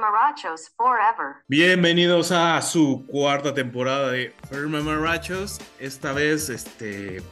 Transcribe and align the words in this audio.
Mamarachos 0.00 0.70
Forever. 0.78 1.42
Bienvenidos 1.46 2.32
a 2.32 2.62
su 2.62 3.04
cuarta 3.06 3.52
temporada 3.52 4.10
de 4.10 4.32
Mamarachos. 4.50 5.58
Esta 5.78 6.14
vez 6.14 6.48
este, 6.48 7.22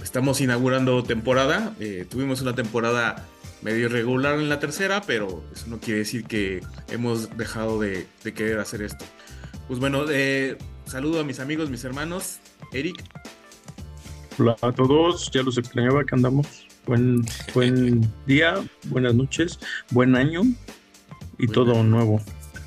estamos 0.00 0.40
inaugurando 0.40 1.02
temporada. 1.02 1.74
Eh, 1.80 2.06
tuvimos 2.08 2.40
una 2.42 2.54
temporada 2.54 3.26
medio 3.62 3.86
irregular 3.86 4.38
en 4.38 4.48
la 4.48 4.60
tercera, 4.60 5.02
pero 5.04 5.42
eso 5.52 5.66
no 5.66 5.80
quiere 5.80 5.98
decir 5.98 6.26
que 6.26 6.62
hemos 6.90 7.36
dejado 7.36 7.80
de, 7.80 8.06
querer 8.22 8.60
hacer 8.60 8.82
esto. 8.82 9.04
Pues 9.66 9.80
bueno, 9.80 10.04
eh, 10.08 10.56
saludo 10.86 11.20
a 11.20 11.24
mis 11.24 11.40
amigos, 11.40 11.70
mis 11.70 11.82
hermanos. 11.82 12.38
Eric. 12.72 13.02
Hola 14.38 14.56
a 14.62 14.70
todos, 14.70 15.28
ya 15.32 15.42
los 15.42 15.58
extrañaba 15.58 16.04
que 16.04 16.14
andamos. 16.14 16.68
Buen, 16.86 17.24
buen 17.52 18.08
día, 18.26 18.62
buenas 18.84 19.14
noches, 19.14 19.58
buen 19.90 20.14
año 20.14 20.42
y 21.38 21.46
todo 21.46 21.82
nuevo. 21.82 22.20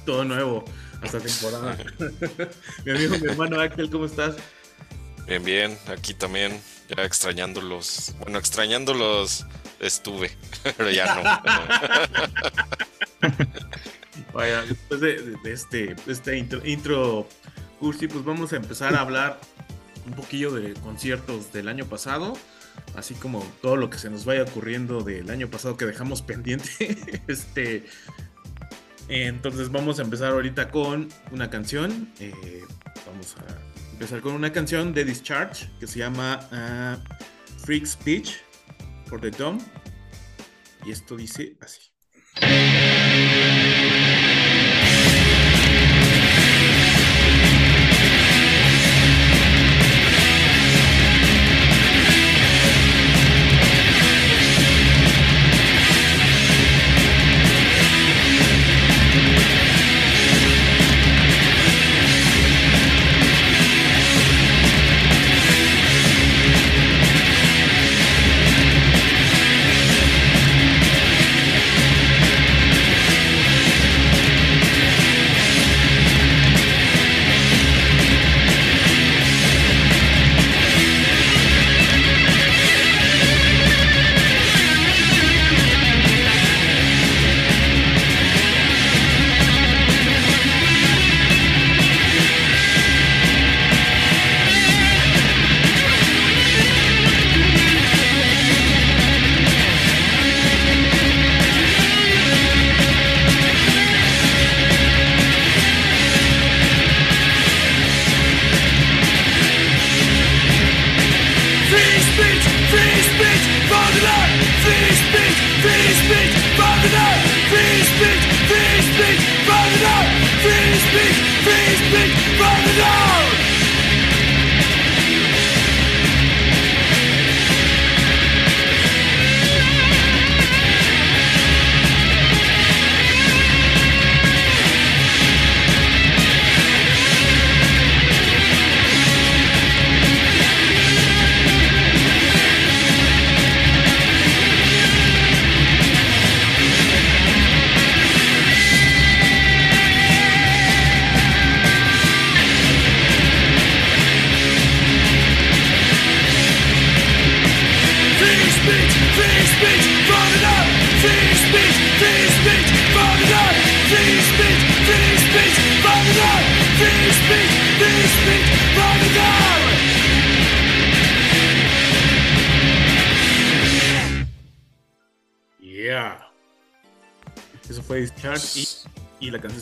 Todo 0.05 0.23
nuevo, 0.23 0.65
hasta 1.01 1.19
temporada. 1.19 1.78
mi 2.86 2.91
amigo, 2.91 3.18
mi 3.19 3.28
hermano 3.29 3.60
Axel, 3.60 3.89
¿cómo 3.89 4.05
estás? 4.05 4.36
Bien, 5.28 5.43
bien, 5.43 5.78
aquí 5.87 6.14
también, 6.14 6.60
ya 6.96 7.04
extrañándolos. 7.04 8.15
Bueno, 8.19 8.39
extrañándolos 8.39 9.46
estuve, 9.79 10.32
pero 10.77 10.89
ya 10.89 11.15
no. 11.15 11.24
Vaya, 14.33 14.61
después 14.64 15.02
de, 15.02 15.36
este, 15.46 15.96
este 16.07 16.38
intro, 16.38 16.65
intro 16.65 17.27
cursi, 17.79 18.07
pues 18.07 18.24
vamos 18.24 18.54
a 18.54 18.57
empezar 18.57 18.96
a 18.96 19.02
hablar 19.02 19.39
un 20.05 20.13
poquillo 20.13 20.52
de 20.52 20.74
conciertos 20.75 21.52
del 21.52 21.68
año 21.68 21.86
pasado 21.86 22.38
así 22.96 23.13
como 23.15 23.46
todo 23.61 23.75
lo 23.75 23.89
que 23.89 23.97
se 23.97 24.10
nos 24.10 24.25
vaya 24.25 24.43
ocurriendo 24.43 25.02
del 25.02 25.29
año 25.29 25.49
pasado 25.49 25.77
que 25.77 25.86
dejamos 25.86 26.21
pendiente. 26.21 26.97
este, 27.27 27.86
entonces 29.10 29.71
vamos 29.71 30.00
a 30.00 30.04
empezar 30.04 30.32
ahorita 30.32 30.70
con 30.70 31.10
una 31.32 31.50
canción. 31.50 32.11
Eh, 32.20 32.64
vamos 33.05 33.36
a 33.38 33.91
empezar 33.94 34.22
con 34.22 34.33
una 34.33 34.52
canción 34.52 34.94
de 34.94 35.05
Discharge 35.05 35.69
que 35.80 35.88
se 35.88 35.99
llama 35.99 36.39
uh, 36.52 37.64
Freak 37.66 37.86
Speech 37.86 38.38
for 39.05 39.19
the 39.19 39.31
Dumb. 39.31 39.61
Y 40.86 40.91
esto 40.91 41.16
dice 41.16 41.58
así. 41.61 43.27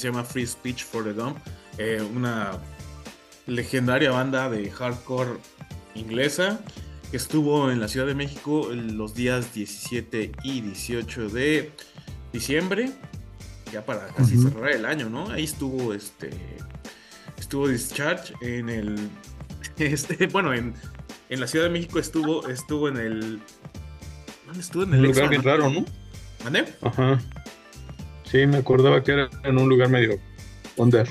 Se 0.06 0.12
llama 0.12 0.24
Free 0.24 0.46
Speech 0.46 0.84
for 0.84 1.04
the 1.04 1.14
Dumb, 1.14 1.36
eh, 1.80 2.00
una 2.00 2.60
legendaria 3.48 4.12
banda 4.12 4.52
de 4.52 4.70
hardcore 4.70 5.40
inglesa 5.96 6.60
que 7.10 7.18
estuvo 7.18 7.72
en 7.72 7.80
la 7.80 7.88
Ciudad 7.88 8.06
de 8.06 8.14
México 8.14 8.70
los 8.72 9.16
días 9.16 9.52
17 9.56 10.32
y 10.44 10.62
18 10.62 11.30
de 11.30 11.72
diciembre, 12.32 12.92
ya 13.74 13.84
para 13.84 14.10
casi 14.10 14.38
cerrar 14.38 14.74
el 14.74 14.86
año, 14.86 15.10
¿no? 15.10 15.32
Ahí 15.32 15.46
estuvo 15.46 15.92
este 15.92 16.30
estuvo 17.40 17.68
Discharge 17.68 18.36
en 18.42 18.70
el 18.70 19.10
este, 19.80 20.28
bueno, 20.28 20.54
en, 20.54 20.76
en 21.30 21.40
la 21.40 21.48
Ciudad 21.48 21.66
de 21.66 21.72
México 21.72 21.98
estuvo 21.98 22.48
estuvo 22.48 22.90
en 22.90 22.98
el 22.98 23.42
estuvo 24.60 24.84
en 24.84 24.94
el 24.94 25.00
un 25.00 25.08
lugar 25.08 25.30
bien 25.30 25.42
raro, 25.42 25.68
¿no? 25.68 25.84
¿Mande? 26.44 26.76
Ajá. 26.84 27.20
Sí, 28.30 28.46
me 28.48 28.58
acordaba 28.58 29.04
que 29.04 29.12
era 29.12 29.30
en 29.44 29.58
un 29.58 29.70
lugar 29.70 29.90
medio 29.90 30.20
under. 30.78 31.08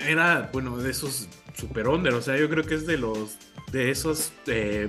Era, 0.00 0.50
bueno, 0.52 0.76
de 0.78 0.90
esos 0.90 1.28
super 1.54 1.88
under, 1.88 2.14
o 2.14 2.22
sea, 2.22 2.36
yo 2.36 2.48
creo 2.48 2.64
que 2.64 2.74
es 2.74 2.86
de 2.86 2.98
los, 2.98 3.36
de 3.72 3.90
esos, 3.90 4.32
eh, 4.46 4.88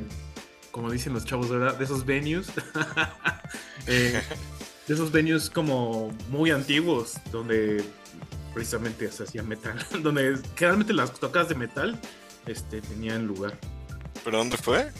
como 0.71 0.91
dicen 0.91 1.13
los 1.13 1.25
chavos, 1.25 1.49
¿verdad? 1.49 1.77
De 1.77 1.85
esos 1.85 2.05
venues, 2.05 2.47
eh, 3.87 4.21
de 4.87 4.93
esos 4.93 5.11
venues 5.11 5.49
como 5.49 6.13
muy 6.29 6.51
antiguos, 6.51 7.15
donde 7.31 7.83
precisamente 8.53 9.11
se 9.11 9.23
hacía 9.23 9.43
metal, 9.43 9.77
donde 10.01 10.37
generalmente 10.55 10.93
las 10.93 11.13
tocas 11.13 11.49
de 11.49 11.55
metal 11.55 11.99
este, 12.47 12.81
tenían 12.81 13.27
lugar. 13.27 13.57
¿Pero 14.23 14.39
dónde 14.39 14.57
fue? 14.57 14.91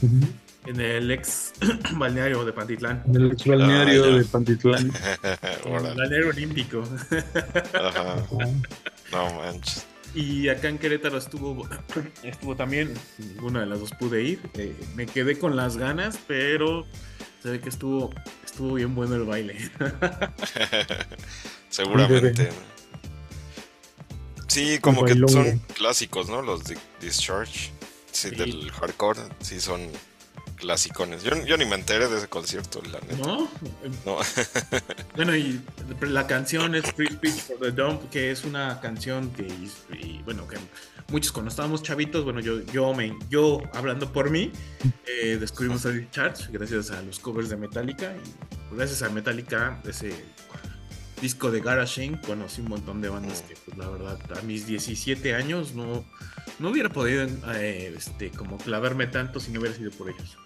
En 0.68 0.81
el 0.81 1.10
ex 1.12 1.54
balneario 1.94 2.44
de 2.44 2.52
Pantitlán. 2.52 3.02
En 3.08 3.16
el 3.16 3.31
ex 3.31 3.46
balneario 3.46 4.04
ah, 4.04 4.18
de 4.18 4.25
Pantitlán. 4.25 4.92
el 5.66 5.72
balneario 5.72 6.30
olímpico. 6.30 6.84
No 9.10 9.34
manches. 9.36 9.86
Y 10.14 10.50
acá 10.50 10.68
en 10.68 10.78
Querétaro 10.78 11.18
estuvo, 11.18 11.66
estuvo 12.24 12.58
también, 12.58 12.94
ninguna 13.18 13.62
de 13.62 13.68
las 13.68 13.80
dos 13.80 13.92
pude 13.92 14.22
ir. 14.22 14.42
Eh, 14.56 14.75
me 14.96 15.06
quedé 15.06 15.40
con 15.40 15.56
las 15.56 15.78
ganas, 15.78 16.19
pero 16.28 16.86
se 17.42 17.52
ve 17.52 17.62
que 17.62 17.69
estuvo, 17.69 18.14
estuvo 18.44 18.74
bien 18.74 18.96
bueno 18.96 19.16
el 19.16 19.24
baile. 19.24 19.58
Seguramente. 21.69 22.50
Sí, 24.48 24.80
como 24.80 25.06
que 25.06 25.16
son 25.28 25.60
clásicos, 25.75 26.28
¿no? 26.30 26.42
Los 26.42 26.66
de 26.66 26.78
Discharge. 27.00 27.72
Sí, 28.12 28.31
del 28.31 28.72
hardcore. 28.72 29.22
Sí, 29.40 29.62
son 29.62 29.81
clasicones. 30.57 31.24
Yo, 31.24 31.33
yo 31.45 31.56
ni 31.56 31.65
me 31.65 31.75
enteré 31.75 32.09
de 32.09 32.18
ese 32.18 32.27
concierto, 32.27 32.81
la 32.92 33.00
neta. 33.00 33.15
¿No? 33.18 33.50
No. 34.06 34.18
Bueno, 35.15 35.36
y 35.36 35.59
la 36.01 36.27
canción 36.27 36.75
es 36.75 36.92
Free 36.92 37.07
Speech 37.07 37.42
for 37.42 37.57
the 37.59 37.71
Dump, 37.71 38.09
que 38.12 38.30
es 38.30 38.44
una 38.44 38.80
canción 38.81 39.31
que, 39.31 39.48
y, 40.00 40.21
bueno, 40.25 40.48
que 40.48 40.57
muchos 41.12 41.31
cuando 41.31 41.50
estábamos 41.50 41.81
chavitos, 41.81 42.24
bueno, 42.24 42.39
yo, 42.39 42.62
yo, 42.65 42.94
me, 42.94 43.18
yo 43.30 43.62
hablando 43.74 44.12
por 44.13 44.30
mí, 44.30 44.51
eh, 45.07 45.38
descubrimos 45.39 45.86
el 45.86 46.12
Charge 46.12 46.51
gracias 46.51 46.92
a 46.92 47.01
los 47.01 47.19
covers 47.19 47.50
de 47.50 47.57
Metallica 47.57 48.13
y 48.15 48.75
gracias 48.75 49.01
a 49.01 49.09
Metallica, 49.09 49.81
ese 49.88 50.13
disco 51.21 51.50
de 51.50 51.62
Garage 51.62 52.04
Inc. 52.04 52.25
conocí 52.25 52.62
un 52.62 52.69
montón 52.69 53.01
de 53.01 53.09
bandas 53.09 53.42
que, 53.42 53.56
pues, 53.56 53.77
la 53.77 53.89
verdad, 53.89 54.19
a 54.38 54.42
mis 54.42 54.68
17 54.68 55.33
años 55.33 55.74
no, 55.74 56.06
no 56.59 56.69
hubiera 56.69 56.89
podido 56.89 57.25
eh, 57.56 57.94
este, 57.95 58.30
como 58.31 58.57
clavarme 58.57 59.07
tanto 59.07 59.39
si 59.39 59.51
no 59.51 59.59
hubiera 59.59 59.75
sido 59.75 59.92
por 59.92 60.09
ellos. 60.09 60.38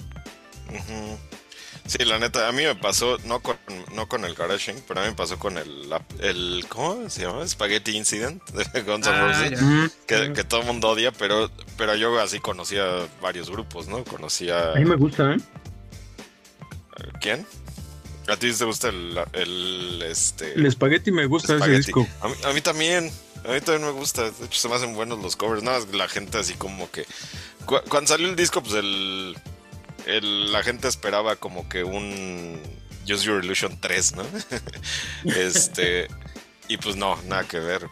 Sí, 1.87 2.05
la 2.05 2.19
neta, 2.19 2.47
a 2.47 2.51
mí 2.51 2.63
me 2.63 2.75
pasó, 2.75 3.17
no 3.25 3.41
con, 3.41 3.57
no 3.93 4.07
con 4.07 4.23
el 4.23 4.33
Garage 4.35 4.71
Inc., 4.71 4.81
pero 4.87 5.01
a 5.01 5.03
mí 5.03 5.09
me 5.09 5.15
pasó 5.15 5.37
con 5.39 5.57
el, 5.57 5.89
el 6.19 6.63
¿cómo 6.69 7.09
se 7.09 7.23
llama? 7.23 7.45
Spaghetti 7.45 7.97
Incident 7.97 8.41
de 8.51 8.81
Guns 8.83 9.07
N' 9.07 9.13
ah, 9.13 9.27
Roses, 9.27 9.59
que, 10.05 10.43
todo 10.43 10.61
el 10.61 10.67
mundo 10.67 10.89
odia, 10.89 11.11
pero, 11.11 11.49
pero 11.77 11.95
yo 11.95 12.17
así 12.19 12.39
conocía 12.39 12.85
varios 13.21 13.49
grupos, 13.49 13.87
¿no? 13.87 14.03
Conocía... 14.03 14.71
A 14.71 14.75
mí 14.75 14.85
me 14.85 14.95
gusta, 14.95 15.33
¿eh? 15.33 15.37
¿Quién? 17.19 17.45
¿A 18.27 18.37
ti 18.37 18.51
te 18.53 18.65
gusta 18.65 18.89
el, 18.89 19.19
el 19.33 20.01
este 20.03 20.53
el 20.53 20.65
espagueti 20.65 21.11
me 21.11 21.25
gusta 21.25 21.57
ese 21.57 21.71
disco? 21.71 22.07
A 22.21 22.53
mí, 22.53 22.61
también, 22.61 23.11
a 23.43 23.51
mí 23.51 23.61
también 23.61 23.81
me 23.81 23.91
gusta. 23.91 24.23
De 24.23 24.45
hecho 24.45 24.59
se 24.59 24.69
me 24.69 24.75
hacen 24.75 24.93
buenos 24.93 25.19
los 25.19 25.35
covers. 25.35 25.63
Nada, 25.63 25.79
la 25.91 26.07
gente 26.07 26.37
así 26.37 26.53
como 26.53 26.89
que 26.91 27.05
cuando 27.65 28.07
salió 28.07 28.29
el 28.29 28.35
disco, 28.35 28.61
pues 28.61 28.75
el, 28.75 29.35
la 30.05 30.63
gente 30.63 30.87
esperaba 30.87 31.35
como 31.35 31.67
que 31.69 31.83
un 31.83 32.59
Use 33.05 33.25
Your 33.25 33.43
Illusion 33.43 33.79
3, 33.79 34.15
¿no? 34.15 34.25
este 35.35 36.07
y 36.67 36.77
pues 36.77 36.95
no, 36.95 37.21
nada 37.23 37.43
que 37.43 37.59
ver. 37.59 37.87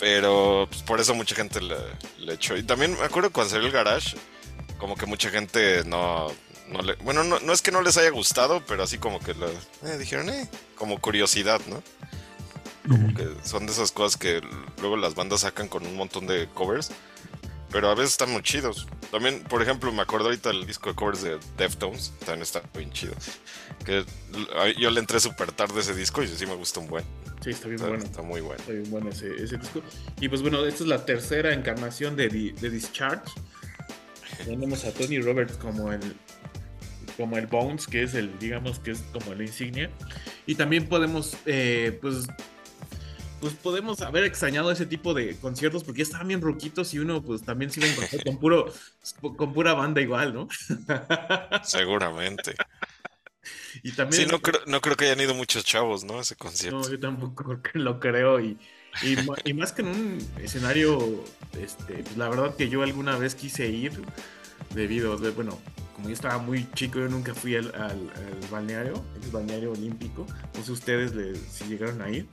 Pero 0.00 0.66
pues, 0.70 0.82
por 0.82 1.00
eso 1.00 1.14
mucha 1.14 1.34
gente 1.34 1.60
le, 1.60 1.76
le 2.18 2.34
echó. 2.34 2.56
Y 2.56 2.62
también 2.62 2.92
me 2.92 3.04
acuerdo 3.04 3.30
cuando 3.30 3.50
salió 3.50 3.66
el 3.66 3.72
Garage, 3.72 4.16
como 4.78 4.96
que 4.96 5.06
mucha 5.06 5.30
gente 5.30 5.82
no 5.84 6.30
bueno, 7.02 7.24
no, 7.24 7.52
es 7.52 7.62
que 7.62 7.70
no 7.70 7.82
les 7.82 7.96
haya 7.98 8.10
gustado, 8.10 8.62
pero 8.66 8.82
así 8.82 8.98
como 8.98 9.20
que 9.20 9.32
eh, 9.32 9.98
dijeron, 9.98 10.28
eh, 10.30 10.48
como 10.76 11.00
curiosidad, 11.00 11.60
¿no? 11.68 11.82
Como 12.88 13.14
que 13.14 13.28
son 13.44 13.66
de 13.66 13.72
esas 13.72 13.92
cosas 13.92 14.18
que 14.18 14.42
luego 14.80 14.96
las 14.96 15.14
bandas 15.14 15.40
sacan 15.40 15.68
con 15.68 15.86
un 15.86 15.96
montón 15.96 16.26
de 16.26 16.48
covers, 16.52 16.90
pero 17.74 17.90
a 17.90 17.94
veces 17.96 18.12
están 18.12 18.30
muy 18.30 18.40
chidos. 18.40 18.86
También, 19.10 19.42
por 19.42 19.60
ejemplo, 19.60 19.90
me 19.90 20.00
acuerdo 20.00 20.26
ahorita 20.26 20.50
el 20.50 20.64
disco 20.64 20.90
de 20.90 20.94
covers 20.94 21.22
de 21.22 21.40
Deftones, 21.58 22.12
también 22.20 22.42
está 22.42 22.62
bien 22.72 22.92
chido. 22.92 23.14
Que 23.84 24.04
yo 24.78 24.92
le 24.92 25.00
entré 25.00 25.18
súper 25.18 25.50
tarde 25.50 25.80
ese 25.80 25.92
disco 25.92 26.22
y 26.22 26.28
sí 26.28 26.46
me 26.46 26.54
gusta 26.54 26.78
un 26.78 26.86
buen. 26.86 27.04
Sí, 27.42 27.50
está 27.50 27.66
bien 27.66 27.80
bueno. 27.80 27.96
Está 27.96 28.22
muy 28.22 28.40
bueno. 28.42 28.60
Está 28.60 28.72
bien 28.74 28.88
bueno 28.92 29.10
ese, 29.10 29.28
disco. 29.56 29.82
Y 30.20 30.28
pues 30.28 30.40
bueno, 30.40 30.64
esta 30.64 30.84
es 30.84 30.88
la 30.88 31.04
tercera 31.04 31.52
encarnación 31.52 32.14
de, 32.14 32.28
de 32.28 32.70
Discharge. 32.70 33.24
Tenemos 34.44 34.84
a 34.84 34.92
Tony 34.92 35.18
Roberts 35.18 35.56
como 35.56 35.92
el, 35.92 36.14
como 37.16 37.38
el 37.38 37.48
Bones, 37.48 37.88
que 37.88 38.04
es 38.04 38.14
el, 38.14 38.38
digamos 38.38 38.78
que 38.78 38.92
es 38.92 39.00
como 39.12 39.34
la 39.34 39.42
insignia. 39.42 39.90
Y 40.46 40.54
también 40.54 40.88
podemos, 40.88 41.36
eh, 41.44 41.98
pues, 42.00 42.28
pues 43.44 43.56
podemos 43.56 44.00
haber 44.00 44.24
extrañado 44.24 44.70
ese 44.70 44.86
tipo 44.86 45.12
de 45.12 45.36
conciertos 45.36 45.84
porque 45.84 45.98
ya 45.98 46.04
estaban 46.04 46.28
bien 46.28 46.40
roquitos 46.40 46.94
y 46.94 46.98
uno 46.98 47.22
pues 47.22 47.42
también 47.42 47.70
se 47.70 47.80
iba 47.80 47.90
a 47.90 48.24
con 48.24 48.38
puro, 48.38 48.72
con 49.36 49.52
pura 49.52 49.74
banda 49.74 50.00
igual, 50.00 50.32
¿no? 50.32 50.48
Seguramente. 51.62 52.54
Y 53.82 53.92
también... 53.92 54.22
Sí, 54.22 54.32
no 54.32 54.40
creo, 54.40 54.62
no 54.66 54.80
creo 54.80 54.96
que 54.96 55.04
hayan 55.04 55.20
ido 55.20 55.34
muchos 55.34 55.62
chavos, 55.62 56.04
¿no? 56.04 56.22
ese 56.22 56.36
concierto. 56.36 56.78
No, 56.78 56.88
yo 56.88 56.98
tampoco 56.98 57.60
lo 57.74 58.00
creo. 58.00 58.40
Y, 58.40 58.56
y, 59.02 59.52
más 59.52 59.72
que 59.72 59.82
en 59.82 59.88
un 59.88 60.28
escenario, 60.42 61.22
este, 61.60 62.02
pues, 62.02 62.16
la 62.16 62.30
verdad 62.30 62.56
que 62.56 62.70
yo 62.70 62.82
alguna 62.82 63.18
vez 63.18 63.34
quise 63.34 63.68
ir 63.68 63.92
debido 64.74 65.18
de, 65.18 65.32
bueno, 65.32 65.60
como 65.94 66.08
yo 66.08 66.14
estaba 66.14 66.38
muy 66.38 66.66
chico, 66.72 66.98
yo 66.98 67.08
nunca 67.10 67.34
fui 67.34 67.56
al, 67.56 67.70
balneario, 68.50 69.04
el 69.22 69.30
balneario 69.30 69.72
olímpico. 69.72 70.26
No 70.54 70.64
sé 70.64 70.72
ustedes 70.72 71.12
si 71.50 71.64
llegaron 71.64 72.00
a 72.00 72.08
ir. 72.08 72.26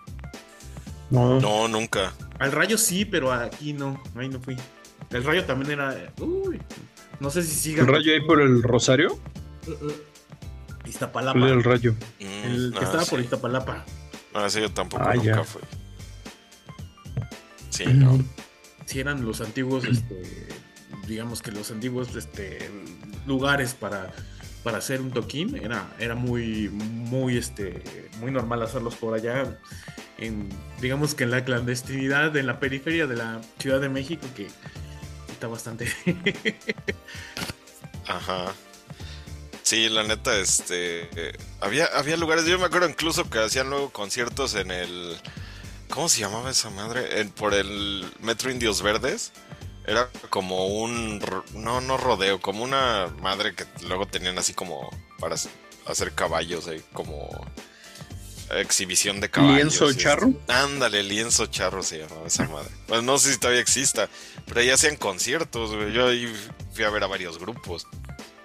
No. 1.12 1.40
No, 1.40 1.68
nunca. 1.68 2.13
Al 2.40 2.52
rayo 2.52 2.78
sí, 2.78 3.06
pero 3.06 3.31
aquí 3.31 3.74
no, 3.74 4.02
ahí 4.16 4.30
no 4.30 4.40
fui. 4.40 4.56
El 5.12 5.24
rayo 5.24 5.46
también 5.46 5.72
era. 5.72 6.13
Uy, 6.19 6.60
no 7.19 7.30
sé 7.30 7.44
si 7.44 7.54
siga. 7.54 7.81
¿El 7.84 7.88
rayo 7.88 8.13
ahí 8.13 8.22
por 8.22 8.42
el 8.42 8.63
Rosario? 8.63 9.19
Uh, 9.68 9.72
uh, 9.72 9.94
Iztapalapa. 10.86 11.38
el 11.38 11.63
rayo? 11.63 11.94
el 12.19 12.72
que 12.74 12.80
ah, 12.80 12.84
estaba 12.84 13.06
por 13.06 13.19
Iztapalapa. 13.19 13.86
Ah, 14.34 14.50
sí, 14.50 14.62
yo 14.62 14.72
tampoco 14.72 15.04
ah, 15.06 15.13
nunca 15.13 15.44
fui. 15.44 15.62
Sí, 17.69 17.86
no. 17.86 18.24
Sí, 18.86 19.00
eran 19.00 19.25
los 19.25 19.42
antiguos, 19.42 19.86
este, 19.86 20.48
digamos 21.07 21.42
que 21.42 21.52
los 21.52 21.72
antiguos 21.72 22.16
este, 22.16 22.69
lugares 23.25 23.74
para, 23.74 24.12
para 24.63 24.78
hacer 24.78 25.02
un 25.02 25.12
toquín 25.12 25.56
era, 25.56 25.92
era 26.00 26.16
muy, 26.16 26.69
muy, 26.69 27.38
este, 27.38 28.10
muy 28.19 28.31
normal 28.31 28.62
hacerlos 28.62 28.96
por 28.96 29.13
allá. 29.13 29.60
En, 30.18 30.50
digamos 30.80 31.16
que 31.16 31.24
en 31.24 31.31
la 31.31 31.44
clandestinidad, 31.44 32.36
en 32.36 32.48
la 32.48 32.60
periferia 32.60 33.08
de 33.08 33.16
la 33.16 33.42
Ciudad 33.60 33.81
de 33.81 33.90
México, 33.90 34.28
que 34.36 34.48
está 35.31 35.48
bastante. 35.48 35.92
Ajá. 38.08 38.54
Sí, 39.63 39.90
la 39.90 40.04
neta, 40.04 40.38
este. 40.38 41.10
Había, 41.60 41.86
había 41.86 42.18
lugares, 42.18 42.46
yo 42.46 42.60
me 42.60 42.66
acuerdo 42.66 42.90
incluso 42.90 43.30
que 43.30 43.40
hacían 43.40 43.69
luego 43.69 43.90
conciertos 43.92 44.54
en 44.56 44.69
el. 44.69 45.18
¿Cómo 45.90 46.10
se 46.10 46.22
llamaba 46.22 46.52
esa 46.52 46.69
madre? 46.69 47.25
por 47.36 47.54
el 47.54 48.06
Metro 48.22 48.52
Indios 48.52 48.81
Verdes. 48.81 49.31
Era 49.92 50.10
como 50.30 50.68
un. 50.68 51.22
No, 51.54 51.82
no 51.82 51.98
rodeo, 51.98 52.40
como 52.40 52.64
una 52.64 53.14
madre 53.22 53.54
que 53.54 53.66
luego 53.86 54.08
tenían 54.08 54.38
así 54.38 54.54
como 54.54 54.90
para 55.20 55.36
hacer 55.86 56.14
caballos, 56.14 56.70
ahí 56.70 56.82
como 56.94 57.30
exhibición 58.52 59.20
de 59.20 59.30
caballos. 59.30 59.58
¿Lienzo 59.58 59.94
charro? 59.94 60.32
Ándale, 60.48 61.04
lienzo 61.04 61.48
charro 61.48 61.84
se 61.84 62.00
llamaba 62.00 62.26
esa 62.26 62.48
madre. 62.48 62.72
Pues 62.88 63.04
no 63.04 63.18
sé 63.18 63.34
si 63.34 63.40
todavía 63.40 63.60
exista, 63.60 64.08
pero 64.46 64.62
ahí 64.62 64.70
hacían 64.70 64.96
conciertos, 64.96 65.72
Yo 65.94 66.08
ahí 66.08 66.34
fui 66.74 66.86
a 66.86 66.90
ver 66.90 67.04
a 67.04 67.08
varios 67.08 67.38
grupos. 67.38 67.86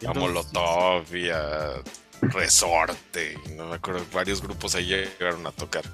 A 0.04 0.12
Molotov 0.14 1.14
y 1.14 1.30
a 1.30 1.80
Resorte. 2.22 3.38
No 3.54 3.68
me 3.68 3.76
acuerdo, 3.76 4.04
varios 4.12 4.42
grupos 4.42 4.74
ahí 4.74 4.86
llegaron 4.86 5.46
a 5.46 5.52
tocar. 5.52 5.84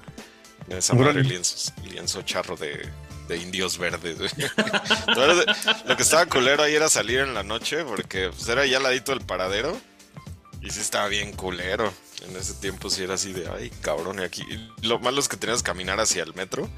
Esa 0.67 0.95
madre 0.95 1.23
lienzo, 1.23 1.71
lienzo 1.83 2.23
charro 2.23 2.55
de, 2.55 2.89
de 3.27 3.37
indios 3.37 3.77
verdes. 3.77 4.17
lo 5.85 5.95
que 5.95 6.03
estaba 6.03 6.25
culero 6.25 6.63
ahí 6.63 6.75
era 6.75 6.89
salir 6.89 7.19
en 7.19 7.33
la 7.33 7.43
noche 7.43 7.83
porque 7.83 8.29
pues, 8.29 8.47
era 8.47 8.65
ya 8.65 8.79
ladito 8.79 9.11
del 9.11 9.25
paradero 9.25 9.79
y 10.61 10.69
sí 10.69 10.79
estaba 10.79 11.07
bien 11.07 11.33
culero. 11.33 11.93
En 12.27 12.35
ese 12.37 12.53
tiempo 12.53 12.89
sí 12.89 13.03
era 13.03 13.15
así 13.15 13.33
de, 13.33 13.49
ay, 13.49 13.69
cabrón, 13.81 14.19
y 14.19 14.23
aquí. 14.23 14.43
lo 14.81 14.97
malo 14.99 15.19
es 15.19 15.27
que 15.27 15.35
tenías 15.35 15.61
que 15.61 15.67
caminar 15.67 15.99
hacia 15.99 16.23
el 16.23 16.33
metro. 16.33 16.69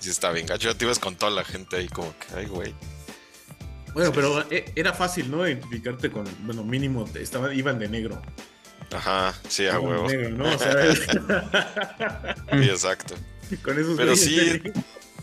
Y 0.00 0.04
sí 0.04 0.10
estaba 0.10 0.32
bien 0.32 0.46
gacho. 0.46 0.70
Ya 0.70 0.76
te 0.76 0.86
ibas 0.86 0.98
con 0.98 1.16
toda 1.16 1.30
la 1.30 1.44
gente 1.44 1.76
ahí 1.76 1.88
como 1.88 2.14
que, 2.18 2.26
ay, 2.34 2.46
güey. 2.46 2.74
Bueno, 3.92 4.12
pero 4.12 4.40
e, 4.50 4.72
era 4.74 4.94
fácil, 4.94 5.30
¿no? 5.30 5.46
Identificarte 5.46 6.10
con, 6.10 6.24
bueno, 6.46 6.64
mínimo, 6.64 7.04
estaban, 7.14 7.56
iban 7.56 7.78
de 7.78 7.88
negro. 7.88 8.20
Ajá, 8.94 9.34
sí, 9.48 9.66
a 9.66 9.78
huevo. 9.80 10.08
Negro, 10.08 10.30
¿no? 10.30 10.54
O 10.54 10.58
sea, 10.58 10.94
sí, 12.52 12.70
exacto. 12.70 13.14
Con 13.62 13.78
esos 13.78 13.96
pero 13.96 14.16
sí, 14.16 14.62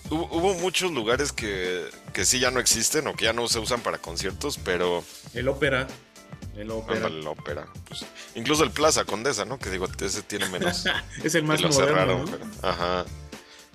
hubo 0.09 0.53
muchos 0.55 0.91
lugares 0.91 1.31
que, 1.31 1.85
que 2.13 2.25
sí 2.25 2.39
ya 2.39 2.51
no 2.51 2.59
existen 2.59 3.07
o 3.07 3.15
que 3.15 3.25
ya 3.25 3.33
no 3.33 3.47
se 3.47 3.59
usan 3.59 3.81
para 3.81 3.97
conciertos, 3.97 4.59
pero... 4.63 5.03
El 5.33 5.47
ópera. 5.47 5.87
El 6.55 6.69
ópera. 6.71 7.07
el 7.07 7.25
ópera. 7.25 7.67
Pues, 7.87 8.05
incluso 8.35 8.63
el 8.63 8.71
Plaza 8.71 9.05
Condesa, 9.05 9.45
¿no? 9.45 9.57
Que 9.57 9.69
digo, 9.69 9.87
ese 9.99 10.21
tiene 10.21 10.47
menos. 10.49 10.85
es 11.23 11.35
el 11.35 11.43
más 11.43 11.61
moderno, 11.61 12.25
pero, 12.29 12.45
ajá. 12.61 13.05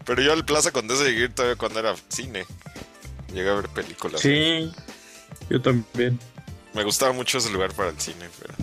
Pero 0.04 0.22
yo 0.22 0.32
al 0.32 0.44
Plaza 0.44 0.70
Condesa 0.70 1.04
llegué 1.04 1.28
todavía 1.28 1.56
cuando 1.56 1.80
era 1.80 1.94
cine. 2.08 2.46
Llegué 3.32 3.50
a 3.50 3.54
ver 3.54 3.68
películas. 3.68 4.20
Sí, 4.20 4.72
yo 5.50 5.60
también. 5.60 6.18
Me 6.72 6.84
gustaba 6.84 7.12
mucho 7.12 7.38
ese 7.38 7.50
lugar 7.50 7.72
para 7.72 7.90
el 7.90 8.00
cine, 8.00 8.28
pero... 8.40 8.54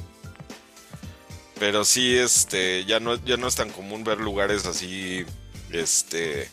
Pero 1.60 1.86
sí, 1.86 2.18
este, 2.18 2.84
ya 2.86 3.00
no, 3.00 3.16
ya 3.24 3.38
no 3.38 3.48
es 3.48 3.56
tan 3.56 3.70
común 3.70 4.04
ver 4.04 4.20
lugares 4.20 4.66
así, 4.66 5.26
este, 5.72 6.50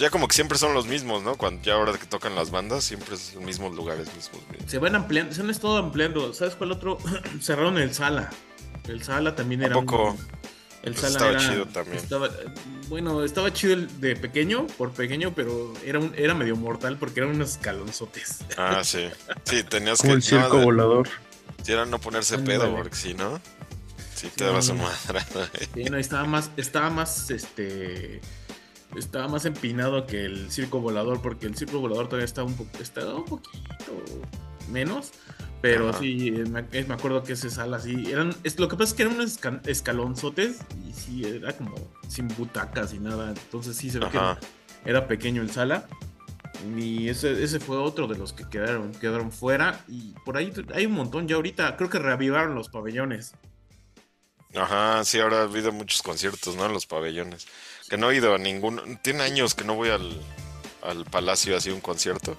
ya 0.00 0.10
como 0.10 0.26
que 0.26 0.34
siempre 0.34 0.58
son 0.58 0.74
los 0.74 0.86
mismos, 0.86 1.22
¿no? 1.22 1.36
Cuando 1.36 1.62
ya 1.62 1.74
ahora 1.74 1.92
que 1.98 2.06
tocan 2.06 2.34
las 2.34 2.50
bandas, 2.50 2.82
siempre 2.84 3.16
son 3.16 3.36
los 3.36 3.44
mismos 3.44 3.74
lugares, 3.74 4.08
mismos. 4.14 4.40
Se 4.66 4.78
van 4.78 4.94
ampliando, 4.96 5.34
se 5.34 5.42
han 5.42 5.50
estado 5.50 5.76
ampliando. 5.76 6.32
¿Sabes 6.34 6.54
cuál 6.56 6.72
otro? 6.72 6.98
Cerraron 7.40 7.78
el 7.78 7.94
Sala. 7.94 8.30
El 8.88 9.02
Sala 9.02 9.36
también 9.36 9.62
era. 9.62 9.74
poco? 9.74 10.16
El 10.82 10.94
pues 10.94 11.12
Sala 11.12 11.36
estaba 11.36 11.52
chido 11.52 11.66
también. 11.66 12.02
bueno, 12.88 13.22
estaba 13.22 13.52
chido 13.52 13.74
el 13.74 14.00
de 14.00 14.16
pequeño, 14.16 14.66
por 14.78 14.92
pequeño, 14.92 15.34
pero 15.34 15.74
era 15.84 15.98
un, 15.98 16.14
era 16.16 16.34
medio 16.34 16.56
mortal 16.56 16.96
porque 16.98 17.20
eran 17.20 17.34
unos 17.34 17.50
escalonzotes. 17.52 18.38
Ah, 18.56 18.80
sí. 18.82 19.06
Sí, 19.44 19.62
tenías 19.62 19.98
Como 19.98 20.12
que. 20.12 20.16
el 20.16 20.22
circo 20.22 20.58
volador. 20.58 21.08
Si 21.62 21.72
era 21.72 21.84
no 21.84 22.00
ponerse 22.00 22.38
pedo, 22.38 22.74
porque 22.74 22.96
si 22.96 23.12
no, 23.12 23.38
si 24.14 24.28
te 24.28 24.46
Sí. 24.46 24.50
vas 24.50 24.70
a 24.70 24.74
madre. 24.74 25.20
Sí, 25.74 25.84
no, 25.84 25.98
estaba 25.98 26.24
más, 26.24 26.50
estaba 26.56 26.88
más, 26.88 27.30
este, 27.30 28.22
estaba 28.96 29.28
más 29.28 29.44
empinado 29.44 30.06
que 30.06 30.24
el 30.24 30.50
circo 30.50 30.80
volador, 30.80 31.22
porque 31.22 31.46
el 31.46 31.56
circo 31.56 31.80
volador 31.80 32.06
todavía 32.08 32.24
estaba 32.24 32.46
un 32.48 32.54
un 32.54 33.24
poquito 33.24 34.04
menos, 34.68 35.12
pero 35.60 35.92
Ajá. 35.92 35.92
sí, 35.92 36.30
me, 36.30 36.62
me 36.62 36.94
acuerdo 36.94 37.22
que 37.22 37.32
esa 37.34 37.50
sala 37.50 37.80
sí, 37.80 38.10
eran, 38.10 38.34
es, 38.44 38.58
lo 38.58 38.68
que 38.68 38.76
pasa 38.76 38.90
es 38.90 38.94
que 38.94 39.02
eran 39.02 39.14
unos 39.16 39.40
esca- 39.40 39.66
escalonzotes 39.66 40.58
y 40.88 40.92
sí, 40.92 41.24
era 41.24 41.52
como 41.56 41.74
sin 42.08 42.28
butacas 42.28 42.94
y 42.94 42.98
nada, 42.98 43.30
entonces 43.30 43.76
sí 43.76 43.90
se 43.90 43.98
ve 44.00 44.08
que 44.08 44.18
Ajá. 44.18 44.38
era 44.84 45.06
pequeño 45.08 45.42
el 45.42 45.50
sala. 45.50 45.86
Y 46.76 47.08
ese, 47.08 47.42
ese 47.42 47.60
fue 47.60 47.78
otro 47.78 48.06
de 48.06 48.18
los 48.18 48.32
que 48.32 48.48
quedaron, 48.48 48.92
quedaron 48.92 49.32
fuera. 49.32 49.84
Y 49.88 50.12
por 50.24 50.36
ahí 50.36 50.52
hay 50.74 50.86
un 50.86 50.92
montón 50.92 51.26
ya 51.28 51.36
ahorita. 51.36 51.76
Creo 51.76 51.88
que 51.90 51.98
reavivaron 51.98 52.54
los 52.54 52.68
pabellones. 52.68 53.34
Ajá, 54.54 55.04
sí, 55.04 55.18
ahora 55.20 55.40
ha 55.40 55.42
habido 55.44 55.70
muchos 55.72 56.02
conciertos, 56.02 56.56
¿no? 56.56 56.66
En 56.66 56.72
los 56.72 56.86
pabellones. 56.86 57.46
Que 57.90 57.98
no 57.98 58.10
he 58.10 58.16
ido 58.16 58.34
a 58.34 58.38
ninguno. 58.38 58.82
Tiene 59.02 59.22
años 59.24 59.54
que 59.54 59.64
no 59.64 59.74
voy 59.74 59.90
al, 59.90 60.18
al 60.82 61.04
palacio 61.04 61.56
así 61.56 61.68
un 61.70 61.80
concierto. 61.80 62.36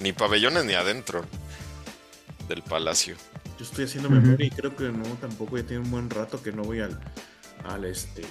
Ni 0.00 0.12
pabellones 0.12 0.64
ni 0.64 0.74
adentro 0.74 1.24
del 2.48 2.62
palacio. 2.62 3.14
Yo 3.58 3.64
estoy 3.64 3.84
haciendo 3.84 4.08
memoria 4.08 4.46
y 4.46 4.50
creo 4.50 4.74
que 4.74 4.84
no, 4.84 5.04
tampoco 5.20 5.58
ya 5.58 5.64
tiene 5.64 5.82
un 5.82 5.90
buen 5.90 6.08
rato 6.08 6.42
que 6.42 6.52
no 6.52 6.62
voy 6.62 6.80
al, 6.80 6.98
al 7.64 7.84
este 7.84 8.22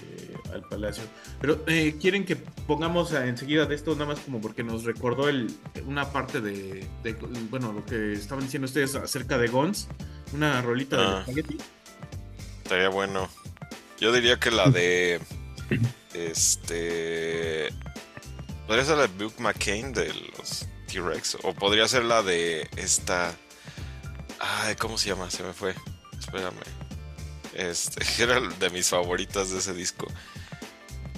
al 0.53 0.61
palacio. 0.63 1.03
Pero 1.41 1.63
eh, 1.67 1.97
quieren 2.01 2.25
que 2.25 2.35
pongamos 2.37 3.11
enseguida 3.11 3.65
de 3.65 3.75
esto 3.75 3.93
nada 3.93 4.05
más 4.05 4.19
como 4.21 4.39
porque 4.41 4.63
nos 4.63 4.83
recordó 4.85 5.27
el, 5.29 5.53
una 5.85 6.11
parte 6.11 6.39
de, 6.41 6.87
de- 7.03 7.13
bueno 7.51 7.73
lo 7.73 7.85
que 7.85 8.13
estaban 8.13 8.45
diciendo 8.45 8.65
ustedes 8.65 8.95
acerca 8.95 9.37
de 9.37 9.49
Gons, 9.49 9.89
una 10.33 10.61
rolita 10.61 10.97
Ah. 10.97 11.17
de 11.17 11.23
Spaghetti. 11.33 11.57
Estaría 12.63 12.89
bueno. 12.89 13.29
Yo 13.99 14.11
diría 14.13 14.39
que 14.39 14.49
la 14.51 14.69
de. 14.69 15.19
Este. 16.13 17.69
Podría 18.67 18.86
ser 18.86 18.97
la 18.97 19.07
de 19.07 19.24
Buck 19.24 19.39
McCain 19.39 19.93
de 19.93 20.13
los 20.38 20.67
T-Rex. 20.88 21.38
O 21.43 21.53
podría 21.53 21.88
ser 21.88 22.03
la 22.03 22.21
de 22.24 22.67
esta. 22.75 23.33
Ay, 24.39 24.75
¿cómo 24.75 24.97
se 24.97 25.09
llama? 25.09 25.29
Se 25.31 25.43
me 25.43 25.53
fue. 25.53 25.74
Espérame. 26.19 26.53
Este, 27.53 28.03
era 28.24 28.39
de 28.41 28.69
mis 28.69 28.89
favoritas 28.89 29.51
de 29.51 29.59
ese 29.59 29.74
disco. 29.74 30.07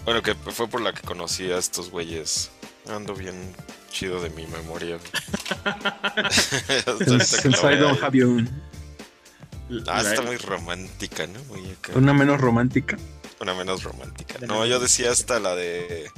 Bueno, 0.05 0.21
que 0.21 0.33
fue 0.35 0.67
por 0.67 0.81
la 0.81 0.93
que 0.93 1.01
conocí 1.01 1.51
a 1.51 1.57
estos 1.57 1.89
güeyes. 1.89 2.51
Ando 2.87 3.13
bien 3.13 3.53
chido 3.91 4.21
de 4.21 4.29
mi 4.31 4.47
memoria. 4.47 4.97
Since 7.05 7.49
I 7.63 7.73
a- 7.73 7.75
don't 7.77 8.01
have 8.01 8.17
you. 8.17 8.45
Ah, 9.87 10.01
está 10.01 10.21
muy 10.23 10.37
romántica, 10.37 11.27
¿no? 11.27 11.43
Muy 11.45 11.69
acá. 11.71 11.91
Una 11.95 12.13
menos 12.13 12.39
romántica. 12.41 12.97
Una 13.39 13.53
menos 13.53 13.83
romántica. 13.83 14.37
De 14.37 14.47
No, 14.47 14.65
yo 14.65 14.79
decía 14.79 15.11
hasta 15.11 15.39
la 15.39 15.55
de. 15.55 16.09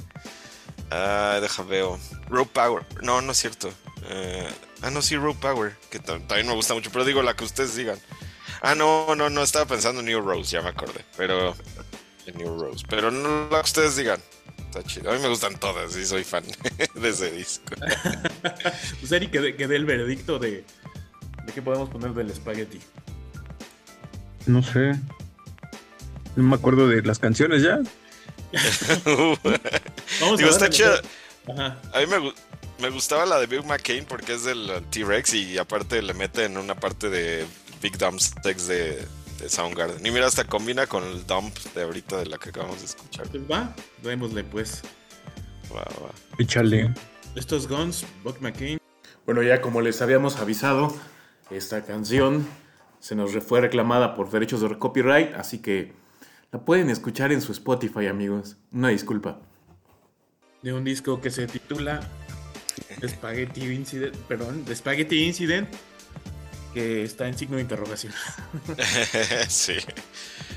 Ah, 0.90 1.38
deja 1.40 1.62
veo. 1.62 1.98
Rope 2.28 2.50
Power. 2.52 2.84
No, 3.02 3.20
no 3.22 3.32
es 3.32 3.38
cierto. 3.38 3.72
Eh, 4.08 4.48
ah, 4.82 4.90
no, 4.90 5.00
sí, 5.02 5.16
Rope 5.16 5.38
Power. 5.40 5.76
Que 5.90 5.98
ta- 5.98 6.18
también 6.20 6.46
me 6.48 6.54
gusta 6.54 6.74
mucho. 6.74 6.90
Pero 6.92 7.04
digo 7.04 7.22
la 7.22 7.34
que 7.34 7.44
ustedes 7.44 7.76
digan. 7.76 7.98
Ah, 8.60 8.74
no, 8.74 9.14
no, 9.14 9.30
no. 9.30 9.42
Estaba 9.42 9.66
pensando 9.66 10.00
en 10.00 10.06
New 10.06 10.20
Rose, 10.20 10.50
ya 10.50 10.62
me 10.62 10.70
acordé. 10.70 11.04
Pero. 11.16 11.54
En 12.26 12.36
New 12.38 12.58
Rose. 12.58 12.84
Pero 12.88 13.10
no 13.10 13.48
la 13.50 13.58
que 13.60 13.66
ustedes 13.66 13.96
digan. 13.96 14.20
Está 14.58 14.82
chido. 14.84 15.10
A 15.10 15.14
mí 15.14 15.20
me 15.20 15.28
gustan 15.28 15.58
todas 15.60 15.94
y 15.96 16.04
soy 16.06 16.24
fan 16.24 16.44
de 16.94 17.08
ese 17.08 17.30
disco. 17.30 17.74
Pues 19.00 19.12
Eric 19.12 19.30
que 19.32 19.40
dé 19.40 19.56
que 19.56 19.66
dé 19.68 19.76
el 19.76 19.84
veredicto 19.84 20.38
de, 20.38 20.64
de 21.44 21.52
qué 21.52 21.60
podemos 21.62 21.88
poner 21.90 22.12
del 22.14 22.34
Spaghetti. 22.34 22.80
No 24.46 24.62
sé. 24.62 24.92
No 26.36 26.44
me 26.44 26.56
acuerdo 26.56 26.88
de 26.88 27.02
las 27.02 27.18
canciones 27.18 27.62
ya. 27.62 27.80
Vamos 29.04 30.38
digo, 30.38 30.50
a 30.50 30.66
está. 30.66 30.68
Ajá. 31.48 31.78
A 31.92 32.00
mí 32.00 32.06
me, 32.06 32.32
me 32.80 32.90
gustaba 32.90 33.26
la 33.26 33.38
de 33.38 33.46
Big 33.46 33.64
McCain 33.64 34.04
porque 34.04 34.34
es 34.34 34.44
del 34.44 34.70
uh, 34.70 34.80
T-Rex 34.90 35.34
y 35.34 35.58
aparte 35.58 36.02
le 36.02 36.14
mete 36.14 36.44
en 36.44 36.56
una 36.56 36.74
parte 36.74 37.10
de 37.10 37.46
Big 37.82 37.98
Dump 37.98 38.20
Sticks 38.20 38.66
de, 38.68 39.06
de 39.38 39.48
Soundgarden. 39.48 40.04
Y 40.04 40.10
mira, 40.10 40.26
hasta 40.26 40.44
combina 40.44 40.86
con 40.86 41.04
el 41.04 41.26
dump 41.26 41.56
de 41.74 41.82
ahorita 41.82 42.18
de 42.18 42.26
la 42.26 42.38
que 42.38 42.50
acabamos 42.50 42.80
de 42.80 42.86
escuchar. 42.86 43.28
Pues 43.28 43.42
va, 43.50 43.74
démosle 44.02 44.44
pues. 44.44 44.82
Va, 45.74 45.82
va. 45.82 46.10
Échale. 46.38 46.92
Estos 47.34 47.66
Guns, 47.66 48.04
Buck 48.22 48.40
McCain. 48.40 48.78
Bueno, 49.24 49.42
ya 49.42 49.60
como 49.60 49.80
les 49.80 50.02
habíamos 50.02 50.36
avisado, 50.36 50.94
esta 51.50 51.84
canción 51.84 52.46
se 53.00 53.14
nos 53.14 53.32
fue 53.44 53.60
reclamada 53.60 54.14
por 54.14 54.30
derechos 54.30 54.60
de 54.60 54.78
copyright, 54.78 55.34
así 55.34 55.58
que 55.58 55.92
la 56.52 56.60
pueden 56.60 56.90
escuchar 56.90 57.32
en 57.32 57.40
su 57.40 57.52
Spotify, 57.52 58.06
amigos. 58.06 58.56
Una 58.72 58.90
disculpa. 58.90 59.40
De 60.60 60.72
un 60.72 60.84
disco 60.84 61.20
que 61.20 61.30
se 61.30 61.46
titula 61.46 62.00
Spaghetti 63.08 63.72
Incident, 63.72 64.14
perdón, 64.28 64.64
The 64.66 64.76
Spaghetti 64.76 65.24
Incident, 65.24 65.68
que 66.74 67.04
está 67.04 67.26
en 67.26 67.38
signo 67.38 67.56
de 67.56 67.62
interrogación. 67.62 68.12
sí. 69.48 69.76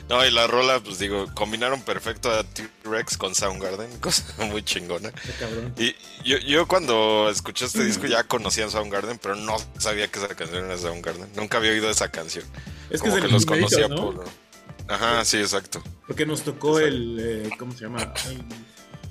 No, 0.09 0.23
y 0.23 0.31
la 0.31 0.47
rola, 0.47 0.81
pues 0.81 0.99
digo, 0.99 1.33
combinaron 1.33 1.81
perfecto 1.81 2.29
a 2.29 2.43
T-Rex 2.43 3.17
con 3.17 3.33
Soundgarden, 3.33 3.97
cosa 3.99 4.25
muy 4.45 4.63
chingona. 4.63 5.11
Qué 5.11 5.31
cabrón. 5.39 5.73
Y 5.77 5.95
yo, 6.23 6.37
yo 6.39 6.67
cuando 6.67 7.29
escuché 7.29 7.65
este 7.65 7.85
disco 7.85 8.05
ya 8.05 8.25
conocía 8.25 8.65
a 8.65 8.69
Soundgarden, 8.69 9.17
pero 9.17 9.37
no 9.37 9.55
sabía 9.79 10.09
que 10.09 10.19
esa 10.19 10.27
canción 10.35 10.65
era 10.65 10.77
Soundgarden. 10.77 11.29
Nunca 11.35 11.57
había 11.57 11.71
oído 11.71 11.89
esa 11.89 12.11
canción. 12.11 12.45
Es 12.89 13.01
que 13.01 13.09
Como 13.09 13.21
que 13.21 13.27
el 13.27 13.31
los 13.31 13.45
conocía 13.45 13.87
¿no? 13.87 13.95
por... 13.95 14.44
Ajá, 14.87 15.25
sí, 15.25 15.37
exacto. 15.37 15.81
Porque 16.07 16.25
nos 16.25 16.43
tocó 16.43 16.79
Exacto. 16.79 16.95
el. 16.97 17.17
eh, 17.19 17.49
¿Cómo 17.57 17.71
se 17.73 17.81
llama? 17.85 18.13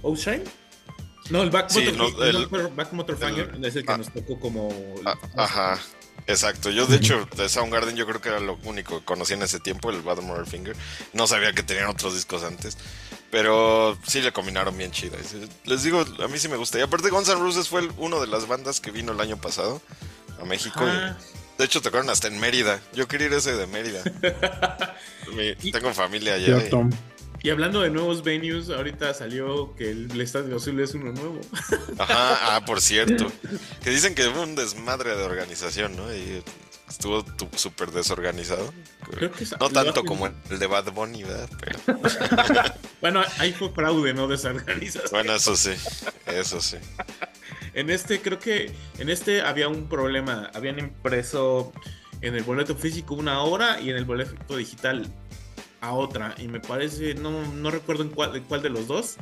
Ocean. 0.03 0.43
No, 1.31 1.43
el 1.43 1.51
Back 1.51 1.71
Sí, 1.71 1.81
Motor, 1.81 1.97
no, 2.19 2.23
el 2.25 2.37
el- 2.37 2.47
Back- 2.47 2.75
Back 2.77 2.93
Motorfinger 2.93 3.51
el- 3.55 3.65
es 3.65 3.77
el 3.77 3.87
que 3.87 3.93
ah, 3.93 3.97
nos 3.99 4.13
tocó 4.13 4.39
como. 4.39 4.69
Ah, 5.07 5.15
Ajá, 5.37 5.79
exacto. 6.27 6.71
Yo, 6.71 6.87
de 6.87 6.97
hecho, 6.97 7.27
de 7.37 7.49
Soundgarden 7.49 7.97
yo 7.97 8.07
creo 8.07 8.21
que 8.21 8.29
era 8.29 8.41
lo 8.41 8.59
único 8.65 8.99
que 8.99 9.05
conocí 9.07 9.33
en 9.33 9.43
ese 9.43 9.59
tiempo, 9.59 9.91
el 9.91 10.03
Bad 10.03 10.19
Motor 10.21 10.47
Finger. 10.47 10.77
No 11.15 11.27
sabía 11.27 11.53
que 11.55 11.63
tenían 11.63 11.89
otros 11.89 12.15
discos 12.15 12.45
antes. 12.45 12.77
Pero 13.31 13.99
sí 14.07 14.21
le 14.21 14.33
combinaron 14.33 14.77
bien 14.79 14.93
chido. 14.93 15.17
Les 15.65 15.83
digo, 15.83 16.05
a 16.23 16.29
mí 16.29 16.39
sí 16.39 16.47
me 16.49 16.57
gusta. 16.57 16.79
Y 16.79 16.83
aparte 16.83 17.11
Guns 17.11 17.29
N' 17.29 17.41
Roses 17.41 17.69
fue 17.69 17.89
uno 17.97 18.21
de 18.21 18.29
las 18.29 18.47
bandas 18.47 18.81
que 18.81 18.93
vino 18.93 19.11
el 19.11 19.21
año 19.21 19.41
pasado 19.41 19.81
a 20.41 20.45
México. 20.45 20.85
y- 20.87 20.91
Ajá. 20.91 21.19
De 21.59 21.65
hecho, 21.65 21.81
tocaron 21.83 22.09
hasta 22.11 22.29
en 22.29 22.39
Mérida. 22.41 22.81
Yo 22.95 23.07
quería 23.09 23.29
ir 23.29 23.33
a 23.35 23.37
ese 23.39 23.55
de 23.57 23.67
Mérida. 23.67 24.03
Mi- 25.37 25.55
Y- 25.63 25.73
tengo 25.73 25.93
familia 25.95 26.35
allá. 26.35 26.59
y-. 26.59 26.71
Y 27.43 27.51
hablando 27.51 27.83
de 27.83 27.91
nuevos 27.91 28.23
venues, 28.25 28.71
ahorita 28.71 29.13
salió 29.13 29.75
que 29.77 29.91
el 29.91 30.19
Estadio 30.21 30.57
Azul 30.57 30.81
es 30.81 30.95
uno 30.95 31.13
nuevo. 31.13 31.41
Ajá, 31.99 32.57
ah, 32.57 32.65
por 32.65 32.81
cierto. 32.81 33.31
Que 33.83 33.91
dicen 33.91 34.15
que 34.15 34.27
hubo 34.29 34.43
un 34.43 34.55
desmadre 34.55 35.15
de 35.15 35.23
organización, 35.23 35.95
¿no? 35.95 36.11
Y 36.15 36.43
estuvo 36.89 37.23
tu- 37.23 37.51
súper 37.55 37.91
desorganizado. 37.91 38.73
Creo 39.11 39.31
que 39.31 39.45
es- 39.45 39.53
No 39.61 39.69
tanto 39.69 40.05
como 40.05 40.27
el 40.27 40.59
de 40.59 40.67
Bad 40.67 40.91
Bunny, 40.93 41.23
¿verdad? 41.25 41.51
Pero 41.61 41.79
Bueno, 43.03 43.23
ahí 43.39 43.53
fue 43.53 43.71
fraude, 43.75 44.15
no 44.15 44.27
desorganización. 44.27 45.11
bueno, 45.11 45.35
eso 45.35 45.55
sí, 45.55 45.73
eso 46.27 46.63
sí. 46.63 46.79
En 47.75 47.91
este, 47.91 48.21
creo 48.21 48.39
que 48.39 48.73
en 48.99 49.09
este 49.11 49.43
había 49.43 49.69
un 49.69 49.89
problema. 49.89 50.51
Habían 50.55 50.79
impreso 50.79 51.73
en 52.21 52.35
el 52.35 52.43
boleto 52.45 52.75
físico 52.77 53.15
una 53.15 53.43
hora 53.43 53.81
y 53.81 53.91
en 53.91 53.97
el 53.97 54.05
boleto 54.05 54.57
digital 54.57 55.07
a 55.81 55.93
otra. 55.93 56.35
Y 56.39 56.49
me 56.49 56.61
parece, 56.61 57.15
no, 57.15 57.47
no 57.53 57.71
recuerdo 57.71 58.03
en 58.05 58.11
cuál, 58.11 58.35
en 58.37 58.45
cuál 58.45 58.63
de 58.63 58.71
los 58.71 58.87
dos. 58.87 59.17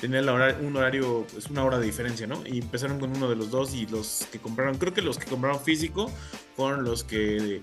Tenía 0.00 0.20
hora- 0.32 0.56
un 0.60 0.76
horario, 0.76 1.26
pues 1.32 1.46
una 1.46 1.64
hora 1.64 1.78
de 1.80 1.86
diferencia, 1.86 2.26
¿no? 2.28 2.46
Y 2.46 2.58
empezaron 2.60 3.00
con 3.00 3.16
uno 3.16 3.28
de 3.28 3.34
los 3.34 3.50
dos 3.50 3.74
y 3.74 3.84
los 3.86 4.26
que 4.30 4.38
compraron, 4.38 4.78
creo 4.78 4.94
que 4.94 5.02
los 5.02 5.18
que 5.18 5.26
compraron 5.26 5.60
físico 5.60 6.08
fueron 6.56 6.84
los 6.84 7.02
que 7.02 7.62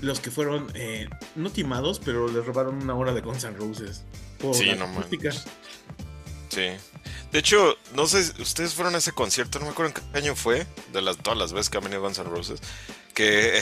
los 0.00 0.20
que 0.20 0.30
fueron 0.30 0.68
eh, 0.74 1.08
no 1.34 1.50
timados, 1.50 2.00
pero 2.02 2.28
les 2.28 2.46
robaron 2.46 2.80
una 2.82 2.94
hora 2.94 3.12
de 3.12 3.20
Guns 3.20 3.42
N' 3.44 3.56
Roses. 3.58 4.04
Por 4.38 4.54
Sí, 4.54 4.66
no. 4.78 4.86
Sí. 6.48 6.68
De 7.32 7.38
hecho, 7.38 7.76
no 7.94 8.06
sé, 8.06 8.24
si 8.24 8.40
ustedes 8.42 8.74
fueron 8.74 8.94
a 8.94 8.98
ese 8.98 9.12
concierto, 9.12 9.58
no 9.58 9.66
me 9.66 9.72
acuerdo 9.72 9.94
en 9.96 10.02
qué 10.12 10.18
año 10.18 10.34
fue, 10.34 10.66
de 10.92 11.02
las, 11.02 11.18
todas 11.18 11.38
las 11.38 11.52
veces 11.52 11.70
que 11.70 11.78
han 11.78 11.84
venido 11.84 12.00
Guns 12.02 12.18
N' 12.18 12.28
Roses, 12.30 12.60
que 13.14 13.60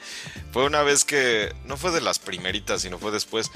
fue 0.52 0.64
una 0.64 0.82
vez 0.82 1.04
que, 1.04 1.54
no 1.64 1.76
fue 1.76 1.90
de 1.92 2.00
las 2.00 2.18
primeritas, 2.18 2.82
sino 2.82 2.98
fue 2.98 3.10
después, 3.10 3.50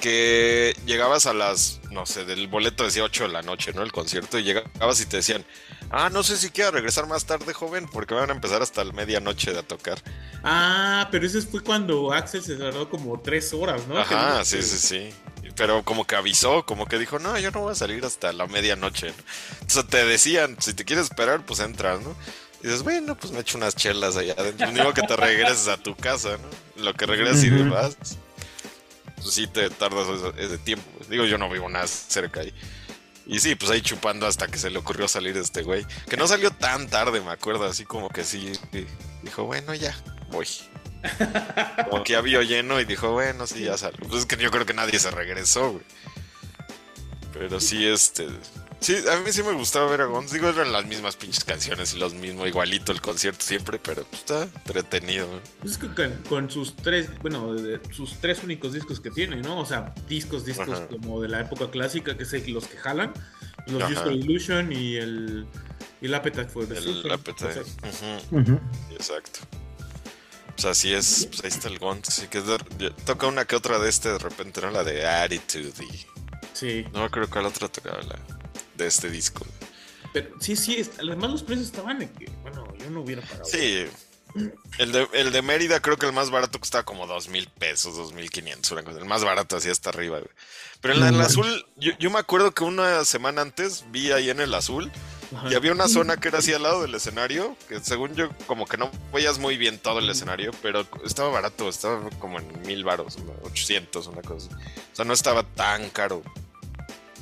que 0.00 0.76
llegabas 0.84 1.26
a 1.26 1.32
las, 1.32 1.80
no 1.90 2.04
sé, 2.04 2.24
del 2.24 2.48
boleto 2.48 2.84
decía 2.84 3.02
8 3.04 3.24
de 3.24 3.32
la 3.32 3.42
noche, 3.42 3.72
¿no? 3.72 3.82
El 3.82 3.92
concierto, 3.92 4.38
y 4.38 4.42
llegabas 4.42 5.00
y 5.00 5.06
te 5.06 5.18
decían, 5.18 5.44
ah, 5.90 6.10
no 6.10 6.22
sé 6.22 6.36
si 6.36 6.50
quiera 6.50 6.70
regresar 6.70 7.06
más 7.06 7.24
tarde, 7.24 7.52
joven, 7.54 7.88
porque 7.90 8.14
van 8.14 8.30
a 8.30 8.34
empezar 8.34 8.60
hasta 8.60 8.84
la 8.84 8.92
medianoche 8.92 9.56
a 9.56 9.62
tocar. 9.62 10.02
Ah, 10.42 11.08
pero 11.10 11.26
ese 11.26 11.40
fue 11.42 11.62
cuando 11.62 12.12
Axel 12.12 12.42
se 12.42 12.56
tardó 12.56 12.90
como 12.90 13.18
tres 13.20 13.52
horas, 13.54 13.86
¿no? 13.88 13.98
Ajá, 13.98 14.40
Que- 14.40 14.44
sí, 14.44 14.62
sí, 14.62 14.78
sí. 14.78 15.14
Pero 15.56 15.82
como 15.82 16.06
que 16.06 16.16
avisó, 16.16 16.64
como 16.66 16.86
que 16.86 16.98
dijo, 16.98 17.18
no, 17.18 17.38
yo 17.38 17.50
no 17.50 17.60
voy 17.60 17.72
a 17.72 17.74
salir 17.74 18.04
hasta 18.04 18.32
la 18.32 18.46
medianoche. 18.46 19.08
¿no? 19.08 19.14
Entonces 19.62 19.86
te 19.86 20.04
decían, 20.04 20.56
si 20.60 20.74
te 20.74 20.84
quieres 20.84 21.06
esperar, 21.06 21.44
pues 21.44 21.60
entras, 21.60 22.00
¿no? 22.02 22.14
Y 22.62 22.68
dices, 22.68 22.82
bueno, 22.82 23.16
pues 23.16 23.32
me 23.32 23.40
echo 23.40 23.58
unas 23.58 23.74
chelas 23.74 24.16
allá 24.16 24.34
adentro. 24.36 24.70
Digo 24.70 24.92
que 24.92 25.02
te 25.02 25.16
regreses 25.16 25.68
a 25.68 25.76
tu 25.76 25.94
casa, 25.96 26.36
¿no? 26.36 26.82
lo 26.82 26.94
que 26.94 27.06
regresas 27.06 27.44
y 27.44 27.50
demás, 27.50 27.96
pues 29.16 29.34
sí 29.34 29.46
te 29.46 29.70
tardas 29.70 30.06
ese, 30.36 30.58
tiempo. 30.58 30.86
Digo, 31.08 31.24
yo 31.24 31.38
no 31.38 31.50
vivo 31.50 31.68
nada 31.68 31.86
cerca 31.86 32.40
ahí. 32.40 32.52
Y 33.26 33.40
sí, 33.40 33.54
pues 33.56 33.70
ahí 33.70 33.80
chupando 33.80 34.26
hasta 34.26 34.46
que 34.46 34.58
se 34.58 34.70
le 34.70 34.78
ocurrió 34.78 35.08
salir 35.08 35.36
este 35.36 35.62
güey. 35.62 35.84
Que 36.08 36.16
no 36.16 36.28
salió 36.28 36.50
tan 36.50 36.88
tarde, 36.88 37.20
me 37.20 37.32
acuerdo, 37.32 37.64
así 37.64 37.84
como 37.84 38.08
que 38.08 38.24
sí. 38.24 38.52
Dijo, 39.22 39.44
bueno, 39.44 39.74
ya, 39.74 39.96
voy. 40.30 40.46
Como 41.90 42.04
que 42.04 42.12
ya 42.12 42.20
vio 42.20 42.42
lleno 42.42 42.80
y 42.80 42.84
dijo, 42.84 43.12
bueno, 43.12 43.46
sí, 43.46 43.64
ya 43.64 43.76
salió. 43.76 43.98
Pues 44.08 44.20
es 44.20 44.26
que 44.26 44.36
yo 44.36 44.50
creo 44.50 44.66
que 44.66 44.74
nadie 44.74 44.98
se 44.98 45.10
regresó, 45.10 45.72
güey. 45.72 45.84
Pero 47.32 47.60
sí, 47.60 47.86
este. 47.86 48.28
Sí, 48.78 48.94
a 49.10 49.16
mí 49.20 49.32
sí 49.32 49.42
me 49.42 49.52
gustaba 49.52 49.90
ver 49.90 50.02
a 50.02 50.04
Guns. 50.04 50.32
Digo, 50.32 50.48
eran 50.48 50.70
las 50.70 50.84
mismas 50.86 51.16
pinches 51.16 51.44
canciones 51.44 51.94
y 51.94 51.98
los 51.98 52.12
mismos, 52.14 52.46
igualito 52.46 52.92
el 52.92 53.00
concierto 53.00 53.44
siempre, 53.44 53.78
pero 53.82 54.04
pues, 54.04 54.20
está 54.20 54.42
entretenido. 54.42 55.26
Pues 55.60 55.72
es 55.72 55.78
que 55.78 55.88
con, 56.28 56.50
sus 56.50 56.76
tres, 56.76 57.08
bueno, 57.22 57.56
sus 57.90 58.20
tres 58.20 58.42
únicos 58.44 58.74
discos 58.74 59.00
que 59.00 59.10
tiene, 59.10 59.36
¿no? 59.36 59.58
O 59.58 59.66
sea, 59.66 59.94
discos, 60.08 60.44
discos 60.44 60.80
como 60.90 61.22
de 61.22 61.28
la 61.28 61.40
época 61.40 61.70
clásica, 61.70 62.16
que 62.16 62.24
es 62.24 62.48
los 62.48 62.66
que 62.66 62.76
jalan. 62.76 63.12
Los 63.66 63.88
discos 63.88 64.12
Illusion 64.12 64.70
y 64.72 64.96
el, 64.96 65.46
y 66.00 66.06
el 66.06 66.14
Appetite 66.14 66.48
for 66.48 66.66
the 66.66 66.76
El 66.76 67.10
Appetite. 67.10 67.62
Exacto. 68.92 69.40
Pues 70.56 70.64
así 70.64 70.94
es, 70.94 71.26
pues 71.26 71.44
ahí 71.44 71.48
está 71.48 71.68
el 71.68 71.78
Guns. 71.78 72.08
Así 72.08 72.28
que 72.28 72.42
toca 73.04 73.26
una 73.26 73.44
que 73.44 73.56
otra 73.56 73.78
de 73.78 73.90
este 73.90 74.08
de 74.10 74.18
repente, 74.18 74.62
¿no? 74.62 74.70
La 74.70 74.82
de 74.82 75.06
Attitude 75.06 75.84
y... 75.84 76.06
Sí. 76.54 76.86
No 76.94 77.10
creo 77.10 77.28
que 77.28 77.40
la 77.40 77.48
otra 77.48 77.68
tocaba 77.68 78.00
la 78.00 78.18
de 78.74 78.86
este 78.86 79.10
disco. 79.10 79.46
Pero 80.14 80.30
sí, 80.40 80.56
sí, 80.56 80.88
además 80.98 81.30
los 81.30 81.42
precios 81.42 81.66
estaban 81.66 82.00
en 82.00 82.08
que, 82.08 82.30
bueno, 82.40 82.66
yo 82.78 82.88
no 82.90 83.02
hubiera 83.02 83.20
pagado. 83.20 83.44
Sí. 83.44 83.86
El 84.78 84.92
de, 84.92 85.08
el 85.12 85.32
de 85.32 85.42
Mérida 85.42 85.80
creo 85.80 85.96
que 85.98 86.06
el 86.06 86.12
más 86.12 86.30
barato 86.30 86.58
costaba 86.58 86.84
como 86.84 87.06
dos 87.06 87.28
mil 87.28 87.48
pesos, 87.48 87.96
dos 87.96 88.12
mil 88.12 88.30
quinientos, 88.30 88.70
El 88.70 89.04
más 89.06 89.24
barato 89.24 89.56
así 89.56 89.68
hasta 89.70 89.90
arriba, 89.90 90.20
Pero 90.80 90.94
en 90.94 91.02
el 91.02 91.20
azul, 91.20 91.66
yo, 91.76 91.92
yo, 91.98 92.10
me 92.10 92.18
acuerdo 92.18 92.52
que 92.52 92.64
una 92.64 93.04
semana 93.04 93.42
antes 93.42 93.84
vi 93.90 94.12
ahí 94.12 94.28
en 94.30 94.40
el 94.40 94.52
azul 94.52 94.90
y 95.50 95.54
había 95.54 95.72
una 95.72 95.88
zona 95.88 96.16
que 96.16 96.28
era 96.28 96.38
así 96.38 96.52
al 96.52 96.62
lado 96.62 96.82
del 96.82 96.94
escenario, 96.94 97.56
que 97.68 97.80
según 97.80 98.14
yo 98.14 98.30
como 98.46 98.66
que 98.66 98.76
no 98.76 98.90
veías 99.12 99.38
muy 99.38 99.56
bien 99.56 99.78
todo 99.78 99.98
el 99.98 100.08
escenario, 100.08 100.52
pero 100.62 100.86
estaba 101.04 101.30
barato, 101.30 101.68
estaba 101.68 102.08
como 102.18 102.38
en 102.38 102.62
mil 102.62 102.84
baros, 102.84 103.18
ochocientos, 103.42 104.06
una 104.06 104.22
cosa. 104.22 104.48
O 104.92 104.96
sea, 104.96 105.04
no 105.04 105.12
estaba 105.12 105.42
tan 105.42 105.90
caro. 105.90 106.22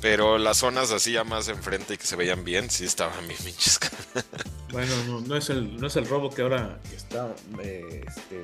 Pero 0.01 0.37
las 0.37 0.57
zonas 0.57 0.91
así 0.91 1.13
ya 1.13 1.23
más 1.23 1.47
enfrente 1.47 1.95
y 1.95 1.97
que 1.97 2.05
se 2.05 2.15
veían 2.15 2.43
bien, 2.43 2.69
sí 2.69 2.85
estaban 2.85 3.27
bien 3.27 3.39
pinches. 3.43 3.79
bueno, 4.71 4.93
no, 5.07 5.21
no, 5.21 5.35
es 5.35 5.49
el, 5.49 5.77
no 5.77 5.87
es 5.87 5.95
el 5.95 6.07
robo 6.07 6.29
que 6.29 6.43
ahora 6.43 6.79
está 6.95 7.33
eh, 7.59 8.05
este, 8.05 8.41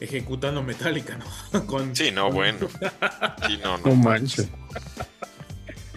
ejecutando 0.00 0.62
Metallica, 0.62 1.18
¿no? 1.18 1.66
Con, 1.66 1.94
sí, 1.94 2.10
no, 2.10 2.30
bueno. 2.30 2.68
Sí, 3.46 3.58
no, 3.62 3.78
no. 3.78 3.88
No 3.88 3.94
manches. 3.94 4.48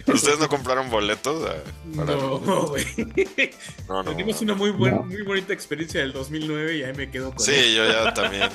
¿Ustedes 0.06 0.38
no 0.38 0.48
compraron 0.48 0.90
boletos? 0.90 1.48
No, 1.84 2.66
güey. 2.68 2.84
No, 3.88 4.02
no, 4.02 4.12
Tuvimos 4.12 4.40
una 4.40 4.54
muy, 4.54 4.70
buena, 4.70 5.02
muy 5.02 5.22
bonita 5.22 5.52
experiencia 5.52 6.00
del 6.00 6.12
2009 6.12 6.76
y 6.76 6.82
ahí 6.82 6.92
me 6.94 7.10
quedo 7.10 7.30
con 7.34 7.44
Sí, 7.44 7.74
yo 7.74 7.86
ya 7.86 8.12
también. 8.14 8.48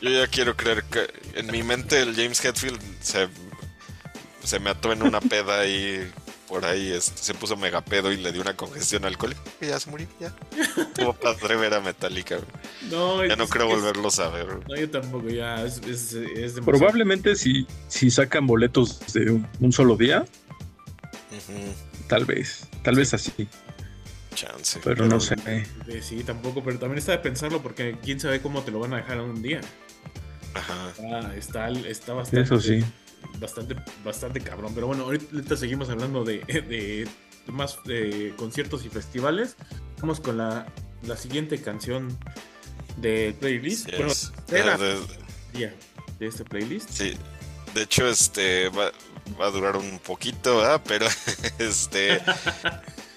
Yo 0.00 0.10
ya 0.10 0.26
quiero 0.26 0.56
creer 0.56 0.84
que 0.84 1.08
en 1.34 1.50
mi 1.50 1.62
mente 1.62 2.00
el 2.00 2.14
James 2.14 2.44
Hetfield 2.44 2.80
se 3.00 3.28
se 4.48 4.58
me 4.60 4.70
ató 4.70 4.92
en 4.92 5.02
una 5.02 5.20
peda 5.20 5.66
y 5.66 6.10
por 6.48 6.64
ahí 6.64 6.92
este, 6.92 7.22
se 7.22 7.34
puso 7.34 7.56
mega 7.56 7.82
pedo 7.82 8.10
y 8.10 8.16
le 8.16 8.32
dio 8.32 8.40
una 8.40 8.56
congestión 8.56 9.04
alcohólica 9.04 9.40
y 9.60 9.66
ya 9.66 9.78
se 9.78 9.90
murió, 9.90 10.06
ya. 10.18 10.32
Tuvo 10.94 11.12
padre 11.12 11.56
ver 11.56 11.74
a 11.74 11.80
Metallica. 11.80 12.38
No, 12.90 13.24
ya 13.24 13.36
no 13.36 13.46
creo 13.46 13.68
volverlos 13.68 14.18
a 14.18 14.30
ver. 14.30 14.46
No, 14.66 14.74
yo 14.74 14.90
tampoco, 14.90 15.28
ya 15.28 15.64
es, 15.64 15.80
es, 15.84 16.54
Probablemente 16.64 17.36
si, 17.36 17.66
si 17.88 18.10
sacan 18.10 18.46
boletos 18.46 19.00
de 19.12 19.30
un, 19.60 19.72
solo 19.72 19.96
día, 19.96 20.24
tal 22.08 22.24
vez, 22.24 22.66
tal 22.82 22.96
vez 22.96 23.12
así. 23.14 23.46
Chance. 24.34 24.80
Pero, 24.82 25.06
no 25.06 25.20
sé. 25.20 25.36
Sí, 26.00 26.22
tampoco, 26.24 26.62
pero 26.62 26.78
también 26.78 26.98
está 26.98 27.12
de 27.12 27.18
pensarlo 27.18 27.60
porque 27.60 27.98
quién 28.02 28.20
sabe 28.20 28.40
cómo 28.40 28.62
te 28.62 28.70
lo 28.70 28.78
van 28.78 28.94
a 28.94 28.98
dejar 28.98 29.18
en 29.18 29.24
un 29.24 29.42
día. 29.42 29.60
Ajá. 30.54 30.92
Ah, 31.12 31.32
está, 31.36 31.68
está 31.70 32.14
bastante. 32.14 32.42
Eso 32.42 32.60
sí 32.60 32.82
bastante, 33.40 33.76
bastante 34.04 34.40
cabrón. 34.40 34.72
Pero 34.74 34.86
bueno, 34.86 35.04
ahorita 35.04 35.56
seguimos 35.56 35.88
hablando 35.90 36.24
de, 36.24 36.38
de, 36.38 37.08
más 37.52 37.78
conciertos 38.36 38.84
y 38.84 38.88
festivales. 38.88 39.56
Vamos 40.00 40.20
con 40.20 40.38
la, 40.38 40.66
la 41.02 41.16
siguiente 41.16 41.60
canción 41.60 42.16
del 42.96 43.34
playlist. 43.34 43.88
bueno, 44.50 44.78
de, 44.78 45.72
de, 46.18 46.26
este 46.26 46.44
playlist. 46.44 46.90
Sí, 46.90 47.14
de 47.74 47.82
hecho, 47.82 48.08
este 48.08 48.68
va, 48.68 48.92
va 49.40 49.46
a 49.46 49.50
durar 49.50 49.76
un 49.76 49.98
poquito, 49.98 50.62
Pero 50.86 51.06
este. 51.58 52.20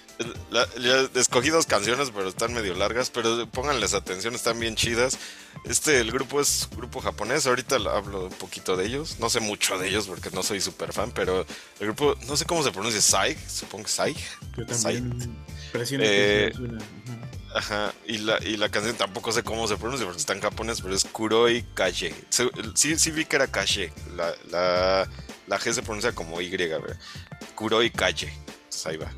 ya 0.80 1.08
escogí 1.14 1.50
dos 1.50 1.66
canciones, 1.66 2.10
pero 2.14 2.28
están 2.28 2.52
medio 2.52 2.74
largas, 2.74 3.10
pero 3.10 3.46
pónganles 3.48 3.94
atención, 3.94 4.34
están 4.34 4.58
bien 4.58 4.76
chidas. 4.76 5.18
Este, 5.64 6.00
el 6.00 6.10
grupo 6.10 6.40
es 6.40 6.68
grupo 6.74 7.00
japonés, 7.00 7.46
ahorita 7.46 7.76
hablo 7.76 8.24
un 8.24 8.34
poquito 8.34 8.76
de 8.76 8.86
ellos, 8.86 9.18
no 9.20 9.30
sé 9.30 9.40
mucho 9.40 9.78
de 9.78 9.88
ellos 9.88 10.08
porque 10.08 10.30
no 10.30 10.42
soy 10.42 10.60
súper 10.60 10.92
fan, 10.92 11.12
pero 11.12 11.46
el 11.78 11.86
grupo, 11.86 12.16
no 12.26 12.36
sé 12.36 12.44
cómo 12.44 12.62
se 12.62 12.72
pronuncia, 12.72 13.00
Sai, 13.00 13.36
supongo 13.48 13.84
que 13.84 13.90
Sai. 13.90 14.16
Yo 14.56 14.66
también. 14.66 15.36
Eh, 15.74 16.52
ajá, 17.54 17.94
y 18.06 18.18
la, 18.18 18.42
y 18.42 18.56
la 18.56 18.68
canción 18.68 18.96
tampoco 18.96 19.32
sé 19.32 19.42
cómo 19.42 19.68
se 19.68 19.76
pronuncia 19.76 20.04
porque 20.04 20.20
está 20.20 20.32
en 20.32 20.40
japonés, 20.40 20.80
pero 20.80 20.94
es 20.94 21.04
Kuroi 21.04 21.64
Kaje. 21.74 22.14
Sí, 22.74 22.98
sí 22.98 23.10
vi 23.10 23.24
que 23.24 23.36
era 23.36 23.46
Kaje, 23.46 23.92
la, 24.16 24.34
la, 24.50 25.08
la 25.46 25.58
G 25.58 25.72
se 25.72 25.82
pronuncia 25.82 26.12
como 26.12 26.40
Y, 26.40 26.50
¿verdad? 26.50 26.98
Kuroi 27.54 27.90
Kaje, 27.90 28.32
ahí 28.84 28.96
va. 28.96 29.12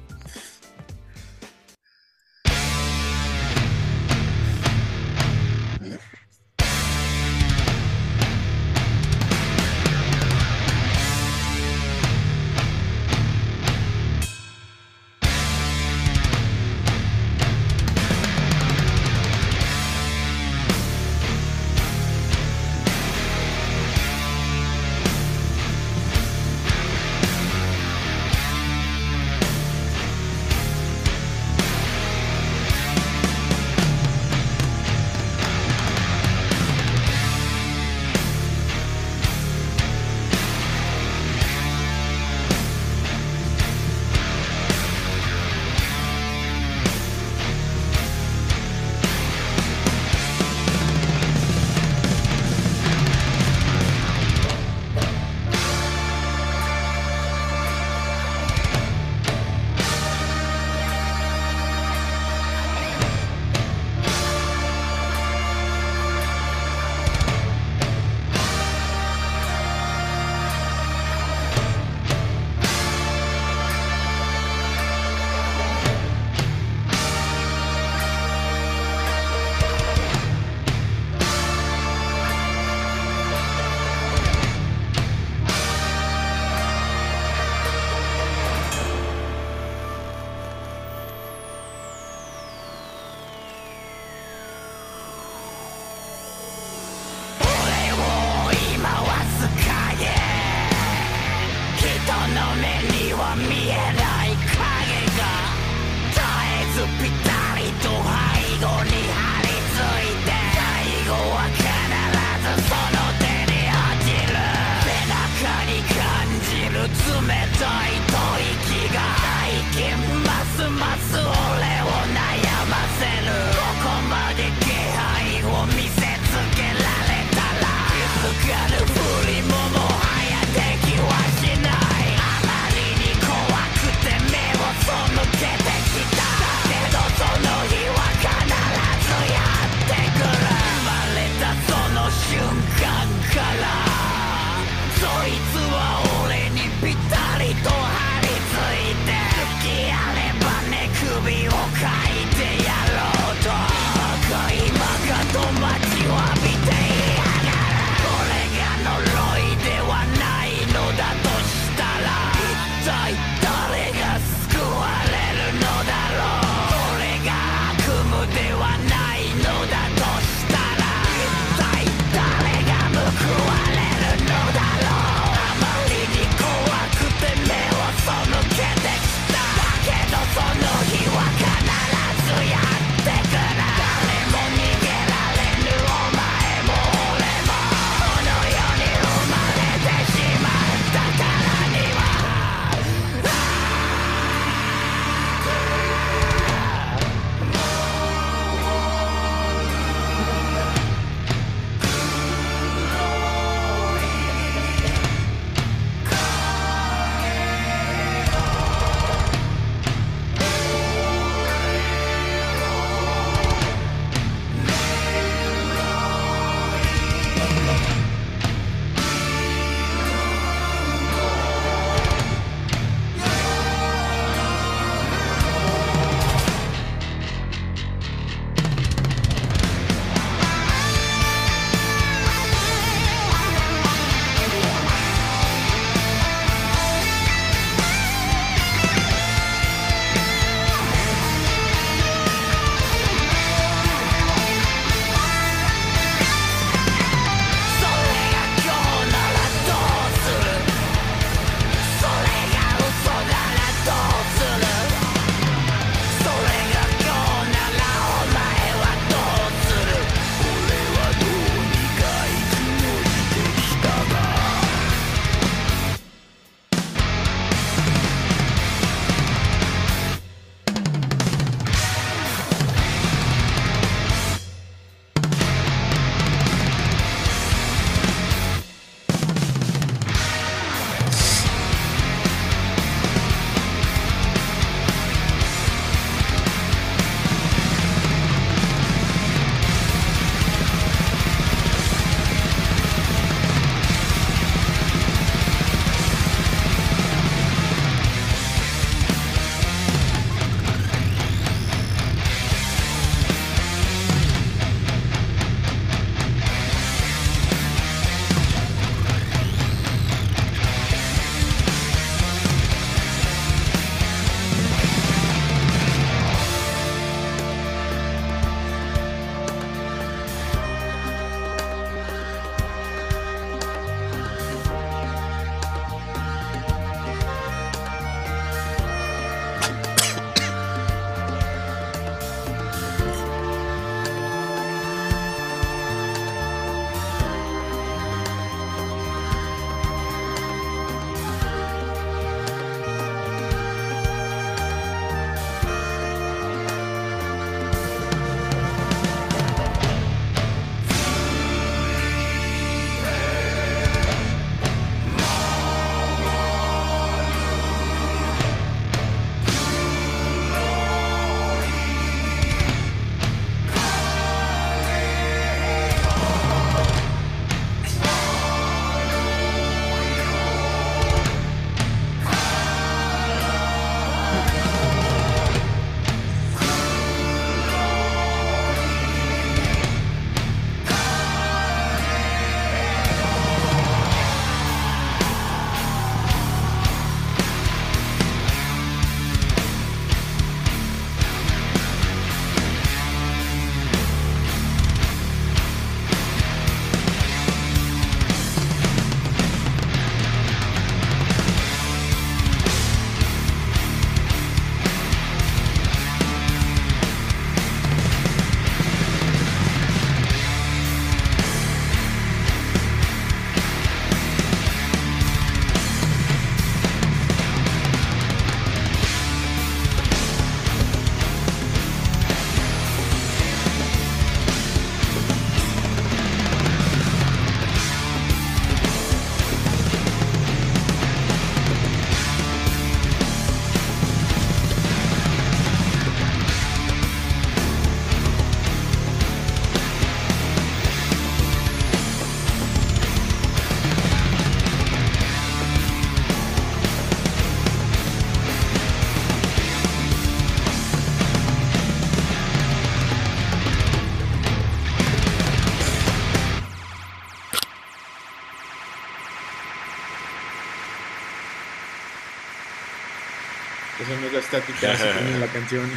La 465.40 465.48
canción. 465.48 465.90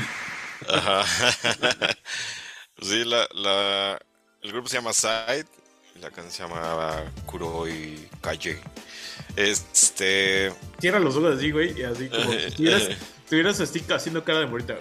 Ajá. 0.69 1.03
sí, 2.81 3.03
la, 3.05 3.27
la, 3.33 3.99
el 4.41 4.51
grupo 4.51 4.67
se 4.67 4.77
llama 4.77 4.93
Side 4.93 5.45
y 5.95 5.99
la 5.99 6.09
canción 6.11 6.49
se 6.49 6.53
llama 6.53 7.03
Kuroi 7.25 8.09
Kaye. 8.21 8.59
Este. 9.35 10.53
Cierra 10.79 10.99
los 10.99 11.15
ojos 11.15 11.37
así, 11.37 11.51
güey, 11.51 11.79
y 11.79 11.83
así 11.83 12.09
como. 12.09 12.31
Si 12.57 12.67
estuvieras 13.33 13.59
así 13.59 13.83
haciendo 13.89 14.23
cara 14.23 14.39
de 14.39 14.45
morita. 14.47 14.73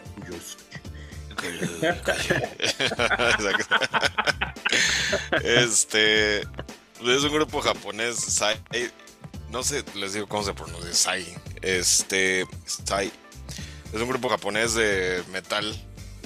este. 5.43 6.39
Es 6.39 7.25
un 7.25 7.33
grupo 7.33 7.61
japonés, 7.61 8.17
Sai. 8.17 8.57
No 9.51 9.63
sé, 9.63 9.85
les 9.95 10.15
digo 10.15 10.27
cómo 10.29 10.45
se 10.45 10.55
pronuncia. 10.55 10.95
Sai. 10.95 11.37
Este. 11.61 12.47
Sai. 12.65 13.13
Es 13.93 14.01
un 14.01 14.09
grupo 14.09 14.29
japonés 14.29 14.75
de 14.75 15.23
metal. 15.33 15.75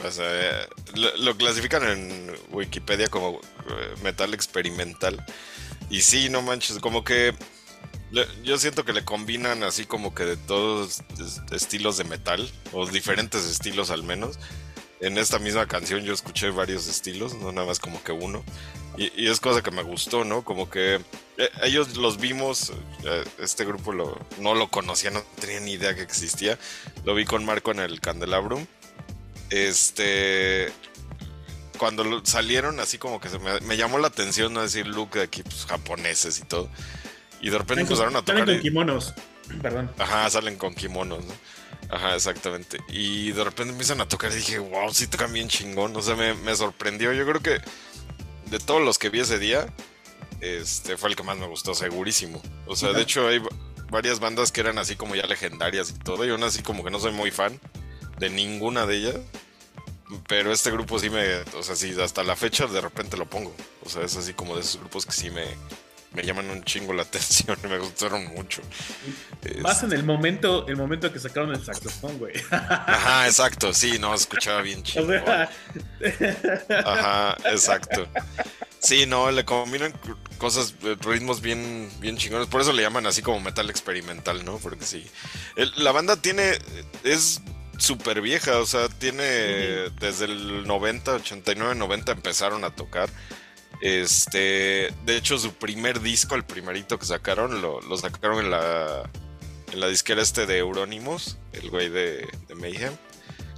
O 0.05 0.11
sea, 0.11 0.67
lo, 0.95 1.37
clasifican 1.37 1.85
en 1.85 2.33
Wikipedia 2.51 3.09
como 3.09 3.39
eh, 3.39 3.95
metal 4.03 4.33
experimental. 4.33 5.25
Y 5.91 6.01
sí, 6.01 6.31
no 6.31 6.41
manches, 6.41 6.79
como 6.79 7.05
que 7.05 7.35
yo 8.43 8.59
siento 8.59 8.85
que 8.85 8.93
le 8.93 9.05
combinan 9.05 9.63
así 9.63 9.85
como 9.85 10.15
que 10.15 10.25
de 10.25 10.37
todos 10.37 11.03
estilos 11.53 11.97
de 11.97 12.05
metal, 12.05 12.51
o 12.73 12.87
diferentes 12.87 13.45
estilos 13.45 13.91
al 13.91 14.03
menos. 14.03 14.39
En 15.01 15.17
esta 15.17 15.39
misma 15.39 15.67
canción 15.67 16.03
yo 16.05 16.13
escuché 16.13 16.51
varios 16.51 16.87
estilos, 16.87 17.35
no 17.35 17.53
nada 17.53 17.67
más 17.67 17.79
como 17.79 18.03
que 18.03 18.13
uno. 18.13 18.45
Y, 19.01 19.29
es 19.29 19.41
cosa 19.41 19.63
que 19.63 19.71
me 19.71 19.83
gustó, 19.83 20.25
¿no? 20.25 20.45
Como 20.45 20.69
que 20.69 21.01
eh, 21.39 21.51
ellos 21.63 21.97
los 21.97 22.19
vimos, 22.19 22.71
eh, 23.05 23.25
este 23.39 23.65
grupo 23.65 23.93
lo, 23.93 24.19
no 24.39 24.55
lo 24.55 24.69
conocía, 24.69 25.11
no 25.11 25.23
tenía 25.41 25.59
ni 25.61 25.73
idea 25.73 25.95
que 25.95 26.03
existía. 26.03 26.59
Lo 27.05 27.15
vi 27.15 27.25
con 27.25 27.43
Marco 27.47 27.71
en 27.71 27.81
el 27.81 27.99
Candelabrum. 28.03 28.67
Este, 29.49 30.71
cuando 31.79 32.23
salieron, 32.27 32.79
así 32.79 32.99
como 32.99 33.23
que 33.23 33.31
se 33.31 33.39
me, 33.39 33.77
llamó 33.79 33.99
la 33.99 34.09
atención, 34.09 34.53
¿no? 34.53 34.61
Decir 34.61 34.87
look 34.87 35.13
de 35.13 35.23
aquí, 35.23 35.43
pues, 35.43 35.65
japoneses 35.65 36.39
y 36.39 36.43
todo. 36.43 36.69
Y 37.41 37.49
de 37.49 37.57
repente 37.57 37.85
empezaron 37.85 38.17
a 38.17 38.21
tocar. 38.21 38.41
Salen 38.41 38.57
con 38.57 38.63
kimonos, 38.63 39.15
perdón. 39.63 39.91
Ajá, 39.97 40.29
salen 40.29 40.57
con 40.59 40.75
kimonos, 40.75 41.25
¿no? 41.25 41.33
Ajá, 41.89 42.17
exactamente. 42.17 42.79
Y 42.91 43.33
de 43.33 43.45
repente 43.45 43.73
empiezan 43.73 44.03
a 44.03 44.07
tocar 44.07 44.31
y 44.31 44.35
dije, 44.35 44.59
wow, 44.59 44.93
sí 44.93 45.07
tocan 45.07 45.33
bien 45.33 45.49
chingón. 45.49 45.97
O 45.97 46.03
sea, 46.03 46.17
me, 46.17 46.35
me 46.35 46.55
sorprendió. 46.55 47.15
Yo 47.15 47.25
creo 47.25 47.41
que 47.41 47.63
de 48.51 48.59
todos 48.59 48.83
los 48.83 48.99
que 48.99 49.09
vi 49.09 49.21
ese 49.21 49.39
día, 49.39 49.73
este 50.41 50.97
fue 50.97 51.11
el 51.11 51.17
que 51.17 51.23
más 51.23 51.39
me 51.39 51.47
gustó, 51.47 51.75
segurísimo. 51.75 52.43
O 52.67 52.77
sea, 52.77 52.93
de 52.93 53.03
hecho 53.03 53.29
hay 53.29 53.41
varias 53.91 54.21
bandas 54.21 54.53
que 54.53 54.61
eran 54.61 54.79
así 54.79 54.97
como 54.97 55.15
ya 55.15 55.27
legendarias 55.27 55.91
y 55.91 55.95
todo. 55.95 56.25
Y 56.25 56.31
aún 56.31 56.43
así 56.43 56.63
como 56.63 56.85
que 56.85 56.91
no 56.91 56.99
soy 56.99 57.13
muy 57.13 57.31
fan 57.31 57.59
de 58.19 58.31
ninguna 58.31 58.87
de 58.87 58.97
ellas. 58.97 59.17
Pero 60.27 60.53
este 60.53 60.71
grupo 60.73 60.99
sí 60.99 61.09
me, 61.09 61.37
o 61.57 61.63
sea, 61.63 61.77
sí, 61.77 61.95
hasta 62.01 62.25
la 62.25 62.35
fecha 62.35 62.67
de 62.67 62.81
repente 62.81 63.17
lo 63.17 63.27
pongo. 63.29 63.55
O 63.85 63.89
sea, 63.89 64.03
es 64.03 64.17
así 64.17 64.35
como 64.35 64.57
de 64.57 64.63
esos 64.63 64.81
grupos 64.81 65.07
que 65.07 65.13
sí 65.13 65.31
me, 65.31 65.45
me 66.13 66.23
llaman 66.23 66.51
un 66.51 66.65
chingo 66.65 66.93
la 66.93 67.03
atención 67.11 67.57
y 67.63 67.67
me 67.67 67.79
gustaron 67.79 68.27
mucho. 68.35 68.63
Más 69.61 69.83
en 69.83 69.93
el 69.93 70.05
momento, 70.05 70.67
el 70.67 70.77
momento 70.77 71.13
que 71.13 71.19
sacaron 71.19 71.53
el 71.53 71.65
saxofón, 71.65 72.19
güey. 72.19 72.35
Ajá, 72.51 73.27
exacto, 73.27 73.73
sí, 73.73 73.99
no, 73.99 74.15
escuchaba 74.15 74.63
bien 74.63 74.83
chido. 74.83 75.09
Ajá, 76.85 77.37
exacto. 77.45 78.07
Sí, 78.81 79.05
no, 79.07 79.31
le 79.31 79.45
combinan 79.45 79.93
cosas, 80.39 80.75
eh, 80.83 80.97
ritmos 81.01 81.43
bien, 81.43 81.91
bien 82.01 82.17
chingones. 82.17 82.49
Por 82.49 82.63
eso 82.63 82.73
le 82.73 82.83
llaman 82.83 83.07
así 83.07 83.21
como 83.21 83.39
metal 83.39 83.69
experimental, 83.69 84.45
¿no? 84.45 84.57
Porque 84.59 84.85
sí. 84.85 85.07
la 85.77 85.93
banda 85.93 86.17
tiene. 86.17 86.59
Es 87.05 87.43
súper 87.77 88.23
vieja, 88.23 88.59
o 88.59 88.67
sea, 88.67 88.89
tiene. 88.89 89.23
Desde 90.01 90.25
el 90.25 90.67
90, 90.67 91.13
89, 91.13 91.75
90 91.75 92.13
empezaron 92.13 92.65
a 92.65 92.75
tocar. 92.75 93.11
Este, 93.81 94.93
de 95.07 95.17
hecho, 95.17 95.39
su 95.39 95.55
primer 95.55 96.01
disco, 96.01 96.35
el 96.35 96.45
primerito 96.45 96.99
que 96.99 97.07
sacaron, 97.07 97.63
lo, 97.63 97.81
sacaron 97.97 98.45
en 98.45 98.51
la, 98.51 99.09
en 99.73 99.81
la 99.81 99.89
disquera 99.89 100.23
este 100.23 100.47
de 100.47 100.59
Euronymous, 100.59 101.39
el 101.53 101.71
güey 101.71 101.89
de, 101.89 102.29
de 102.49 102.55
Mayhem. 102.55 102.95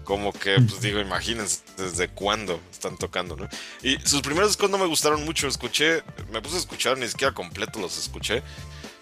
Como 0.05 0.33
que, 0.33 0.57
pues 0.57 0.81
digo, 0.81 0.99
imagínense 0.99 1.61
desde 1.77 2.09
cuándo 2.09 2.61
están 2.73 2.97
tocando, 2.99 3.37
¿no? 3.37 3.49
Y 3.83 3.99
sus 4.01 4.21
primeros 4.21 4.51
discos 4.51 4.69
no 4.69 4.77
me 4.77 4.87
gustaron 4.87 5.25
mucho. 5.25 5.47
Escuché, 5.47 6.03
me 6.33 6.43
puse 6.43 6.57
a 6.57 6.59
escuchar, 6.59 6.99
ni 6.99 7.07
siquiera 7.07 7.33
completo 7.33 7.79
los 7.79 7.97
escuché. 7.97 8.43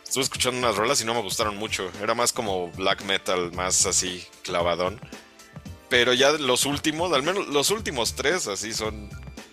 Estuve 0.04 0.24
escuchando 0.24 0.58
unas 0.58 0.76
rolas 0.76 1.00
y 1.00 1.06
no 1.06 1.14
me 1.14 1.22
gustaron 1.22 1.56
mucho. 1.56 1.90
Era 2.02 2.14
más 2.14 2.32
como 2.32 2.70
black 2.72 3.02
metal, 3.04 3.50
más 3.52 3.86
así 3.86 4.26
clavadón. 4.42 5.00
Pero 5.88 6.12
ya 6.12 6.32
los 6.32 6.66
últimos, 6.66 7.12
al 7.12 7.22
menos 7.22 7.48
los 7.48 7.70
últimos 7.70 8.14
tres, 8.14 8.46
así 8.46 8.74
son 8.74 9.08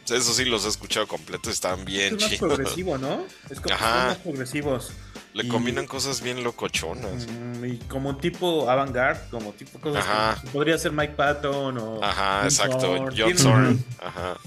eso 0.10 0.34
sí 0.34 0.46
los 0.46 0.66
he 0.66 0.70
escuchado 0.70 1.08
completos, 1.08 1.54
están 1.54 1.86
bien 1.86 2.18
chidos. 2.18 2.34
Es 2.34 2.42
más 2.42 2.50
progresivo, 2.50 2.98
¿no? 2.98 3.26
Es 3.50 3.60
como 3.60 3.76
Ajá. 3.76 4.06
más 4.08 4.18
progresivos. 4.18 4.92
Le 5.34 5.48
combinan 5.48 5.86
cosas 5.86 6.22
bien 6.22 6.44
locochonas. 6.44 7.28
Mm, 7.28 7.66
y 7.66 7.78
como 7.88 8.18
tipo 8.18 8.70
avant-garde, 8.70 9.22
como 9.30 9.52
tipo 9.54 9.80
cosas 9.80 10.04
Ajá. 10.04 10.42
podría 10.52 10.78
ser 10.78 10.92
Mike 10.94 11.14
Patton 11.14 11.78
o 11.78 12.04
Ajá, 12.04 12.44
exacto, 12.46 13.06
John 13.16 13.38
Zorn. 13.38 13.86
Ajá. 14.00 14.38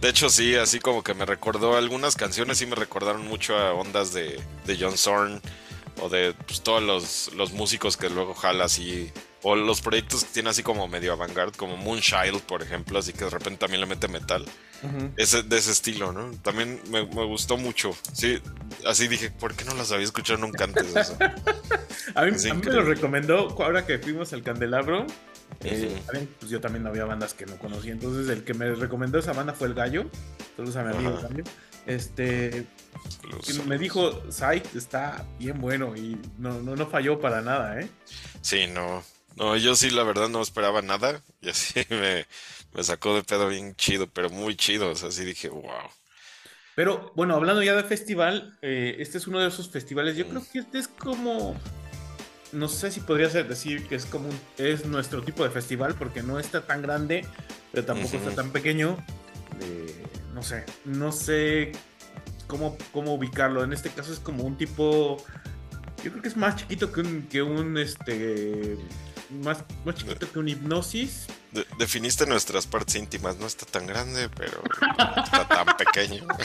De 0.00 0.08
hecho, 0.08 0.28
sí, 0.28 0.56
así 0.56 0.80
como 0.80 1.02
que 1.02 1.14
me 1.14 1.24
recordó 1.24 1.76
algunas 1.76 2.16
canciones, 2.16 2.58
sí 2.58 2.66
me 2.66 2.74
recordaron 2.74 3.26
mucho 3.26 3.56
a 3.56 3.72
ondas 3.72 4.12
de, 4.12 4.40
de 4.64 4.76
John 4.78 4.98
Zorn 4.98 5.40
o 6.02 6.08
de 6.08 6.34
pues, 6.46 6.60
todos 6.62 6.82
los, 6.82 7.32
los 7.34 7.52
músicos 7.52 7.96
que 7.96 8.10
luego 8.10 8.34
jala 8.34 8.64
así 8.64 9.10
o 9.42 9.54
los 9.54 9.80
proyectos 9.80 10.24
que 10.24 10.32
tiene 10.32 10.50
así 10.50 10.62
como 10.62 10.88
medio 10.88 11.12
avant-garde, 11.12 11.56
como 11.56 11.76
Moonchild, 11.76 12.40
por 12.42 12.62
ejemplo, 12.62 12.98
así 12.98 13.12
que 13.12 13.24
de 13.24 13.30
repente 13.30 13.58
también 13.58 13.80
le 13.80 13.86
mete 13.86 14.08
metal. 14.08 14.44
Ese, 15.16 15.42
de 15.42 15.56
ese 15.56 15.72
estilo, 15.72 16.12
¿no? 16.12 16.30
También 16.42 16.80
me, 16.90 17.02
gustó 17.02 17.56
mucho. 17.56 17.96
Sí, 18.12 18.40
así 18.86 19.08
dije, 19.08 19.30
¿por 19.30 19.54
qué 19.54 19.64
no 19.64 19.74
las 19.74 19.92
había 19.92 20.04
escuchado 20.04 20.38
nunca 20.38 20.64
antes 20.64 20.94
eso? 20.94 21.16
a 22.14 22.24
mí, 22.24 22.32
me 22.32 22.72
lo 22.72 22.82
recomendó 22.82 23.56
ahora 23.62 23.86
que 23.86 23.98
fuimos 23.98 24.32
al 24.32 24.42
Candelabro. 24.42 25.06
Eh, 25.62 25.96
pues 26.38 26.50
yo 26.50 26.60
también 26.60 26.82
no 26.82 26.90
había 26.90 27.04
bandas 27.04 27.34
que 27.34 27.46
no 27.46 27.56
conocía. 27.56 27.92
Entonces, 27.92 28.28
el 28.28 28.44
que 28.44 28.54
me 28.54 28.74
recomendó 28.74 29.18
esa 29.18 29.32
banda 29.32 29.52
fue 29.52 29.68
el 29.68 29.74
Gallo. 29.74 30.10
Saludos 30.56 30.76
a 30.76 30.84
mi 30.84 30.94
amigo 30.94 31.18
también. 31.18 31.46
Este. 31.86 32.66
me 33.66 33.78
dijo, 33.78 34.30
Sight 34.30 34.74
está 34.74 35.24
bien 35.38 35.60
bueno 35.60 35.96
y 35.96 36.18
no, 36.38 36.60
no, 36.60 36.74
no 36.74 36.86
falló 36.86 37.20
para 37.20 37.40
nada, 37.40 37.80
¿eh? 37.80 37.88
Sí, 38.42 38.66
no. 38.66 39.04
No, 39.36 39.54
yo 39.56 39.76
sí, 39.76 39.90
la 39.90 40.02
verdad, 40.02 40.28
no 40.28 40.42
esperaba 40.42 40.82
nada. 40.82 41.22
Y 41.42 41.50
así 41.50 41.86
me, 41.90 42.26
sacó 42.84 43.14
de 43.14 43.22
pedo 43.22 43.48
bien 43.48 43.74
chido, 43.76 44.08
pero 44.08 44.30
muy 44.30 44.56
chido. 44.56 44.90
O 44.90 44.94
sea, 44.94 45.08
así 45.08 45.24
dije, 45.24 45.48
wow. 45.48 45.90
Pero 46.74 47.12
bueno, 47.16 47.34
hablando 47.34 47.62
ya 47.62 47.74
de 47.74 47.82
festival, 47.84 48.58
eh, 48.60 48.96
este 48.98 49.18
es 49.18 49.26
uno 49.26 49.40
de 49.40 49.48
esos 49.48 49.70
festivales. 49.70 50.16
Yo 50.16 50.26
mm. 50.26 50.28
creo 50.28 50.42
que 50.52 50.58
este 50.60 50.78
es 50.78 50.88
como. 50.88 51.56
No 52.52 52.68
sé 52.68 52.90
si 52.90 53.00
podría 53.00 53.28
ser 53.28 53.48
decir 53.48 53.88
que 53.88 53.96
es 53.96 54.06
como 54.06 54.28
es 54.56 54.86
nuestro 54.86 55.22
tipo 55.22 55.42
de 55.42 55.50
festival, 55.50 55.94
porque 55.94 56.22
no 56.22 56.38
está 56.38 56.64
tan 56.64 56.80
grande, 56.80 57.26
pero 57.72 57.84
tampoco 57.84 58.16
está 58.16 58.30
tan 58.34 58.50
pequeño. 58.50 58.96
Eh, 59.60 60.04
no 60.32 60.42
sé, 60.42 60.64
no 60.84 61.12
sé 61.12 61.72
cómo, 62.46 62.76
cómo 62.92 63.14
ubicarlo. 63.14 63.64
En 63.64 63.72
este 63.72 63.90
caso 63.90 64.12
es 64.12 64.20
como 64.20 64.44
un 64.44 64.56
tipo. 64.56 65.16
Yo 66.04 66.10
creo 66.10 66.22
que 66.22 66.28
es 66.28 66.36
más 66.36 66.56
chiquito 66.56 66.92
que 66.92 67.00
un, 67.00 67.22
que 67.22 67.42
un 67.42 67.78
este 67.78 68.76
más, 69.30 69.58
más 69.84 69.94
chiquito 69.94 70.30
que 70.30 70.38
un 70.38 70.48
hipnosis. 70.48 71.26
definiste 71.78 72.26
nuestras 72.26 72.66
partes 72.66 72.96
íntimas, 72.96 73.36
no 73.36 73.46
está 73.46 73.66
tan 73.66 73.86
grande, 73.86 74.28
pero 74.28 74.62
está 75.24 75.48
tan 75.48 75.76
pequeño. 75.76 76.26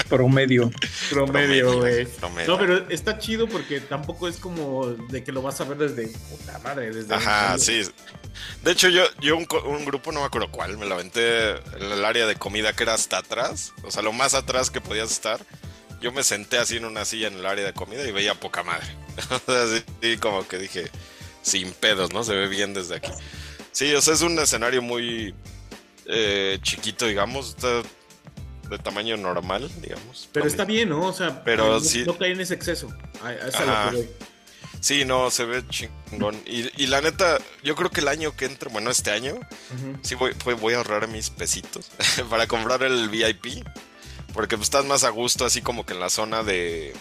Promedio. 0.10 0.70
Promedio, 1.08 1.78
güey. 1.78 2.08
No, 2.46 2.58
pero 2.58 2.88
está 2.90 3.18
chido 3.18 3.48
porque 3.48 3.80
tampoco 3.80 4.26
es 4.26 4.38
como 4.38 4.86
de 4.86 5.22
que 5.22 5.30
lo 5.30 5.40
vas 5.40 5.60
a 5.60 5.64
ver 5.64 5.78
desde 5.78 6.08
puta 6.08 6.58
madre. 6.58 6.92
Desde 6.92 7.14
Ajá, 7.14 7.56
sí. 7.58 7.82
De 8.64 8.72
hecho, 8.72 8.88
yo, 8.88 9.04
yo 9.20 9.36
un, 9.36 9.46
un, 9.66 9.84
grupo, 9.84 10.10
no 10.10 10.20
me 10.20 10.26
acuerdo 10.26 10.50
cuál, 10.50 10.76
me 10.78 10.86
lo 10.86 10.94
aventé 10.96 11.50
en 11.50 11.92
el 11.92 12.04
área 12.04 12.26
de 12.26 12.34
comida 12.34 12.72
que 12.72 12.82
era 12.82 12.94
hasta 12.94 13.18
atrás. 13.18 13.72
O 13.84 13.92
sea, 13.92 14.02
lo 14.02 14.12
más 14.12 14.34
atrás 14.34 14.70
que 14.70 14.80
podías 14.80 15.12
estar 15.12 15.40
yo 16.00 16.12
me 16.12 16.22
senté 16.22 16.58
así 16.58 16.76
en 16.76 16.84
una 16.84 17.04
silla 17.04 17.28
en 17.28 17.34
el 17.34 17.46
área 17.46 17.64
de 17.64 17.72
comida 17.72 18.06
y 18.06 18.12
veía 18.12 18.34
poca 18.34 18.62
madre. 18.62 18.86
así 19.46 20.16
como 20.18 20.46
que 20.46 20.58
dije, 20.58 20.90
sin 21.42 21.72
pedos, 21.72 22.12
¿no? 22.12 22.24
Se 22.24 22.34
ve 22.34 22.48
bien 22.48 22.74
desde 22.74 22.96
aquí. 22.96 23.10
Sí, 23.72 23.94
o 23.94 24.00
sea, 24.00 24.14
es 24.14 24.22
un 24.22 24.38
escenario 24.38 24.82
muy 24.82 25.34
eh, 26.06 26.58
chiquito, 26.62 27.06
digamos. 27.06 27.56
De 27.58 28.78
tamaño 28.78 29.16
normal, 29.16 29.68
digamos. 29.80 30.28
Pero 30.32 30.46
está 30.46 30.64
bien, 30.64 30.90
¿no? 30.90 31.06
O 31.06 31.12
sea, 31.12 31.42
pero 31.42 31.66
no, 31.68 31.80
sí, 31.80 32.04
no 32.06 32.16
cae 32.16 32.32
en 32.32 32.40
ese 32.40 32.54
exceso. 32.54 32.88
Sí, 34.80 35.04
no, 35.04 35.30
se 35.30 35.44
ve 35.44 35.62
chingón. 35.68 36.40
Y, 36.46 36.86
la 36.86 37.00
neta, 37.00 37.38
yo 37.62 37.74
creo 37.74 37.90
que 37.90 38.00
el 38.00 38.08
año 38.08 38.34
que 38.34 38.46
entra, 38.46 38.70
bueno, 38.70 38.90
este 38.90 39.10
año, 39.10 39.38
sí 40.02 40.14
voy, 40.14 40.34
voy 40.58 40.74
a 40.74 40.78
ahorrar 40.78 41.08
mis 41.08 41.30
pesitos 41.30 41.90
para 42.30 42.46
comprar 42.46 42.82
el 42.82 43.08
VIP. 43.08 43.66
Porque 44.32 44.56
pues, 44.56 44.68
estás 44.68 44.84
más 44.84 45.04
a 45.04 45.10
gusto 45.10 45.44
así 45.44 45.62
como 45.62 45.84
que 45.84 45.94
en 45.94 46.00
la 46.00 46.10
zona 46.10 46.42
de... 46.42 46.94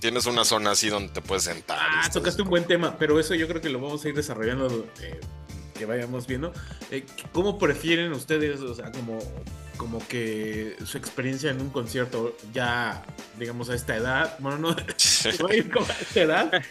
tienes 0.00 0.26
una 0.26 0.44
zona 0.44 0.72
así 0.72 0.88
donde 0.88 1.12
te 1.12 1.20
puedes 1.20 1.44
sentar. 1.44 1.78
Ah, 1.80 2.08
tocaste 2.12 2.42
un 2.42 2.48
buen 2.48 2.64
tema, 2.64 2.96
pero 2.98 3.18
eso 3.20 3.34
yo 3.34 3.48
creo 3.48 3.60
que 3.60 3.68
lo 3.68 3.80
vamos 3.80 4.04
a 4.04 4.08
ir 4.08 4.14
desarrollando 4.14 4.86
eh, 5.00 5.20
que 5.74 5.86
vayamos 5.86 6.26
viendo. 6.26 6.52
Eh, 6.90 7.04
¿Cómo 7.32 7.58
prefieren 7.58 8.12
ustedes, 8.12 8.60
o 8.60 8.74
sea, 8.74 8.90
como, 8.92 9.18
como 9.76 10.06
que 10.06 10.76
su 10.84 10.96
experiencia 10.96 11.50
en 11.50 11.60
un 11.60 11.70
concierto 11.70 12.36
ya, 12.52 13.04
digamos, 13.38 13.68
a 13.70 13.74
esta 13.74 13.96
edad? 13.96 14.36
Bueno, 14.38 14.58
no, 14.58 14.76
voy 15.40 15.52
a 15.52 15.56
ir 15.56 15.70
como 15.70 15.86
a 15.86 15.92
esta 15.92 16.20
edad, 16.20 16.62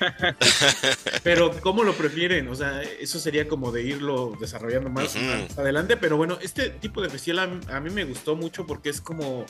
pero 1.24 1.52
¿cómo 1.62 1.84
lo 1.84 1.94
prefieren? 1.94 2.48
O 2.48 2.56
sea, 2.56 2.82
eso 2.82 3.20
sería 3.20 3.48
como 3.48 3.72
de 3.72 3.84
irlo 3.84 4.36
desarrollando 4.40 4.90
más, 4.90 5.16
adelante, 5.58 5.98
pero 5.98 6.18
bueno, 6.18 6.40
este 6.42 6.70
tipo 6.70 7.02
de 7.02 7.10
festival 7.10 7.62
a, 7.70 7.78
a 7.78 7.80
mí 7.80 7.90
me 7.90 8.06
gustó 8.06 8.36
mucho 8.36 8.66
porque 8.66 8.90
es 8.90 9.02
como 9.02 9.46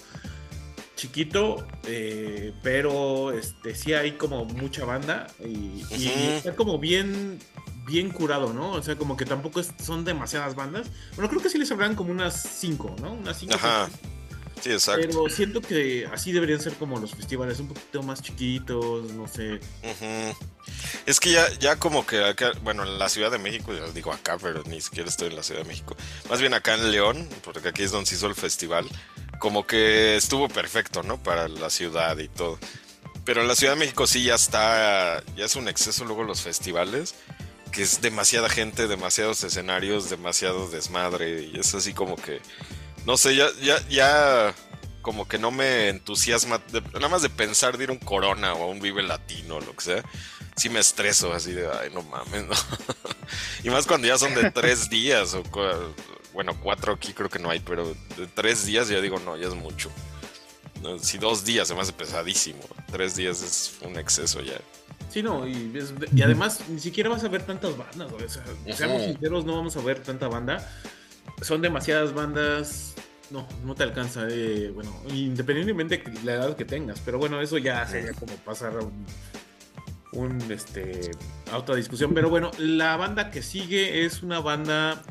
chiquito, 0.95 1.65
eh, 1.85 2.53
pero 2.61 3.31
este 3.31 3.75
sí 3.75 3.93
hay 3.93 4.13
como 4.13 4.45
mucha 4.45 4.85
banda 4.85 5.27
y, 5.39 5.81
está 6.01 6.55
como 6.55 6.77
bien 6.79 7.39
bien 7.85 8.11
curado, 8.11 8.53
¿no? 8.53 8.71
O 8.71 8.81
sea, 8.81 8.95
como 8.95 9.17
que 9.17 9.25
tampoco 9.25 9.61
son 9.63 10.05
demasiadas 10.05 10.55
bandas. 10.55 10.87
Bueno, 11.15 11.29
creo 11.29 11.41
que 11.41 11.49
sí 11.49 11.57
les 11.57 11.71
habrán 11.71 11.95
como 11.95 12.11
unas 12.11 12.41
cinco, 12.41 12.95
¿no? 13.01 13.13
Unas 13.13 13.39
cinco. 13.39 13.55
Ajá. 13.55 13.89
Sí, 14.61 14.71
exacto. 14.71 15.05
Pero 15.05 15.29
siento 15.29 15.59
que 15.59 16.07
así 16.13 16.31
deberían 16.31 16.61
ser 16.61 16.73
como 16.75 16.97
los 16.97 17.13
festivales, 17.13 17.59
un 17.59 17.67
poquito 17.67 18.01
más 18.01 18.21
chiquitos, 18.21 19.11
no 19.11 19.27
sé. 19.27 19.59
Es 21.05 21.19
que 21.19 21.31
ya, 21.31 21.51
ya 21.59 21.75
como 21.75 22.05
que 22.05 22.23
acá, 22.23 22.53
bueno, 22.63 22.83
en 22.83 22.97
la 22.97 23.09
Ciudad 23.09 23.29
de 23.29 23.39
México, 23.39 23.73
ya 23.73 23.85
digo 23.91 24.13
acá, 24.13 24.37
pero 24.41 24.63
ni 24.63 24.79
siquiera 24.79 25.09
estoy 25.09 25.27
en 25.27 25.35
la 25.35 25.43
Ciudad 25.43 25.63
de 25.63 25.67
México. 25.67 25.97
Más 26.29 26.39
bien 26.39 26.53
acá 26.53 26.75
en 26.75 26.91
León, 26.91 27.27
porque 27.43 27.67
aquí 27.67 27.83
es 27.83 27.91
donde 27.91 28.09
se 28.09 28.15
hizo 28.15 28.27
el 28.27 28.35
festival 28.35 28.87
como 29.43 29.67
que 29.67 30.15
estuvo 30.15 30.47
perfecto, 30.47 31.03
¿no? 31.03 31.21
Para 31.21 31.49
la 31.49 31.69
ciudad 31.69 32.17
y 32.17 32.29
todo. 32.29 32.57
Pero 33.25 33.41
en 33.41 33.49
la 33.49 33.57
Ciudad 33.57 33.73
de 33.73 33.79
México 33.79 34.07
sí 34.07 34.23
ya 34.23 34.35
está, 34.35 35.21
ya 35.35 35.43
es 35.43 35.57
un 35.57 35.67
exceso 35.67 36.05
luego 36.05 36.23
los 36.23 36.39
festivales, 36.39 37.13
que 37.73 37.81
es 37.81 37.99
demasiada 37.99 38.47
gente, 38.47 38.87
demasiados 38.87 39.43
escenarios, 39.43 40.09
demasiado 40.09 40.69
desmadre 40.69 41.41
y 41.41 41.59
es 41.59 41.75
así 41.75 41.93
como 41.93 42.15
que, 42.15 42.39
no 43.05 43.17
sé, 43.17 43.35
ya, 43.35 43.47
ya, 43.61 43.85
ya 43.89 44.55
como 45.01 45.27
que 45.27 45.37
no 45.37 45.51
me 45.51 45.89
entusiasma, 45.89 46.61
nada 46.93 47.09
más 47.09 47.21
de 47.21 47.29
pensar 47.29 47.77
de 47.77 47.83
ir 47.83 47.89
a 47.89 47.93
un 47.93 47.99
Corona 47.99 48.53
o 48.53 48.63
a 48.63 48.67
un 48.67 48.79
Vive 48.79 49.03
Latino 49.03 49.59
lo 49.59 49.75
que 49.75 49.83
sea, 49.83 50.03
sí 50.55 50.69
me 50.69 50.79
estreso 50.79 51.33
así 51.33 51.51
de, 51.51 51.67
ay, 51.67 51.89
no 51.93 52.01
mames, 52.03 52.45
¿no? 52.45 52.55
y 53.65 53.69
más 53.69 53.87
cuando 53.87 54.07
ya 54.07 54.17
son 54.17 54.33
de 54.35 54.51
tres 54.51 54.89
días 54.89 55.33
o 55.33 55.43
bueno, 56.33 56.57
cuatro 56.61 56.93
aquí 56.93 57.13
creo 57.13 57.29
que 57.29 57.39
no 57.39 57.49
hay, 57.49 57.59
pero 57.59 57.87
de 58.17 58.27
tres 58.33 58.65
días 58.65 58.89
ya 58.89 58.99
digo, 59.01 59.19
no, 59.19 59.37
ya 59.37 59.47
es 59.47 59.55
mucho. 59.55 59.89
Si 60.99 61.17
dos 61.17 61.45
días 61.45 61.67
se 61.67 61.75
me 61.75 61.81
hace 61.81 61.93
pesadísimo, 61.93 62.59
tres 62.91 63.15
días 63.15 63.41
es 63.41 63.77
un 63.85 63.97
exceso 63.97 64.41
ya. 64.41 64.59
Sí, 65.09 65.21
no, 65.21 65.47
y, 65.47 65.71
además 66.23 66.61
ni 66.69 66.79
siquiera 66.79 67.09
vas 67.09 67.23
a 67.23 67.27
ver 67.27 67.43
tantas 67.43 67.77
bandas, 67.77 68.11
o 68.11 68.29
sea, 68.29 68.43
seamos 68.75 69.03
sinceros, 69.03 69.45
no 69.45 69.55
vamos 69.55 69.77
a 69.77 69.81
ver 69.81 69.99
tanta 69.99 70.27
banda. 70.27 70.67
Son 71.41 71.61
demasiadas 71.61 72.13
bandas, 72.13 72.95
no, 73.29 73.47
no 73.63 73.75
te 73.75 73.83
alcanza, 73.83 74.27
eh, 74.29 74.71
bueno, 74.73 74.91
independientemente 75.09 75.97
de 75.97 76.23
la 76.23 76.33
edad 76.33 76.55
que 76.55 76.65
tengas, 76.65 76.99
pero 76.99 77.17
bueno, 77.17 77.41
eso 77.41 77.57
ya 77.57 77.85
sería 77.87 78.13
como 78.13 78.35
pasar 78.37 78.73
a 78.73 78.79
un, 78.79 79.05
un, 80.13 80.51
este, 80.51 81.11
a 81.51 81.57
otra 81.57 81.75
discusión. 81.75 82.13
Pero 82.13 82.29
bueno, 82.29 82.51
la 82.57 82.97
banda 82.97 83.29
que 83.31 83.41
sigue 83.41 84.05
es 84.05 84.23
una 84.23 84.39
banda 84.39 85.03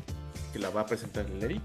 que 0.53 0.59
la 0.59 0.69
va 0.69 0.81
a 0.81 0.85
presentar 0.85 1.25
el 1.25 1.43
Eric. 1.43 1.61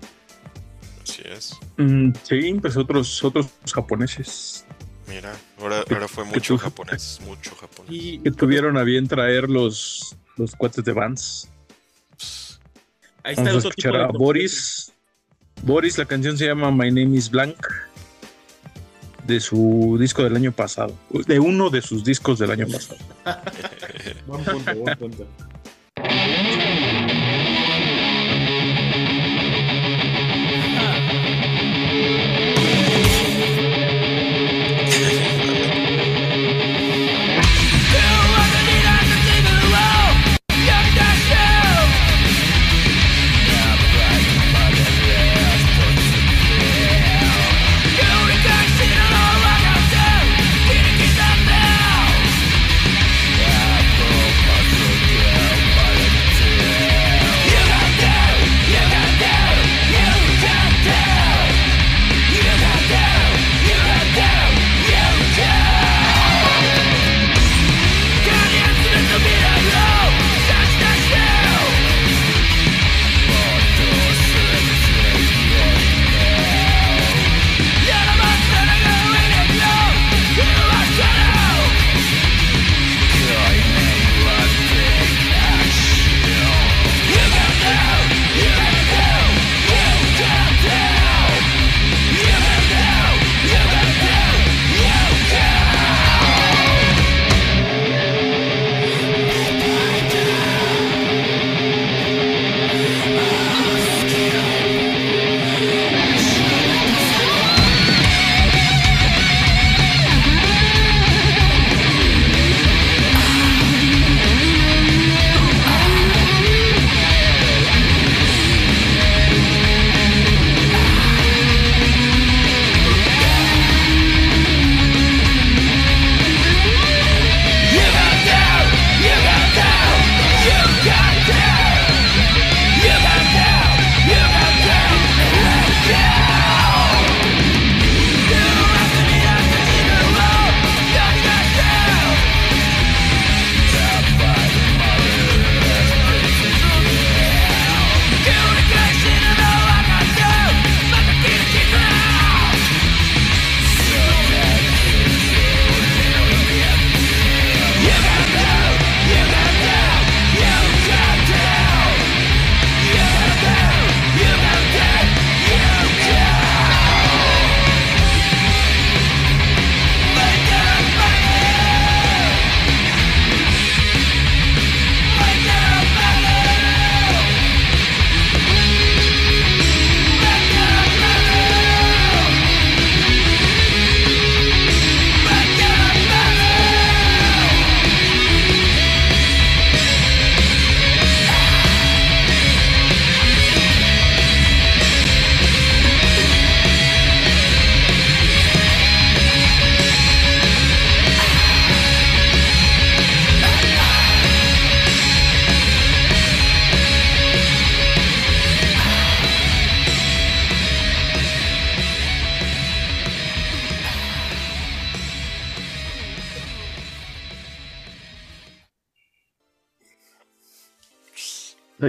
Así 1.03 1.23
es. 1.25 1.57
Mm, 1.77 2.13
sí, 2.23 2.55
pues 2.55 2.77
otros, 2.77 3.23
otros 3.23 3.47
japoneses. 3.73 4.65
Mira, 5.07 5.35
ahora, 5.59 5.85
ahora 5.91 6.09
fue 6.09 6.25
mucho 6.25 6.59
japonés, 6.59 7.21
mucho 7.25 7.55
japonés. 7.55 7.93
Y 7.93 8.19
que 8.19 8.31
tuvieron 8.31 8.77
a 8.77 8.83
bien 8.83 9.07
traer 9.07 9.49
los, 9.49 10.17
los 10.37 10.55
cuates 10.57 10.85
de 10.85 10.93
Vans. 10.93 11.49
Ahí 13.25 13.33
está 13.33 13.45
Vamos 13.45 13.65
a 13.65 13.69
escuchar 13.69 13.97
a 13.97 14.09
Boris. 14.09 14.93
Boris, 15.63 15.99
la 15.99 16.05
canción 16.05 16.37
se 16.37 16.47
llama 16.47 16.71
My 16.71 16.91
Name 16.91 17.17
is 17.17 17.31
Blank. 17.31 17.57
De 19.27 19.41
su 19.41 19.97
disco 20.01 20.23
del 20.23 20.37
año 20.37 20.53
pasado. 20.53 20.95
De 21.27 21.39
uno 21.39 21.69
de 21.69 21.83
sus 21.83 22.05
discos 22.05 22.39
del 22.39 22.51
año 22.51 22.67
pasado. 22.67 22.99
buen 24.27 24.45
punto, 24.45 24.75
buen 24.75 24.99
punto. 24.99 25.27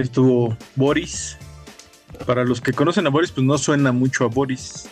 Ahí 0.00 0.04
estuvo 0.04 0.56
Boris. 0.76 1.36
Para 2.24 2.44
los 2.44 2.62
que 2.62 2.72
conocen 2.72 3.06
a 3.06 3.10
Boris, 3.10 3.32
pues 3.32 3.46
no 3.46 3.58
suena 3.58 3.92
mucho 3.92 4.24
a 4.24 4.28
Boris. 4.28 4.88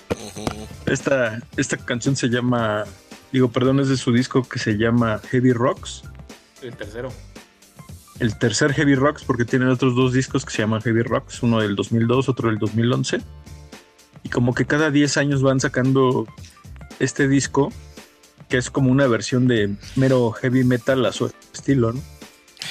esta, 0.85 1.41
esta 1.57 1.79
canción 1.79 2.15
se 2.15 2.29
llama, 2.29 2.85
digo, 3.33 3.51
perdón, 3.51 3.81
es 3.81 3.89
de 3.89 3.97
su 3.97 4.13
disco 4.13 4.43
que 4.43 4.59
se 4.59 4.77
llama 4.77 5.19
Heavy 5.31 5.55
Rocks. 5.55 6.03
El 6.61 6.77
tercero. 6.77 7.09
El 8.21 8.37
tercer 8.37 8.75
Heavy 8.75 8.97
Rocks, 8.97 9.25
porque 9.25 9.47
tienen 9.47 9.69
otros 9.69 9.97
dos 9.97 10.13
discos 10.13 10.45
que 10.45 10.53
se 10.53 10.59
llaman 10.59 10.83
Heavy 10.83 11.01
Rocks, 11.01 11.43
uno 11.43 11.61
del 11.61 11.75
2002, 11.75 12.29
otro 12.29 12.51
del 12.51 12.59
2011. 12.59 13.23
Y 14.25 14.29
como 14.29 14.53
que 14.53 14.67
cada 14.67 14.91
10 14.91 15.17
años 15.17 15.43
van 15.43 15.59
sacando 15.59 16.27
este 16.99 17.29
disco, 17.29 17.73
que 18.51 18.59
es 18.59 18.71
como 18.71 18.91
una 18.91 19.07
versión 19.07 19.49
de 19.49 19.75
mero 19.97 20.33
heavy 20.33 20.65
metal 20.65 21.07
a 21.07 21.13
su 21.13 21.33
estilo, 21.55 21.95
¿no? 21.95 22.03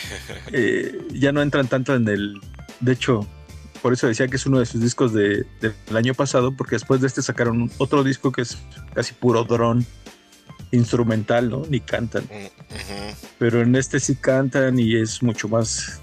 Eh, 0.53 0.99
ya 1.13 1.31
no 1.31 1.41
entran 1.41 1.67
tanto 1.67 1.93
en 1.93 2.07
el. 2.07 2.39
De 2.79 2.93
hecho, 2.93 3.27
por 3.81 3.93
eso 3.93 4.07
decía 4.07 4.27
que 4.27 4.37
es 4.37 4.45
uno 4.45 4.59
de 4.59 4.65
sus 4.65 4.81
discos 4.81 5.13
de, 5.13 5.45
del 5.61 5.97
año 5.97 6.13
pasado, 6.13 6.51
porque 6.51 6.75
después 6.75 7.01
de 7.01 7.07
este 7.07 7.21
sacaron 7.21 7.69
otro 7.77 8.03
disco 8.03 8.31
que 8.31 8.41
es 8.41 8.57
casi 8.93 9.13
puro 9.13 9.43
drone 9.43 9.85
instrumental, 10.71 11.49
¿no? 11.49 11.63
Ni 11.69 11.79
cantan. 11.79 12.23
Pero 13.39 13.61
en 13.61 13.75
este 13.75 13.99
sí 13.99 14.15
cantan 14.15 14.79
y 14.79 14.95
es 14.95 15.23
mucho 15.23 15.47
más 15.47 16.01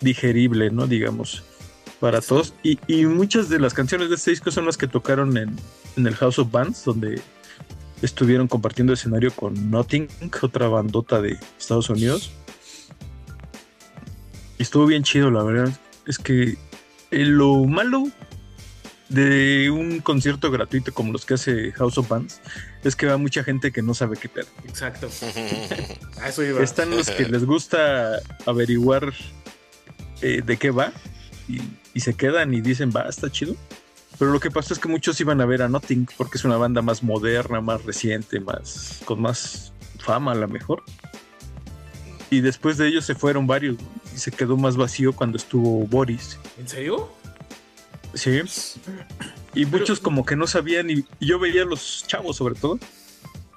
digerible, 0.00 0.70
¿no? 0.70 0.86
Digamos, 0.86 1.42
para 2.00 2.20
todos. 2.20 2.54
Y, 2.62 3.04
muchas 3.04 3.48
de 3.48 3.58
las 3.60 3.74
canciones 3.74 4.08
de 4.08 4.14
este 4.16 4.30
disco 4.30 4.50
son 4.50 4.66
las 4.66 4.76
que 4.76 4.86
tocaron 4.86 5.36
en, 5.36 5.56
en 5.96 6.06
el 6.06 6.14
House 6.16 6.38
of 6.38 6.50
Bands, 6.50 6.84
donde 6.84 7.20
estuvieron 8.02 8.48
compartiendo 8.48 8.92
escenario 8.92 9.30
con 9.32 9.70
Nothing, 9.70 10.08
otra 10.42 10.68
bandota 10.68 11.20
de 11.20 11.38
Estados 11.58 11.90
Unidos. 11.90 12.32
Y 14.60 14.62
estuvo 14.62 14.84
bien 14.84 15.02
chido, 15.02 15.30
la 15.30 15.42
verdad. 15.42 15.72
Es 16.04 16.18
que 16.18 16.58
eh, 17.10 17.24
lo 17.24 17.64
malo 17.64 18.10
de 19.08 19.70
un 19.70 20.00
concierto 20.00 20.50
gratuito 20.50 20.92
como 20.92 21.12
los 21.12 21.24
que 21.24 21.32
hace 21.32 21.72
House 21.72 21.96
of 21.96 22.10
Bands 22.10 22.42
es 22.84 22.94
que 22.94 23.06
va 23.06 23.16
mucha 23.16 23.42
gente 23.42 23.72
que 23.72 23.80
no 23.80 23.94
sabe 23.94 24.18
qué 24.18 24.28
pedo. 24.28 24.48
Exacto. 24.68 25.08
Están 26.60 26.90
los 26.90 27.08
que 27.08 27.24
les 27.24 27.46
gusta 27.46 28.20
averiguar 28.44 29.14
eh, 30.20 30.42
de 30.44 30.58
qué 30.58 30.70
va 30.70 30.92
y, 31.48 31.62
y, 31.94 32.00
se 32.00 32.12
quedan 32.12 32.52
y 32.52 32.60
dicen, 32.60 32.92
va, 32.94 33.08
está 33.08 33.32
chido. 33.32 33.56
Pero 34.18 34.30
lo 34.30 34.40
que 34.40 34.50
pasó 34.50 34.74
es 34.74 34.78
que 34.78 34.88
muchos 34.88 35.18
iban 35.22 35.40
a 35.40 35.46
ver 35.46 35.62
a 35.62 35.70
Nothing 35.70 36.06
porque 36.18 36.36
es 36.36 36.44
una 36.44 36.58
banda 36.58 36.82
más 36.82 37.02
moderna, 37.02 37.62
más 37.62 37.82
reciente, 37.86 38.40
más 38.40 39.00
con 39.06 39.22
más 39.22 39.72
fama 40.00 40.32
a 40.32 40.34
lo 40.34 40.48
mejor. 40.48 40.82
Y 42.28 42.42
después 42.42 42.76
de 42.76 42.88
ellos 42.88 43.06
se 43.06 43.14
fueron 43.14 43.46
varios 43.46 43.78
y 44.14 44.18
se 44.18 44.30
quedó 44.30 44.56
más 44.56 44.76
vacío 44.76 45.12
cuando 45.12 45.36
estuvo 45.36 45.86
Boris. 45.86 46.38
¿En 46.58 46.68
serio? 46.68 47.10
Sí. 48.14 48.40
Y 49.54 49.66
muchos 49.66 50.00
como 50.00 50.24
que 50.24 50.36
no 50.36 50.46
sabían 50.46 50.90
y, 50.90 51.04
yo 51.20 51.38
veía 51.38 51.62
a 51.62 51.66
los 51.66 52.04
chavos 52.06 52.36
sobre 52.36 52.54
todo. 52.54 52.78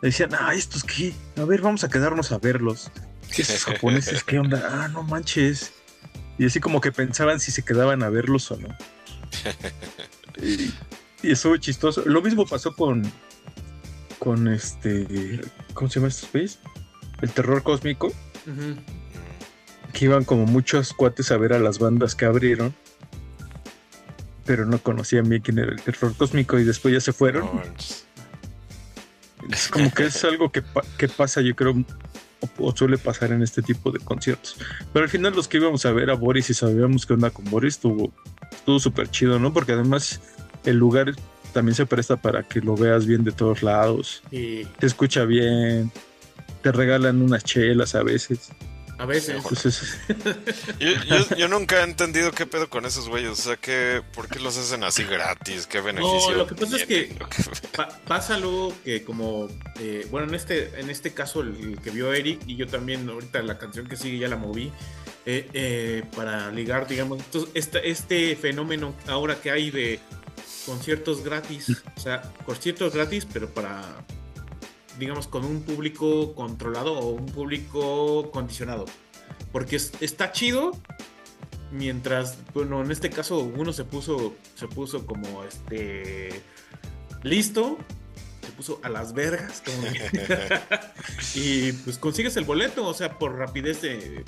Decían, 0.01 0.31
ah, 0.37 0.53
estos 0.53 0.83
qué, 0.83 1.13
a 1.37 1.45
ver, 1.45 1.61
vamos 1.61 1.83
a 1.83 1.89
quedarnos 1.89 2.31
a 2.31 2.37
verlos. 2.37 2.91
Esos 3.35 3.63
japoneses, 3.65 4.23
¿qué 4.23 4.39
onda? 4.39 4.69
Ah, 4.69 4.87
no 4.89 5.03
manches. 5.03 5.71
Y 6.37 6.45
así 6.45 6.59
como 6.59 6.81
que 6.81 6.91
pensaban 6.91 7.39
si 7.39 7.51
se 7.51 7.63
quedaban 7.63 8.03
a 8.03 8.09
verlos 8.09 8.51
o 8.51 8.57
no. 8.57 8.69
y, 10.41 10.73
y 11.25 11.31
estuvo 11.31 11.55
chistoso. 11.57 12.03
Lo 12.05 12.21
mismo 12.21 12.45
pasó 12.45 12.75
con, 12.75 13.03
con 14.19 14.47
este, 14.47 15.41
¿cómo 15.73 15.89
se 15.89 15.99
llama 15.99 16.09
este 16.09 16.25
space? 16.25 16.59
El 17.21 17.31
terror 17.31 17.63
cósmico 17.63 18.11
que 19.93 20.05
iban 20.05 20.25
como 20.25 20.45
muchos 20.45 20.91
cuates 20.93 21.31
a 21.31 21.37
ver 21.37 21.53
a 21.53 21.59
las 21.59 21.79
bandas 21.79 22.15
que 22.15 22.25
abrieron, 22.25 22.73
pero 24.45 24.65
no 24.65 24.79
conocían 24.79 25.29
bien 25.29 25.41
quién 25.41 25.59
era 25.59 25.71
el 25.71 25.81
terror 25.81 26.13
cósmico 26.15 26.59
y 26.59 26.63
después 26.63 26.93
ya 26.93 26.99
se 26.99 27.13
fueron. 27.13 27.47
es 29.51 29.67
como 29.69 29.93
que 29.93 30.05
es 30.05 30.23
algo 30.25 30.51
que, 30.51 30.63
pasa, 31.07 31.41
yo 31.41 31.55
creo, 31.55 31.75
o, 32.57 32.75
suele 32.75 32.97
pasar 32.97 33.31
en 33.31 33.43
este 33.43 33.61
tipo 33.61 33.91
de 33.91 33.99
conciertos. 33.99 34.57
Pero 34.91 35.03
al 35.03 35.09
final 35.09 35.35
los 35.35 35.47
que 35.47 35.57
íbamos 35.57 35.85
a 35.85 35.91
ver 35.91 36.09
a 36.09 36.15
Boris 36.15 36.49
y 36.49 36.53
sabíamos 36.53 37.05
que 37.05 37.13
onda 37.13 37.29
con 37.29 37.45
Boris 37.45 37.75
estuvo 37.75 38.11
estuvo 38.51 38.79
súper 38.79 39.09
chido, 39.09 39.39
¿no? 39.39 39.53
Porque 39.53 39.73
además 39.73 40.21
el 40.65 40.77
lugar 40.77 41.13
también 41.53 41.75
se 41.75 41.85
presta 41.85 42.17
para 42.17 42.43
que 42.43 42.61
lo 42.61 42.75
veas 42.75 43.05
bien 43.05 43.23
de 43.23 43.31
todos 43.31 43.61
lados. 43.61 44.23
y 44.31 44.65
Te 44.65 44.87
escucha 44.87 45.25
bien, 45.25 45.91
te 46.61 46.71
regalan 46.71 47.21
unas 47.21 47.43
chelas 47.43 47.93
a 47.95 48.03
veces. 48.03 48.51
A 48.97 49.05
veces. 49.05 49.43
yo, 51.37 51.47
nunca 51.47 51.81
he 51.81 51.83
entendido 51.83 52.31
qué 52.31 52.45
pedo 52.45 52.69
con 52.69 52.85
esos 52.85 53.09
güeyes. 53.09 53.31
O 53.31 53.35
sea, 53.35 53.57
que, 53.57 54.01
¿por 54.13 54.27
qué 54.27 54.39
los 54.39 54.57
hacen 54.57 54.83
así 54.83 55.03
gratis? 55.03 55.67
¿Qué 55.67 55.81
beneficio? 55.81 56.31
No, 56.31 56.37
lo 56.37 56.47
que 56.47 56.55
pasa 56.55 56.77
es 56.77 56.85
que 56.85 57.15
pasa 58.07 58.37
luego 58.37 58.73
que 58.83 59.03
como, 59.03 59.49
eh, 59.79 60.07
bueno, 60.11 60.27
en 60.27 60.35
este, 60.35 60.79
en 60.79 60.89
este 60.89 61.13
caso 61.13 61.41
el, 61.41 61.79
que 61.83 61.89
vio 61.89 62.13
Eric 62.13 62.41
y 62.45 62.55
yo 62.55 62.67
también 62.67 63.09
ahorita 63.09 63.41
la 63.41 63.57
canción 63.57 63.87
que 63.87 63.95
sigue 63.95 64.19
ya 64.19 64.27
la 64.27 64.37
moví. 64.37 64.71
Eh, 65.25 65.49
eh, 65.53 66.03
para 66.17 66.51
ligar, 66.51 66.85
digamos, 66.85 67.21
este, 67.53 67.89
este 67.89 68.35
fenómeno 68.35 68.93
ahora 69.07 69.39
que 69.39 69.51
hay 69.51 69.71
de 69.71 70.01
conciertos 70.65 71.23
gratis, 71.23 71.81
o 71.95 71.99
sea, 71.99 72.21
conciertos 72.45 72.93
gratis, 72.93 73.25
pero 73.31 73.47
para 73.49 73.83
digamos, 74.99 75.27
con 75.27 75.45
un 75.45 75.61
público 75.63 76.33
controlado 76.35 76.93
o 76.93 77.09
un 77.09 77.25
público 77.27 78.31
condicionado. 78.31 78.85
Porque 79.51 79.75
está 79.75 80.31
chido 80.31 80.71
mientras, 81.71 82.37
bueno, 82.53 82.81
en 82.83 82.91
este 82.91 83.09
caso 83.09 83.39
uno 83.39 83.73
se 83.73 83.83
puso, 83.83 84.33
se 84.55 84.67
puso 84.67 85.05
como 85.05 85.43
este 85.43 86.41
listo 87.23 87.77
se 88.43 88.51
puso 88.51 88.79
a 88.83 88.89
las 88.89 89.13
vergas. 89.13 89.63
y 91.35 91.71
pues 91.71 91.97
consigues 91.97 92.35
el 92.37 92.43
boleto, 92.43 92.85
o 92.85 92.93
sea, 92.93 93.17
por 93.17 93.37
rapidez 93.37 93.81
de, 93.81 94.23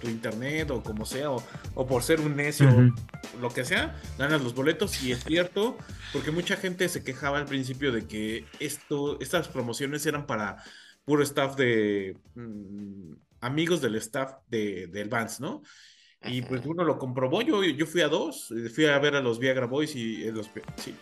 tu 0.00 0.08
internet 0.08 0.70
o 0.70 0.82
como 0.82 1.06
sea, 1.06 1.30
o, 1.30 1.86
por 1.86 2.02
ser 2.02 2.20
un 2.20 2.36
necio, 2.36 2.92
lo 3.40 3.50
que 3.50 3.64
sea, 3.64 4.00
ganas 4.18 4.42
los 4.42 4.54
boletos 4.54 5.02
y 5.02 5.12
es 5.12 5.24
cierto, 5.24 5.76
porque 6.12 6.30
mucha 6.30 6.56
gente 6.56 6.88
se 6.88 7.04
quejaba 7.04 7.38
al 7.38 7.46
principio 7.46 7.92
de 7.92 8.06
que 8.06 8.44
esto, 8.58 9.20
estas 9.20 9.48
promociones 9.48 10.04
eran 10.06 10.26
para 10.26 10.62
puro 11.04 11.22
staff 11.22 11.56
de... 11.56 12.16
Mm, 12.34 13.14
amigos 13.40 13.80
del 13.80 13.94
staff 13.94 14.32
de, 14.48 14.88
del 14.88 15.08
Vans, 15.08 15.38
¿no? 15.38 15.62
Y 16.24 16.42
pues 16.42 16.66
uno 16.66 16.82
lo 16.82 16.98
comprobó, 16.98 17.42
yo, 17.42 17.62
yo 17.62 17.86
fui 17.86 18.00
a 18.00 18.08
dos, 18.08 18.52
fui 18.74 18.86
a 18.86 18.98
ver 18.98 19.14
a 19.14 19.20
los 19.20 19.38
Viagra 19.38 19.66
Boys 19.66 19.94
y 19.94 20.24
eh, 20.24 20.32
los... 20.32 20.50
Sí 20.76 20.92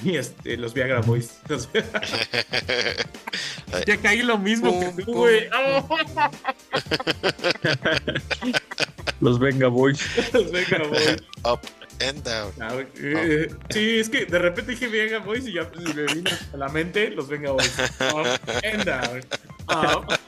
y 0.04 0.16
este, 0.16 0.56
los 0.56 0.72
Viagra 0.74 1.00
Boys. 1.00 1.38
ya 3.86 3.96
caí 3.98 4.22
lo 4.22 4.38
mismo 4.38 4.80
que 4.80 4.90
tú, 5.02 5.12
güey. 5.12 5.48
los 9.20 9.38
Venga 9.38 9.68
Boys. 9.68 10.00
los 10.32 10.50
Venga 10.50 10.78
Boys. 10.88 11.22
Up 11.44 11.60
and 12.00 12.22
down. 12.22 12.50
Ah, 12.60 12.74
eh, 12.96 13.54
sí, 13.70 13.98
es 13.98 14.08
que 14.08 14.24
de 14.26 14.38
repente 14.38 14.70
dije 14.72 14.88
Venga 14.88 15.18
Boys 15.18 15.46
y 15.46 15.52
ya 15.54 15.70
me 15.76 16.06
vino 16.14 16.30
a 16.52 16.56
la 16.56 16.68
mente 16.68 17.10
los 17.10 17.28
Venga 17.28 17.52
Boys. 17.52 17.72
Up 18.12 18.26
and 18.64 18.84
down. 18.84 19.20
Up. 19.68 20.18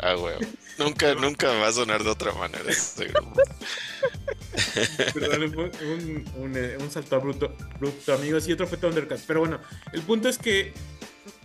Ah, 0.00 0.14
güey. 0.14 0.36
Nunca, 0.82 1.14
nunca 1.14 1.48
va 1.48 1.68
a 1.68 1.72
sonar 1.72 2.02
de 2.02 2.10
otra 2.10 2.32
manera 2.32 2.64
este 2.68 3.06
Perdón, 5.14 5.54
un, 5.56 6.24
un, 6.36 6.56
eh, 6.56 6.76
un, 6.78 6.90
salto 6.90 7.20
bruto, 7.20 7.56
bruto, 7.78 8.14
amigos, 8.14 8.48
y 8.48 8.52
otro 8.52 8.66
fue 8.66 8.78
Thundercats. 8.78 9.24
Pero 9.26 9.40
bueno, 9.40 9.60
el 9.92 10.02
punto 10.02 10.28
es 10.28 10.38
que 10.38 10.72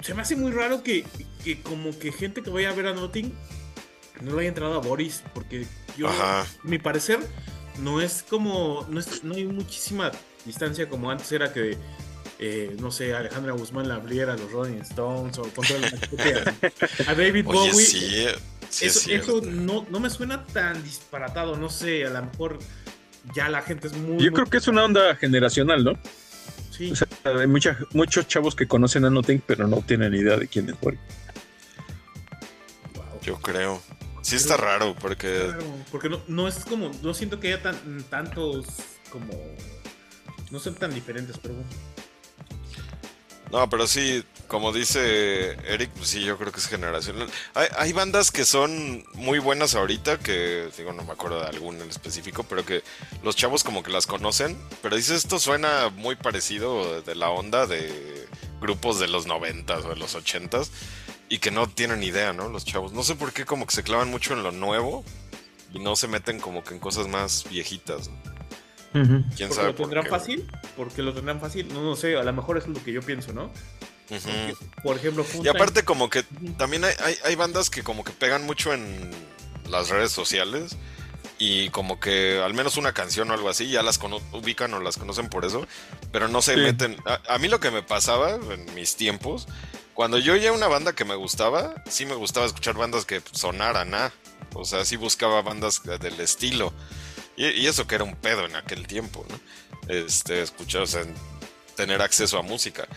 se 0.02 0.14
me 0.14 0.22
hace 0.22 0.36
muy 0.36 0.52
raro 0.52 0.84
que, 0.84 1.06
que 1.44 1.62
como 1.62 1.98
que 1.98 2.12
gente 2.12 2.42
que 2.42 2.50
vaya 2.50 2.70
a 2.70 2.74
ver 2.74 2.88
a 2.88 2.94
Notting 2.94 3.34
no 4.22 4.34
le 4.34 4.42
haya 4.42 4.50
entrado 4.50 4.76
a 4.76 4.80
Boris, 4.80 5.24
porque 5.34 5.66
yo, 5.98 6.10
mi 6.64 6.80
parecer, 6.80 7.20
no 7.80 8.02
es 8.02 8.24
como, 8.28 8.86
no, 8.90 9.00
es, 9.00 9.24
no 9.24 9.36
hay 9.36 9.46
muchísima 9.46 10.12
distancia 10.46 10.90
como 10.90 11.12
antes 11.12 11.32
era 11.32 11.54
que 11.54 11.78
eh, 12.40 12.76
no 12.80 12.92
sé, 12.92 13.16
Alejandra 13.16 13.54
Guzmán 13.54 13.88
la 13.88 13.96
abriera 13.96 14.34
a 14.34 14.38
los 14.38 14.52
Rolling 14.52 14.82
Stones 14.82 15.40
o 15.40 15.44
contra 15.44 15.78
a, 15.78 17.08
a 17.12 17.16
David 17.16 17.46
Bowie. 17.46 17.74
Sí, 17.74 18.26
eso, 18.70 19.12
eso 19.12 19.42
no, 19.42 19.86
no, 19.90 20.00
me 20.00 20.10
suena 20.10 20.46
tan 20.46 20.84
disparatado, 20.84 21.56
no 21.58 21.70
sé, 21.70 22.06
a 22.06 22.10
lo 22.10 22.24
mejor 22.24 22.60
ya 23.34 23.50
la 23.50 23.62
gente 23.62 23.88
es 23.88 23.94
muy... 23.98 24.24
Yo 24.24 24.32
creo 24.32 24.46
que 24.46 24.58
es 24.58 24.68
una 24.68 24.84
onda 24.84 25.16
generacional, 25.16 25.84
¿no? 25.84 25.94
Sí. 26.72 26.92
O 26.92 26.96
sea, 26.96 27.08
hay 27.24 27.48
muchos 27.48 28.28
chavos 28.28 28.56
que 28.56 28.68
conocen 28.68 29.06
a 29.06 29.10
Nothing, 29.10 29.42
pero 29.46 29.68
no 29.68 29.82
tienen 29.82 30.14
idea 30.14 30.38
de 30.38 30.48
quién 30.48 30.70
es 30.70 30.80
Bowie. 30.80 31.00
Yo 33.24 33.40
creo. 33.42 33.82
Sí 34.22 34.36
está 34.36 34.58
raro, 34.58 34.96
porque... 35.00 35.52
porque 35.92 36.10
no, 36.10 36.22
no 36.28 36.48
es 36.48 36.66
como... 36.66 36.92
No 37.02 37.14
siento 37.14 37.40
que 37.40 37.54
haya 37.54 37.62
tan, 37.62 38.04
tantos 38.04 38.68
como... 39.10 39.34
No 40.52 40.60
son 40.60 40.76
tan 40.76 40.94
diferentes, 40.94 41.38
pero 41.38 41.56
bueno. 41.56 41.70
No, 43.52 43.70
pero 43.70 43.88
sí, 43.88 44.24
como 44.48 44.72
dice 44.72 45.58
Eric, 45.68 45.92
pues 45.96 46.10
sí, 46.10 46.24
yo 46.24 46.38
creo 46.38 46.52
que 46.52 46.60
es 46.60 46.68
generacional. 46.68 47.30
Hay, 47.54 47.68
hay, 47.78 47.94
bandas 47.94 48.32
que 48.32 48.46
son 48.46 49.06
muy 49.14 49.40
buenas 49.40 49.76
ahorita, 49.76 50.20
que 50.20 50.70
digo, 50.78 50.94
no 50.94 51.04
me 51.04 51.12
acuerdo 51.12 51.42
de 51.42 51.48
alguna 51.48 51.84
en 51.84 51.90
específico, 51.90 52.44
pero 52.44 52.66
que 52.66 52.84
los 53.24 53.36
chavos 53.36 53.64
como 53.64 53.84
que 53.84 53.92
las 53.92 54.08
conocen, 54.08 54.58
pero 54.82 54.96
dice, 54.96 55.16
esto 55.16 55.40
suena 55.40 55.90
muy 55.90 56.16
parecido 56.16 57.02
de 57.02 57.16
la 57.16 57.30
onda 57.30 57.68
de 57.68 58.28
grupos 58.62 59.00
de 59.00 59.08
los 59.08 59.28
noventas 59.28 59.86
o 59.86 59.90
de 59.90 59.96
los 59.96 60.16
ochentas 60.16 60.72
y 61.30 61.40
que 61.40 61.52
no 61.52 61.68
tienen 61.68 62.04
idea, 62.04 62.34
¿no? 62.34 62.50
Los 62.50 62.66
chavos. 62.66 62.94
No 62.94 63.04
sé 63.04 63.16
por 63.16 63.34
qué 63.34 63.46
como 63.46 63.66
que 63.66 63.76
se 63.76 63.84
clavan 63.84 64.10
mucho 64.10 64.34
en 64.34 64.44
lo 64.44 64.52
nuevo 64.52 65.04
y 65.74 65.80
no 65.80 65.96
se 65.96 66.08
meten 66.08 66.40
como 66.40 66.64
que 66.64 66.74
en 66.74 66.80
cosas 66.80 67.08
más 67.08 67.46
viejitas. 67.50 68.10
¿Quién 69.36 69.52
sabe? 69.52 69.68
¿Lo 69.68 69.76
tendrán 69.76 70.06
fácil? 70.08 70.50
Porque 70.76 71.02
lo 71.02 71.14
tendrán 71.14 71.40
fácil. 71.40 71.68
No, 71.72 71.84
no 71.84 71.96
sé, 71.96 72.16
a 72.16 72.24
lo 72.24 72.34
mejor 72.34 72.58
es 72.58 72.68
lo 72.68 72.82
que 72.84 72.94
yo 72.94 73.02
pienso, 73.02 73.34
¿no? 73.34 73.52
Por 74.84 74.98
ejemplo, 74.98 75.26
y 75.44 75.48
aparte 75.48 75.84
como 75.84 76.10
que 76.10 76.24
también 76.58 76.86
hay, 76.86 77.16
hay, 77.26 77.36
bandas 77.36 77.70
que 77.70 77.84
como 77.84 78.04
que 78.04 78.12
pegan 78.12 78.46
mucho 78.46 78.74
en 78.74 79.12
las 79.70 79.90
redes 79.90 80.12
sociales 80.12 80.78
y 81.40 81.70
como 81.70 82.00
que 82.00 82.42
al 82.44 82.54
menos 82.54 82.78
una 82.78 82.94
canción 82.94 83.30
o 83.30 83.34
algo 83.34 83.50
así 83.50 83.70
ya 83.70 83.84
las 83.84 84.00
ubican 84.32 84.74
o 84.74 84.80
las 84.80 84.98
conocen 84.98 85.30
por 85.30 85.46
eso, 85.46 85.68
pero 86.12 86.28
no 86.28 86.42
se 86.42 86.58
meten. 86.58 86.98
A, 87.28 87.38
mí 87.38 87.48
lo 87.48 87.60
que 87.60 87.72
me 87.72 87.84
pasaba 87.84 88.36
en 88.36 88.74
mis 88.74 88.96
tiempos, 88.96 89.48
cuando 89.94 90.18
yo 90.18 90.34
oía 90.34 90.52
una 90.52 90.68
banda 90.68 90.94
que 90.94 91.06
me 91.06 91.16
gustaba, 91.16 91.76
sí 91.90 92.06
me 92.06 92.16
gustaba 92.16 92.46
escuchar 92.46 92.76
bandas 92.76 93.06
que 93.06 93.22
sonaran, 93.32 93.94
¿ah? 93.94 94.12
O 94.54 94.66
sea, 94.66 94.86
sí 94.86 94.96
buscaba 94.96 95.42
bandas 95.42 95.82
del 95.84 96.20
estilo. 96.20 96.74
Y, 97.36 97.68
eso 97.68 97.86
que 97.86 97.96
era 97.96 98.04
un 98.04 98.16
pedo 98.16 98.46
en 98.46 98.56
aquel 98.56 98.88
tiempo, 98.88 99.26
¿no? 99.30 99.40
Este, 99.94 100.42
escuchar, 100.42 100.82
o 100.82 100.88
sea, 100.88 101.04
tener 101.76 102.02
acceso 102.02 102.40
a 102.40 102.42
música. 102.42 102.88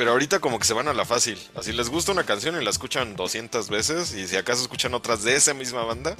Pero 0.00 0.12
ahorita 0.12 0.38
como 0.38 0.58
que 0.58 0.64
se 0.64 0.72
van 0.72 0.88
a 0.88 0.94
la 0.94 1.04
fácil. 1.04 1.38
Así 1.54 1.74
les 1.74 1.90
gusta 1.90 2.12
una 2.12 2.24
canción 2.24 2.58
y 2.58 2.64
la 2.64 2.70
escuchan 2.70 3.16
200 3.16 3.68
veces 3.68 4.14
y 4.14 4.26
si 4.26 4.34
acaso 4.34 4.62
escuchan 4.62 4.94
otras 4.94 5.24
de 5.24 5.36
esa 5.36 5.52
misma 5.52 5.84
banda, 5.84 6.16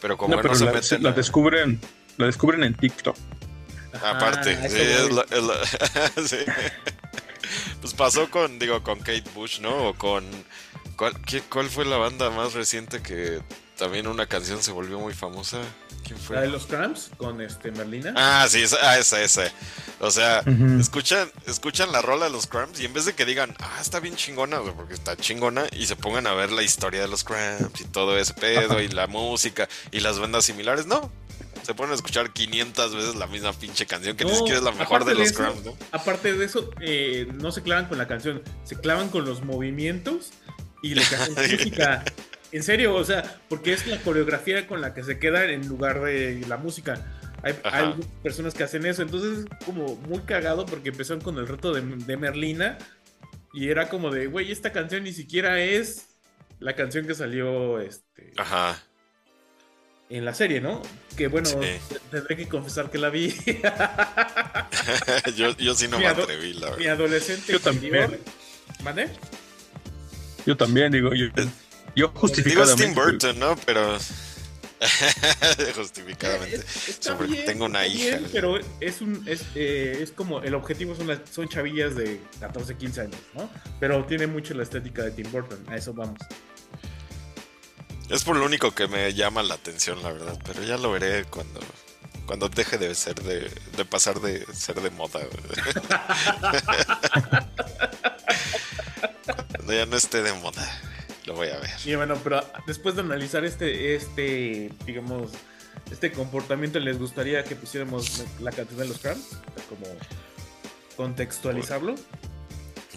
pero 0.00 0.16
como 0.16 0.40
no, 0.40 0.54
se 0.54 0.64
la, 0.64 0.72
meten... 0.72 1.02
La 1.02 1.10
descubren, 1.10 1.80
la 2.18 2.26
descubren 2.26 2.62
en 2.62 2.74
TikTok. 2.76 3.16
Aparte, 4.00 4.56
sí, 6.24 6.36
Pues 7.80 7.94
pasó 7.94 8.30
con, 8.30 8.60
digo, 8.60 8.84
con 8.84 9.00
Kate 9.00 9.24
Bush, 9.34 9.58
¿no? 9.58 9.88
O 9.88 9.94
con... 9.94 10.24
¿cuál, 10.96 11.14
¿Cuál 11.50 11.68
fue 11.68 11.84
la 11.84 11.96
banda 11.96 12.30
más 12.30 12.54
reciente 12.54 13.02
que 13.02 13.40
también 13.76 14.06
una 14.06 14.26
canción 14.26 14.62
se 14.62 14.72
volvió 14.72 14.98
muy 14.98 15.14
famosa? 15.14 15.58
¿Quién 16.04 16.18
fue? 16.18 16.36
La 16.36 16.42
de 16.42 16.48
los 16.48 16.66
Cramps 16.66 17.10
con 17.16 17.40
este 17.40 17.70
Merlina. 17.70 18.14
Ah, 18.16 18.46
sí, 18.48 18.62
esa, 18.62 18.76
ah, 18.82 18.98
esa, 18.98 19.22
esa. 19.22 19.52
O 20.00 20.10
sea, 20.10 20.42
escuchan, 20.80 21.30
escuchan 21.46 21.92
la 21.92 22.02
rola 22.02 22.26
de 22.26 22.30
los 22.30 22.46
Cramps 22.46 22.80
y 22.80 22.84
en 22.84 22.92
vez 22.92 23.04
de 23.04 23.14
que 23.14 23.24
digan, 23.24 23.54
ah, 23.58 23.78
está 23.80 24.00
bien 24.00 24.16
chingona, 24.16 24.60
porque 24.60 24.94
está 24.94 25.16
chingona, 25.16 25.66
y 25.72 25.86
se 25.86 25.96
pongan 25.96 26.26
a 26.26 26.34
ver 26.34 26.52
la 26.52 26.62
historia 26.62 27.00
de 27.00 27.08
los 27.08 27.24
Cramps 27.24 27.80
y 27.80 27.84
todo 27.84 28.18
ese 28.18 28.34
pedo 28.34 28.80
y 28.80 28.88
la 28.88 29.06
música 29.06 29.68
y 29.90 30.00
las 30.00 30.18
bandas 30.18 30.44
similares, 30.44 30.86
no. 30.86 31.10
Se 31.62 31.74
ponen 31.74 31.92
a 31.92 31.94
escuchar 31.96 32.32
500 32.32 32.94
veces 32.94 33.14
la 33.16 33.26
misma 33.26 33.52
pinche 33.52 33.86
canción 33.86 34.16
que 34.16 34.24
ni 34.24 34.34
siquiera 34.34 34.58
es 34.58 34.64
la 34.64 34.70
mejor 34.70 35.04
de 35.04 35.16
los 35.16 35.32
Cramps, 35.32 35.64
¿no? 35.64 35.76
Aparte 35.90 36.34
de 36.34 36.44
eso, 36.44 36.70
eh, 36.80 37.26
no 37.34 37.50
se 37.50 37.62
clavan 37.62 37.86
con 37.86 37.98
la 37.98 38.06
canción, 38.06 38.42
se 38.64 38.76
clavan 38.76 39.08
con 39.08 39.24
los 39.24 39.42
movimientos 39.42 40.30
y 40.82 40.94
cantan 40.94 41.50
música. 41.50 42.04
En 42.56 42.62
serio, 42.62 42.94
o 42.94 43.04
sea, 43.04 43.38
porque 43.50 43.74
es 43.74 43.86
la 43.86 43.98
coreografía 43.98 44.66
con 44.66 44.80
la 44.80 44.94
que 44.94 45.04
se 45.04 45.18
queda 45.18 45.44
en 45.44 45.68
lugar 45.68 46.00
de 46.00 46.42
la 46.48 46.56
música. 46.56 47.04
Hay, 47.42 47.52
personas 48.22 48.54
que 48.54 48.64
hacen 48.64 48.86
eso, 48.86 49.02
entonces 49.02 49.40
es 49.40 49.66
como 49.66 49.96
muy 49.96 50.20
cagado 50.20 50.64
porque 50.64 50.88
empezaron 50.88 51.22
con 51.22 51.36
el 51.36 51.46
reto 51.46 51.74
de, 51.74 51.82
Merlina 52.16 52.78
y 53.52 53.68
era 53.68 53.90
como 53.90 54.10
de, 54.10 54.26
güey, 54.26 54.50
esta 54.50 54.72
canción 54.72 55.04
ni 55.04 55.12
siquiera 55.12 55.60
es 55.60 56.06
la 56.58 56.74
canción 56.74 57.06
que 57.06 57.14
salió 57.14 57.78
este, 57.78 58.32
Ajá. 58.38 58.82
en 60.08 60.24
la 60.24 60.32
serie, 60.32 60.62
¿no? 60.62 60.80
Que 61.14 61.28
bueno, 61.28 61.50
tendré 62.10 62.38
que 62.38 62.48
confesar 62.48 62.90
que 62.90 62.96
la 62.96 63.10
vi. 63.10 63.36
yo, 65.36 65.54
yo 65.58 65.74
sí 65.74 65.88
no 65.88 65.98
me 65.98 66.06
atreví, 66.06 66.54
la 66.54 66.70
verdad. 66.70 66.78
Mi 66.78 66.86
adolescente. 66.86 67.52
Yo 67.52 67.60
también. 67.60 68.18
¿Vale? 68.82 69.10
Yo 70.46 70.56
también, 70.56 70.90
digo, 70.90 71.12
yo. 71.12 71.26
Yo 71.96 72.12
justificadamente. 72.14 72.82
Digo 72.82 72.94
Tim 72.94 72.94
Burton, 72.94 73.38
¿no? 73.38 73.56
Pero. 73.64 73.96
justificadamente. 75.74 76.62
tengo 77.46 77.64
una 77.64 77.86
hija. 77.86 78.20
pero 78.30 78.58
es 78.80 79.00
un 79.00 79.26
es, 79.26 79.46
eh, 79.54 80.00
es 80.02 80.12
como 80.12 80.42
el 80.42 80.54
objetivo 80.54 80.94
son 80.94 81.06
las, 81.06 81.20
son 81.30 81.48
chavillas 81.48 81.96
de 81.96 82.20
14, 82.40 82.76
15 82.76 83.00
años, 83.00 83.16
¿no? 83.34 83.48
Pero 83.80 84.04
tiene 84.04 84.26
mucho 84.26 84.52
la 84.52 84.64
estética 84.64 85.02
de 85.02 85.12
Tim 85.12 85.32
Burton, 85.32 85.64
a 85.68 85.76
eso 85.76 85.94
vamos. 85.94 86.18
Es 88.10 88.22
por 88.22 88.36
lo 88.36 88.44
único 88.44 88.72
que 88.72 88.86
me 88.86 89.14
llama 89.14 89.42
la 89.42 89.54
atención, 89.54 90.02
la 90.02 90.12
verdad, 90.12 90.38
pero 90.44 90.62
ya 90.62 90.76
lo 90.76 90.92
veré 90.92 91.24
cuando 91.24 91.60
cuando 92.26 92.50
deje 92.50 92.76
de 92.76 92.94
ser 92.94 93.14
de, 93.22 93.50
de 93.76 93.84
pasar 93.86 94.20
de 94.20 94.44
ser 94.52 94.82
de 94.82 94.90
moda. 94.90 95.20
cuando 99.56 99.72
ya 99.72 99.86
no 99.86 99.96
esté 99.96 100.22
de 100.22 100.34
moda. 100.34 100.62
Lo 101.26 101.34
voy 101.34 101.48
a 101.48 101.58
ver. 101.58 101.70
Y 101.84 101.94
bueno, 101.96 102.18
pero 102.22 102.44
después 102.66 102.94
de 102.94 103.02
analizar 103.02 103.44
este, 103.44 103.94
este, 103.96 104.70
digamos, 104.86 105.32
este 105.90 106.12
comportamiento, 106.12 106.78
¿les 106.78 106.98
gustaría 106.98 107.44
que 107.44 107.56
pusiéramos 107.56 108.24
la 108.40 108.52
canción 108.52 108.78
de 108.78 108.88
los 108.88 108.98
cramps? 108.98 109.36
Como 109.68 109.86
contextualizarlo. 110.96 111.96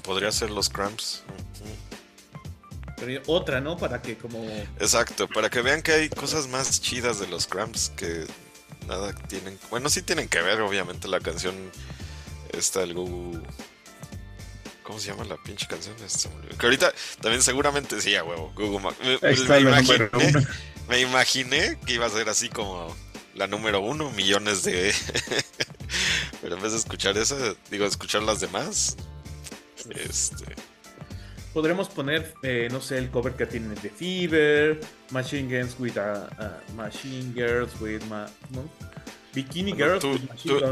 Podría 0.03 0.31
ser 0.31 0.51
los 0.51 0.69
cramps. 0.69 1.23
Pero 2.97 3.21
otra, 3.27 3.61
¿no? 3.61 3.77
Para 3.77 4.01
que 4.01 4.17
como... 4.17 4.43
Exacto, 4.79 5.27
para 5.27 5.49
que 5.49 5.61
vean 5.61 5.81
que 5.81 5.93
hay 5.93 6.09
cosas 6.09 6.47
más 6.47 6.81
chidas 6.81 7.19
de 7.19 7.27
los 7.27 7.47
cramps 7.47 7.91
que 7.95 8.25
nada 8.87 9.13
tienen... 9.13 9.57
Bueno, 9.69 9.89
sí 9.89 10.01
tienen 10.01 10.27
que 10.27 10.41
ver, 10.41 10.61
obviamente, 10.61 11.07
la 11.07 11.19
canción 11.19 11.55
esta 12.51 12.81
del 12.81 12.93
Google 12.93 13.41
¿Cómo 14.89 14.99
se 14.99 15.11
llama 15.11 15.23
la 15.25 15.37
pinche 15.37 15.67
canción? 15.67 15.95
Que 16.57 16.65
ahorita 16.65 16.91
también 17.21 17.43
seguramente 17.43 18.01
sí, 18.01 18.15
a 18.15 18.23
huevo. 18.23 18.51
Google 18.55 18.89
Me, 20.89 20.99
imaginé, 20.99 21.77
que 21.85 21.93
iba 21.93 22.07
a 22.07 22.09
ser 22.09 22.27
así 22.27 22.49
como 22.49 22.95
la 23.35 23.45
número 23.45 23.81
uno, 23.81 24.09
millones 24.09 24.63
de. 24.63 24.91
Pero 26.41 26.55
en 26.55 26.63
vez 26.63 26.71
de 26.71 26.79
escuchar 26.79 27.15
esa, 27.19 27.35
digo, 27.69 27.85
escuchar 27.85 28.23
las 28.23 28.39
demás. 28.39 28.97
Este. 29.91 30.55
Podremos 31.53 31.87
poner, 31.87 32.33
eh, 32.41 32.67
no 32.71 32.81
sé, 32.81 32.97
el 32.97 33.11
cover 33.11 33.35
que 33.35 33.45
tiene 33.45 33.75
de 33.75 33.91
Fever, 33.91 34.81
Machine 35.11 35.47
Girls 35.49 35.75
with 35.77 35.99
Machine 36.75 37.31
Girls 37.35 37.79
with 37.79 38.01
Bikini 39.35 39.73
Girls. 39.73 40.01
Tú, 40.01 40.19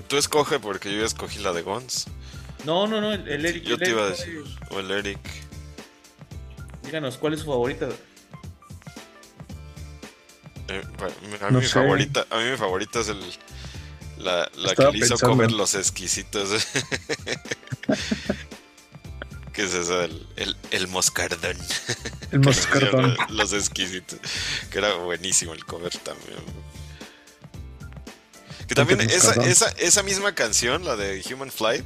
tú, 0.07 0.17
escoge 0.17 0.59
porque 0.59 0.91
yo 0.91 1.01
ya 1.01 1.05
escogí 1.05 1.37
la 1.37 1.53
de 1.53 1.61
Guns. 1.61 2.07
No, 2.65 2.87
no, 2.87 2.99
no, 3.01 3.13
el, 3.13 3.45
Eric. 3.45 3.63
Yo 3.63 3.77
te 3.77 3.89
iba 3.89 4.03
a 4.03 4.09
decir, 4.09 4.43
o 4.71 4.79
el 4.79 4.91
Eric. 4.91 5.19
Díganos, 6.83 7.17
¿cuál 7.17 7.33
es 7.33 7.41
su 7.41 7.45
favorita? 7.45 7.89
Eh, 10.69 10.83
a, 11.41 11.49
mí 11.49 11.59
mi 11.59 11.65
favorita, 11.65 12.25
a 12.29 12.37
mí 12.37 12.51
mi 12.51 12.57
favorita 12.57 12.99
es 12.99 13.07
el, 13.09 13.19
la, 14.17 14.49
la 14.55 14.75
que 14.75 14.91
le 14.91 14.97
hizo 14.99 15.17
comer 15.17 15.51
los 15.51 15.75
exquisitos. 15.75 16.49
¿Qué 19.53 19.63
es 19.63 19.73
eso? 19.73 20.01
El, 20.03 20.27
el, 20.35 20.55
el 20.71 20.87
moscardón. 20.87 21.57
El 22.31 22.39
moscardón. 22.43 23.17
los 23.29 23.53
exquisitos. 23.53 24.19
Que 24.69 24.77
era 24.77 24.93
buenísimo 24.95 25.53
el 25.53 25.65
cover 25.65 25.97
también. 25.97 26.37
Que 28.67 28.75
también 28.75 29.01
esa, 29.01 29.33
esa, 29.43 29.69
esa 29.79 30.03
misma 30.03 30.35
canción, 30.35 30.83
la 30.83 30.95
de 30.95 31.23
Human 31.33 31.51
Flight, 31.51 31.85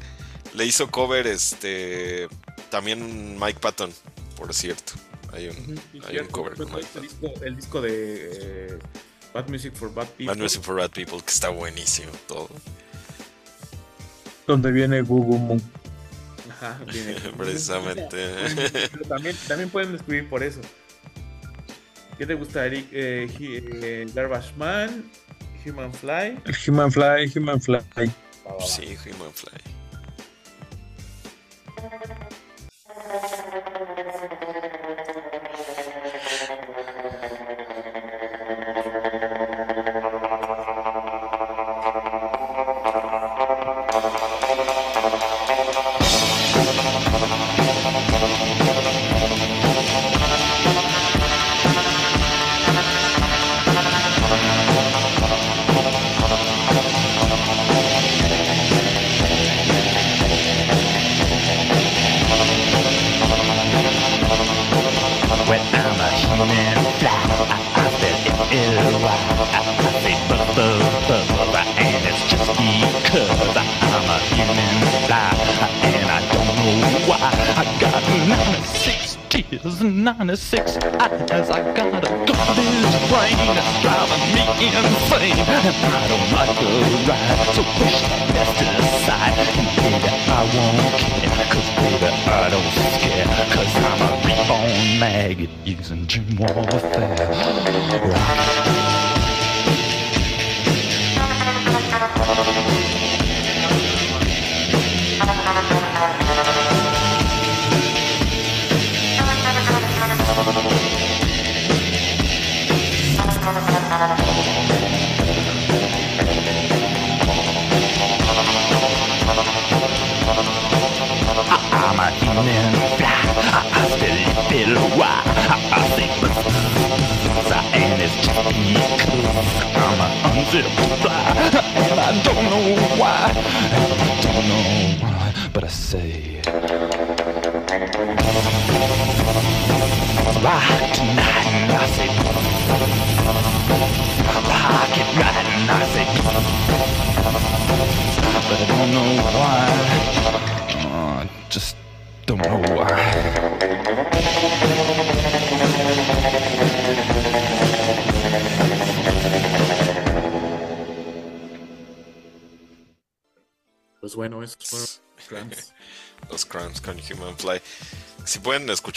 le 0.53 0.65
hizo 0.65 0.89
cover 0.89 1.27
este 1.27 2.27
también 2.69 3.39
Mike 3.39 3.59
Patton, 3.59 3.91
por 4.37 4.53
cierto. 4.53 4.93
Hay 5.33 5.47
un, 5.47 5.79
hay 6.07 6.17
un 6.17 6.27
cover 6.27 6.55
con 6.55 6.73
Mike 6.73 6.87
el, 6.95 7.01
disco, 7.01 7.33
el 7.41 7.55
disco 7.55 7.81
de 7.81 8.73
eh, 8.73 8.79
Bad 9.33 9.47
Music 9.47 9.73
for 9.73 9.93
Bad 9.93 10.07
People. 10.07 10.25
Bad 10.27 10.37
Music 10.37 10.61
for 10.61 10.75
Bad 10.75 10.91
People, 10.91 11.19
que 11.19 11.31
está 11.31 11.49
buenísimo 11.49 12.11
todo. 12.27 12.49
Donde 14.47 14.71
viene 14.71 15.01
Google 15.01 15.39
Moon. 15.39 15.61
Ajá, 16.49 16.79
viene. 16.91 17.13
Precisamente. 17.37 18.35
Pero 18.91 19.05
también, 19.07 19.35
también 19.47 19.69
pueden 19.69 19.95
escribir 19.95 20.29
por 20.29 20.43
eso. 20.43 20.59
¿Qué 22.17 22.25
te 22.25 22.33
gusta, 22.33 22.65
Eric? 22.65 22.87
Eh, 22.91 23.29
eh, 23.39 24.11
Garbage 24.13 24.53
Man, 24.57 25.09
Human 25.65 25.93
Fly. 25.93 26.39
Human 26.67 26.91
Fly, 26.91 27.31
Human 27.35 27.61
Fly. 27.61 27.79
Sí, 28.67 28.97
Human 29.05 29.31
Fly. 29.33 29.70
thank 31.82 32.09
you. 32.09 32.11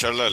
Escuchar 0.05 0.31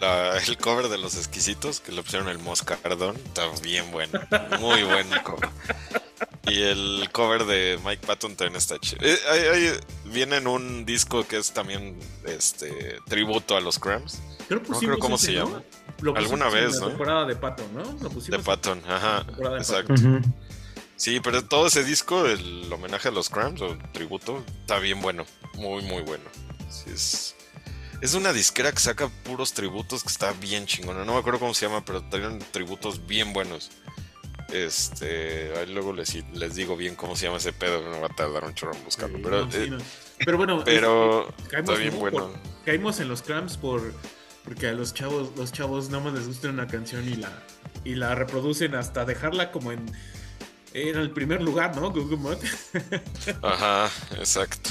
la, 0.00 0.38
el 0.38 0.56
cover 0.58 0.88
de 0.88 0.98
los 0.98 1.16
exquisitos 1.16 1.80
que 1.80 1.92
le 1.92 2.02
pusieron 2.02 2.28
el 2.28 2.38
moscardón, 2.38 3.16
está 3.16 3.48
bien 3.62 3.90
bueno. 3.90 4.20
Muy 4.60 4.82
buen 4.82 5.08
cover. 5.24 5.48
Y 6.46 6.62
el 6.62 7.08
cover 7.12 7.44
de 7.44 7.78
Mike 7.84 8.06
Patton 8.06 8.36
también 8.36 8.56
está 8.56 8.78
chido. 8.78 9.00
Eh, 9.02 9.80
viene 10.04 10.36
en 10.36 10.46
un 10.46 10.84
disco 10.84 11.26
que 11.26 11.38
es 11.38 11.52
también 11.52 11.98
este 12.24 12.98
tributo 13.06 13.56
a 13.56 13.60
los 13.60 13.78
Cramps. 13.78 14.20
Creo 14.48 14.62
no 14.68 14.78
creo 14.78 14.98
cómo 14.98 15.18
se 15.18 15.32
llama. 15.32 15.62
Alguna 16.16 16.48
vez, 16.50 16.74
¿no? 16.80 16.82
La 16.82 16.88
temporada 16.88 17.24
de 17.26 17.36
Patton, 17.36 17.66
¿no? 17.74 18.10
de 18.10 18.38
Patton, 18.38 18.82
ajá. 18.86 19.26
exacto. 19.56 19.94
Sí, 20.96 21.20
pero 21.20 21.44
todo 21.44 21.66
ese 21.66 21.82
disco, 21.82 22.26
el 22.26 22.72
homenaje 22.72 23.08
a 23.08 23.10
los 23.10 23.28
Cramps 23.28 23.62
o 23.62 23.76
tributo, 23.92 24.44
está 24.60 24.78
bien 24.78 25.00
bueno. 25.02 25.24
Muy, 25.54 25.82
muy 25.82 26.02
bueno. 26.02 26.24
Es, 28.00 28.14
una 28.14 28.32
disquera 28.32 28.72
que 28.72 28.78
saca 28.78 29.08
puros 29.08 29.52
tributos 29.52 30.02
que 30.02 30.08
está 30.08 30.32
bien 30.32 30.66
chingona. 30.66 31.04
No 31.04 31.14
me 31.14 31.18
acuerdo 31.18 31.40
cómo 31.40 31.54
se 31.54 31.66
llama, 31.66 31.84
pero 31.84 32.02
tienen 32.02 32.38
tributos 32.50 33.06
bien 33.06 33.32
buenos. 33.32 33.70
Este, 34.52 35.52
ahí 35.56 35.72
luego 35.72 35.92
les, 35.92 36.14
les 36.32 36.54
digo 36.54 36.76
bien 36.76 36.94
cómo 36.94 37.16
se 37.16 37.26
llama 37.26 37.38
ese 37.38 37.52
pedo, 37.52 37.82
no 37.82 38.00
va 38.00 38.06
a 38.06 38.14
tardar 38.14 38.44
un 38.44 38.54
chorro 38.54 38.74
en 38.74 38.84
buscarlo. 38.84 39.18
pero, 39.22 39.48
eh, 39.52 39.78
pero 40.24 40.36
bueno, 40.36 40.62
pero 40.64 41.34
caímos, 41.48 41.78
bien 41.78 41.98
bueno. 41.98 42.30
caímos 42.64 43.00
en 43.00 43.08
los 43.08 43.22
cramps 43.22 43.56
por 43.56 43.80
porque 44.44 44.68
a 44.68 44.72
los 44.72 44.92
chavos, 44.92 45.30
los 45.36 45.50
chavos 45.50 45.88
no 45.88 46.02
más 46.02 46.12
les 46.12 46.26
gusta 46.26 46.50
una 46.50 46.66
canción 46.66 47.08
y 47.08 47.16
la 47.16 47.32
y 47.84 47.94
la 47.94 48.14
reproducen 48.14 48.74
hasta 48.74 49.04
dejarla 49.04 49.50
como 49.50 49.72
en 49.72 49.90
en 50.74 50.98
el 50.98 51.10
primer 51.10 51.40
lugar, 51.40 51.74
¿no? 51.76 51.90
Google 51.90 52.16
Mod. 52.16 52.38
Ajá, 53.42 53.90
exacto. 54.18 54.70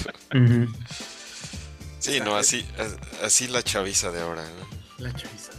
Sí, 2.03 2.19
no, 2.19 2.35
así, 2.35 2.65
así 3.23 3.47
la 3.47 3.63
chaviza 3.63 4.11
de 4.11 4.21
ahora, 4.21 4.43
La 4.97 5.13
chaviza. 5.13 5.53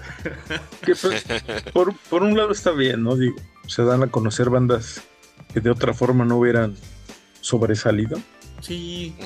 Pues, 0.84 1.24
por, 1.72 1.96
por 1.96 2.22
un 2.22 2.36
lado 2.36 2.52
está 2.52 2.70
bien, 2.72 3.02
¿no? 3.02 3.16
Digo, 3.16 3.36
se 3.66 3.82
dan 3.82 4.02
a 4.02 4.08
conocer 4.08 4.50
bandas 4.50 5.00
que 5.52 5.60
de 5.60 5.70
otra 5.70 5.94
forma 5.94 6.26
no 6.26 6.36
hubieran 6.36 6.76
sobresalido. 7.40 8.20
Sí. 8.60 9.16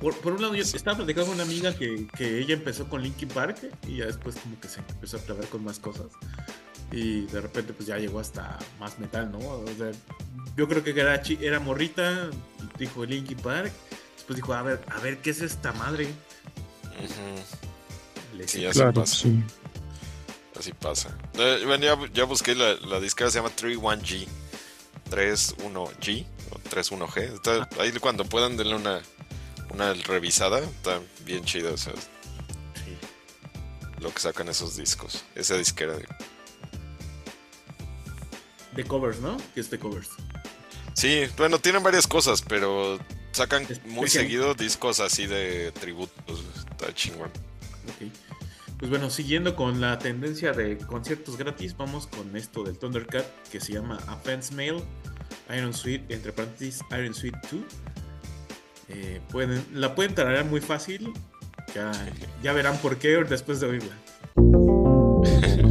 por, 0.00 0.14
un 0.32 0.42
lado, 0.42 0.54
yo 0.54 0.62
estaba 0.62 0.98
platicando 0.98 1.26
con 1.30 1.36
una 1.36 1.44
amiga 1.44 1.74
que, 1.74 2.08
ella 2.20 2.54
empezó 2.54 2.88
con 2.90 3.02
Linkin 3.02 3.28
Park 3.28 3.58
y 3.86 3.96
ya 3.96 4.06
después 4.06 4.36
como 4.36 4.60
que 4.60 4.68
se 4.68 4.80
empezó 4.80 5.16
a 5.16 5.20
clavar 5.20 5.46
con 5.46 5.64
más 5.64 5.78
cosas. 5.78 6.06
Y 6.92 7.22
de 7.26 7.40
repente 7.40 7.72
pues 7.72 7.86
ya 7.86 7.96
llegó 7.98 8.20
hasta 8.20 8.58
más 8.78 8.98
metal, 8.98 9.30
¿no? 9.32 9.38
O 9.38 9.64
sea, 9.78 9.92
yo 10.56 10.68
creo 10.68 10.84
que 10.84 10.90
era, 10.90 11.22
era 11.40 11.58
morrita, 11.58 12.30
dijo 12.78 13.04
Linkin 13.04 13.38
Park, 13.38 13.72
después 14.28 14.36
dijo, 14.36 14.52
a 14.52 14.62
ver, 14.62 14.84
a 14.88 15.00
ver, 15.00 15.18
¿qué 15.18 15.30
es 15.30 15.40
esta 15.40 15.72
madre? 15.72 16.06
Sí, 18.46 18.66
claro, 18.72 19.06
sí. 19.06 19.42
Así 20.58 20.72
pasa. 20.72 21.16
Eh, 21.34 22.10
ya, 22.12 22.24
busqué 22.24 22.54
la, 22.54 22.74
la 22.74 23.00
disquera, 23.00 23.30
se 23.30 23.38
llama 23.38 23.54
31G. 23.54 24.26
31G 25.10 26.26
o 26.50 26.58
31G. 26.68 27.80
ahí 27.80 27.92
cuando 27.92 28.24
puedan 28.24 28.56
denle 28.56 28.74
una, 28.74 29.00
una 29.72 29.94
revisada. 29.94 30.58
Está 30.58 31.00
bien 31.24 31.44
chido. 31.44 31.74
Lo 34.00 34.12
que 34.12 34.20
sacan 34.20 34.48
esos 34.48 34.76
discos. 34.76 35.24
Esa 35.34 35.56
disquera. 35.56 35.94
De... 35.94 36.06
de 38.74 38.84
covers, 38.84 39.20
¿no? 39.20 39.38
Que 39.54 39.60
es 39.60 39.70
de 39.70 39.78
covers. 39.78 40.10
Sí, 40.98 41.26
bueno, 41.36 41.60
tienen 41.60 41.84
varias 41.84 42.08
cosas, 42.08 42.42
pero 42.42 42.98
sacan 43.30 43.64
muy 43.86 44.08
seguido 44.08 44.54
discos 44.54 44.98
así 44.98 45.28
de 45.28 45.70
tributos. 45.70 46.44
Está 46.72 46.92
chingón. 46.92 47.30
Okay. 47.94 48.10
Pues 48.80 48.90
bueno, 48.90 49.08
siguiendo 49.08 49.54
con 49.54 49.80
la 49.80 50.00
tendencia 50.00 50.52
de 50.52 50.76
conciertos 50.76 51.38
gratis, 51.38 51.76
vamos 51.76 52.08
con 52.08 52.36
esto 52.36 52.64
del 52.64 52.76
Thundercat 52.76 53.24
que 53.48 53.60
se 53.60 53.74
llama 53.74 54.00
Offense 54.12 54.52
Mail, 54.52 54.82
Iron 55.56 55.72
Suite, 55.72 56.12
entre 56.12 56.32
paréntesis, 56.32 56.80
Iron 56.90 57.14
Suite 57.14 57.38
2. 57.52 57.60
Eh, 58.88 59.20
pueden, 59.30 59.64
la 59.74 59.94
pueden 59.94 60.16
traer 60.16 60.44
muy 60.46 60.60
fácil, 60.60 61.12
ya, 61.76 61.92
ya 62.42 62.52
verán 62.52 62.76
por 62.78 62.96
qué 62.98 63.22
después 63.22 63.60
de 63.60 63.66
oírla. 63.68 63.96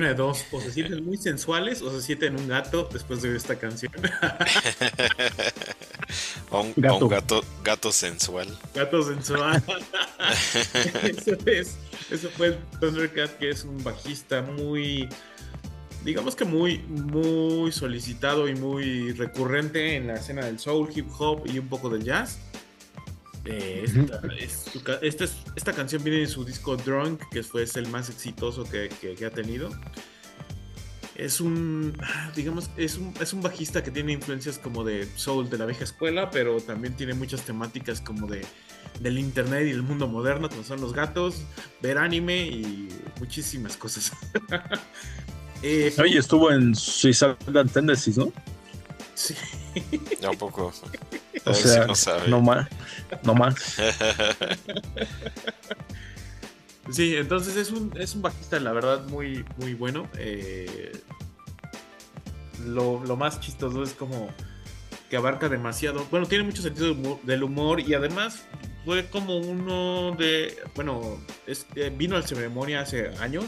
una 0.00 0.08
de 0.08 0.14
dos, 0.14 0.46
o 0.50 0.60
se 0.60 0.72
sienten 0.72 1.04
muy 1.04 1.18
sensuales 1.18 1.82
o 1.82 1.90
se 1.90 2.00
sienten 2.00 2.34
un 2.34 2.48
gato 2.48 2.88
después 2.90 3.20
de 3.20 3.36
esta 3.36 3.58
canción. 3.58 3.92
o 6.50 6.62
un 6.62 6.72
gato. 6.74 7.08
gato, 7.08 7.44
gato 7.62 7.92
sensual. 7.92 8.48
Gato 8.74 9.02
sensual. 9.02 9.62
eso, 11.04 11.36
es, 11.44 11.76
eso 12.10 12.30
fue 12.30 12.56
Thundercat, 12.80 13.36
que 13.36 13.50
es 13.50 13.64
un 13.64 13.84
bajista 13.84 14.40
muy, 14.40 15.06
digamos 16.02 16.34
que 16.34 16.46
muy, 16.46 16.78
muy 16.78 17.70
solicitado 17.70 18.48
y 18.48 18.54
muy 18.54 19.12
recurrente 19.12 19.96
en 19.96 20.06
la 20.06 20.14
escena 20.14 20.46
del 20.46 20.58
soul, 20.58 20.88
hip 20.94 21.08
hop 21.18 21.42
y 21.44 21.58
un 21.58 21.68
poco 21.68 21.90
del 21.90 22.04
jazz. 22.04 22.38
Eh, 23.44 23.84
esta, 25.00 25.24
esta, 25.56 25.72
canción 25.72 26.04
viene 26.04 26.20
de 26.20 26.26
su 26.26 26.44
disco 26.44 26.76
Drunk, 26.76 27.22
que 27.30 27.42
fue 27.42 27.64
el 27.74 27.88
más 27.88 28.10
exitoso 28.10 28.64
que, 28.64 28.90
ha 29.24 29.30
tenido. 29.30 29.70
Es 31.20 31.40
un, 31.40 31.96
digamos, 32.34 32.70
es 32.78 32.96
un, 32.96 33.12
es 33.20 33.34
un 33.34 33.42
bajista 33.42 33.82
que 33.82 33.90
tiene 33.90 34.12
influencias 34.12 34.58
como 34.58 34.84
de 34.84 35.06
soul 35.16 35.50
de 35.50 35.58
la 35.58 35.66
vieja 35.66 35.84
escuela, 35.84 36.30
pero 36.30 36.60
también 36.62 36.96
tiene 36.96 37.12
muchas 37.12 37.42
temáticas 37.42 38.00
como 38.00 38.26
de 38.26 38.42
del 39.00 39.18
internet 39.18 39.66
y 39.66 39.70
el 39.70 39.82
mundo 39.82 40.08
moderno, 40.08 40.48
como 40.48 40.64
son 40.64 40.80
los 40.80 40.94
gatos, 40.94 41.42
ver 41.82 41.98
anime 41.98 42.46
y 42.46 42.88
muchísimas 43.18 43.76
cosas. 43.76 44.12
eh, 45.62 45.94
Oye, 45.98 46.18
estuvo 46.18 46.50
en 46.50 46.74
Suicidal 46.74 47.36
Tendencies, 47.70 48.16
¿no? 48.16 48.32
Sí. 49.14 49.34
Ya 50.22 50.30
un 50.30 50.38
poco. 50.38 50.72
O 51.44 51.54
sea, 51.54 51.86
no, 52.28 52.40
más. 52.40 52.66
No 53.22 53.34
más. 53.34 53.54
sí, 56.90 57.16
entonces 57.16 57.56
es 57.56 57.70
un, 57.70 57.92
es 57.98 58.14
un 58.14 58.22
bajista, 58.22 58.60
la 58.60 58.72
verdad, 58.72 59.06
muy, 59.08 59.44
muy 59.58 59.74
bueno. 59.74 60.08
Eh, 60.18 60.92
lo, 62.66 63.16
más 63.16 63.40
chistoso 63.40 63.82
es 63.82 63.92
como 63.92 64.28
que 65.08 65.16
abarca 65.16 65.48
demasiado. 65.48 66.06
Bueno, 66.10 66.26
tiene 66.26 66.44
mucho 66.44 66.62
sentido 66.62 66.94
del 67.22 67.42
humor 67.42 67.80
y 67.80 67.94
además 67.94 68.44
fue 68.84 69.06
como 69.08 69.38
uno 69.38 70.14
de. 70.16 70.56
Bueno, 70.74 71.18
vino 71.96 72.16
al 72.16 72.24
ceremonia 72.24 72.80
hace 72.80 73.08
años. 73.18 73.44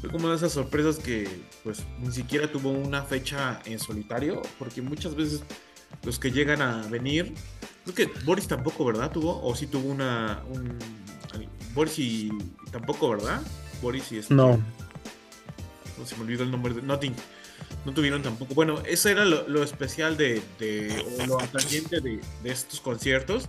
Fue 0.00 0.10
como 0.10 0.28
de 0.30 0.36
esas 0.36 0.52
sorpresas 0.52 0.96
que, 0.96 1.28
pues, 1.62 1.84
ni 2.00 2.10
siquiera 2.10 2.50
tuvo 2.50 2.70
una 2.70 3.04
fecha 3.04 3.60
en 3.66 3.78
solitario, 3.78 4.42
porque 4.58 4.82
muchas 4.82 5.14
veces 5.14 5.44
los 6.02 6.18
que 6.18 6.32
llegan 6.32 6.60
a 6.60 6.86
venir. 6.88 7.34
Creo 7.84 7.94
que 7.94 8.20
Boris 8.24 8.48
tampoco, 8.48 8.84
¿verdad? 8.84 9.12
Tuvo, 9.12 9.40
o 9.42 9.54
sí 9.54 9.66
tuvo 9.66 9.88
una. 9.90 10.42
Un, 10.48 10.78
Boris 11.74 11.98
y 11.98 12.30
tampoco, 12.70 13.10
¿verdad? 13.10 13.42
Boris 13.80 14.12
y 14.12 14.18
este, 14.18 14.34
No. 14.34 14.60
No 15.98 16.06
se 16.06 16.16
me 16.16 16.22
olvidó 16.22 16.42
el 16.42 16.50
nombre 16.50 16.74
de. 16.74 16.82
Nothing. 16.82 17.14
No 17.84 17.92
tuvieron 17.92 18.22
tampoco. 18.22 18.54
Bueno, 18.54 18.80
eso 18.86 19.08
era 19.08 19.24
lo, 19.24 19.62
especial 19.62 20.16
de, 20.16 20.42
de, 20.58 21.04
o 21.20 21.26
lo 21.26 21.40
atrayente 21.40 22.00
de, 22.00 22.20
de, 22.42 22.50
estos 22.50 22.80
conciertos. 22.80 23.48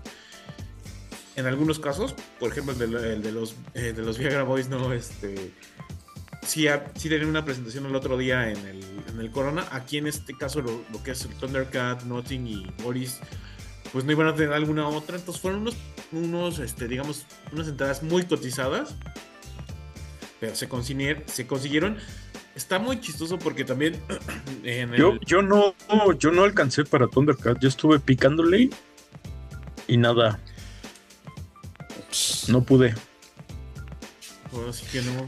En 1.36 1.46
algunos 1.46 1.80
casos, 1.80 2.14
por 2.40 2.52
ejemplo, 2.52 2.74
el 2.74 2.92
de, 2.92 3.20
de 3.20 3.32
los, 3.32 3.56
eh, 3.74 3.94
de 3.96 4.02
los 4.02 4.18
Viagra 4.18 4.44
Boys, 4.44 4.70
no, 4.70 4.94
este 4.94 5.52
sí, 6.46 6.68
sí 6.96 7.10
tenían 7.10 7.30
una 7.30 7.46
presentación 7.46 7.86
el 7.86 7.96
otro 7.96 8.18
día 8.18 8.50
en 8.50 8.58
el, 8.66 8.84
en 9.10 9.20
el 9.20 9.32
Corona. 9.32 9.66
Aquí 9.72 9.98
en 9.98 10.08
este 10.08 10.36
caso 10.36 10.62
lo, 10.62 11.04
que 11.04 11.12
es 11.12 11.26
el 11.26 11.34
Thundercat, 11.36 12.04
Notting 12.04 12.48
y 12.48 12.68
Boris, 12.84 13.20
pues 13.94 14.04
no 14.06 14.12
iban 14.12 14.28
a 14.28 14.36
tener 14.36 14.52
alguna 14.52 14.88
otra. 14.88 15.16
Entonces 15.18 15.42
fueron 15.42 15.62
unos, 15.62 15.76
unos 16.12 16.60
este, 16.60 16.88
digamos, 16.88 17.26
unas 17.52 17.68
entradas 17.68 18.02
muy 18.02 18.26
cotizadas. 18.26 18.96
Pero 20.40 20.56
se, 20.56 20.68
consiguieron, 20.68 21.24
se 21.28 21.48
consiguieron. 21.48 21.98
Está 22.56 22.80
muy 22.80 23.00
chistoso 23.00 23.40
porque 23.40 23.64
también 23.64 24.02
yo, 24.98 25.18
yo 25.22 25.42
no 25.42 25.76
yo 26.20 26.32
no 26.32 26.44
alcancé 26.44 26.84
para 26.84 27.08
Thundercat. 27.08 27.60
Yo 27.60 27.70
estuve 27.70 28.00
picándole 28.00 28.72
y 29.88 29.98
nada. 29.98 30.40
No 32.48 32.64
pude. 32.64 32.96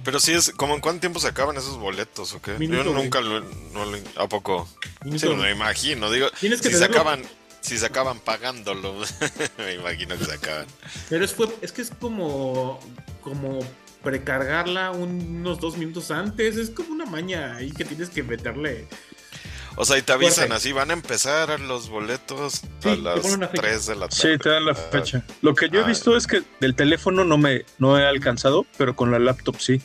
Pero 0.04 0.20
sí 0.20 0.34
es, 0.34 0.52
como 0.52 0.76
en 0.76 0.82
cuánto 0.82 1.02
tiempo 1.02 1.20
se 1.20 1.28
acaban 1.28 1.58
esos 1.58 1.78
boletos 1.78 2.34
o 2.34 2.42
qué? 2.42 2.56
Yo 2.60 2.84
nunca 2.84 3.22
lo, 3.22 3.44
¿A 4.18 4.28
poco? 4.28 4.68
Sí, 5.18 5.28
me 5.30 5.52
imagino. 5.52 6.12
Digo, 6.12 6.28
si 6.40 6.56
se 6.56 6.86
acaban, 6.86 7.24
si 7.66 7.78
se 7.78 7.86
acaban 7.86 8.20
pagándolo, 8.20 8.96
me 9.58 9.74
imagino 9.74 10.18
que 10.18 10.26
se 10.26 10.34
acaban. 10.34 10.68
Pero 11.10 11.26
es, 11.26 11.34
fue, 11.34 11.48
es 11.62 11.72
que 11.72 11.82
es 11.82 11.92
como, 11.92 12.80
como 13.22 13.60
precargarla 14.04 14.92
unos 14.92 15.60
dos 15.60 15.78
minutos 15.78 16.12
antes. 16.12 16.58
Es 16.58 16.70
como 16.70 16.94
una 16.94 17.06
maña 17.06 17.56
ahí 17.56 17.72
que 17.72 17.86
tienes 17.86 18.10
que 18.10 18.24
meterle 18.24 18.88
o 19.78 19.84
sea, 19.84 19.98
y 19.98 20.02
te 20.02 20.14
avisan 20.14 20.52
así, 20.52 20.72
van 20.72 20.90
a 20.90 20.94
empezar 20.94 21.60
los 21.60 21.90
boletos 21.90 22.62
a 22.84 22.96
las 22.96 23.22
3 23.54 23.86
de 23.86 23.96
la 23.96 24.08
tarde. 24.08 24.34
Sí, 24.34 24.38
te 24.38 24.50
dan 24.50 24.66
la 24.66 24.74
fecha. 24.74 25.24
Lo 25.42 25.54
que 25.54 25.70
yo 25.70 25.82
he 25.82 25.84
ah. 25.84 25.88
visto 25.88 26.16
es 26.16 26.28
que 26.28 26.44
del 26.62 26.76
teléfono 26.76 27.26
no 27.26 27.38
me 27.38 27.66
no 27.78 28.00
he 28.00 28.06
alcanzado, 28.06 28.66
pero 28.78 28.96
con 28.96 29.12
la 29.12 29.20
laptop 29.20 29.60
sí. 29.60 29.82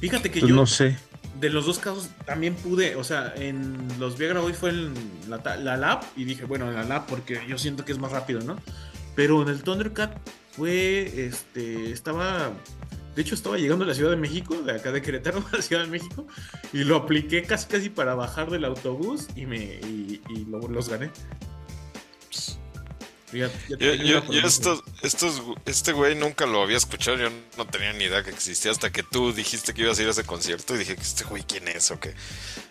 Fíjate 0.00 0.30
que 0.30 0.40
yo 0.40 0.48
no 0.48 0.66
sé. 0.66 0.98
De 1.40 1.50
los 1.50 1.66
dos 1.66 1.78
casos 1.78 2.10
también 2.26 2.54
pude, 2.54 2.96
o 2.96 3.04
sea, 3.04 3.32
en 3.34 3.88
los 3.98 4.18
Viagra 4.18 4.42
hoy 4.42 4.52
fue 4.52 4.70
en 4.70 4.94
la, 5.28 5.38
la 5.56 5.76
lab 5.76 6.04
y 6.16 6.24
dije, 6.24 6.44
bueno, 6.44 6.68
en 6.68 6.74
la 6.74 6.84
lab 6.84 7.06
porque 7.06 7.40
yo 7.48 7.56
siento 7.56 7.84
que 7.84 7.92
es 7.92 7.98
más 7.98 8.12
rápido, 8.12 8.40
¿no? 8.42 8.58
Pero 9.16 9.42
en 9.42 9.48
el 9.48 9.62
Thundercat 9.62 10.16
fue, 10.52 11.26
este, 11.26 11.92
estaba 11.92 12.52
de 13.14 13.22
hecho, 13.22 13.34
estaba 13.34 13.58
llegando 13.58 13.84
a 13.84 13.88
la 13.88 13.94
Ciudad 13.94 14.10
de 14.10 14.16
México, 14.16 14.62
de 14.62 14.72
acá 14.72 14.92
de 14.92 15.02
Querétaro 15.02 15.44
a 15.52 15.56
la 15.56 15.62
Ciudad 15.62 15.82
de 15.82 15.90
México, 15.90 16.26
y 16.72 16.84
lo 16.84 16.96
apliqué 16.96 17.42
casi 17.42 17.66
casi 17.66 17.90
para 17.90 18.14
bajar 18.14 18.50
del 18.50 18.64
autobús 18.64 19.28
y 19.34 19.46
me 19.46 19.58
y, 19.58 20.20
los 20.48 20.88
gané. 20.88 21.10
Yo, 23.32 24.22
estos, 24.44 24.82
estos, 25.02 25.42
este 25.66 25.92
güey 25.92 26.14
nunca 26.14 26.46
lo 26.46 26.62
había 26.62 26.76
escuchado, 26.76 27.16
yo 27.16 27.28
no 27.56 27.66
tenía 27.66 27.92
ni 27.92 28.04
idea 28.04 28.22
que 28.22 28.30
existía 28.30 28.70
hasta 28.70 28.90
que 28.90 29.02
tú 29.02 29.32
dijiste 29.32 29.74
que 29.74 29.82
ibas 29.82 29.98
a 29.98 30.02
ir 30.02 30.08
a 30.08 30.10
ese 30.12 30.24
concierto 30.24 30.74
y 30.74 30.78
dije, 30.78 30.96
¿este 31.00 31.24
güey 31.24 31.42
quién 31.42 31.68
es 31.68 31.90
o 31.90 32.00
qué? 32.00 32.14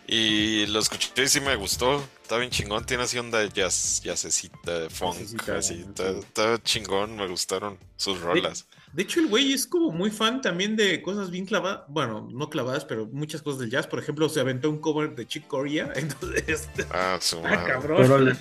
Y 0.07 0.65
lo 0.67 0.79
escuché 0.79 1.11
y 1.23 1.27
sí 1.27 1.41
me 1.41 1.55
gustó, 1.55 2.03
está 2.21 2.37
bien 2.37 2.49
chingón, 2.51 2.85
tiene 2.85 3.03
así 3.03 3.17
onda 3.17 3.39
de 3.39 3.49
jazz, 3.49 4.01
jazzecita, 4.03 4.89
funk, 4.89 5.49
así, 5.49 5.85
está, 5.85 6.61
chingón, 6.63 7.15
me 7.15 7.27
gustaron 7.27 7.77
sus 7.95 8.19
rolas. 8.19 8.65
De 8.91 9.03
hecho, 9.03 9.19
el 9.19 9.27
güey 9.27 9.53
es 9.53 9.67
como 9.67 9.91
muy 9.91 10.09
fan 10.09 10.41
también 10.41 10.75
de 10.75 11.03
cosas 11.03 11.29
bien 11.29 11.45
clavadas, 11.45 11.81
bueno, 11.89 12.27
no 12.31 12.49
clavadas, 12.49 12.85
pero 12.85 13.05
muchas 13.05 13.41
cosas 13.43 13.59
del 13.59 13.69
jazz. 13.69 13.85
Por 13.85 13.99
ejemplo, 13.99 14.27
se 14.29 14.39
aventó 14.39 14.69
un 14.69 14.79
cover 14.79 15.13
de 15.15 15.27
Chick 15.27 15.45
Corea, 15.45 15.93
entonces... 15.95 16.67
Ah, 16.91 17.19
su 17.21 17.39
ah, 17.45 17.63
cabrón. 17.67 18.35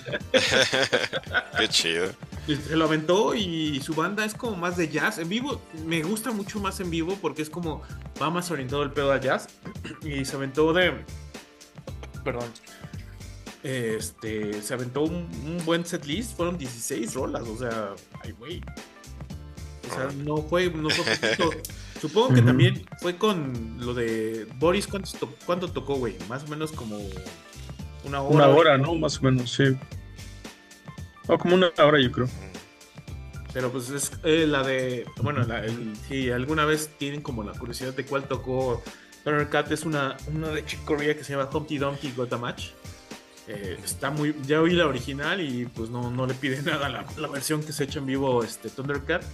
Qué 1.57 1.67
chido. 1.67 2.07
Se 2.47 2.75
lo 2.75 2.85
aventó 2.85 3.35
y 3.35 3.79
su 3.81 3.93
banda 3.93 4.25
es 4.25 4.33
como 4.33 4.55
más 4.55 4.75
de 4.75 4.89
jazz. 4.89 5.19
En 5.19 5.29
vivo, 5.29 5.61
me 5.85 6.01
gusta 6.01 6.31
mucho 6.31 6.59
más 6.59 6.79
en 6.79 6.89
vivo 6.89 7.15
porque 7.21 7.43
es 7.43 7.49
como, 7.49 7.83
va 8.19 8.31
más 8.31 8.49
orientado 8.49 8.81
el 8.81 8.91
pedo 8.91 9.11
a 9.11 9.19
jazz. 9.19 9.47
Y 10.03 10.25
se 10.25 10.35
aventó 10.35 10.73
de... 10.73 11.05
Perdón. 12.23 12.49
Este, 13.61 14.61
se 14.61 14.73
aventó 14.73 15.03
un, 15.03 15.29
un 15.45 15.61
buen 15.65 15.85
set 15.85 16.05
list, 16.05 16.35
fueron 16.35 16.57
16 16.57 17.13
rolas, 17.13 17.43
o 17.43 17.57
sea, 17.57 17.89
ay, 18.23 18.31
güey. 18.31 18.61
O 19.89 19.95
sea, 19.95 20.09
no 20.23 20.37
fue, 20.37 20.69
no 20.69 20.89
fue 20.89 21.17
Supongo 22.01 22.33
que 22.33 22.41
también 22.41 22.85
fue 22.99 23.17
con 23.17 23.77
lo 23.79 23.93
de 23.93 24.47
Boris. 24.57 24.87
¿Cuánto, 24.87 25.33
cuánto 25.45 25.67
tocó, 25.69 25.95
güey? 25.95 26.15
Más 26.29 26.43
o 26.43 26.47
menos 26.47 26.71
como 26.71 26.97
una 28.05 28.21
hora. 28.21 28.35
Una 28.35 28.47
hora, 28.47 28.77
¿no? 28.77 28.95
Más 28.95 29.19
o 29.19 29.23
menos, 29.23 29.51
sí. 29.51 29.75
O 31.27 31.37
como 31.37 31.55
una 31.55 31.71
hora, 31.77 31.99
yo 31.99 32.11
creo. 32.11 32.29
Pero 33.53 33.71
pues 33.71 33.89
es 33.89 34.11
eh, 34.23 34.45
la 34.47 34.63
de. 34.63 35.05
Bueno, 35.21 35.43
la, 35.43 35.63
si 36.07 36.31
alguna 36.31 36.65
vez 36.65 36.91
tienen 36.97 37.21
como 37.21 37.43
la 37.43 37.51
curiosidad 37.51 37.93
de 37.93 38.05
cuál 38.05 38.23
tocó 38.27 38.81
Turner 39.23 39.49
Cat, 39.49 39.71
es 39.71 39.83
una, 39.83 40.15
una 40.33 40.49
de 40.49 40.65
Chick 40.65 40.85
Corea 40.85 41.15
que 41.17 41.23
se 41.23 41.33
llama 41.33 41.49
Humpty 41.51 41.77
Dumpty 41.77 42.13
Got 42.15 42.31
a 42.33 42.37
Match. 42.37 42.69
Eh, 43.47 43.77
está 43.83 44.11
muy. 44.11 44.35
Ya 44.45 44.61
oí 44.61 44.73
la 44.73 44.87
original 44.87 45.41
y 45.41 45.65
pues 45.65 45.89
no, 45.89 46.09
no 46.11 46.27
le 46.27 46.33
pide 46.35 46.61
nada 46.63 46.85
a 46.85 46.89
la, 46.89 47.05
la 47.17 47.27
versión 47.27 47.61
que 47.63 47.73
se 47.73 47.83
ha 47.83 47.85
hecho 47.87 47.99
en 47.99 48.05
vivo 48.05 48.43
este, 48.43 48.69
Thundercat. 48.69 49.25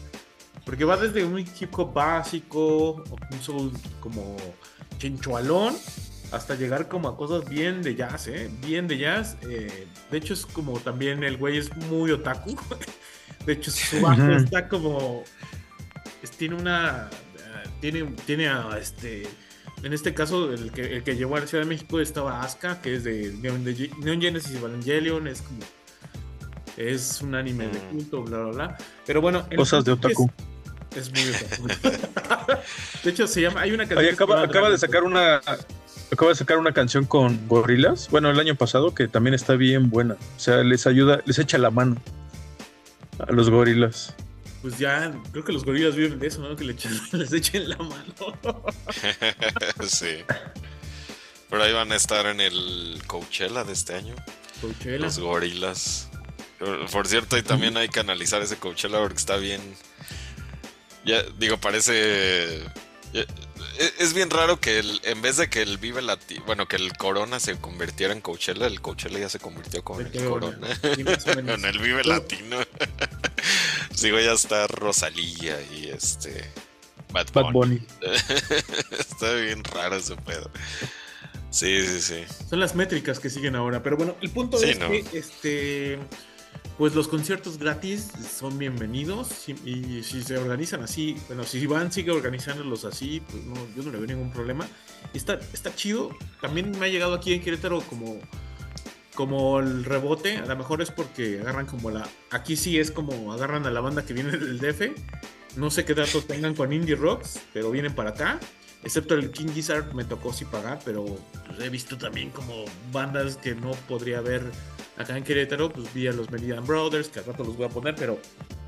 Porque 0.66 0.84
va 0.84 0.98
desde 0.98 1.24
un 1.24 1.40
hip 1.40 1.78
hop 1.78 1.94
básico, 1.94 3.04
un 3.32 3.42
soul 3.42 3.72
como 4.00 4.36
chinchualón, 4.98 5.76
hasta 6.32 6.56
llegar 6.56 6.88
como 6.88 7.08
a 7.08 7.18
cosas 7.18 7.48
bien 7.48 7.82
de 7.82 7.96
jazz, 7.96 8.28
¿eh? 8.28 8.50
Bien 8.66 8.88
de 8.88 8.98
jazz. 8.98 9.38
Eh, 9.50 9.88
de 10.12 10.18
hecho, 10.18 10.34
es 10.34 10.46
como 10.46 10.80
también 10.80 11.24
el 11.24 11.38
güey 11.38 11.58
es 11.58 11.76
muy 11.76 12.12
otaku. 12.12 12.56
De 13.46 13.54
hecho, 13.54 13.70
su 13.70 14.02
bajo 14.02 14.32
está 14.32 14.68
como. 14.68 15.24
tiene 16.38 16.56
una. 16.56 17.10
tiene, 17.80 18.04
tiene 18.26 18.48
a 18.48 18.78
este. 18.80 19.28
En 19.84 19.94
este 19.94 20.14
caso, 20.16 20.52
el 20.52 20.72
que, 20.72 20.98
el 20.98 21.04
que 21.04 21.16
llevó 21.16 21.36
a 21.36 21.42
la 21.42 21.48
Ciudad 21.48 21.64
de 21.64 21.70
México 21.70 22.00
estaba 22.00 22.42
Asuka, 22.42 22.82
que 22.82 22.96
es 22.96 23.04
de 23.04 23.34
Neon, 23.40 24.22
Genesis 24.22 24.56
Evangelion. 24.56 25.28
Es 25.28 25.42
como. 25.44 25.60
Es 26.76 27.22
un 27.22 27.36
anime 27.36 27.68
de 27.68 27.80
mm. 27.80 27.92
culto, 27.92 28.24
bla, 28.24 28.40
bla, 28.40 28.52
bla. 28.52 28.78
Pero 29.06 29.22
bueno. 29.22 29.48
Cosas 29.56 29.86
de 29.86 29.92
otaku 29.92 30.30
Es 30.38 30.55
muy 31.12 31.22
De 33.04 33.10
hecho, 33.10 33.28
se 33.28 33.42
llama. 33.42 33.62
Hay 33.62 33.72
una 33.72 33.88
canción. 33.88 34.14
acaba, 34.14 34.70
de 34.70 34.78
sacar 34.78 35.04
una. 35.04 35.38
Acaba 36.12 36.30
de 36.30 36.36
sacar 36.36 36.58
una 36.58 36.74
canción 36.74 37.06
con 37.06 37.48
gorilas. 37.48 38.10
Bueno, 38.10 38.30
el 38.30 38.40
año 38.40 38.56
pasado, 38.56 38.94
que 38.94 39.08
también 39.08 39.34
está 39.34 39.56
bien 39.56 39.90
buena. 39.90 40.16
O 40.16 40.40
sea, 40.40 40.58
les 40.58 40.88
ayuda, 40.88 41.22
les 41.26 41.40
echa 41.40 41.58
la 41.58 41.72
mano 41.72 42.02
a 43.20 43.32
los 43.32 43.50
gorilas. 43.50 44.14
Pues 44.62 44.80
ya, 44.80 45.14
creo 45.32 45.44
que 45.44 45.54
los 45.54 45.64
gorilas 45.64 45.96
viven 45.96 46.18
de 46.18 46.28
eso, 46.28 46.42
¿no? 46.42 46.56
Que 46.56 46.64
les 47.12 47.34
echen 47.34 47.70
la 47.70 47.78
mano. 47.78 48.34
sí. 49.88 50.24
Pero 51.50 51.64
ahí 51.64 51.74
van 51.74 51.92
a 51.92 51.96
estar 51.96 52.26
en 52.26 52.42
el 52.42 53.02
Coachella 53.06 53.64
de 53.64 53.74
este 53.74 53.96
año. 53.96 54.16
Coachella. 54.62 54.98
Los 55.00 55.20
gorilas. 55.20 56.10
Por 56.92 57.08
cierto, 57.08 57.36
ahí 57.36 57.44
también 57.44 57.78
hay 57.78 57.90
que 57.90 58.00
analizar 58.00 58.42
ese 58.42 58.58
Coachella 58.58 59.00
porque 59.00 59.18
está 59.18 59.36
bien 59.38 59.62
ya, 61.06 61.24
digo, 61.38 61.58
parece. 61.58 62.64
Es 64.00 64.14
bien 64.14 64.30
raro 64.30 64.60
que 64.60 64.80
el, 64.80 65.02
en 65.04 65.22
vez 65.22 65.38
de 65.38 65.50
que 65.50 65.62
el 65.62 65.78
Vive 65.78 66.02
Latino, 66.02 66.44
bueno, 66.46 66.68
que 66.68 66.76
el 66.76 66.94
Corona 66.94 67.40
se 67.40 67.56
convirtiera 67.58 68.14
en 68.14 68.22
Coachella, 68.22 68.68
el 68.68 68.82
Coachella 68.82 69.20
ya 69.20 69.30
se 69.30 69.40
convirtió 69.40 69.84
con 69.84 70.06
el, 70.06 70.12
Corona. 70.26 70.68
en 70.84 71.66
el 71.66 71.80
Vive 71.80 72.04
Latino. 72.04 72.58
Sigo, 73.94 74.20
ya 74.20 74.34
está 74.34 74.68
Rosalía 74.68 75.62
y 75.74 75.90
este. 75.90 76.50
Bad 77.12 77.52
Bunny. 77.52 77.82
está 79.00 79.34
bien 79.34 79.64
raro 79.64 79.96
ese 79.96 80.16
pedo. 80.18 80.50
Sí, 81.50 81.82
sí, 81.88 82.02
sí. 82.02 82.24
Son 82.50 82.60
las 82.60 82.76
métricas 82.76 83.20
que 83.20 83.30
siguen 83.30 83.56
ahora. 83.56 83.82
Pero 83.82 83.96
bueno, 83.96 84.18
el 84.22 84.30
punto 84.32 84.62
es 84.62 84.78
que 84.78 85.06
este 85.14 86.00
pues 86.78 86.94
los 86.94 87.08
conciertos 87.08 87.58
gratis 87.58 88.10
son 88.38 88.58
bienvenidos 88.58 89.48
y, 89.48 90.04
si 90.04 90.22
se 90.24 90.38
organizan 90.38 90.84
así, 90.84 91.16
bueno, 91.28 91.44
si 91.44 91.66
van 91.68 91.92
sigue 91.92 92.12
organizándolos 92.12 92.84
así, 92.84 93.22
pues 93.30 93.44
no, 93.46 93.56
yo 93.76 93.84
no 93.84 93.92
le 93.92 93.98
veo 93.98 94.08
ningún 94.08 94.32
problema. 94.32 94.68
Está, 95.14 95.40
está 95.54 95.74
chido. 95.74 96.10
También 96.42 96.72
me 96.78 96.86
ha 96.86 96.90
llegado 96.90 97.14
aquí 97.14 97.34
en 97.34 97.42
Querétaro 97.42 97.82
como, 97.82 98.20
como 99.14 99.60
el 99.60 99.86
rebote. 99.86 100.38
A 100.38 100.46
lo 100.46 100.56
mejor 100.58 100.82
es 100.82 100.92
porque 100.92 101.40
agarran 101.40 101.66
como 101.66 101.92
la. 101.92 102.08
Aquí 102.32 102.58
sí 102.58 102.78
es 102.78 102.92
como 102.92 103.32
agarran 103.32 103.66
a 103.66 103.72
la 103.72 103.80
banda 103.80 104.06
que 104.06 104.14
viene 104.14 104.32
del 104.32 104.60
DF. 104.60 105.58
No 105.58 105.72
sé 105.72 105.86
qué 105.86 105.94
datos 105.94 106.28
tengan 106.28 106.56
con 106.56 106.74
Indie 106.74 106.96
Rocks, 106.96 107.40
pero 107.54 107.72
vienen 107.72 107.96
para 107.96 108.10
acá. 108.10 108.40
Excepto 108.86 109.16
el 109.16 109.32
King 109.32 109.48
Gizzard 109.52 109.94
me 109.96 110.04
tocó 110.04 110.32
sí 110.32 110.46
pagar, 110.46 110.80
pero 110.86 111.04
pues, 111.04 111.60
he 111.60 111.70
visto 111.70 111.98
también 111.98 112.30
como 112.30 112.66
bandas 112.92 113.36
que 113.36 113.56
no 113.56 113.72
podría 113.88 114.20
haber 114.20 114.44
acá 114.96 115.18
en 115.18 115.24
Querétaro, 115.24 115.72
pues 115.72 115.92
vi 115.92 116.08
a 116.08 116.14
los 116.14 116.30
Meridian 116.30 116.66
Brothers, 116.66 117.10
que 117.10 117.20
al 117.20 117.26
rato 117.26 117.44
los 117.44 117.58
voy 117.58 117.66
a 117.66 117.70
poner, 117.70 117.96
pero 117.96 118.20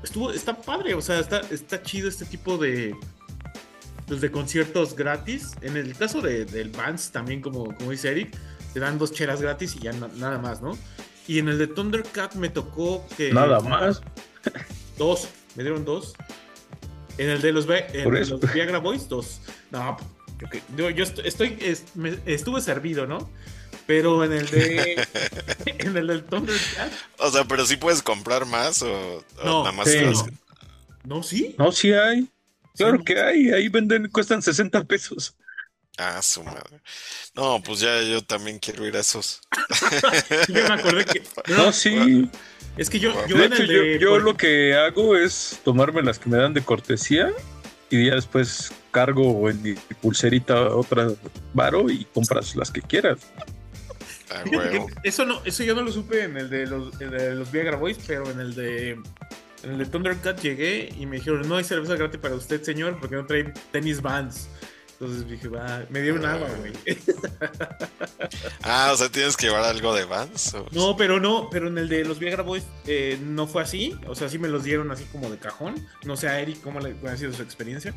estuvo, 0.02 0.32
está 0.32 0.54
padre, 0.60 0.94
o 0.94 1.00
sea, 1.00 1.20
está, 1.20 1.40
está 1.50 1.80
chido 1.82 2.08
este 2.08 2.24
tipo 2.24 2.58
de, 2.58 2.96
pues, 4.08 4.20
de 4.20 4.30
conciertos 4.32 4.96
gratis. 4.96 5.52
En 5.62 5.76
el 5.76 5.96
caso 5.96 6.20
de, 6.20 6.44
del 6.44 6.70
Vans, 6.70 7.12
también 7.12 7.40
como, 7.40 7.72
como 7.76 7.92
dice 7.92 8.10
Eric, 8.10 8.36
te 8.74 8.80
dan 8.80 8.98
dos 8.98 9.12
cheras 9.12 9.40
gratis 9.40 9.76
y 9.76 9.80
ya 9.80 9.92
nada 9.92 10.38
más, 10.38 10.60
¿no? 10.60 10.76
Y 11.28 11.38
en 11.38 11.48
el 11.48 11.58
de 11.58 11.68
Thundercat 11.68 12.34
me 12.34 12.48
tocó 12.48 13.06
que... 13.16 13.32
Nada 13.32 13.60
más. 13.60 14.00
Dos, 14.98 15.28
me 15.54 15.62
dieron 15.62 15.84
dos. 15.84 16.14
En 17.18 17.30
el 17.30 17.42
de 17.42 17.52
los, 17.52 17.66
en 17.68 18.10
los 18.10 18.52
Viagra 18.52 18.78
Boys, 18.78 19.08
dos. 19.08 19.40
No, 19.70 19.96
yo, 20.76 20.90
yo 20.90 21.04
estoy, 21.24 21.58
estuve 22.26 22.60
servido, 22.60 23.06
¿no? 23.06 23.28
Pero 23.86 24.22
en 24.22 24.32
el 24.32 24.48
de. 24.50 25.06
en 25.66 25.96
el 25.96 26.06
del 26.06 26.24
Thundercat. 26.24 26.92
O 27.18 27.30
sea, 27.30 27.44
pero 27.44 27.66
sí 27.66 27.76
puedes 27.76 28.02
comprar 28.02 28.46
más 28.46 28.82
o, 28.82 29.24
no, 29.44 29.64
nada 29.64 29.72
más. 29.72 29.88
No. 31.04 31.22
sí. 31.22 31.54
No, 31.58 31.72
sí 31.72 31.92
hay. 31.92 32.28
Claro 32.76 33.02
que 33.02 33.18
hay. 33.18 33.50
Ahí 33.50 33.68
venden, 33.68 34.08
cuestan 34.10 34.42
60 34.42 34.84
pesos. 34.84 35.34
Ah, 35.98 36.22
su 36.22 36.44
madre. 36.44 36.80
No, 37.34 37.60
pues 37.60 37.80
ya 37.80 38.00
yo 38.02 38.22
también 38.22 38.60
quiero 38.60 38.86
ir 38.86 38.96
a 38.96 39.00
esos. 39.00 39.40
yo 40.48 40.54
me 40.54 40.74
acordé 40.74 41.04
que. 41.04 41.22
No, 41.48 41.72
sí. 41.72 42.30
Es 42.76 42.88
que 42.88 43.00
yo, 43.00 43.26
yo, 43.26 43.36
de 43.36 43.46
hecho, 43.46 43.64
yo, 43.64 43.82
yo 43.98 44.18
lo 44.18 44.36
que 44.36 44.76
hago 44.76 45.16
es 45.16 45.58
tomarme 45.64 46.02
las 46.02 46.20
que 46.20 46.30
me 46.30 46.36
dan 46.36 46.54
de 46.54 46.62
cortesía 46.62 47.32
y 47.90 48.06
ya 48.06 48.14
después 48.14 48.72
cargo 48.92 49.50
en 49.50 49.60
mi 49.62 49.74
pulserita 50.00 50.76
otra 50.76 51.08
varo 51.52 51.90
y 51.90 52.04
compras 52.04 52.54
las 52.54 52.70
que 52.70 52.80
quieras. 52.80 53.18
Ah, 54.30 54.44
eso 55.02 55.24
no, 55.24 55.42
eso 55.44 55.64
yo 55.64 55.74
no 55.74 55.82
lo 55.82 55.90
supe 55.90 56.22
en 56.22 56.36
el 56.36 56.50
de 56.50 56.66
los, 56.66 56.96
de 56.98 57.34
los 57.34 57.50
Viagra 57.50 57.76
Boys, 57.76 57.98
pero 58.06 58.30
en 58.30 58.38
el 58.38 58.54
de 58.54 58.90
en 59.62 59.70
el 59.72 59.78
de 59.78 59.86
Thundercat 59.86 60.40
llegué 60.40 60.94
y 60.96 61.06
me 61.06 61.16
dijeron, 61.16 61.48
no 61.48 61.56
hay 61.56 61.64
cerveza 61.64 61.96
gratis 61.96 62.20
para 62.20 62.34
usted, 62.34 62.62
señor, 62.62 62.98
porque 63.00 63.16
no 63.16 63.26
trae 63.26 63.52
tenis 63.72 64.00
Vans. 64.00 64.48
Entonces 65.00 65.28
dije, 65.28 65.46
va, 65.46 65.84
me 65.90 66.02
dieron 66.02 66.24
ah. 66.24 66.32
agua, 66.32 66.48
güey. 66.58 66.72
ah, 68.62 68.90
o 68.92 68.96
sea, 68.96 69.08
tienes 69.08 69.36
que 69.36 69.46
llevar 69.46 69.62
algo 69.62 69.94
de 69.94 70.04
Vans. 70.04 70.56
No, 70.72 70.96
pero 70.96 71.20
no, 71.20 71.48
pero 71.50 71.68
en 71.68 71.78
el 71.78 71.88
de 71.88 72.04
los 72.04 72.18
Viagra 72.18 72.42
Boys 72.42 72.64
eh, 72.84 73.16
no 73.22 73.46
fue 73.46 73.62
así. 73.62 73.96
O 74.08 74.16
sea, 74.16 74.28
sí 74.28 74.40
me 74.40 74.48
los 74.48 74.64
dieron 74.64 74.90
así 74.90 75.04
como 75.04 75.30
de 75.30 75.38
cajón. 75.38 75.86
No 76.04 76.16
sé 76.16 76.28
a 76.28 76.40
Eric 76.40 76.60
cómo 76.62 76.80
le 76.80 76.96
ha 77.08 77.16
sido 77.16 77.32
su 77.32 77.42
experiencia. 77.42 77.94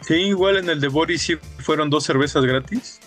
Sí, 0.00 0.14
igual 0.14 0.56
en 0.56 0.68
el 0.68 0.80
de 0.80 0.88
Boris 0.88 1.22
sí 1.22 1.36
fueron 1.60 1.90
dos 1.90 2.02
cervezas 2.02 2.44
gratis. 2.44 2.98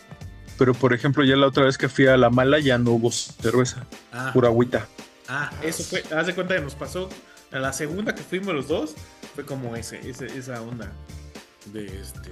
Pero 0.57 0.73
por 0.73 0.93
ejemplo, 0.93 1.25
ya 1.25 1.35
la 1.35 1.47
otra 1.47 1.65
vez 1.65 1.77
que 1.77 1.89
fui 1.89 2.07
a 2.07 2.15
la 2.15 2.29
mala 2.29 2.59
ya 2.59 2.77
no 2.77 2.91
hubo 2.91 3.11
cerveza, 3.11 3.85
ah. 4.13 4.31
pura 4.33 4.47
agüita. 4.47 4.87
Ah, 5.27 5.51
eso 5.61 5.83
fue, 5.83 6.03
haz 6.15 6.25
de 6.25 6.33
cuenta 6.33 6.55
que 6.55 6.61
nos 6.61 6.73
pasó 6.73 7.09
a 7.51 7.59
la 7.59 7.73
segunda 7.73 8.15
que 8.15 8.23
fuimos 8.23 8.55
los 8.55 8.67
dos, 8.69 8.95
fue 9.35 9.45
como 9.45 9.75
ese, 9.75 9.99
esa 10.09 10.61
onda 10.61 10.91
de 11.73 11.85
este. 11.85 12.31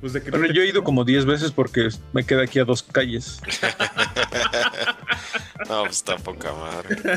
Pues 0.00 0.12
de 0.12 0.22
que 0.22 0.30
bueno, 0.30 0.52
yo 0.52 0.62
he 0.62 0.68
ido 0.68 0.84
como 0.84 1.04
10 1.04 1.24
veces 1.24 1.50
porque 1.50 1.88
me 2.12 2.24
queda 2.24 2.42
aquí 2.42 2.58
a 2.58 2.64
dos 2.64 2.82
calles. 2.82 3.40
no, 5.68 5.84
pues 5.84 5.96
está 5.96 6.16
poca 6.16 6.52
madre. 6.52 6.96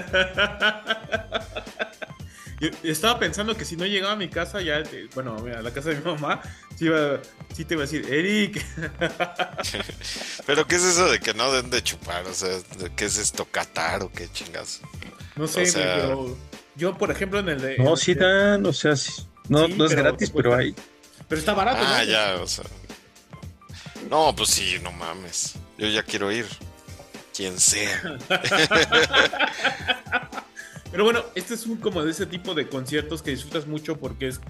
Yo 2.59 2.69
estaba 2.83 3.19
pensando 3.19 3.55
que 3.55 3.65
si 3.65 3.75
no 3.75 3.85
llegaba 3.85 4.13
a 4.13 4.15
mi 4.15 4.29
casa, 4.29 4.61
ya, 4.61 4.79
eh, 4.79 5.07
bueno, 5.13 5.37
a 5.37 5.61
la 5.61 5.71
casa 5.71 5.89
de 5.89 5.97
mi 5.97 6.01
mamá, 6.01 6.41
sí, 6.75 6.85
iba, 6.85 7.19
sí 7.53 7.65
te 7.65 7.75
iba 7.75 7.83
a 7.83 7.85
decir, 7.85 8.11
Eric. 8.11 8.65
Pero, 10.47 10.65
¿qué 10.65 10.75
es 10.75 10.83
eso 10.83 11.07
de 11.07 11.19
que 11.19 11.35
no 11.35 11.51
den 11.51 11.69
de 11.69 11.83
chupar? 11.83 12.25
O 12.25 12.33
sea, 12.33 12.57
¿qué 12.95 13.05
es 13.05 13.19
esto? 13.19 13.45
¿Catar 13.45 14.01
o 14.01 14.11
qué 14.11 14.27
chingas? 14.31 14.81
No 15.35 15.45
sé, 15.45 15.71
pero 15.71 16.35
yo, 16.75 16.97
por 16.97 17.11
ejemplo, 17.11 17.39
en 17.39 17.49
el 17.49 17.61
de. 17.61 17.77
No, 17.77 17.95
sí 17.95 18.15
dan, 18.15 18.65
o 18.65 18.73
sea, 18.73 18.95
no, 19.49 19.67
no 19.67 19.85
es 19.85 19.93
gratis, 19.93 20.31
pero 20.31 20.55
hay. 20.55 20.73
Pero 21.27 21.39
está 21.39 21.53
barato. 21.53 21.81
Ah, 21.81 22.03
ya, 22.03 22.37
o 22.41 22.47
sea. 22.47 22.65
No, 24.09 24.33
pues 24.35 24.49
sí, 24.49 24.77
no 24.81 24.91
mames. 24.91 25.55
Yo 25.77 25.87
ya 25.87 26.03
quiero 26.03 26.31
ir. 26.31 26.45
Quien 27.35 27.59
sea. 27.59 28.17
Pero 30.91 31.03
bueno, 31.03 31.23
este 31.35 31.53
es 31.53 31.65
un 31.67 31.77
como 31.77 32.03
de 32.03 32.11
ese 32.11 32.25
tipo 32.25 32.53
de 32.55 32.67
conciertos 32.69 33.21
que 33.21 33.31
disfrutas 33.31 33.67
mucho 33.67 33.97
porque 33.97 34.29
es, 34.29 34.41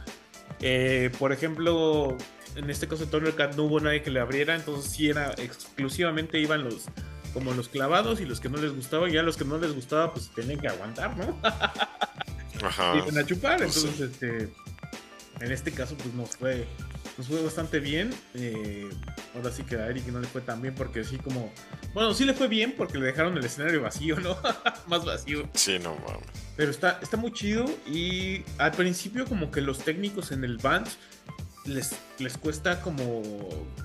eh, 0.62 1.12
por 1.20 1.34
ejemplo, 1.34 2.16
en 2.56 2.70
este 2.70 2.88
caso 2.88 3.06
de 3.06 3.36
Cat 3.36 3.56
no 3.56 3.64
hubo 3.64 3.80
nadie 3.80 4.04
que 4.04 4.12
le 4.12 4.20
abriera, 4.20 4.56
entonces 4.56 4.92
sí 4.92 5.10
era 5.10 5.34
exclusivamente 5.38 6.40
iban 6.40 6.64
los 6.64 6.86
como 7.34 7.54
los 7.54 7.68
clavados 7.68 8.22
y 8.22 8.26
los 8.26 8.40
que 8.40 8.50
no 8.50 8.58
les 8.58 8.74
gustaba, 8.74 9.10
y 9.10 9.14
ya 9.14 9.22
los 9.22 9.36
que 9.38 9.46
no 9.46 9.58
les 9.58 9.74
gustaba 9.74 10.14
pues 10.14 10.30
tenían 10.34 10.60
que 10.60 10.68
aguantar, 10.68 11.18
¿no? 11.18 11.38
Ajá. 12.64 12.94
Y 13.14 13.18
a 13.18 13.26
chupar, 13.26 13.58
pues 13.58 13.76
entonces 13.78 14.12
este 14.12 14.50
en 15.40 15.52
este 15.52 15.72
caso 15.72 15.96
pues 15.96 16.14
nos 16.14 16.36
fue 16.36 16.68
nos 17.18 17.28
fue 17.28 17.42
bastante 17.42 17.80
bien. 17.80 18.14
Eh, 18.36 18.90
ahora 19.36 19.52
sí 19.52 19.64
que 19.64 19.76
a 19.76 19.88
Eric 19.88 20.08
no 20.08 20.20
le 20.20 20.28
fue 20.28 20.42
tan 20.42 20.62
bien 20.62 20.76
porque 20.76 21.04
sí 21.04 21.18
como... 21.18 21.52
Bueno, 21.94 22.14
sí 22.14 22.26
le 22.26 22.34
fue 22.34 22.48
bien 22.48 22.76
porque 22.78 23.00
le 23.00 23.08
dejaron 23.08 23.38
el 23.38 23.44
escenario 23.44 23.82
vacío, 23.82 24.20
¿no? 24.20 24.38
Más 24.88 25.04
vacío. 25.04 25.50
Sí, 25.54 25.80
no 25.80 25.96
mames. 25.96 26.28
Pero 26.56 26.72
está, 26.72 27.00
está 27.02 27.18
muy 27.18 27.34
chido 27.34 27.66
y 27.88 28.44
al 28.58 28.72
principio 28.72 29.26
como 29.26 29.52
que 29.52 29.62
los 29.62 29.80
técnicos 29.80 30.32
en 30.32 30.44
el 30.44 30.58
band 30.58 30.88
les, 31.66 31.96
les 32.20 32.38
cuesta 32.38 32.82
como, 32.82 33.22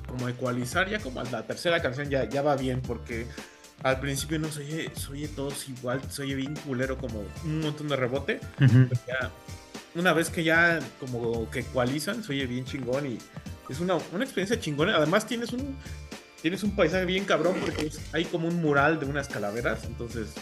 como 0.06 0.28
ecualizar, 0.28 0.88
ya 0.88 1.00
como 1.00 1.20
a 1.20 1.24
la 1.24 1.46
tercera 1.46 1.80
canción 1.80 2.10
ya, 2.10 2.28
ya 2.28 2.42
va 2.42 2.56
bien 2.56 2.80
porque 2.82 3.26
al 3.82 3.98
principio 3.98 4.38
no 4.38 4.50
se 4.50 4.60
oye, 4.60 4.90
se 4.94 5.10
oye 5.10 5.28
todos 5.28 5.68
igual, 5.68 6.00
se 6.10 6.22
oye 6.22 6.34
bien 6.34 6.54
culero 6.54 6.98
como 6.98 7.24
un 7.44 7.60
montón 7.60 7.88
de 7.88 7.96
rebote. 7.96 8.40
ya, 9.08 9.30
una 9.94 10.12
vez 10.12 10.30
que 10.30 10.44
ya 10.44 10.80
como 10.98 11.50
que 11.50 11.60
ecualizan, 11.60 12.22
se 12.24 12.32
oye 12.32 12.46
bien 12.46 12.64
chingón 12.64 13.06
y 13.06 13.18
es 13.68 13.80
una, 13.80 13.96
experiencia 13.96 14.58
chingona. 14.58 14.96
Además 14.96 15.26
tienes 15.26 15.52
un 15.52 15.76
tienes 16.40 16.62
un 16.64 16.74
paisaje 16.74 17.04
bien 17.04 17.24
cabrón 17.24 17.56
porque 17.60 17.90
hay 18.12 18.24
como 18.24 18.48
un 18.48 18.60
mural 18.60 18.98
de 18.98 19.06
unas 19.06 19.28
calaveras, 19.28 19.84
entonces 19.84 20.34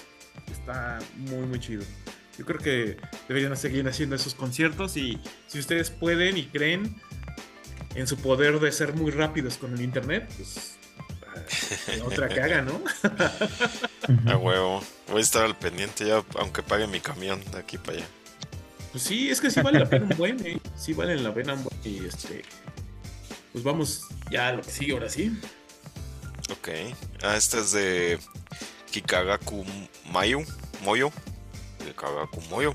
está 0.50 0.98
muy 1.16 1.46
muy 1.46 1.60
chido. 1.60 1.82
Yo 2.38 2.46
creo 2.46 2.58
que 2.58 2.96
deberían 3.28 3.54
seguir 3.56 3.86
haciendo 3.86 4.16
esos 4.16 4.34
conciertos 4.34 4.96
y 4.96 5.20
si 5.46 5.58
ustedes 5.58 5.90
pueden 5.90 6.38
y 6.38 6.46
creen 6.46 6.96
en 7.94 8.06
su 8.06 8.16
poder 8.16 8.60
de 8.60 8.72
ser 8.72 8.94
muy 8.94 9.10
rápidos 9.10 9.58
con 9.58 9.74
el 9.74 9.82
internet, 9.82 10.32
pues 10.36 10.78
eh, 11.88 12.00
otra 12.04 12.28
que 12.28 12.40
haga, 12.40 12.62
¿no? 12.62 12.80
a 14.30 14.36
huevo. 14.36 14.82
Voy 15.08 15.18
a 15.18 15.20
estar 15.20 15.44
al 15.44 15.56
pendiente 15.58 16.06
ya, 16.06 16.22
aunque 16.38 16.62
pague 16.62 16.86
mi 16.86 17.00
camión 17.00 17.42
de 17.52 17.58
aquí 17.58 17.76
para 17.76 17.98
allá. 17.98 18.06
Pues 18.92 19.04
sí, 19.04 19.30
es 19.30 19.40
que 19.40 19.50
sí 19.50 19.60
vale 19.60 19.78
la 19.78 19.88
pena 19.88 20.06
un 20.10 20.16
buen, 20.16 20.46
¿eh? 20.46 20.60
Sí 20.76 20.92
vale 20.92 21.16
la 21.16 21.32
pena 21.32 21.54
un 21.54 21.64
buen. 21.64 21.76
Y 21.84 22.06
este. 22.06 22.42
Pues 23.52 23.64
vamos 23.64 24.06
ya 24.30 24.48
a 24.48 24.52
lo 24.52 24.62
que 24.62 24.70
sigue 24.70 24.92
ahora 24.92 25.08
sí. 25.08 25.38
Ok. 26.50 26.68
Ah, 27.22 27.36
esta 27.36 27.58
es 27.58 27.72
de 27.72 28.18
Kikagaku 28.90 29.64
Mayu. 30.10 30.44
Moyo. 30.82 31.12
Kikagaku 31.86 32.40
Moyo. 32.50 32.74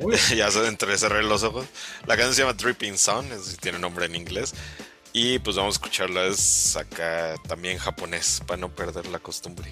ya 0.36 0.50
se 0.50 0.66
entre 0.66 0.96
cerré 0.96 1.22
los 1.22 1.42
ojos. 1.42 1.66
La 2.06 2.16
canción 2.16 2.34
se 2.34 2.42
llama 2.42 2.54
Dripping 2.54 2.96
Sun, 2.96 3.30
es 3.32 3.56
tiene 3.58 3.78
nombre 3.78 4.06
en 4.06 4.16
inglés. 4.16 4.54
Y 5.12 5.38
pues 5.40 5.56
vamos 5.56 5.74
a 5.74 5.76
escucharla, 5.76 6.26
es 6.26 6.74
acá 6.74 7.34
también 7.46 7.76
japonés, 7.76 8.42
para 8.46 8.58
no 8.58 8.74
perder 8.74 9.06
la 9.08 9.18
costumbre. 9.18 9.70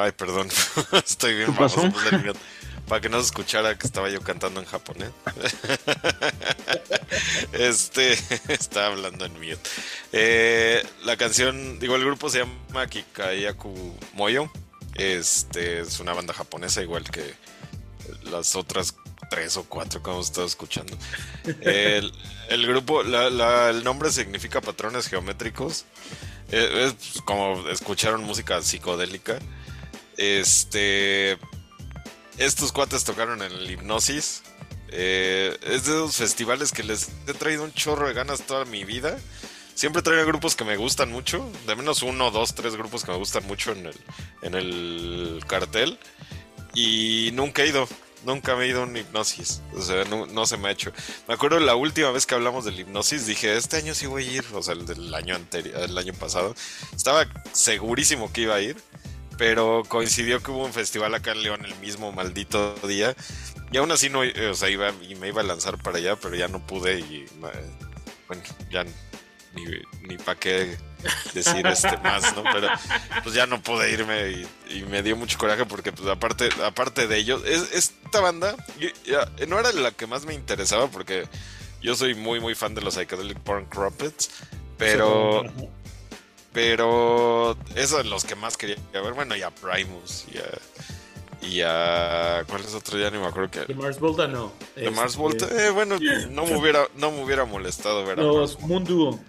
Ay, 0.00 0.12
perdón. 0.12 0.48
Estoy 0.92 1.36
bien 1.36 1.54
famoso 1.54 1.92
Para 2.88 3.00
que 3.00 3.08
no 3.08 3.18
se 3.18 3.26
escuchara 3.26 3.76
que 3.76 3.86
estaba 3.86 4.08
yo 4.08 4.20
cantando 4.22 4.60
en 4.60 4.66
japonés. 4.66 5.10
este 7.52 8.12
está 8.48 8.86
hablando 8.86 9.26
en 9.26 9.34
mute. 9.34 9.60
Eh, 10.12 10.82
la 11.04 11.16
canción, 11.16 11.78
digo, 11.78 11.96
el 11.96 12.04
grupo 12.04 12.30
se 12.30 12.38
llama 12.38 12.86
Kikayaku 12.86 13.94
Moyo. 14.14 14.50
Este 14.94 15.80
es 15.80 16.00
una 16.00 16.14
banda 16.14 16.32
japonesa, 16.32 16.82
igual 16.82 17.04
que 17.04 17.34
las 18.24 18.56
otras 18.56 18.94
tres 19.30 19.56
o 19.56 19.64
cuatro 19.64 20.02
que 20.02 20.10
hemos 20.10 20.26
estado 20.26 20.46
escuchando. 20.46 20.96
El, 21.60 22.66
grupo, 22.66 23.02
el 23.02 23.84
nombre 23.84 24.10
significa 24.10 24.60
patrones 24.60 25.08
geométricos. 25.08 25.84
Eh, 26.50 26.92
es 26.98 27.20
como 27.22 27.68
escucharon 27.68 28.24
música 28.24 28.60
psicodélica. 28.62 29.38
Este. 30.20 31.38
Estos 32.36 32.72
cuates 32.72 33.04
tocaron 33.04 33.40
en 33.42 33.52
el 33.52 33.70
Hipnosis. 33.70 34.42
Eh, 34.88 35.56
es 35.62 35.86
de 35.86 35.92
esos 35.92 36.16
festivales 36.16 36.72
que 36.72 36.82
les 36.82 37.08
he 37.26 37.32
traído 37.32 37.64
un 37.64 37.72
chorro 37.72 38.06
de 38.06 38.12
ganas 38.12 38.42
toda 38.42 38.66
mi 38.66 38.84
vida. 38.84 39.18
Siempre 39.74 40.02
traigo 40.02 40.26
grupos 40.26 40.56
que 40.56 40.64
me 40.64 40.76
gustan 40.76 41.10
mucho. 41.10 41.50
De 41.66 41.74
menos 41.74 42.02
uno, 42.02 42.30
dos, 42.30 42.54
tres 42.54 42.76
grupos 42.76 43.02
que 43.02 43.12
me 43.12 43.16
gustan 43.16 43.46
mucho 43.46 43.72
en 43.72 43.86
el, 43.86 43.96
en 44.42 44.54
el 44.54 45.42
cartel. 45.46 45.98
Y 46.74 47.30
nunca 47.32 47.62
he 47.62 47.68
ido. 47.68 47.88
Nunca 48.26 48.54
me 48.56 48.64
he 48.64 48.68
ido 48.68 48.82
a 48.82 48.84
un 48.84 48.94
hipnosis. 48.94 49.62
O 49.74 49.80
sea, 49.80 50.04
no, 50.04 50.44
se 50.44 50.58
me 50.58 50.68
ha 50.68 50.72
hecho. 50.72 50.92
Me 51.28 51.32
acuerdo 51.32 51.58
la 51.60 51.76
última 51.76 52.10
vez 52.10 52.26
que 52.26 52.34
hablamos 52.34 52.66
del 52.66 52.78
hipnosis, 52.78 53.24
dije, 53.24 53.56
este 53.56 53.78
año 53.78 53.94
sí 53.94 54.04
voy 54.04 54.28
a 54.28 54.32
ir. 54.32 54.44
O 54.52 54.62
sea, 54.62 54.74
el 54.74 54.84
del 54.84 55.14
año 55.14 55.34
anterior, 55.34 55.80
el 55.80 55.96
año 55.96 56.12
pasado. 56.12 56.54
Estaba 56.94 57.26
segurísimo 57.54 58.30
que 58.30 58.42
iba 58.42 58.56
a 58.56 58.60
ir. 58.60 58.76
Pero 59.40 59.84
coincidió 59.88 60.42
que 60.42 60.50
hubo 60.50 60.66
un 60.66 60.74
festival 60.74 61.14
acá 61.14 61.32
en 61.32 61.42
León 61.42 61.64
el 61.64 61.74
mismo 61.76 62.12
maldito 62.12 62.74
día. 62.86 63.16
Y 63.72 63.78
aún 63.78 63.90
así 63.90 64.10
no, 64.10 64.20
o 64.20 64.54
sea, 64.54 64.68
iba 64.68 64.92
y 65.08 65.14
me 65.14 65.28
iba 65.28 65.40
a 65.40 65.44
lanzar 65.44 65.78
para 65.78 65.96
allá, 65.96 66.16
pero 66.16 66.34
ya 66.34 66.46
no 66.46 66.66
pude 66.66 66.98
y 67.00 67.24
bueno, 68.28 68.42
ya 68.70 68.84
ni, 68.84 69.64
ni 70.02 70.18
para 70.18 70.38
qué 70.38 70.76
decir 71.32 71.66
este 71.66 71.96
más, 71.96 72.36
¿no? 72.36 72.42
Pero 72.52 72.68
pues 73.22 73.34
ya 73.34 73.46
no 73.46 73.62
pude 73.62 73.90
irme 73.90 74.46
y, 74.68 74.82
me 74.82 75.02
dio 75.02 75.16
mucho 75.16 75.38
coraje 75.38 75.64
porque 75.64 75.90
pues 75.90 76.06
aparte, 76.06 76.50
aparte 76.62 77.06
de 77.06 77.16
ello, 77.16 77.42
es, 77.42 77.72
esta 77.72 78.20
banda 78.20 78.54
no 79.48 79.58
era 79.58 79.72
la 79.72 79.92
que 79.92 80.06
más 80.06 80.26
me 80.26 80.34
interesaba 80.34 80.88
porque 80.88 81.26
yo 81.80 81.94
soy 81.94 82.14
muy 82.14 82.40
muy 82.40 82.54
fan 82.54 82.74
de 82.74 82.82
los 82.82 82.92
Psychedelic 82.92 83.40
Porn 83.40 83.64
Crumpets, 83.64 84.30
pero 84.76 85.44
pero 86.52 87.56
esos 87.74 87.90
son 87.90 88.10
los 88.10 88.24
que 88.24 88.34
más 88.34 88.56
quería 88.56 88.76
ver, 88.92 89.12
bueno, 89.14 89.36
y 89.36 89.42
a 89.42 89.50
Primus 89.50 90.26
y 90.32 90.38
a, 90.38 91.46
y 91.48 91.60
a 91.62 92.44
¿cuál 92.48 92.62
es 92.62 92.74
otro? 92.74 92.98
Ya 92.98 93.10
ni 93.10 93.18
me 93.18 93.26
acuerdo 93.26 93.50
que 93.50 93.60
de 93.60 93.74
Mars 93.74 93.98
Volta 93.98 94.26
no. 94.26 94.52
De 94.76 94.90
Mars 94.90 95.12
este, 95.12 95.22
Volta, 95.22 95.46
eh, 95.50 95.70
bueno, 95.70 95.98
no 96.30 96.46
me 96.46 96.56
hubiera 96.56 96.86
no 96.96 97.10
me 97.10 97.22
hubiera 97.22 97.44
molestado 97.44 98.04
ver 98.04 98.20
a 98.20 98.22
Los 98.22 98.60
Moon 98.60 98.84
Duo. 98.84 99.20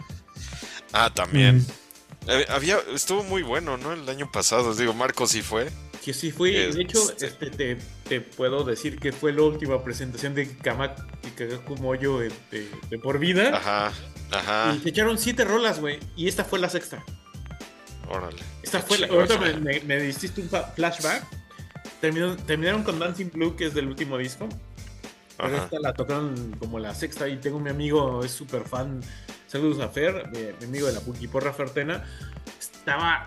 Ah, 0.93 1.11
también. 1.13 1.59
Mm. 1.59 1.65
Eh, 2.27 2.45
había, 2.49 2.79
estuvo 2.93 3.23
muy 3.23 3.41
bueno, 3.41 3.77
¿no? 3.77 3.93
El 3.93 4.07
año 4.07 4.29
pasado. 4.31 4.75
Digo, 4.75 4.93
Marco 4.93 5.25
sí 5.27 5.41
fue. 5.41 5.69
Que 6.03 6.13
sí 6.13 6.31
fui. 6.31 6.51
de 6.51 6.81
hecho, 6.81 6.99
este, 7.19 7.49
te, 7.51 7.77
te, 8.07 8.21
puedo 8.21 8.63
decir 8.63 8.99
que 8.99 9.11
fue 9.11 9.33
la 9.33 9.43
última 9.43 9.83
presentación 9.83 10.33
de 10.33 10.55
Kamaki 10.57 11.01
Kagaku 11.35 11.75
Moyo 11.77 12.19
de, 12.19 12.31
de, 12.89 12.97
por 12.97 13.19
vida. 13.19 13.55
Ajá, 13.55 13.93
ajá. 14.31 14.75
Y 14.75 14.79
se 14.79 14.89
echaron 14.89 15.17
siete 15.17 15.45
rolas, 15.45 15.79
güey. 15.79 15.99
Y 16.15 16.27
esta 16.27 16.43
fue 16.43 16.59
la 16.59 16.69
sexta. 16.69 17.03
Órale. 18.09 18.41
Esta 18.63 18.81
fue 18.81 18.97
la. 18.97 19.07
Ahorita 19.07 19.37
me, 19.37 19.79
me, 19.81 19.99
diste 19.99 20.41
un 20.41 20.49
flashback. 20.75 21.23
terminaron 21.99 22.83
con 22.83 22.99
Dancing 22.99 23.31
Blue, 23.31 23.55
que 23.55 23.67
es 23.67 23.73
del 23.73 23.87
último 23.87 24.17
disco. 24.17 24.49
Pero 25.37 25.57
esta 25.57 25.79
la 25.79 25.93
tocaron 25.93 26.55
como 26.59 26.79
la 26.79 26.93
sexta. 26.93 27.27
Y 27.27 27.37
tengo 27.37 27.59
mi 27.59 27.69
amigo, 27.69 28.23
es 28.23 28.31
súper 28.31 28.63
fan 28.63 29.01
Saludos 29.51 29.81
a 29.81 29.89
Fer, 29.89 30.29
mi, 30.31 30.65
amigo 30.65 30.87
de 30.87 30.93
la 30.93 31.01
Porra 31.29 31.51
Fertena. 31.51 32.05
Estaba 32.57 33.25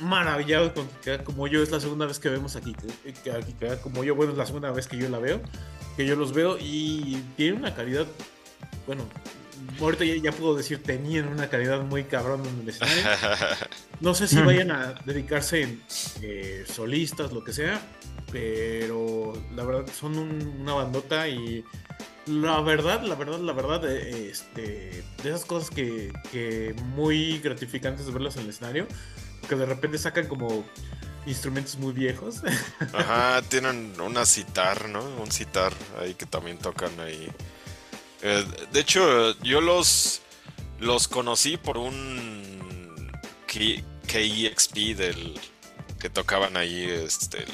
maravillado 0.00 0.72
con 0.72 0.88
Kika 0.88 1.22
como 1.24 1.46
yo. 1.46 1.62
Es 1.62 1.70
la 1.70 1.78
segunda 1.78 2.06
vez 2.06 2.18
que 2.18 2.30
vemos 2.30 2.56
aquí. 2.56 2.74
Kika 3.04 3.76
como 3.82 4.02
yo. 4.02 4.14
Bueno, 4.14 4.32
es 4.32 4.38
la 4.38 4.46
segunda 4.46 4.70
vez 4.70 4.88
que 4.88 4.96
yo 4.96 5.10
la 5.10 5.18
veo. 5.18 5.42
Que 5.94 6.06
yo 6.06 6.16
los 6.16 6.32
veo. 6.32 6.56
Y 6.58 7.22
tiene 7.36 7.58
una 7.58 7.74
calidad. 7.74 8.06
Bueno, 8.86 9.04
ahorita 9.80 10.04
ya, 10.04 10.32
puedo 10.32 10.54
decir, 10.54 10.82
tenían 10.82 11.28
una 11.28 11.48
calidad 11.48 11.82
muy 11.82 12.04
cabrón 12.04 12.44
en 12.46 12.60
el 12.60 12.68
escenario. 12.68 13.04
No 14.00 14.14
sé 14.14 14.28
si 14.28 14.40
vayan 14.40 14.70
a 14.70 14.94
dedicarse 15.04 15.62
en 15.62 15.82
eh, 16.22 16.64
solistas, 16.66 17.32
lo 17.32 17.42
que 17.42 17.52
sea. 17.52 17.80
Pero 18.30 19.32
la 19.54 19.64
verdad 19.64 19.92
son 19.92 20.18
una 20.18 20.74
bandota 20.74 21.26
y 21.28 21.64
la 22.26 22.60
verdad, 22.60 23.02
la 23.02 23.14
verdad, 23.14 23.38
la 23.38 23.52
verdad, 23.52 23.90
eh, 23.90 24.30
este, 24.30 25.02
de 25.22 25.28
esas 25.30 25.46
cosas 25.46 25.70
que, 25.70 26.12
que 26.30 26.74
muy 26.94 27.38
gratificantes 27.38 28.06
de 28.06 28.12
verlas 28.12 28.36
en 28.36 28.42
el 28.42 28.50
escenario, 28.50 28.86
que 29.48 29.56
de 29.56 29.64
repente 29.64 29.96
sacan 29.96 30.26
como 30.26 30.64
instrumentos 31.26 31.78
muy 31.78 31.92
viejos. 31.92 32.42
Ajá, 32.92 33.42
tienen 33.48 33.98
una 34.00 34.26
citar, 34.26 34.88
¿no? 34.88 35.02
Un 35.22 35.30
citar 35.30 35.72
ahí 36.00 36.14
que 36.14 36.26
también 36.26 36.58
tocan 36.58 36.90
ahí. 37.00 37.28
Eh, 38.22 38.44
de 38.72 38.80
hecho, 38.80 39.38
yo 39.42 39.60
los, 39.60 40.20
los 40.80 41.08
conocí 41.08 41.56
por 41.56 41.78
un 41.78 43.12
KEXP 43.46 44.74
del 44.96 45.40
que 45.98 46.10
tocaban 46.10 46.56
ahí 46.56 46.84
este, 46.84 47.44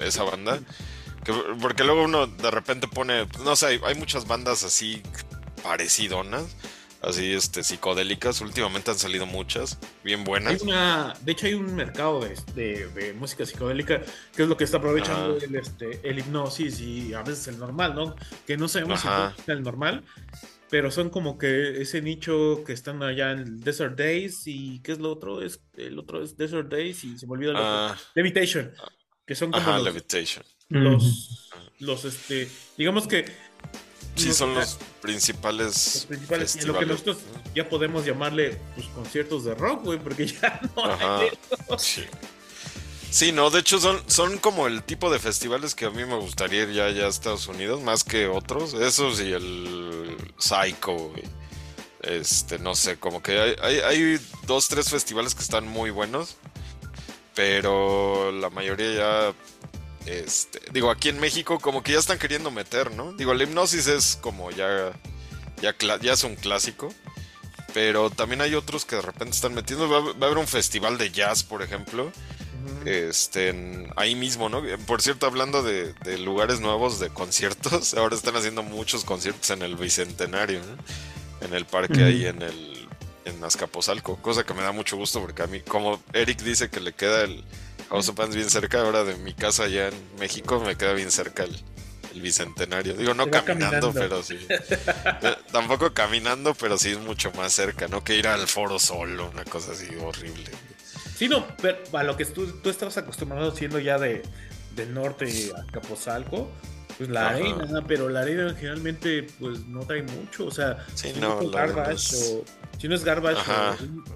esa 0.00 0.24
banda. 0.24 0.60
Porque 1.60 1.84
luego 1.84 2.02
uno 2.02 2.26
de 2.26 2.50
repente 2.50 2.88
pone, 2.88 3.26
no 3.44 3.54
sé, 3.54 3.80
hay, 3.84 3.94
muchas 3.94 4.26
bandas 4.26 4.64
así 4.64 5.02
parecidonas, 5.62 6.44
así 7.02 7.32
este 7.32 7.62
psicodélicas. 7.62 8.40
Últimamente 8.40 8.90
han 8.90 8.98
salido 8.98 9.26
muchas, 9.26 9.78
bien 10.04 10.24
buenas. 10.24 10.62
de 10.64 11.32
hecho, 11.32 11.46
hay 11.46 11.54
un 11.54 11.74
mercado 11.74 12.20
de, 12.54 13.14
música 13.18 13.44
psicodélica 13.46 14.02
que 14.34 14.42
es 14.42 14.48
lo 14.48 14.56
que 14.56 14.64
está 14.64 14.78
aprovechando 14.78 15.36
el, 15.36 15.54
este, 15.54 16.00
el 16.08 16.18
hipnosis 16.18 16.80
y 16.80 17.14
a 17.14 17.22
veces 17.22 17.48
el 17.48 17.58
normal, 17.58 17.94
¿no? 17.94 18.14
Que 18.46 18.56
no 18.56 18.68
sabemos 18.68 19.00
si 19.00 19.08
es 19.08 19.48
el 19.48 19.62
normal, 19.62 20.04
pero 20.70 20.90
son 20.90 21.10
como 21.10 21.38
que 21.38 21.80
ese 21.82 22.02
nicho 22.02 22.62
que 22.64 22.72
están 22.72 23.02
allá 23.02 23.32
en 23.32 23.60
Desert 23.60 23.98
Days 23.98 24.46
y 24.46 24.80
¿qué 24.80 24.92
es 24.92 24.98
lo 24.98 25.12
otro? 25.12 25.42
Es, 25.42 25.60
el 25.76 25.98
otro 25.98 26.22
es 26.22 26.36
Desert 26.36 26.68
Days 26.68 27.04
y 27.04 27.18
se 27.18 27.26
me 27.26 27.32
olvidó 27.32 27.52
el 27.52 27.56
ah. 27.58 27.96
Levitation. 28.14 28.72
Que 29.26 29.34
son 29.34 29.52
como 29.52 29.78
Levitation 29.78 30.44
los, 30.70 31.50
los 31.80 32.04
este, 32.04 32.48
digamos 32.78 33.06
que 33.06 33.26
Sí, 34.20 34.32
son 34.34 34.54
los 34.54 34.78
principales. 35.00 36.06
y 36.60 36.66
lo 36.66 36.78
que 36.78 36.86
nosotros 36.86 37.18
ya 37.54 37.68
podemos 37.68 38.04
llamarle 38.04 38.60
pues, 38.74 38.86
conciertos 38.88 39.44
de 39.44 39.54
rock, 39.54 39.84
güey, 39.84 39.98
porque 39.98 40.26
ya 40.26 40.60
no 40.76 41.78
sí. 41.78 43.32
no, 43.32 43.50
de 43.50 43.60
hecho 43.60 43.80
son, 43.80 44.00
son 44.06 44.38
como 44.38 44.66
el 44.66 44.82
tipo 44.82 45.10
de 45.10 45.18
festivales 45.18 45.74
que 45.74 45.86
a 45.86 45.90
mí 45.90 46.04
me 46.04 46.16
gustaría 46.16 46.62
ir 46.62 46.72
ya, 46.72 46.84
a 46.84 47.08
Estados 47.08 47.46
Unidos, 47.48 47.80
más 47.82 48.04
que 48.04 48.26
otros. 48.26 48.74
Esos 48.74 49.20
y 49.20 49.32
el 49.32 50.16
Psycho, 50.38 51.12
Este, 52.02 52.58
no 52.58 52.74
sé, 52.74 52.98
como 52.98 53.22
que 53.22 53.38
hay, 53.40 53.56
hay, 53.62 53.78
hay 53.80 54.20
dos, 54.46 54.68
tres 54.68 54.90
festivales 54.90 55.34
que 55.34 55.42
están 55.42 55.66
muy 55.66 55.90
buenos, 55.90 56.36
pero 57.34 58.32
la 58.32 58.50
mayoría 58.50 58.92
ya 58.92 59.34
este, 60.06 60.60
digo, 60.72 60.90
aquí 60.90 61.08
en 61.08 61.20
México 61.20 61.58
como 61.60 61.82
que 61.82 61.92
ya 61.92 61.98
están 61.98 62.18
queriendo 62.18 62.50
meter, 62.50 62.92
¿no? 62.92 63.12
Digo, 63.12 63.34
la 63.34 63.44
hipnosis 63.44 63.86
es 63.86 64.18
como 64.20 64.50
ya, 64.50 64.92
ya, 65.60 65.74
ya 66.00 66.12
es 66.12 66.24
un 66.24 66.36
clásico, 66.36 66.92
pero 67.74 68.10
también 68.10 68.40
hay 68.40 68.54
otros 68.54 68.84
que 68.84 68.96
de 68.96 69.02
repente 69.02 69.34
están 69.34 69.54
metiendo. 69.54 69.88
Va, 69.88 69.98
a 70.10 70.26
haber 70.26 70.38
un 70.38 70.48
festival 70.48 70.98
de 70.98 71.10
jazz, 71.10 71.42
por 71.42 71.62
ejemplo, 71.62 72.10
este, 72.84 73.88
ahí 73.96 74.14
mismo, 74.14 74.48
¿no? 74.48 74.62
Por 74.86 75.02
cierto, 75.02 75.26
hablando 75.26 75.62
de, 75.62 75.94
lugares 76.18 76.60
nuevos 76.60 76.98
de 76.98 77.10
conciertos, 77.10 77.94
ahora 77.98 78.16
están 78.16 78.36
haciendo 78.36 78.62
muchos 78.62 79.04
conciertos 79.04 79.50
en 79.50 79.62
el 79.62 79.76
Bicentenario, 79.76 80.60
En 81.40 81.54
el 81.54 81.66
parque 81.66 82.04
ahí 82.04 82.26
en 82.26 82.42
el 82.42 82.88
en 83.26 83.44
Azcapotzalco, 83.44 84.16
cosa 84.16 84.44
que 84.44 84.54
me 84.54 84.62
da 84.62 84.72
mucho 84.72 84.96
gusto 84.96 85.20
porque 85.20 85.42
a 85.42 85.46
mí, 85.46 85.60
como 85.60 86.02
Eric 86.14 86.40
dice 86.40 86.70
que 86.70 86.80
le 86.80 86.94
queda 86.94 87.22
el 87.22 87.44
House 87.90 88.08
of 88.08 88.34
bien 88.34 88.48
cerca, 88.48 88.80
ahora 88.80 89.04
de 89.04 89.16
mi 89.16 89.34
casa 89.34 89.64
allá 89.64 89.88
en 89.88 89.94
México 90.18 90.60
me 90.60 90.76
queda 90.76 90.92
bien 90.92 91.10
cerca 91.10 91.44
el, 91.44 91.56
bicentenario. 92.14 92.94
Digo, 92.94 93.14
no 93.14 93.30
caminando, 93.30 93.92
pero 93.92 94.22
sí. 94.22 94.38
Eh, 95.22 95.36
tampoco 95.52 95.92
caminando, 95.92 96.54
pero 96.54 96.78
sí 96.78 96.90
es 96.90 96.98
mucho 96.98 97.30
más 97.32 97.52
cerca, 97.52 97.88
¿no? 97.88 98.02
Que 98.02 98.16
ir 98.16 98.26
al 98.26 98.46
foro 98.46 98.78
solo, 98.78 99.28
una 99.30 99.44
cosa 99.44 99.72
así 99.72 99.88
horrible. 100.00 100.50
Sí, 101.16 101.28
no, 101.28 101.46
pero 101.60 101.78
a 101.92 102.02
lo 102.02 102.16
que 102.16 102.24
tú, 102.24 102.46
tú 102.62 102.70
estabas 102.70 102.96
acostumbrado 102.96 103.54
siendo 103.54 103.78
ya 103.78 103.98
de, 103.98 104.22
del 104.74 104.94
norte 104.94 105.52
a 105.56 105.70
Capozalco, 105.70 106.50
pues 106.96 107.08
la 107.08 107.30
arena, 107.30 107.82
pero 107.86 108.08
la 108.08 108.20
arena 108.20 108.54
generalmente 108.54 109.26
pues 109.38 109.60
no 109.66 109.80
trae 109.80 110.02
mucho, 110.02 110.46
o 110.46 110.50
sea, 110.50 110.84
si 110.94 111.12
no, 111.14 111.40
es 111.40 111.50
garbage 111.50 112.14
o 112.14 112.44
si 112.78 112.88
no 112.88 112.94
es 112.94 113.04
garbage 113.04 113.40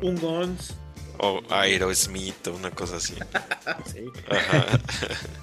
un, 0.03 0.17
Guns 0.17 0.75
O 1.19 1.43
Aerosmith 1.51 2.47
o 2.49 2.53
una 2.53 2.71
cosa 2.71 2.97
así. 2.97 3.15
sí. 3.93 4.05
Ajá. 4.31 4.67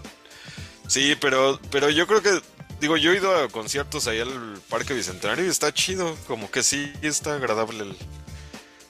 sí, 0.88 1.16
pero, 1.20 1.60
pero 1.72 1.90
yo 1.90 2.08
creo 2.08 2.22
que 2.22 2.42
digo, 2.82 2.98
yo 2.98 3.14
he 3.14 3.18
ido 3.18 3.34
a 3.36 3.48
conciertos 3.48 4.08
ahí 4.08 4.20
al 4.20 4.60
Parque 4.68 4.94
Bicentenario 4.94 5.46
y 5.46 5.50
está 5.50 5.74
chido, 5.74 6.18
como 6.28 6.50
que 6.50 6.64
sí 6.64 6.92
está 7.02 7.36
agradable 7.36 7.84
el, 7.84 7.96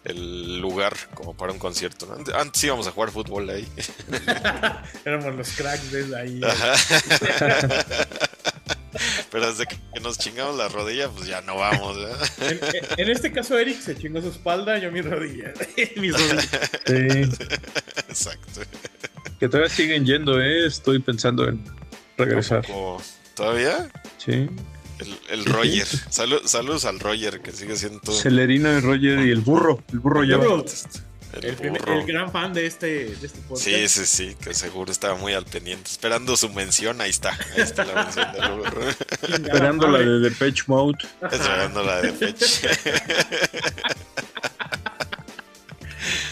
el 0.06 0.60
lugar 0.60 0.96
como 1.14 1.36
para 1.36 1.52
un 1.52 1.60
concierto. 1.60 2.08
Antes 2.34 2.64
íbamos 2.64 2.88
a 2.88 2.92
jugar 2.92 3.12
fútbol 3.12 3.50
ahí. 3.50 3.68
Éramos 5.06 5.36
los 5.36 5.50
cracks 5.52 5.92
de 5.92 6.18
ahí. 6.18 6.42
Pero 9.32 9.48
desde 9.48 9.66
que 9.66 10.00
nos 10.02 10.18
chingamos 10.18 10.58
la 10.58 10.68
rodilla, 10.68 11.10
pues 11.10 11.26
ya 11.26 11.42
no 11.42 11.56
vamos. 11.56 11.98
En, 12.98 13.10
este 13.10 13.32
caso, 13.32 13.58
Eric 13.58 13.80
se 13.80 13.96
chingó 13.96 14.22
su 14.22 14.28
espalda, 14.28 14.78
yo 14.78 14.92
mi 14.92 15.02
rodilla. 15.02 15.54
Mis 15.96 16.14
rodillas. 16.14 16.50
Sí. 16.86 17.46
Exacto. 18.10 18.62
Que 19.40 19.48
todavía 19.48 19.70
siguen 19.70 20.06
yendo, 20.06 20.40
¿eh? 20.42 20.68
Estoy 20.68 21.00
pensando 21.00 21.48
en 21.48 21.64
regresar. 22.18 22.66
¿Todavía? 23.34 23.90
Sí. 24.18 24.50
El, 25.30 25.46
Roger. 25.46 25.88
saludos 26.10 26.86
al 26.86 27.00
Roger, 27.00 27.42
que 27.42 27.52
sigue 27.54 27.76
siendo. 27.78 28.12
Celerino, 28.12 28.70
el 28.70 28.84
Roger 28.84 29.20
y 29.26 29.32
el 29.32 29.40
burro. 29.40 29.82
El 29.94 30.00
burro 30.00 30.24
ya. 30.26 30.38
El, 31.34 32.06
gran 32.06 32.32
fan 32.32 32.54
de 32.54 32.66
este, 32.66 33.06
de 33.16 33.28
este 33.28 33.40
podcast. 33.42 33.64
Sí, 33.64 33.88
sí, 33.88 34.06
sí, 34.06 34.36
que 34.42 34.54
seguro 34.54 34.92
estaba 34.92 35.16
muy 35.16 35.34
al 35.34 35.46
pendiente. 35.46 35.90
Esperando 35.90 36.36
su 36.36 36.50
mención, 36.50 37.00
ahí 37.00 37.10
está. 37.10 37.32
Ahí 37.56 37.62
está 37.62 37.86
la 37.86 38.04
mención 38.04 38.32
del 38.34 38.52
burro. 38.52 38.90
Esperando 39.22 39.88
la 39.88 40.00
de 40.00 40.20
Depeche 40.20 40.64
Mode. 40.68 40.98
Esperando 41.32 41.84
la 41.84 42.02
de 42.02 42.12
Depeche. 42.12 42.70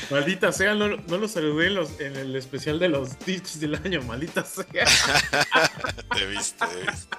Maldita 0.09 0.51
sea, 0.51 0.73
no, 0.73 0.97
no 0.97 1.17
lo 1.17 1.27
saludé 1.27 1.67
en, 1.67 1.75
los, 1.75 1.99
en, 1.99 2.15
el 2.15 2.35
especial 2.35 2.79
de 2.79 2.89
los 2.89 3.17
discos 3.19 3.59
del 3.59 3.75
año, 3.75 4.01
maldita 4.01 4.43
sea. 4.43 4.65
te 6.15 6.25
viste, 6.25 6.65
te 6.65 6.91
viste. 6.91 7.17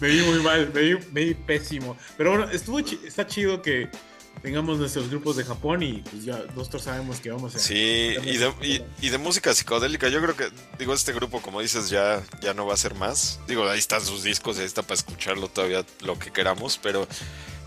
Me 0.00 0.08
vi 0.08 0.22
muy 0.22 0.40
mal, 0.40 0.72
me 0.72 1.24
vi, 1.24 1.34
pésimo. 1.34 1.96
Pero 2.16 2.30
bueno, 2.30 2.50
estuvo 2.50 2.78
está 2.78 3.26
chido 3.26 3.60
que 3.60 3.90
tengamos 4.42 4.78
nuestros 4.78 5.08
grupos 5.08 5.36
de 5.36 5.44
Japón 5.44 5.82
y 5.82 6.02
pues 6.02 6.24
ya 6.24 6.44
nosotros 6.54 6.82
sabemos 6.82 7.20
que 7.20 7.30
vamos 7.30 7.54
a... 7.54 7.58
Sí, 7.58 8.16
y 8.24 8.36
de, 8.36 8.82
y, 9.00 9.08
de, 9.08 9.18
música 9.18 9.54
psicodélica, 9.54 10.08
yo 10.08 10.20
creo 10.20 10.36
que, 10.36 10.48
digo, 10.78 10.92
este 10.94 11.12
grupo, 11.12 11.40
como 11.40 11.60
dices, 11.60 11.90
ya, 11.90 12.22
ya 12.40 12.52
no 12.52 12.66
va 12.66 12.74
a 12.74 12.76
ser 12.76 12.94
más. 12.94 13.38
Digo, 13.46 13.68
ahí 13.68 13.78
están 13.78 14.00
sus 14.00 14.24
discos, 14.24 14.58
ahí 14.58 14.64
está 14.64 14.82
para 14.82 14.94
escucharlo 14.94 15.48
todavía 15.48 15.86
lo 16.00 16.18
que 16.18 16.32
queramos, 16.32 16.78
pero 16.82 17.06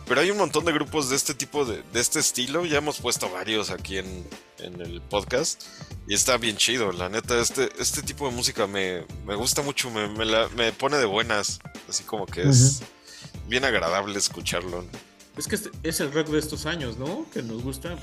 pero 0.07 0.21
hay 0.21 0.29
un 0.29 0.37
montón 0.37 0.65
de 0.65 0.71
grupos 0.71 1.09
de 1.09 1.15
este 1.15 1.33
tipo, 1.33 1.65
de, 1.65 1.81
de 1.81 1.99
este 1.99 2.19
estilo. 2.19 2.63
Ya 2.65 2.77
hemos 2.77 2.99
puesto 2.99 3.29
varios 3.29 3.71
aquí 3.71 3.97
en, 3.97 4.27
en, 4.59 4.79
el 4.79 5.01
podcast. 5.01 5.63
Y 6.07 6.13
está 6.13 6.37
bien 6.37 6.57
chido. 6.57 6.91
La 6.91 7.09
neta, 7.09 7.39
este, 7.39 7.69
este 7.79 8.03
tipo 8.03 8.29
de 8.29 8.35
música 8.35 8.67
me, 8.67 9.03
me 9.25 9.33
gusta 9.33 9.63
mucho. 9.63 9.89
Me, 9.89 10.07
me, 10.07 10.25
la, 10.25 10.47
me, 10.49 10.71
pone 10.73 10.97
de 10.97 11.05
buenas. 11.05 11.59
Así 11.89 12.03
como 12.03 12.27
que 12.27 12.43
es 12.43 12.83
bien 13.47 13.65
agradable 13.65 14.19
escucharlo. 14.19 14.85
Es 15.37 15.47
que 15.47 15.57
es 15.83 15.99
el 15.99 16.11
rock 16.11 16.27
de 16.27 16.39
estos 16.39 16.65
años, 16.65 16.97
¿no? 16.97 17.25
Que 17.31 17.41
nos 17.41 17.61
gusta. 17.61 17.97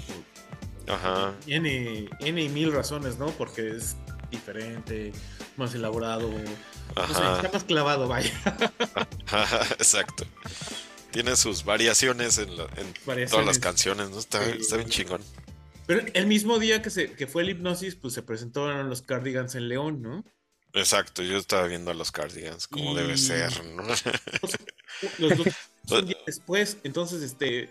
Ajá. 0.86 1.34
Tiene, 1.44 2.08
tiene 2.18 2.48
mil 2.48 2.72
razones, 2.72 3.18
¿no? 3.18 3.26
Porque 3.30 3.68
es 3.68 3.96
diferente, 4.30 5.12
más 5.56 5.74
elaborado. 5.74 6.30
Ajá. 6.94 7.36
está 7.36 7.50
más 7.52 7.64
clavado, 7.64 8.08
vaya. 8.08 8.32
exacto 9.78 10.26
tiene 11.12 11.36
sus 11.36 11.64
variaciones 11.64 12.38
en, 12.38 12.48
todas 13.30 13.46
las 13.46 13.58
canciones, 13.58 14.10
¿no? 14.10 14.18
Está, 14.18 14.40
bien 14.40 14.88
chingón. 14.88 15.22
Pero 15.86 16.04
el 16.14 16.26
mismo 16.26 16.58
día 16.58 16.82
que, 16.82 16.90
se, 16.90 17.12
que 17.12 17.26
fue 17.26 17.42
el 17.42 17.50
hipnosis, 17.50 17.94
pues 17.94 18.14
se 18.14 18.22
presentaron 18.22 18.88
los 18.88 19.02
Cardigans 19.02 19.54
en 19.54 19.68
León, 19.68 20.02
¿no? 20.02 20.24
Exacto, 20.72 21.22
yo 21.22 21.36
estaba 21.36 21.66
viendo 21.66 21.90
a 21.90 21.94
los 21.94 22.10
Cardigans 22.10 22.66
como 22.66 22.94
debe 22.94 23.18
ser, 23.18 23.64
¿no? 23.66 23.82
Los, 25.18 25.36
dos 25.36 25.48
un 25.90 26.06
día 26.06 26.16
después, 26.26 26.78
entonces, 26.84 27.22
este, 27.22 27.68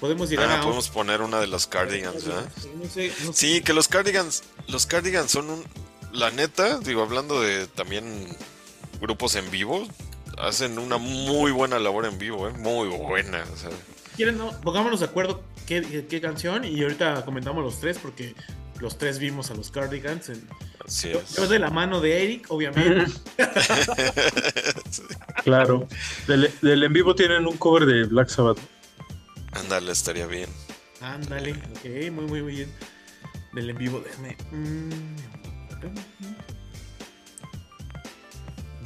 podemos 0.00 0.30
llegar 0.30 0.48
ah, 0.50 0.58
a... 0.58 0.62
podemos 0.62 0.88
poner 0.88 1.22
una 1.22 1.40
de 1.40 1.46
los 1.46 1.66
Cardigans, 1.66 2.24
¿verdad? 2.24 2.48
Sí, 3.32 3.62
que 3.62 3.72
los 3.72 3.88
Cardigans, 3.88 4.44
los 4.68 4.86
Cardigans 4.86 5.30
son 5.30 5.50
un... 5.50 5.64
La 6.12 6.30
neta, 6.30 6.78
digo, 6.78 7.02
hablando 7.02 7.40
de 7.42 7.66
también 7.66 8.26
grupos 9.00 9.34
en 9.34 9.50
vivo, 9.50 9.86
hacen 10.38 10.78
una 10.78 10.98
muy 10.98 11.50
buena 11.52 11.78
labor 11.78 12.06
en 12.06 12.18
vivo, 12.18 12.48
¿eh? 12.48 12.52
muy 12.52 12.88
buena. 12.88 13.44
¿Quieren, 14.16 14.38
no? 14.38 14.58
Pongámonos 14.60 15.00
de 15.00 15.06
acuerdo 15.06 15.42
qué, 15.66 16.20
canción 16.22 16.64
y 16.64 16.82
ahorita 16.82 17.24
comentamos 17.24 17.62
los 17.62 17.78
tres 17.80 17.98
porque 17.98 18.34
los 18.80 18.98
tres 18.98 19.18
vimos 19.18 19.50
a 19.50 19.54
los 19.54 19.70
Cardigans. 19.70 20.30
En... 20.30 20.48
Así 20.88 21.12
Yo, 21.36 21.46
de 21.46 21.58
la 21.58 21.68
mano 21.68 22.00
de 22.00 22.24
Eric, 22.24 22.46
obviamente. 22.48 23.12
claro. 25.44 25.86
Del, 26.26 26.82
en 26.82 26.92
vivo 26.94 27.14
tienen 27.14 27.46
un 27.46 27.58
cover 27.58 27.84
de 27.84 28.04
Black 28.04 28.30
Sabbath. 28.30 28.58
Ándale, 29.52 29.92
estaría 29.92 30.26
bien. 30.26 30.48
Ándale, 31.02 31.52
ok, 31.52 32.10
muy, 32.10 32.24
muy, 32.24 32.42
muy 32.42 32.52
bien. 32.54 32.72
Del 33.52 33.68
en 33.68 33.76
vivo, 33.76 34.00
déjame. 34.00 34.36
Mm, 34.50 35.16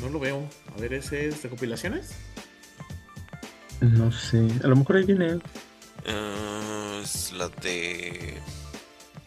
no 0.00 0.08
lo 0.08 0.18
veo. 0.18 0.48
A 0.76 0.80
ver, 0.80 0.94
¿ese 0.94 1.28
es 1.28 1.40
de 1.44 1.50
compilaciones? 1.50 2.16
No 3.80 4.10
sé. 4.10 4.48
A 4.64 4.66
lo 4.66 4.74
mejor 4.74 4.96
ahí 4.96 5.04
viene. 5.04 5.34
Uh, 5.34 7.00
es 7.00 7.32
la 7.32 7.48
de. 7.48 8.40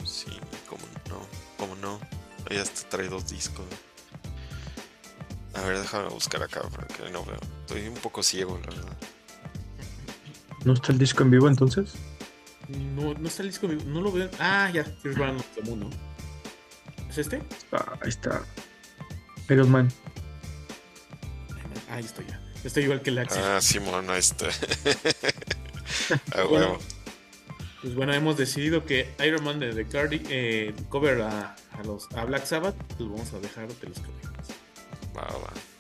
Sí, 0.04 0.28
como 0.68 0.84
no. 1.10 1.26
Como 1.58 1.76
no. 1.78 2.15
Ya 2.50 2.62
hasta 2.62 2.88
trae 2.90 3.08
dos 3.08 3.28
discos. 3.28 3.66
A 5.54 5.62
ver, 5.62 5.80
déjame 5.80 6.10
buscar 6.10 6.44
acá 6.44 6.62
porque 6.62 7.10
no 7.12 7.24
veo. 7.26 7.40
Estoy 7.62 7.88
un 7.88 7.96
poco 7.96 8.22
ciego, 8.22 8.60
la 8.66 8.76
verdad. 8.76 8.98
¿No 10.64 10.74
está 10.74 10.92
el 10.92 10.98
disco 10.98 11.24
en 11.24 11.32
vivo 11.32 11.48
entonces? 11.48 11.94
No, 12.68 13.14
no 13.14 13.28
está 13.28 13.44
el 13.44 13.50
disco 13.50 13.68
en 13.68 13.78
vivo. 13.78 13.90
No 13.90 14.02
lo 14.02 14.12
veo. 14.12 14.30
Ah, 14.40 14.70
ya. 14.74 14.84
Fear 14.84 15.16
Run 15.16 15.38
of 15.38 15.46
the 15.56 15.62
Moon, 15.62 15.90
¿Es 17.10 17.18
este? 17.18 17.42
Ah, 17.72 17.98
ahí 18.02 18.10
está. 18.10 18.44
Iron 19.50 19.72
Man. 19.72 19.92
Ahí 21.90 22.04
estoy 22.04 22.26
ya. 22.28 22.42
Estoy 22.64 22.84
igual 22.84 23.02
que 23.02 23.12
el 23.12 23.20
Axel. 23.20 23.44
Ah, 23.44 23.62
Simón, 23.62 24.10
ahí 24.10 24.20
está. 24.20 24.48
ah, 26.36 26.44
bueno, 26.50 26.80
pues 27.86 27.94
bueno, 27.94 28.16
hemos 28.16 28.36
decidido 28.36 28.84
que 28.84 29.08
Iron 29.24 29.44
Man 29.44 29.60
de 29.60 29.72
The 29.72 29.86
Cardi 29.86 30.20
eh, 30.28 30.74
cover 30.90 31.22
a, 31.22 31.56
a, 31.72 31.84
los, 31.84 32.12
a 32.14 32.26
Black 32.26 32.44
Sabbath, 32.44 32.74
pues 32.98 33.08
vamos 33.08 33.32
a 33.32 33.40
dejar 33.40 33.68
de 33.68 33.90
los 33.90 34.00
covers. 34.00 34.50
Va, 35.16 35.22
va. 35.22 35.75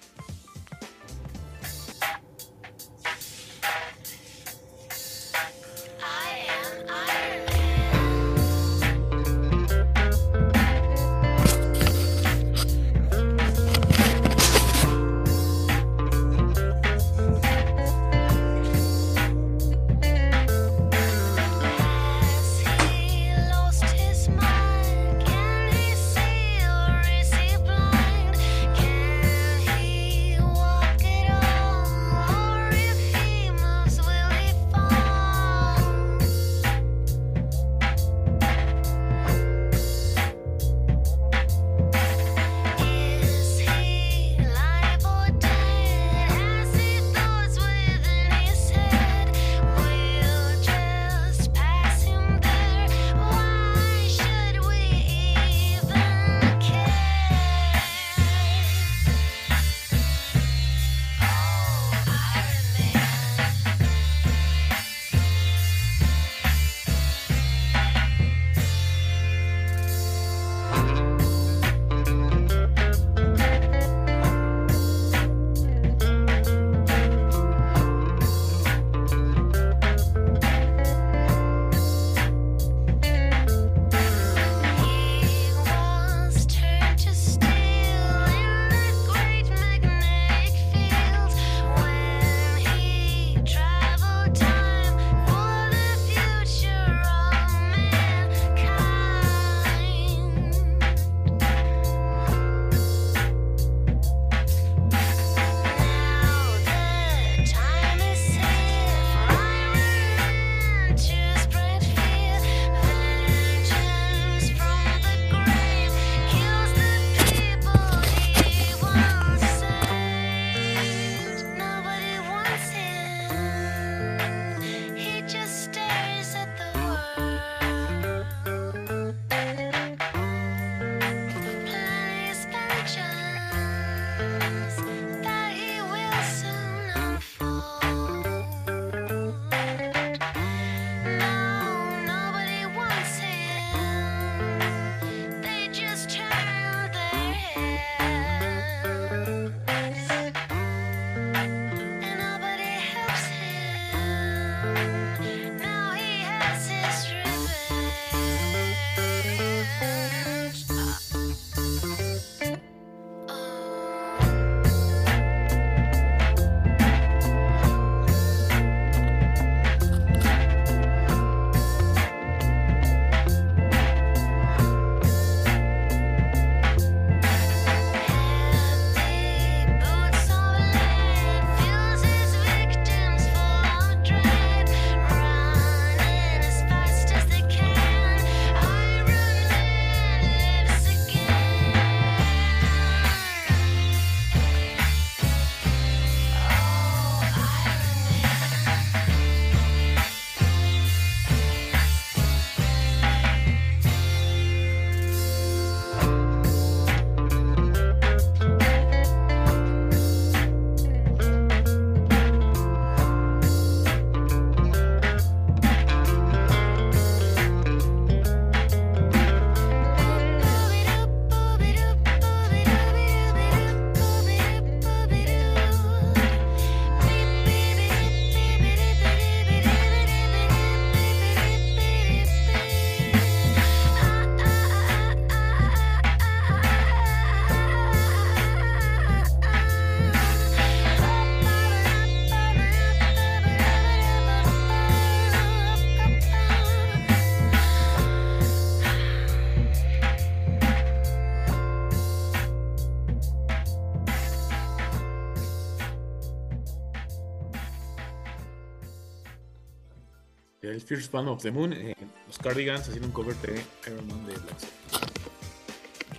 First 260.85 261.11
Band 261.11 261.29
of 261.29 261.41
the 261.41 261.51
Moon, 261.51 261.73
eh, 261.73 261.95
los 262.27 262.37
Cardigans 262.37 262.87
haciendo 262.87 263.07
un 263.07 263.13
cover 263.13 263.35
de 263.37 263.63
Iron 263.87 264.07
Man 264.07 264.25
de 264.27 264.33
Black 264.33 264.57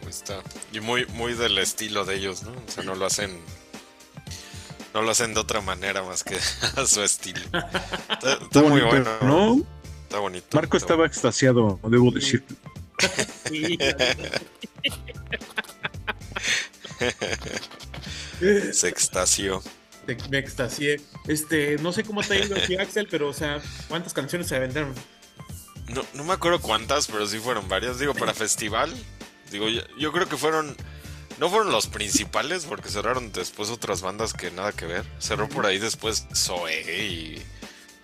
Ahí 0.02 0.09
está. 0.09 0.43
Y 0.72 0.80
muy, 0.80 1.06
muy 1.06 1.34
del 1.34 1.59
estilo 1.59 2.05
de 2.05 2.16
ellos, 2.16 2.43
¿no? 2.43 2.51
O 2.51 2.70
sea, 2.70 2.84
no 2.84 2.94
lo 2.94 3.06
hacen. 3.06 3.38
No 4.93 5.02
lo 5.02 5.10
hacen 5.10 5.34
de 5.34 5.40
otra 5.40 5.60
manera 5.60 6.02
más 6.02 6.24
que 6.24 6.36
a 6.76 6.86
su 6.86 7.02
estilo. 7.02 7.40
Está, 8.43 8.62
muy 8.62 8.80
bueno. 8.80 9.10
¿no? 9.22 9.60
Está 10.05 10.18
bonito. 10.18 10.56
Marco 10.56 10.76
estaba 10.76 11.06
extasiado, 11.06 11.78
debo 11.84 12.10
decir. 12.10 12.44
Se 18.72 18.88
extasió. 18.88 19.62
Me 20.31 20.39
extasié. 20.39 21.01
Este, 21.27 21.77
no 21.78 21.93
sé 21.93 22.05
cómo 22.05 22.23
te 22.23 22.35
ha 22.35 22.45
ido 22.45 22.57
aquí, 22.57 22.77
Axel, 22.78 23.09
pero, 23.11 23.28
o 23.28 23.33
sea, 23.33 23.61
¿cuántas 23.89 24.12
canciones 24.12 24.49
se 24.49 24.57
aventaron? 24.57 24.95
No, 25.89 26.05
no 26.15 26.24
me 26.24 26.33
acuerdo 26.33 26.61
cuántas, 26.61 27.07
pero 27.07 27.27
sí 27.27 27.39
fueron 27.39 27.69
varias. 27.69 27.99
Digo, 27.99 28.15
para 28.15 28.35
festival, 28.35 28.93
digo, 29.51 29.66
yo, 29.69 30.12
creo 30.12 30.28
que 30.28 30.37
fueron. 30.37 30.77
No 31.39 31.51
fueron 31.51 31.70
los 31.70 31.87
principales, 31.87 32.65
porque 32.65 32.89
cerraron 32.89 33.31
después 33.31 33.69
otras 33.70 34.01
bandas 34.01 34.33
que 34.33 34.51
nada 34.51 34.73
que 34.73 34.87
ver. 34.87 35.05
Cerró 35.19 35.49
por 35.49 35.66
ahí 35.66 35.78
después 35.78 36.27
Zoe 36.35 36.81
y. 37.05 37.43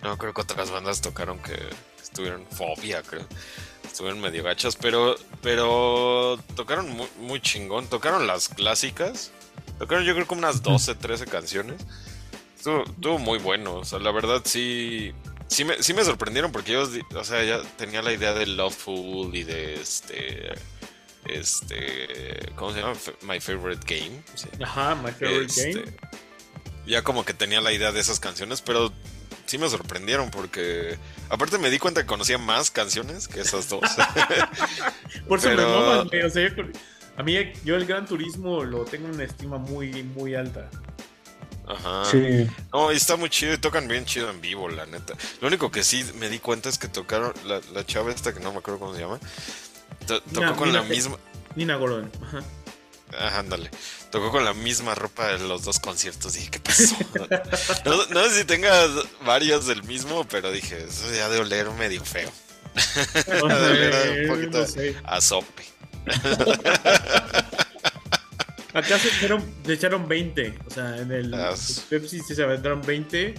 No 0.01 0.17
creo 0.17 0.33
que 0.33 0.41
otras 0.41 0.69
bandas 0.69 1.01
tocaron 1.01 1.39
que 1.39 1.57
estuvieron 2.01 2.45
Fobia, 2.51 3.01
creo. 3.01 3.25
Estuvieron 3.83 4.21
medio 4.21 4.43
gachas, 4.43 4.75
pero. 4.75 5.15
Pero. 5.41 6.39
Tocaron 6.55 6.89
muy, 6.89 7.07
muy 7.17 7.41
chingón. 7.41 7.87
Tocaron 7.87 8.27
las 8.27 8.49
clásicas. 8.49 9.31
Tocaron 9.79 10.05
yo 10.05 10.13
creo 10.13 10.27
como 10.27 10.39
unas 10.39 10.61
12, 10.61 10.95
13 10.95 11.25
canciones. 11.25 11.85
Estuvo, 12.55 13.19
muy 13.19 13.39
bueno. 13.39 13.75
O 13.75 13.85
sea, 13.85 13.99
la 13.99 14.11
verdad 14.11 14.41
sí. 14.45 15.13
Sí 15.47 15.65
me, 15.65 15.83
sí 15.83 15.93
me 15.93 16.03
sorprendieron 16.03 16.51
porque 16.51 16.71
yo, 16.71 16.83
o 16.83 17.23
sea, 17.23 17.43
ya 17.43 17.61
tenía 17.77 18.01
la 18.01 18.13
idea 18.13 18.33
de 18.33 18.45
Loveful 18.45 19.35
y 19.35 19.43
de 19.43 19.75
este. 19.75 20.53
Este. 21.25 22.51
¿Cómo 22.55 22.73
se 22.73 22.79
llama? 22.79 22.93
My 23.21 23.39
Favorite 23.39 23.85
Game. 23.85 24.23
Ajá, 24.63 24.95
My 24.95 25.11
Favorite 25.11 25.45
este, 25.45 25.73
Game. 25.73 25.97
Ya 26.85 27.01
como 27.01 27.25
que 27.25 27.33
tenía 27.33 27.61
la 27.61 27.71
idea 27.71 27.91
de 27.91 27.99
esas 27.99 28.19
canciones, 28.19 28.61
pero 28.61 28.91
sí 29.45 29.57
me 29.57 29.69
sorprendieron 29.69 30.31
porque. 30.31 30.97
Aparte 31.29 31.57
me 31.57 31.69
di 31.69 31.79
cuenta 31.79 32.01
que 32.01 32.07
conocía 32.07 32.37
más 32.37 32.71
canciones 32.71 33.27
que 33.27 33.41
esas 33.41 33.69
dos. 33.69 33.81
Por 35.27 35.39
eso 35.39 35.49
pero... 35.49 36.05
me 36.11 36.23
o 36.23 36.29
sea, 36.29 36.55
a 37.17 37.23
mí, 37.23 37.37
yo 37.63 37.75
el 37.75 37.85
Gran 37.85 38.05
Turismo 38.05 38.63
lo 38.63 38.85
tengo 38.85 39.07
en 39.07 39.15
una 39.15 39.23
estima 39.23 39.57
muy, 39.57 40.03
muy 40.03 40.35
alta. 40.35 40.69
Ajá. 41.67 42.05
Sí. 42.05 42.47
No, 42.73 42.91
y 42.91 42.95
está 42.95 43.15
muy 43.15 43.29
chido 43.29 43.53
y 43.53 43.57
tocan 43.57 43.87
bien 43.87 44.05
chido 44.05 44.29
en 44.29 44.41
vivo, 44.41 44.67
la 44.69 44.85
neta. 44.85 45.13
Lo 45.39 45.47
único 45.47 45.71
que 45.71 45.83
sí 45.83 46.03
me 46.19 46.29
di 46.29 46.39
cuenta 46.39 46.69
es 46.69 46.77
que 46.77 46.87
tocaron 46.87 47.33
la, 47.45 47.61
la 47.73 47.85
chava 47.85 48.11
esta 48.11 48.33
que 48.33 48.39
no 48.39 48.51
me 48.51 48.59
acuerdo 48.59 48.79
cómo 48.79 48.93
se 48.93 49.01
llama. 49.01 49.19
tocó 50.33 50.55
con 50.55 50.73
la 50.73 50.83
misma. 50.83 51.17
Nina 51.55 51.75
Gordon. 51.75 52.11
Ajá. 52.21 52.39
Ajá, 53.17 53.39
ándale. 53.39 53.69
Tocó 54.09 54.31
con 54.31 54.43
la 54.43 54.53
misma 54.53 54.95
ropa 54.95 55.27
de 55.27 55.47
los 55.47 55.63
dos 55.63 55.79
conciertos. 55.79 56.33
Dije, 56.33 56.49
¿qué 56.49 56.59
pasó? 56.59 56.95
no, 58.09 58.23
sé 58.25 58.39
si 58.39 58.45
tenga 58.45 58.71
varios 59.25 59.67
del 59.67 59.83
mismo, 59.83 60.25
pero 60.27 60.51
dije, 60.51 60.83
eso 60.83 61.13
ya 61.13 61.29
de 61.29 61.39
oler 61.39 61.69
medio 61.71 62.03
feo. 62.03 62.31
No 63.39 63.47
de 63.47 63.69
oler 63.69 64.29
un 64.29 64.35
poquito 64.35 64.65
a 65.03 65.21
sope. 65.21 65.63
Acá 68.73 68.97
se 68.97 69.09
echaron, 69.09 69.43
se 69.65 69.73
echaron 69.73 70.07
20. 70.07 70.59
O 70.65 70.69
sea, 70.69 70.97
en 70.97 71.11
el 71.11 71.35
Pepsi 71.89 72.21
se 72.21 72.43
aventaron 72.43 72.81
20. 72.81 73.35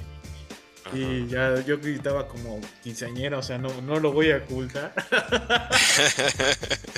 Y 0.92 1.26
ya 1.26 1.64
yo 1.64 1.78
gritaba 1.78 2.28
como 2.28 2.60
quinceañera, 2.82 3.38
o 3.38 3.42
sea, 3.42 3.56
no, 3.58 3.68
no 3.82 3.98
lo 3.98 4.12
voy 4.12 4.30
a 4.30 4.36
ocultar. 4.36 4.94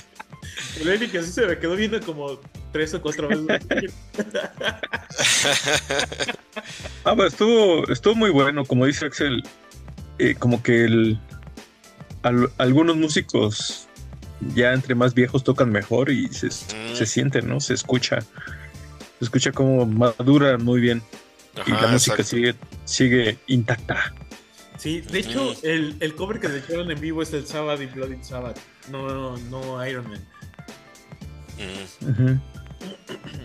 El 0.80 1.10
que 1.10 1.18
así 1.18 1.32
se 1.32 1.46
me 1.46 1.58
quedó 1.58 1.76
viendo 1.76 2.00
como 2.00 2.38
tres 2.72 2.92
o 2.94 3.00
cuatro 3.00 3.28
veces. 3.28 3.94
ah, 7.04 7.14
pues 7.16 7.32
estuvo, 7.32 7.88
estuvo 7.90 8.14
muy 8.14 8.30
bueno, 8.30 8.64
como 8.64 8.84
dice 8.84 9.06
Axel, 9.06 9.42
eh, 10.18 10.34
como 10.34 10.62
que 10.62 10.84
el, 10.84 11.18
algunos 12.58 12.96
músicos 12.96 13.85
ya 14.54 14.72
entre 14.72 14.94
más 14.94 15.14
viejos 15.14 15.44
tocan 15.44 15.70
mejor 15.70 16.10
y 16.10 16.28
se, 16.28 16.50
se 16.50 17.06
siente, 17.06 17.42
¿no? 17.42 17.60
Se 17.60 17.74
escucha. 17.74 18.20
Se 18.20 19.24
escucha 19.24 19.52
como 19.52 19.86
madura 19.86 20.58
muy 20.58 20.80
bien. 20.80 21.02
y 21.66 21.70
la 21.70 21.88
música 21.88 22.22
sigue, 22.22 22.54
sigue 22.84 23.38
intacta. 23.46 24.14
Sí, 24.78 25.00
de 25.00 25.20
hecho, 25.20 25.54
el, 25.62 25.96
el, 26.00 26.14
cover 26.14 26.38
que 26.38 26.48
se 26.48 26.58
echaron 26.58 26.90
en 26.90 27.00
vivo 27.00 27.22
es 27.22 27.32
el 27.32 27.46
Sabbath 27.46 27.80
y 27.80 27.86
Bloody 27.86 28.22
Sabbath, 28.22 28.58
no, 28.90 29.36
no 29.36 29.86
Iron 29.86 30.08
Man. 30.08 30.20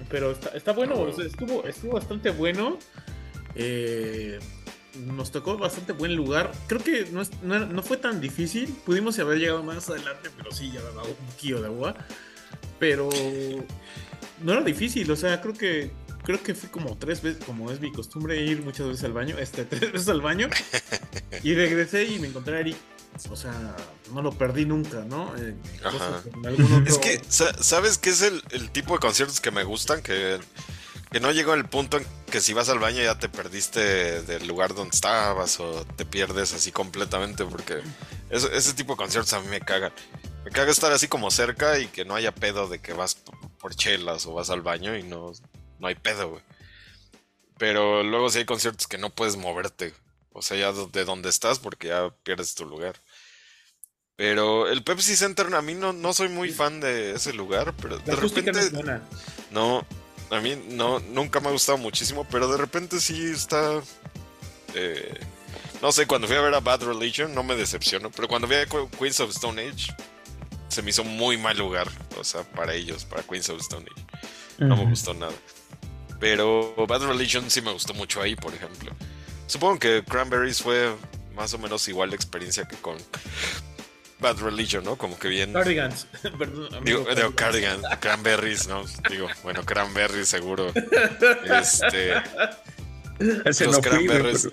Pero 0.10 0.32
está, 0.32 0.50
está 0.50 0.74
bueno, 0.74 1.08
estuvo, 1.08 1.66
estuvo 1.66 1.94
bastante 1.94 2.32
bueno. 2.32 2.78
Eh, 3.56 4.40
nos 4.96 5.32
tocó 5.32 5.58
bastante 5.58 5.94
buen 5.94 6.16
lugar. 6.16 6.52
Creo 6.68 6.84
que 6.84 7.08
no, 7.12 7.84
fue 7.84 7.98
tan 7.98 8.20
difícil. 8.22 8.68
Pudimos 8.86 9.18
haber 9.20 9.40
llegado 9.40 9.64
más 9.64 9.90
adelante, 9.90 10.30
pero 10.36 10.52
sí, 10.52 10.72
ya 10.72 10.82
daba 10.82 11.04
un 11.04 11.16
poquillo 11.16 11.62
de 11.62 11.68
agua. 11.68 11.96
Pero 12.80 13.10
no 14.42 14.54
era 14.54 14.62
difícil, 14.62 15.10
o 15.12 15.16
sea, 15.16 15.40
creo 15.42 15.54
que 15.54 15.92
creo 16.24 16.42
que 16.42 16.54
fui 16.54 16.70
como 16.70 16.98
tres 16.98 17.22
veces, 17.22 17.44
como 17.44 17.72
es 17.72 17.80
mi 17.80 17.92
costumbre 17.92 18.44
ir 18.44 18.62
muchas 18.62 18.88
veces 18.88 19.04
al 19.04 19.14
baño, 19.14 19.38
este, 19.38 19.66
tres 19.66 19.92
veces 19.92 20.10
al 20.10 20.22
baño. 20.22 20.50
y 21.44 21.54
regresé 21.54 22.06
y 22.06 22.20
me 22.20 22.28
encontré 22.28 22.58
a 22.58 22.60
Eric. 22.62 22.78
O 23.30 23.36
sea, 23.36 23.76
no 24.14 24.22
lo 24.22 24.32
perdí 24.32 24.66
nunca, 24.66 25.04
¿no? 25.04 25.36
Es 26.86 26.98
que, 26.98 27.22
¿sabes 27.28 27.98
qué 27.98 28.10
es 28.10 28.22
el, 28.22 28.42
el 28.52 28.72
tipo 28.72 28.94
de 28.94 29.00
conciertos 29.00 29.42
que 29.42 29.52
me 29.52 29.64
gustan? 29.66 30.02
Que 30.02 30.40
que 31.12 31.20
no 31.20 31.32
llegó 31.32 31.54
el 31.54 31.66
punto 31.66 31.98
en 31.98 32.06
que 32.32 32.40
si 32.40 32.54
vas 32.54 32.70
al 32.70 32.80
baño 32.80 33.04
ya 33.04 33.20
te 33.20 33.28
perdiste 33.28 34.22
del 34.22 34.48
lugar 34.48 34.74
donde 34.74 34.96
estabas 34.96 35.60
o 35.60 35.86
te 35.98 36.06
pierdes 36.06 36.54
así 36.54 36.72
completamente 36.72 37.44
porque 37.44 37.82
ese 38.30 38.74
tipo 38.74 38.94
de 38.94 38.98
conciertos 38.98 39.34
a 39.34 39.42
mí 39.42 39.48
me 39.48 39.60
cagan. 39.60 39.92
Me 40.46 40.52
caga 40.52 40.72
estar 40.72 40.92
así 40.92 41.08
como 41.08 41.30
cerca 41.30 41.78
y 41.80 41.88
que 41.88 42.06
no 42.06 42.16
haya 42.16 42.34
pedo 42.34 42.68
de 42.68 42.80
que 42.80 42.94
vas 42.94 43.16
por 43.60 43.76
chelas 43.76 44.26
o 44.26 44.34
vas 44.34 44.50
al 44.50 44.62
baño 44.62 44.98
y 44.98 45.04
no, 45.04 45.34
no 45.80 45.88
hay 45.88 45.96
pedo, 45.96 46.30
güey. 46.30 46.44
Pero 47.58 48.02
luego 48.04 48.30
sí 48.30 48.40
hay 48.40 48.46
conciertos 48.46 48.88
que 48.88 48.98
no 48.98 49.10
puedes 49.10 49.36
moverte. 49.36 49.94
O 50.32 50.42
sea, 50.42 50.58
ya 50.58 50.72
de 50.72 51.06
donde 51.06 51.30
estás 51.30 51.60
porque 51.60 51.90
ya 51.90 52.10
pierdes 52.24 52.56
tu 52.56 52.66
lugar. 52.66 52.96
Pero 54.16 54.70
el 54.70 54.84
Pepsi 54.84 55.16
Center 55.16 55.54
a 55.54 55.62
mí 55.62 55.74
no, 55.74 55.94
no 55.94 56.14
soy 56.14 56.30
muy 56.30 56.52
fan 56.52 56.80
de 56.80 57.12
ese 57.12 57.34
lugar, 57.34 57.74
pero 57.82 57.98
de 58.00 58.16
repente... 58.16 58.62
No, 59.52 59.86
a 60.32 60.40
mí 60.40 60.62
no, 60.70 61.00
nunca 61.00 61.40
me 61.40 61.50
ha 61.50 61.52
gustado 61.52 61.78
muchísimo, 61.78 62.26
pero 62.30 62.48
de 62.48 62.58
repente 62.58 63.00
sí 63.00 63.32
está... 63.32 63.82
Eh, 64.74 65.20
no 65.82 65.92
sé, 65.92 66.08
cuando 66.08 66.28
fui 66.28 66.38
a 66.38 66.42
ver 66.42 66.54
a 66.54 66.60
Bad 66.60 66.84
Religion 66.84 67.34
no 67.36 67.44
me 67.44 67.56
decepcionó, 67.56 68.10
pero 68.12 68.28
cuando 68.28 68.48
vi 68.48 68.56
a 68.56 68.66
Queens 68.66 69.20
of 69.20 69.32
Stone 69.32 69.62
Age 69.62 69.94
se 70.70 70.82
me 70.82 70.92
hizo 70.92 71.04
muy 71.04 71.38
mal 71.38 71.58
lugar, 71.58 71.88
o 72.18 72.24
sea, 72.24 72.44
para 72.44 72.74
ellos, 72.74 73.04
para 73.04 73.24
Queens 73.24 73.50
of 73.50 73.60
Stone 73.60 73.86
Age. 73.92 74.06
No 74.60 74.78
me 74.78 74.86
gustó 74.86 75.14
nada. 75.14 75.34
Pero 76.20 76.76
Bad 76.88 77.04
Religion 77.08 77.50
sí 77.50 77.62
me 77.62 77.74
gustó 77.74 77.94
mucho 77.94 78.22
ahí, 78.22 78.36
por 78.36 78.54
ejemplo. 78.54 78.92
Supongo 79.48 79.80
que 79.80 80.04
Cranberries 80.08 80.62
fue 80.62 80.96
más 81.36 81.54
o 81.54 81.58
menos 81.58 81.88
igual 81.88 82.12
de 82.12 82.16
experiencia 82.16 82.68
que 82.68 82.78
con 82.78 82.96
Bad 84.22 84.38
Religion, 84.38 84.84
¿no? 84.84 84.96
Como 84.96 85.18
que 85.18 85.28
bien. 85.28 85.52
Cardigans. 85.52 86.08
Perdón, 86.38 86.84
digo, 86.86 87.06
cardigans. 87.36 87.84
Cranberries, 88.00 88.68
¿no? 88.68 88.84
Digo, 89.10 89.28
bueno, 89.44 89.66
Cranberries 89.66 90.28
seguro. 90.28 90.72
Este. 91.44 92.14
Ese 93.46 93.66
los 93.66 93.78
no 93.78 93.82
Cranberries. 93.82 94.50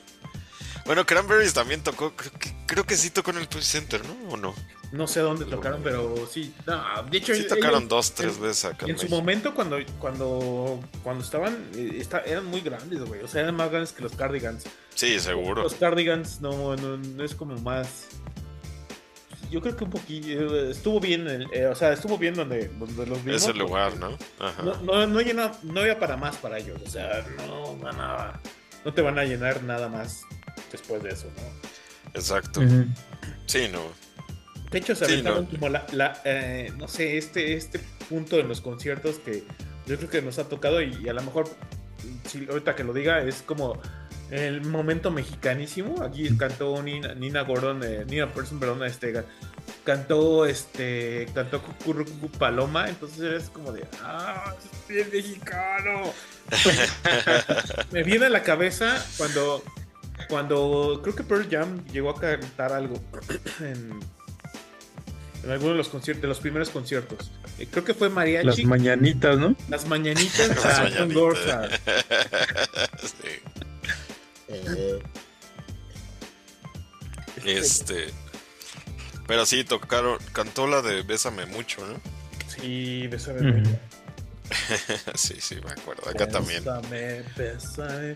Bueno, 0.87 1.05
Cranberries 1.05 1.53
también 1.53 1.83
tocó. 1.83 2.15
Creo 2.67 2.85
que, 2.85 2.97
sí 2.97 3.11
tocó 3.11 3.31
en 3.31 3.39
el 3.39 3.49
Toy 3.49 3.63
Center, 3.63 4.01
¿no? 4.07 4.31
¿O 4.31 4.37
no? 4.39 4.55
No 4.91 5.07
sé 5.07 5.21
dónde 5.21 5.45
tocaron, 5.45 5.83
pero 5.83 6.15
sí. 6.33 6.55
de 7.11 7.19
hecho, 7.19 7.35
sí 7.35 7.47
tocaron 7.47 7.89
dos, 7.89 8.15
tres 8.15 8.39
veces 8.41 8.65
acá. 8.65 8.87
En, 8.87 8.99
su 8.99 9.07
momento, 9.11 9.55
cuando, 9.55 9.77
cuando, 9.99 10.81
cuando 11.03 11.23
estaban, 11.23 11.69
eh, 11.75 12.03
eran 12.25 12.47
muy 12.47 12.63
grandes, 12.63 13.01
güey. 13.03 13.21
O 13.23 13.29
sea, 13.29 13.43
eran 13.43 13.55
más 13.55 13.71
grandes 13.71 13.93
que 13.93 14.03
los 14.03 14.13
Cardigans. 14.13 14.65
Sí, 14.95 15.21
seguro. 15.21 15.63
Los 15.63 15.75
Cardigans 15.75 16.41
no, 16.41 16.75
no, 16.77 16.97
no 16.97 17.23
es 17.23 17.35
como 17.35 17.55
más 17.59 18.07
yo 19.51 19.61
creo 19.61 19.77
que 19.77 19.85
un 19.85 19.91
poquillo 19.91 20.71
estuvo 20.71 21.01
bien, 21.01 21.27
eh, 21.53 21.67
o 21.67 21.75
sea, 21.75 21.93
estuvo 21.93 22.19
bien 22.19 22.35
donde, 22.35 22.69
donde 22.69 23.07
los 23.07 23.25
vimos. 23.25 23.43
Ese 23.43 23.55
lugar, 23.55 23.97
¿no? 23.97 24.17
Ajá. 24.39 24.63
No, 24.63 25.07
no, 25.07 25.07
no, 25.07 25.53
no 25.63 25.81
había 25.81 25.99
para 25.99 26.17
más 26.17 26.37
para 26.37 26.59
ellos, 26.59 26.81
o 26.85 26.89
sea, 26.89 27.25
no, 27.47 27.77
nada, 27.77 28.41
no 28.85 28.93
te 28.93 29.03
van 29.03 29.19
a 29.19 29.25
llenar 29.25 29.63
nada 29.63 29.89
más 29.89 30.23
después 30.71 31.03
de 31.03 31.11
eso, 31.11 31.27
¿no? 31.37 31.69
Exacto. 32.15 32.61
Sí, 33.47 33.69
no. 33.71 33.81
De 34.71 34.79
hecho, 34.79 34.95
se 34.95 35.07
aventaron 35.07 35.47
como 35.47 35.69
la, 35.69 35.87
la 35.93 36.21
eh, 36.25 36.73
no 36.77 36.89
sé, 36.89 37.17
este, 37.17 37.55
este 37.55 37.81
punto 38.09 38.39
en 38.39 38.49
los 38.49 38.61
conciertos 38.61 39.19
que 39.19 39.45
yo 39.87 39.97
creo 39.97 40.11
que 40.11 40.23
nos 40.23 40.39
ha 40.39 40.49
tocado 40.49 40.83
y, 40.83 41.09
a 41.09 41.13
lo 41.13 41.23
mejor, 41.23 41.49
si 42.27 42.47
ahorita 42.49 42.77
que 42.77 42.85
lo 42.85 42.93
diga, 42.93 43.23
es 43.23 43.43
como 43.43 43.81
el 44.31 44.65
momento 44.65 45.11
mexicanísimo. 45.11 46.03
Aquí 46.03 46.37
cantó 46.37 46.83
Nina, 46.83 47.15
Nina 47.15 47.43
Gordon, 47.43 47.83
eh, 47.83 48.05
Nina 48.07 48.33
Person, 48.33 48.61
perdón, 48.61 48.85
este, 48.85 49.25
cantó, 49.85 50.47
este, 50.47 51.27
cantó 51.35 51.63
Cucurrucu 51.63 52.31
Paloma, 52.31 52.89
entonces 52.89 53.45
es 53.45 53.51
como 53.51 53.73
de, 53.73 53.87
ah, 54.03 54.55
es 54.61 54.89
bien 54.89 55.09
mexicano. 55.13 56.13
Me 57.91 58.03
viene 58.03 58.27
a 58.27 58.31
la 58.31 58.43
cabeza 58.43 59.05
cuando, 59.17 59.63
cuando 60.29 61.01
creo 61.03 61.15
que 61.15 61.25
Pearl 61.25 61.49
Jam 61.51 61.85
llegó 61.87 62.11
a 62.11 62.21
cantar 62.21 62.73
algo 62.73 63.01
en, 63.61 63.99
en 65.45 65.51
alguno 65.51 65.73
de 65.73 65.79
los 65.79 65.89
conciertos, 65.89 66.23
de 66.23 66.29
los 66.29 66.41
primeros 66.41 66.71
conciertos. 66.71 67.31
Eh, 67.59 67.67
creo 67.71 67.85
que 67.85 67.95
fue 67.95 68.09
Mariachi. 68.09 68.47
Las 68.47 68.65
mañanitas, 68.65 69.39
¿no? 69.39 69.57
Las 69.69 69.87
mañanitas 69.87 70.49
Las 70.65 70.79
mañanitas. 70.81 71.81
Eh, 74.49 75.03
este. 77.45 78.09
Pero 79.27 79.47
sí, 79.47 79.65
tocaron. 79.65 80.19
Cantó 80.33 80.67
la 80.67 80.83
de 80.83 81.03
Bésame 81.03 81.47
mucho, 81.47 81.87
¿no? 81.87 82.01
Sí, 82.49 83.07
Bésame 83.09 83.53
mucho. 83.53 83.71
sí, 85.15 85.35
sí, 85.41 85.57
me 85.57 85.71
acuerdo. 85.71 86.09
Acá 86.09 86.27
también. 86.29 86.65
Bésame, 86.65 87.23
bésame. 87.37 88.15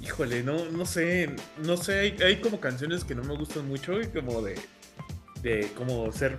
Híjole, 0.00 0.42
no, 0.42 0.64
no 0.66 0.86
sé. 0.86 1.34
No 1.58 1.76
sé, 1.76 1.98
hay, 1.98 2.16
hay, 2.22 2.40
como 2.40 2.60
canciones 2.60 3.04
que 3.04 3.14
no 3.14 3.22
me 3.22 3.36
gustan 3.36 3.68
mucho 3.68 4.00
y 4.00 4.08
como 4.08 4.42
de. 4.42 4.58
de 5.42 5.70
como 5.76 6.10
ser. 6.12 6.38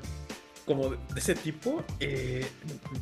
Como 0.65 0.89
de 0.89 0.97
ese 1.19 1.35
tipo. 1.35 1.83
Eh, 1.99 2.45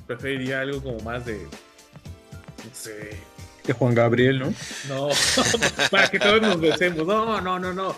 preferiría 0.05 0.61
algo 0.61 0.83
como 0.83 0.99
más 0.99 1.25
de. 1.25 1.41
No 1.43 2.73
sé 2.73 3.32
de 3.65 3.73
Juan 3.73 3.94
Gabriel, 3.94 4.40
¿no? 4.40 4.53
No, 4.90 5.10
para 5.91 6.10
que 6.10 6.19
todos 6.19 6.41
nos 6.41 6.60
besemos. 6.60 7.06
No, 7.06 7.41
no, 7.41 7.60
no, 7.60 7.73
no. 7.73 7.95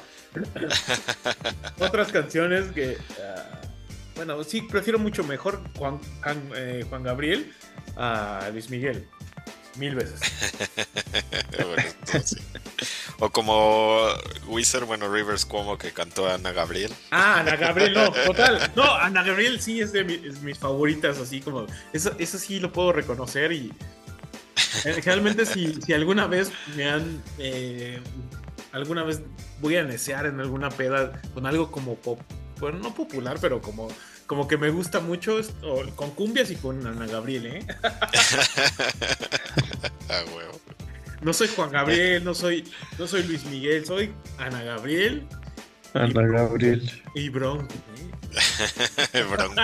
Otras 1.79 2.11
canciones 2.11 2.71
que. 2.71 2.97
Ah, 3.21 3.61
bueno, 4.15 4.43
sí, 4.43 4.61
prefiero 4.61 4.99
mucho 4.99 5.23
mejor 5.23 5.61
Juan, 5.77 5.99
eh, 6.55 6.85
Juan 6.87 7.03
Gabriel 7.03 7.53
a 7.97 8.49
Luis 8.51 8.69
Miguel. 8.69 9.07
Mil 9.77 9.95
veces. 9.95 10.21
O 13.19 13.29
como 13.29 14.07
Wizard, 14.47 14.85
bueno, 14.85 15.11
Rivers 15.11 15.45
como 15.45 15.77
que 15.77 15.93
cantó 15.93 16.27
a 16.27 16.33
Ana 16.33 16.51
Gabriel. 16.51 16.91
Ah, 17.11 17.39
Ana 17.39 17.55
Gabriel, 17.55 17.93
no, 17.93 18.11
total. 18.25 18.71
No, 18.75 18.93
Ana 18.93 19.23
Gabriel 19.23 19.61
sí 19.61 19.79
es 19.79 19.93
de 19.93 20.03
mis 20.03 20.59
favoritas, 20.59 21.17
así 21.17 21.39
como. 21.39 21.65
Eso, 21.93 22.11
eso 22.19 22.37
sí 22.37 22.59
lo 22.59 22.73
puedo 22.73 22.91
reconocer 22.91 23.53
y 23.53 23.71
realmente 25.03 25.45
si, 25.45 25.81
si 25.81 25.93
alguna 25.93 26.27
vez 26.27 26.51
me 26.75 26.89
han... 26.89 27.21
Eh, 27.37 27.99
alguna 28.71 29.03
vez 29.03 29.21
voy 29.61 29.77
a 29.77 29.83
desear 29.83 30.25
en 30.25 30.39
alguna 30.39 30.69
peda 30.69 31.21
con 31.33 31.45
algo 31.45 31.71
como 31.71 31.95
pop, 31.95 32.19
bueno, 32.59 32.79
no 32.79 32.93
popular, 32.93 33.37
pero 33.39 33.61
como, 33.61 33.87
como 34.27 34.47
que 34.47 34.57
me 34.57 34.69
gusta 34.69 34.99
mucho 34.99 35.39
con 35.95 36.11
cumbias 36.11 36.51
y 36.51 36.55
con 36.55 36.85
Ana 36.85 37.07
Gabriel, 37.07 37.45
¿eh? 37.47 37.65
ah, 40.09 40.23
huevo. 40.35 40.59
No 41.21 41.31
soy 41.33 41.47
Juan 41.47 41.71
Gabriel, 41.71 42.23
no 42.23 42.33
soy, 42.33 42.69
no 42.99 43.07
soy 43.07 43.23
Luis 43.23 43.45
Miguel, 43.45 43.85
soy 43.85 44.13
Ana 44.37 44.61
Gabriel. 44.63 45.25
Ana 45.93 46.21
Gabriel. 46.27 46.91
Y 47.15 47.29
Bronco. 47.29 47.73
¿eh? 49.13 49.23
Bronco. 49.31 49.63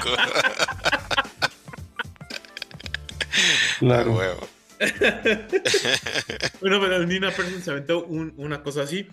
claro. 3.79 4.13
huevo. 4.13 4.47
bueno, 6.59 6.81
pero 6.81 7.05
Nina 7.05 7.31
Persson 7.31 7.61
se 7.61 7.71
aventó 7.71 8.05
una 8.05 8.63
cosa 8.63 8.81
así. 8.83 9.07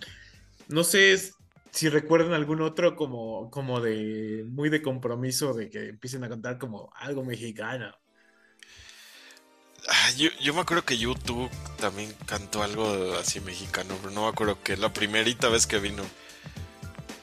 No 0.68 0.82
sé 0.82 1.32
si 1.70 1.88
recuerdan 1.88 2.32
algún 2.32 2.62
otro 2.62 2.96
como, 2.96 3.50
como 3.50 3.80
de 3.80 4.44
muy 4.48 4.70
de 4.70 4.82
compromiso 4.82 5.52
de 5.52 5.68
que 5.68 5.90
empiecen 5.90 6.24
a 6.24 6.28
cantar 6.28 6.58
como 6.58 6.90
algo 6.96 7.24
mexicano. 7.24 7.94
Ah, 9.86 10.10
yo, 10.16 10.54
me 10.54 10.60
acuerdo 10.60 10.84
que 10.84 10.98
YouTube 10.98 11.50
también 11.78 12.12
cantó 12.26 12.62
algo 12.62 13.14
así 13.14 13.40
mexicano, 13.40 13.96
pero 14.02 14.12
no 14.12 14.22
me 14.22 14.28
acuerdo 14.28 14.62
que 14.62 14.76
la 14.76 14.92
primerita 14.92 15.48
vez 15.48 15.66
que 15.66 15.78
vino. 15.78 16.04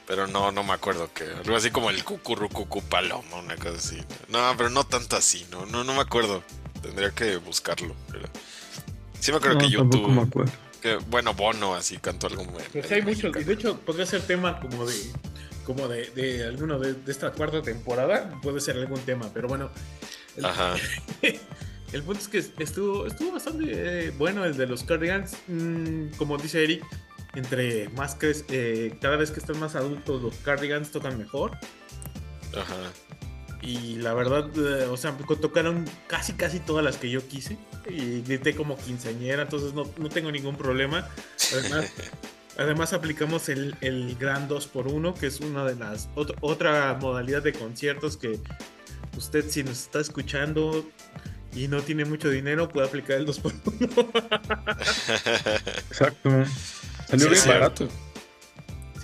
Pero 0.07 0.27
no, 0.27 0.51
no 0.51 0.63
me 0.63 0.73
acuerdo 0.73 1.11
que. 1.13 1.23
Algo 1.23 1.55
así 1.55 1.71
como 1.71 1.89
el 1.89 2.03
cucurrucucu 2.03 2.81
paloma, 2.83 3.37
una 3.37 3.55
cosa 3.55 3.77
así. 3.77 4.03
No, 4.29 4.39
pero 4.55 4.69
no 4.69 4.83
tanto 4.83 5.15
así, 5.15 5.45
no, 5.51 5.65
no, 5.65 5.83
no 5.83 5.93
me 5.93 6.01
acuerdo. 6.01 6.43
Tendría 6.81 7.11
que 7.11 7.37
buscarlo. 7.37 7.95
Sí 9.19 9.31
me 9.31 9.37
acuerdo 9.37 9.57
que 9.57 9.69
YouTube. 9.69 10.07
Me 10.09 10.21
acuerdo. 10.21 10.51
Que, 10.81 10.97
bueno, 11.07 11.33
Bono 11.33 11.73
así 11.73 11.97
cantó 11.97 12.27
algo 12.27 12.43
muy. 12.45 12.61
Pues 12.71 12.91
hay 12.91 13.01
muchos. 13.01 13.35
Y 13.35 13.43
de 13.43 13.53
hecho, 13.53 13.79
podría 13.79 14.05
ser 14.05 14.21
tema 14.21 14.59
como 14.59 14.85
de. 14.85 14.95
Como 15.65 15.87
de, 15.87 16.11
de 16.11 16.45
alguno 16.45 16.77
de, 16.77 16.95
esta 17.07 17.31
cuarta 17.31 17.61
temporada. 17.61 18.39
Puede 18.41 18.59
ser 18.59 18.77
algún 18.77 18.99
tema. 19.01 19.31
Pero 19.33 19.47
bueno. 19.47 19.71
El, 20.37 20.45
Ajá. 20.45 20.75
el 21.91 22.03
punto 22.03 22.21
es 22.21 22.27
que 22.27 22.63
estuvo, 22.63 23.07
estuvo 23.07 23.31
bastante 23.31 23.65
eh, 23.69 24.11
bueno 24.11 24.45
el 24.45 24.55
de 24.57 24.67
los 24.67 24.83
Cardigans. 24.83 25.37
Mm, 25.47 26.09
como 26.17 26.37
dice 26.37 26.63
Eric. 26.63 26.85
Entre 27.33 27.89
más 27.89 28.15
que 28.15 28.33
eh, 28.49 28.97
cada 29.01 29.17
vez 29.17 29.31
que 29.31 29.39
están 29.39 29.59
más 29.59 29.75
adultos, 29.75 30.21
los 30.21 30.35
Cardigans 30.37 30.91
tocan 30.91 31.17
mejor. 31.17 31.57
Ajá. 32.55 32.91
Y 33.65 33.95
la 33.95 34.13
verdad, 34.13 34.47
eh, 34.57 34.85
o 34.85 34.95
sea, 34.95 35.17
tocaron 35.17 35.85
casi, 36.05 36.33
casi 36.33 36.59
todas 36.59 36.85
las 36.85 36.97
que 36.97 37.09
yo 37.09 37.27
quise. 37.27 37.57
Y 37.89 38.21
grité 38.21 38.55
como 38.55 38.77
quinceañera, 38.77 39.41
entonces 39.41 39.73
no, 39.73 39.89
no 39.97 40.09
tengo 40.09 40.31
ningún 40.31 40.55
problema. 40.55 41.09
Además, 41.51 41.91
además 42.57 42.93
aplicamos 42.93 43.49
el, 43.49 43.75
el, 43.81 44.15
gran 44.17 44.47
2x1, 44.47 45.15
que 45.15 45.25
es 45.27 45.39
una 45.39 45.65
de 45.65 45.75
las. 45.75 46.09
otra 46.41 46.95
modalidad 47.01 47.41
de 47.41 47.53
conciertos 47.53 48.17
que 48.17 48.39
usted, 49.17 49.49
si 49.49 49.63
nos 49.63 49.81
está 49.81 49.99
escuchando 49.99 50.85
y 51.55 51.67
no 51.67 51.81
tiene 51.81 52.05
mucho 52.05 52.29
dinero, 52.29 52.69
puede 52.69 52.87
aplicar 52.87 53.17
el 53.17 53.25
2x1. 53.25 54.07
Exacto. 55.89 56.29
Salió 57.07 57.29
bien 57.29 57.47
barato. 57.47 57.89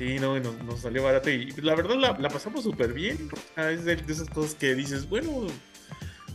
Sí, 0.01 0.17
no, 0.19 0.39
nos, 0.39 0.79
salió 0.79 1.03
barato 1.03 1.29
y 1.29 1.51
la 1.61 1.75
verdad 1.75 2.17
la, 2.17 2.29
pasamos 2.29 2.63
súper 2.63 2.91
bien. 2.91 3.29
Es 3.55 3.85
de, 3.85 4.03
esas 4.07 4.27
cosas 4.31 4.55
que 4.55 4.73
dices, 4.73 5.07
bueno, 5.07 5.45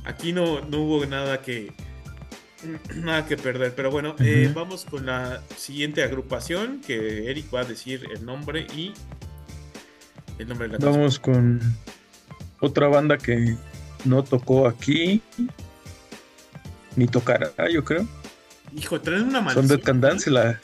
aquí 0.05 0.32
no, 0.32 0.60
no 0.66 0.82
hubo 0.82 1.05
nada 1.05 1.43
que 1.43 1.72
nada 2.94 3.26
que 3.26 3.36
perder. 3.36 3.74
Pero 3.74 3.90
bueno, 3.90 4.14
eh, 4.20 4.52
vamos 4.55 4.84
con 4.84 5.06
la 5.06 5.43
siguiente 5.56 6.05
agrupación 6.05 6.80
que 6.80 7.28
Eric 7.28 7.52
va 7.52 7.62
a 7.62 7.64
decir 7.64 8.06
el 8.14 8.24
nombre 8.24 8.68
y 8.72 8.93
el 10.38 10.47
nombre 10.47 10.68
de 10.68 10.78
la 10.78 10.88
Vamos 10.88 11.18
con 11.18 11.60
otra 12.60 12.86
banda 12.86 13.18
que 13.18 13.56
no 14.05 14.22
tocó 14.22 14.68
aquí 14.68 15.20
ni 16.94 17.09
tocará, 17.09 17.51
yo 17.68 17.84
creo. 17.84 18.06
Hijo, 18.77 19.01
traen 19.01 19.23
una 19.23 19.40
maldición. 19.40 19.69
Son 19.69 19.77
Dead 19.77 19.85
Can 19.85 20.01
Dance 20.03 20.28
y 20.28 20.32
la. 20.32 20.61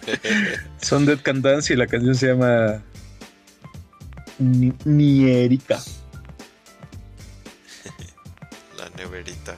Son 0.80 1.04
Dead 1.04 1.18
Can 1.20 1.42
Dance 1.42 1.72
y 1.72 1.76
la 1.76 1.86
canción 1.86 2.14
se 2.14 2.28
llama. 2.28 2.82
Ni 4.38 5.30
Erika. 5.30 5.78
la 8.78 8.88
neverita. 8.96 9.54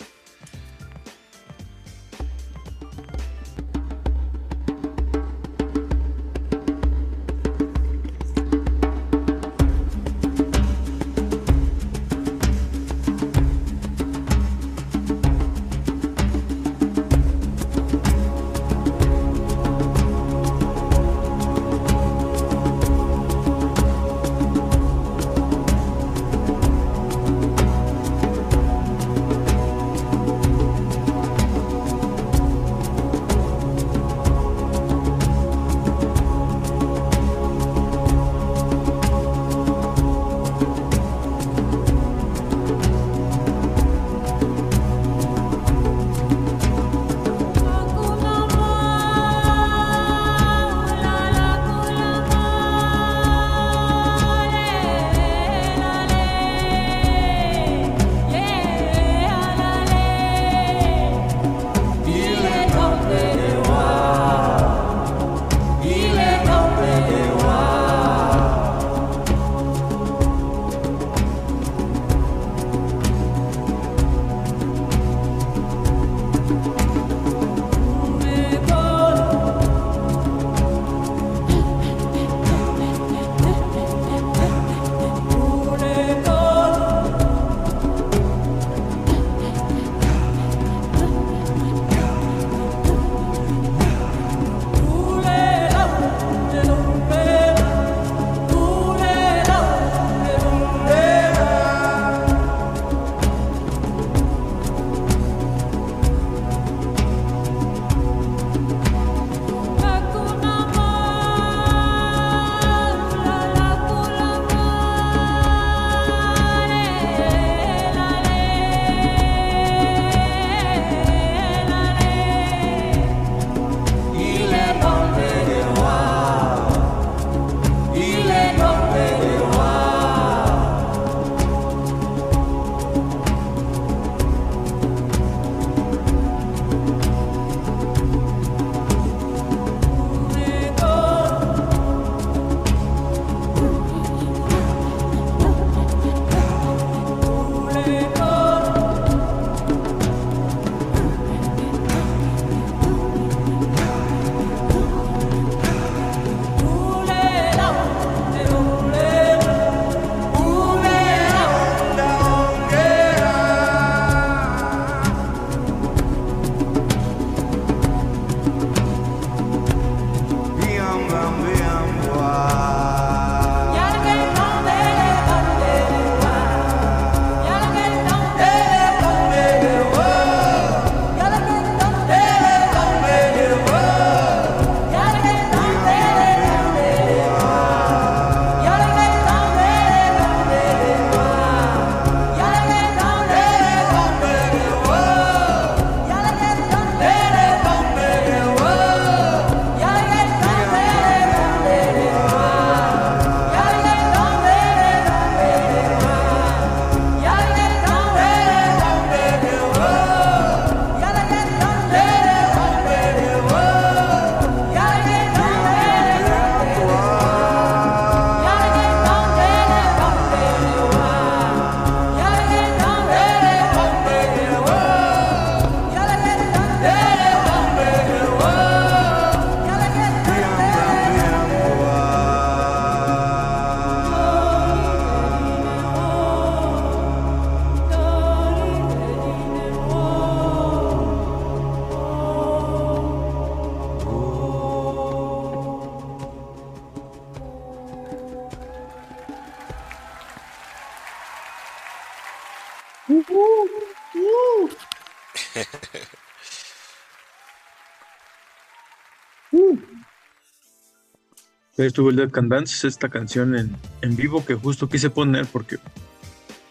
Estuvo 261.79 262.11
el 262.11 262.17
Dead 262.17 262.31
Can 262.31 262.49
Dance, 262.49 262.89
esta 262.89 263.09
canción 263.09 263.57
en, 263.57 263.77
en 264.03 264.17
vivo 264.17 264.45
que 264.45 264.55
justo 264.55 264.89
quise 264.89 265.11
poner 265.11 265.47
porque 265.47 265.79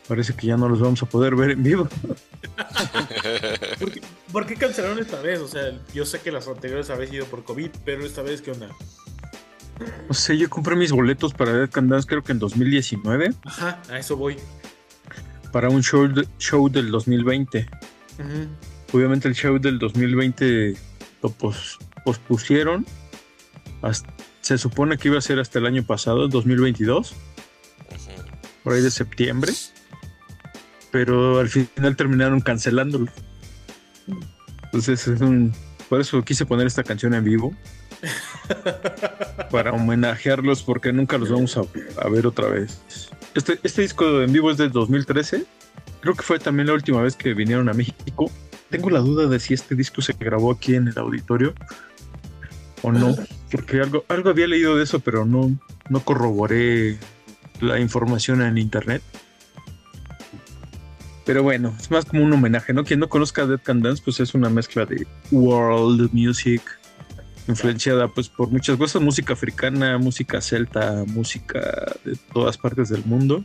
parece 0.08 0.34
que 0.34 0.48
ya 0.48 0.58
no 0.58 0.68
los 0.68 0.82
vamos 0.82 1.02
a 1.02 1.06
poder 1.06 1.36
ver 1.36 1.52
en 1.52 1.64
vivo. 1.64 1.88
¿Por, 4.32 4.46
qué, 4.46 4.56
cancelaron 4.56 5.00
esta 5.00 5.22
vez? 5.22 5.40
O 5.40 5.48
sea, 5.48 5.72
yo 5.94 6.06
sé 6.06 6.20
que 6.20 6.32
las 6.32 6.48
anteriores 6.48 6.90
habían 6.90 7.10
sido 7.10 7.26
por 7.26 7.44
COVID, 7.44 7.70
pero 7.86 8.06
esta 8.06 8.22
vez, 8.22 8.42
¿qué 8.42 8.52
onda? 8.52 8.70
No 10.08 10.14
sé, 10.14 10.38
yo 10.38 10.50
compré 10.50 10.76
mis 10.76 10.92
boletos 10.92 11.34
para 11.34 11.54
Dead 11.54 11.70
Can 11.70 11.88
Dance 11.88 12.08
creo 12.08 12.24
que 12.24 12.32
en 12.32 12.40
2019. 12.40 13.34
Ajá, 13.46 13.82
a 13.90 14.00
eso 14.00 14.18
voy. 14.18 14.38
Para 15.52 15.70
un 15.70 15.84
show, 15.84 16.10
show 16.40 16.70
del 16.70 16.92
2020. 16.92 17.70
Obviamente 18.92 19.28
el 19.28 19.36
show 19.36 19.60
del 19.60 19.80
2020 19.80 20.76
lo 21.22 21.34
pospusieron. 22.04 22.86
Se 24.48 24.58
supone 24.58 24.98
que 24.98 25.10
iba 25.10 25.18
a 25.18 25.22
ser 25.22 25.40
hasta 25.40 25.60
el 25.60 25.66
año 25.66 25.84
pasado, 25.84 26.28
2022. 26.28 27.14
Por 28.64 28.74
ahí 28.74 28.82
de 28.82 28.92
septiembre 28.92 29.54
pero 30.92 31.40
al 31.40 31.50
final 31.50 31.96
terminaron 31.96 32.42
cancelándolo. 32.42 33.12
Entonces 34.64 35.08
es 35.08 35.22
un. 35.22 35.54
Por 35.90 36.02
eso 36.02 36.24
quise 36.24 36.46
poner 36.46 36.68
esta 36.68 36.84
canción 36.84 37.14
en 37.14 37.24
vivo. 37.24 37.56
para 39.52 39.72
homenajearlos 39.72 40.62
porque 40.62 40.94
nunca 40.94 41.18
los 41.18 41.30
vamos 41.30 41.58
a, 41.58 42.10
ver 42.10 42.28
otra 42.28 42.48
vez. 42.48 42.80
Este, 43.34 43.60
este 43.64 43.82
disco 43.82 44.22
en 44.22 44.32
vivo 44.32 44.52
es 44.52 44.58
de 44.58 44.70
2013. 44.70 45.46
Creo 46.02 46.16
que 46.16 46.24
fue 46.24 46.40
también 46.40 46.68
la 46.68 46.74
última 46.74 47.02
vez 47.02 47.16
que 47.16 47.34
vinieron 47.34 47.70
a 47.70 47.74
México. 47.74 48.32
Tengo 48.70 48.90
la 48.90 49.00
duda 49.00 49.28
de 49.28 49.40
si 49.40 49.54
este 49.54 49.76
disco 49.76 50.02
se 50.02 50.14
grabó 50.14 50.52
aquí 50.52 50.76
en 50.76 50.88
el 50.88 50.98
auditorio 50.98 51.54
o 52.82 52.92
no, 52.92 53.16
porque 53.52 53.82
algo, 53.82 54.06
algo 54.08 54.30
había 54.30 54.48
leído 54.48 54.76
de 54.76 54.84
eso, 54.84 55.00
pero 55.00 55.26
no, 55.26 55.58
no 55.90 56.00
corroboré 56.02 56.98
la 57.62 57.80
información 57.80 58.42
en 58.42 58.58
internet. 58.58 59.02
Pero 61.26 61.44
bueno, 61.44 61.76
es 61.78 61.92
más 61.92 62.06
como 62.06 62.24
un 62.24 62.32
homenaje, 62.32 62.74
¿no? 62.74 62.86
Quien 62.86 63.02
no 63.02 63.10
conozca 63.10 63.46
Dead 63.46 63.60
Can 63.62 63.82
Dance, 63.82 64.02
pues 64.04 64.20
es 64.22 64.34
una 64.34 64.50
mezcla 64.50 64.86
de 64.86 65.06
world 65.32 66.14
music, 66.14 66.62
influenciada 67.50 68.08
pues 68.08 68.30
por 68.30 68.50
muchas 68.50 68.78
cosas, 68.78 69.02
música 69.02 69.34
africana, 69.34 69.98
música 69.98 70.40
celta, 70.40 71.04
música 71.06 71.96
de 72.06 72.18
todas 72.34 72.58
partes 72.58 72.90
del 72.90 73.04
mundo. 73.04 73.44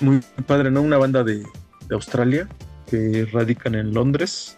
Muy 0.00 0.20
padre, 0.46 0.70
¿no? 0.70 0.82
Una 0.82 0.98
banda 0.98 1.22
de, 1.22 1.44
Australia 1.90 2.48
que 2.90 3.28
radican 3.32 3.76
en 3.76 3.94
Londres, 3.94 4.56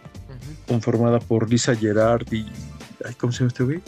conformada 0.67 1.19
por 1.19 1.51
Lisa 1.51 1.75
Gerard 1.75 2.33
y... 2.33 2.47
¿Cómo 3.19 3.33
se 3.33 3.41
llama 3.41 3.49
este 3.49 3.65
güey? 3.65 3.83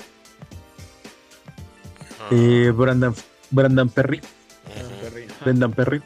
Ah. 2.20 2.28
Eh, 2.30 2.70
Brandon, 2.74 3.14
Brandon 3.50 3.88
Perry. 3.88 4.20
Brendan 5.40 5.72
Perry. 5.72 6.02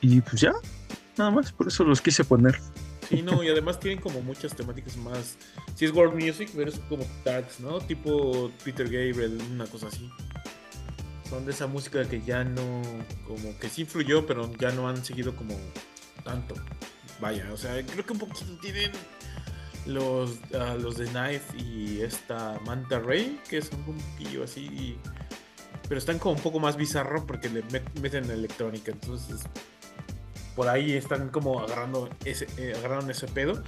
Y 0.00 0.20
pues 0.20 0.40
ya, 0.40 0.52
nada 1.16 1.30
más, 1.30 1.52
por 1.52 1.68
eso 1.68 1.84
los 1.84 2.00
quise 2.00 2.24
poner. 2.24 2.60
Sí, 3.08 3.22
no, 3.22 3.42
y 3.42 3.48
además 3.48 3.78
tienen 3.80 4.00
como 4.00 4.20
muchas 4.20 4.54
temáticas 4.54 4.96
más. 4.96 5.36
Si 5.74 5.84
es 5.84 5.92
world 5.92 6.14
music, 6.14 6.50
pero 6.54 6.70
es 6.70 6.78
como 6.88 7.04
darks, 7.24 7.60
¿no? 7.60 7.78
Tipo 7.80 8.50
Peter 8.64 8.86
Gabriel, 8.86 9.38
una 9.52 9.66
cosa 9.66 9.88
así. 9.88 10.10
Son 11.28 11.44
de 11.44 11.52
esa 11.52 11.66
música 11.66 12.04
que 12.08 12.20
ya 12.22 12.44
no. 12.44 12.82
Como 13.26 13.56
que 13.58 13.68
sí 13.68 13.82
influyó, 13.82 14.26
pero 14.26 14.50
ya 14.58 14.70
no 14.72 14.88
han 14.88 15.04
seguido 15.04 15.34
como 15.34 15.56
tanto. 16.24 16.54
Vaya, 17.20 17.48
o 17.52 17.56
sea, 17.56 17.84
creo 17.86 18.04
que 18.04 18.12
un 18.12 18.18
poquito 18.18 18.44
tienen 18.60 18.92
los, 19.86 20.38
los 20.80 20.96
de 20.96 21.06
Knife 21.06 21.56
y 21.56 22.00
esta 22.00 22.58
Manta 22.64 22.98
Ray, 22.98 23.40
que 23.48 23.62
son 23.62 23.80
un 23.86 23.98
poquillo 23.98 24.44
así. 24.44 24.96
Pero 25.88 25.98
están 25.98 26.18
como 26.18 26.34
un 26.34 26.40
poco 26.40 26.58
más 26.58 26.76
bizarro 26.76 27.26
porque 27.26 27.48
le 27.48 27.62
meten 28.00 28.30
electrónica. 28.30 28.90
Entonces 28.90 29.42
por 30.56 30.68
ahí 30.68 30.94
están 30.94 31.28
como 31.28 31.60
agarrando 31.60 32.08
ese, 32.24 32.46
eh, 32.56 32.74
agarraron 32.76 33.10
ese 33.10 33.28
pedo. 33.28 33.62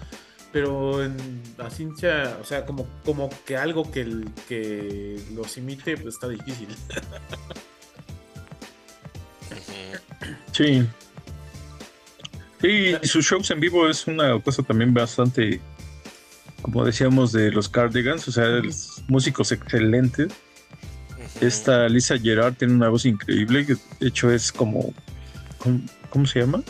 Pero 0.51 1.05
en 1.05 1.43
la 1.59 1.69
ciencia, 1.69 2.39
o 2.41 2.45
sea, 2.45 2.65
como, 2.65 2.89
como 3.05 3.29
que 3.45 3.59
algo 3.59 3.91
que, 3.91 4.01
el, 4.01 4.31
que 4.49 5.21
los 5.35 5.59
imite, 5.59 5.99
pues 5.99 6.15
está 6.15 6.27
difícil. 6.27 6.69
Sí. 10.53 10.85
Sí, 12.61 12.97
y 13.01 13.07
sus 13.07 13.25
shows 13.25 13.51
en 13.53 13.61
vivo 13.61 13.89
es 13.89 14.09
una 14.09 14.41
cosa 14.41 14.65
también 14.65 14.93
bastante, 14.93 15.61
como 16.63 16.85
decíamos, 16.85 17.33
de 17.33 17.51
los 17.51 17.69
Cardigans, 17.69 18.27
o 18.29 18.33
sea, 18.33 18.47
músicos 19.09 19.53
excelentes. 19.53 20.33
Esta 21.41 21.89
Lisa 21.89 22.19
Gerard 22.19 22.55
tiene 22.55 22.75
una 22.75 22.89
voz 22.89 23.05
increíble, 23.05 23.65
que 23.65 23.75
de 24.01 24.09
hecho 24.09 24.31
es 24.31 24.51
como, 24.51 24.93
¿cómo 26.11 26.27
se 26.27 26.41
llama? 26.41 26.63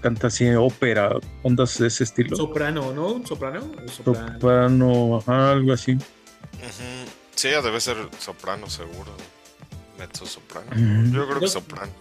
canta 0.00 0.26
así 0.26 0.48
ópera, 0.50 1.10
ondas 1.42 1.78
de 1.78 1.86
ese 1.88 2.04
estilo. 2.04 2.36
Soprano, 2.36 2.92
¿no? 2.92 3.26
Soprano. 3.26 3.72
Soprano, 3.86 5.22
algo 5.26 5.72
así. 5.72 5.96
Sí, 7.34 7.48
debe 7.48 7.80
ser 7.80 7.96
soprano 8.18 8.68
seguro. 8.68 9.12
Mezzo 9.98 10.26
soprano. 10.26 10.70
Yo 11.12 11.26
creo 11.26 11.40
que 11.40 11.48
soprano. 11.48 11.92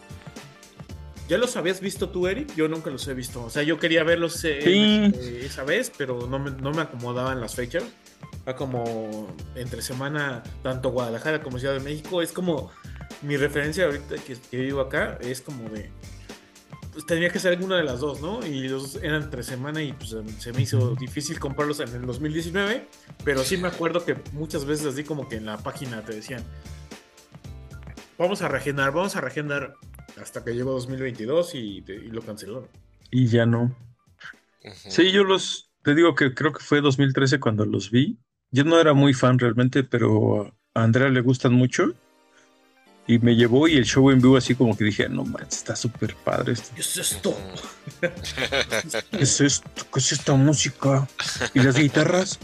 ¿Ya 1.28 1.38
los 1.38 1.58
habías 1.58 1.82
visto 1.82 2.10
tú, 2.10 2.28
Eric? 2.28 2.56
Yo 2.56 2.68
nunca 2.68 2.90
los 2.90 3.08
he 3.08 3.14
visto. 3.14 3.44
O 3.44 3.50
sea, 3.50 3.64
yo 3.64 3.78
quería 3.80 4.04
verlos 4.04 4.44
eh, 4.46 4.60
eh, 4.64 5.42
esa 5.44 5.64
vez, 5.64 5.92
pero 5.98 6.28
no 6.28 6.40
me, 6.40 6.52
no 6.52 6.72
me 6.72 6.82
acomodaban 6.82 7.42
las 7.42 7.56
fechas. 7.56 7.84
Va 8.48 8.56
como 8.56 9.36
entre 9.56 9.82
semana, 9.82 10.42
tanto 10.64 10.90
Guadalajara 10.92 11.42
como 11.42 11.60
Ciudad 11.60 11.74
de 11.74 11.82
México. 11.82 12.22
Es 12.22 12.32
como 12.32 12.72
mi 13.22 13.36
referencia 13.36 13.86
ahorita 13.86 14.16
que, 14.18 14.38
que 14.50 14.58
vivo 14.58 14.80
acá, 14.80 15.18
es 15.22 15.42
como 15.42 15.70
de 15.70 15.92
pues, 16.98 17.06
tenía 17.06 17.30
que 17.30 17.38
ser 17.38 17.54
alguna 17.54 17.78
de 17.78 17.84
las 17.84 18.00
dos, 18.00 18.22
¿no? 18.22 18.44
Y 18.44 18.70
los 18.70 18.96
eran 18.96 19.22
entre 19.22 19.44
semana 19.44 19.84
y 19.84 19.94
pues 19.94 20.16
se 20.40 20.52
me 20.52 20.64
hizo 20.64 20.96
difícil 20.96 21.40
comprarlos 21.40 21.80
en 21.80 21.90
el 21.90 22.08
2019, 22.08 22.88
pero 23.24 23.44
sí 23.44 23.56
me 23.58 23.68
acuerdo 23.68 24.04
que 24.04 24.16
muchas 24.34 24.66
veces 24.66 24.88
así 24.88 25.04
como 25.04 25.30
que 25.30 25.36
en 25.36 25.46
la 25.46 25.60
página 25.60 26.02
te 26.02 26.16
decían, 26.16 26.44
vamos 28.18 28.42
a 28.42 28.48
regenerar, 28.48 28.94
vamos 28.94 29.16
a 29.16 29.22
regenerar 29.22 29.76
hasta 30.22 30.44
que 30.44 30.54
llegó 30.54 30.72
2022 30.72 31.56
y, 31.56 31.84
lo 32.12 32.22
canceló. 32.22 32.68
Y 33.12 33.28
ya 33.28 33.46
no. 33.46 33.76
Sí, 34.90 35.12
yo 35.12 35.24
los, 35.24 35.72
te 35.84 35.96
digo 35.96 36.16
que 36.16 36.34
creo 36.34 36.52
que 36.52 36.64
fue 36.64 36.82
2013 36.82 37.40
cuando 37.40 37.66
los 37.66 37.92
vi. 37.92 38.18
Yo 38.52 38.64
no 38.64 38.80
era 38.80 38.94
muy 38.94 39.14
fan 39.14 39.40
realmente, 39.40 39.84
pero 39.84 40.54
a 40.74 40.84
Andrea 40.84 41.10
le 41.10 41.22
gustan 41.22 41.54
mucho. 41.54 41.94
Y 43.10 43.20
me 43.20 43.38
llevó 43.38 43.70
y 43.70 43.78
el 43.78 43.86
show 43.86 44.12
en 44.12 44.20
vivo 44.20 44.36
así 44.36 44.54
como 44.54 44.76
que 44.76 44.84
dije, 44.84 45.08
no 45.08 45.24
manches, 45.24 45.60
está 45.60 45.78
súper 45.78 46.14
padre 46.16 46.52
esto. 46.54 46.72
¿Qué 46.76 46.82
es 46.82 46.98
esto? 46.98 47.38
¿Qué 48.02 49.22
es 49.22 49.40
esto? 49.40 49.70
¿Qué 49.94 50.00
es 50.00 50.12
esta 50.12 50.34
música? 50.34 51.08
¿Y 51.54 51.62
las 51.62 51.78
guitarras? 51.78 52.38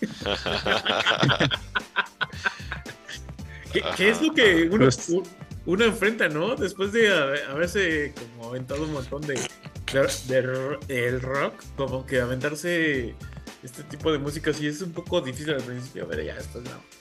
¿Qué, 3.96 4.10
es 4.10 4.20
lo 4.20 4.34
que 4.34 4.68
uno, 4.70 4.88
uno, 5.66 5.84
enfrenta, 5.84 6.28
no? 6.28 6.56
Después 6.56 6.92
de 6.92 7.12
haberse 7.48 8.14
como 8.14 8.50
aventado 8.50 8.84
un 8.84 8.92
montón 8.92 9.22
de, 9.22 9.40
de, 10.28 10.78
el 10.88 11.20
rock, 11.20 11.54
como 11.76 12.06
que 12.06 12.20
aventarse 12.20 13.14
este 13.62 13.82
tipo 13.84 14.10
de 14.10 14.18
música 14.18 14.52
sí 14.52 14.66
es 14.66 14.80
un 14.80 14.92
poco 14.92 15.20
difícil 15.20 15.54
al 15.54 15.62
principio. 15.62 16.04
A 16.04 16.06
ver, 16.06 16.24
ya 16.24 16.34
después 16.34 16.64
no 16.64 17.00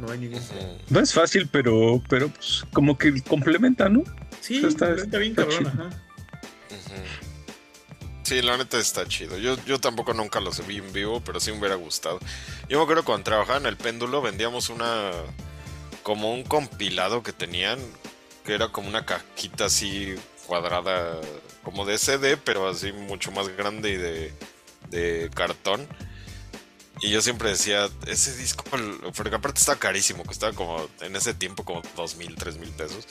no 0.00 0.10
hay 0.10 0.18
ningún 0.18 0.40
No 0.90 1.00
es 1.00 1.12
fácil, 1.12 1.48
pero, 1.48 2.02
pero 2.08 2.28
pues, 2.28 2.64
como 2.72 2.98
que 2.98 3.22
complementa, 3.22 3.88
¿no? 3.88 4.02
Sí, 4.40 4.64
está, 4.64 4.92
bien 5.18 5.34
cabrón, 5.34 5.66
ajá. 5.66 5.90
Sí, 8.22 8.42
la 8.42 8.56
neta 8.56 8.78
está 8.78 9.06
chido. 9.06 9.38
Yo, 9.38 9.56
yo 9.66 9.78
tampoco 9.78 10.12
nunca 10.12 10.40
los 10.40 10.66
vi 10.66 10.78
en 10.78 10.92
vivo, 10.92 11.22
pero 11.24 11.38
sí 11.38 11.52
me 11.52 11.58
hubiera 11.58 11.76
gustado. 11.76 12.18
Yo 12.68 12.78
me 12.78 12.82
acuerdo 12.82 13.04
cuando 13.04 13.22
trabajaba 13.22 13.58
en 13.58 13.66
el 13.66 13.76
péndulo, 13.76 14.20
vendíamos 14.20 14.68
una. 14.68 15.12
Como 16.06 16.32
un 16.32 16.44
compilado 16.44 17.24
que 17.24 17.32
tenían, 17.32 17.80
que 18.44 18.54
era 18.54 18.68
como 18.68 18.88
una 18.88 19.04
cajita 19.04 19.64
así 19.64 20.14
cuadrada, 20.46 21.20
como 21.64 21.84
de 21.84 21.98
CD, 21.98 22.36
pero 22.36 22.68
así 22.68 22.92
mucho 22.92 23.32
más 23.32 23.48
grande 23.48 23.90
y 23.90 23.96
de, 23.96 24.32
de 24.90 25.30
cartón 25.34 25.88
y 27.00 27.10
yo 27.10 27.20
siempre 27.20 27.50
decía, 27.50 27.88
ese 28.06 28.34
disco, 28.36 28.64
porque 29.14 29.34
aparte 29.34 29.60
estaba 29.60 29.78
carísimo, 29.78 30.24
costaba 30.24 30.52
como 30.54 30.88
en 31.00 31.14
ese 31.14 31.34
tiempo 31.34 31.64
como 31.64 31.82
dos 31.94 32.16
mil, 32.16 32.34
tres 32.36 32.56
mil 32.56 32.70
pesos. 32.70 33.06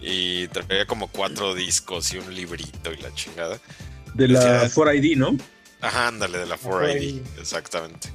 Y 0.00 0.46
traía 0.48 0.86
como 0.86 1.08
cuatro 1.08 1.54
discos 1.54 2.12
y 2.12 2.18
un 2.18 2.34
librito 2.34 2.92
y 2.92 2.98
la 2.98 3.12
chingada. 3.14 3.58
De 4.14 4.28
la 4.28 4.68
4ID, 4.68 5.16
¿no? 5.16 5.36
Ajá, 5.80 6.08
ándale, 6.08 6.38
de 6.38 6.46
la 6.46 6.58
4ID, 6.58 7.22
exactamente. 7.40 8.10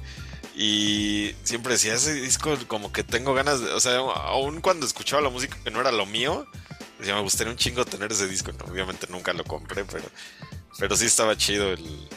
Y 0.56 1.34
siempre 1.42 1.72
decía, 1.72 1.94
ese 1.94 2.14
disco 2.14 2.56
como 2.68 2.92
que 2.92 3.02
tengo 3.02 3.34
ganas 3.34 3.60
de, 3.60 3.72
o 3.72 3.80
sea, 3.80 3.96
aún 3.96 4.60
cuando 4.60 4.86
escuchaba 4.86 5.20
la 5.20 5.30
música 5.30 5.58
que 5.62 5.70
no 5.70 5.80
era 5.80 5.90
lo 5.90 6.06
mío, 6.06 6.46
me 6.98 7.20
gustaría 7.20 7.52
un 7.52 7.58
chingo 7.58 7.84
tener 7.84 8.12
ese 8.12 8.28
disco. 8.28 8.52
obviamente 8.70 9.06
nunca 9.10 9.32
lo 9.32 9.44
compré, 9.44 9.84
pero, 9.84 10.04
pero 10.78 10.96
sí 10.96 11.06
estaba 11.06 11.36
chido 11.36 11.72
el. 11.72 12.08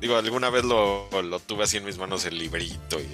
Digo, 0.00 0.16
alguna 0.16 0.50
vez 0.50 0.64
lo, 0.64 1.08
tuve 1.46 1.64
así 1.64 1.76
en 1.76 1.84
mis 1.84 1.98
manos 1.98 2.24
el 2.24 2.36
librito 2.36 2.98
y 2.98 3.08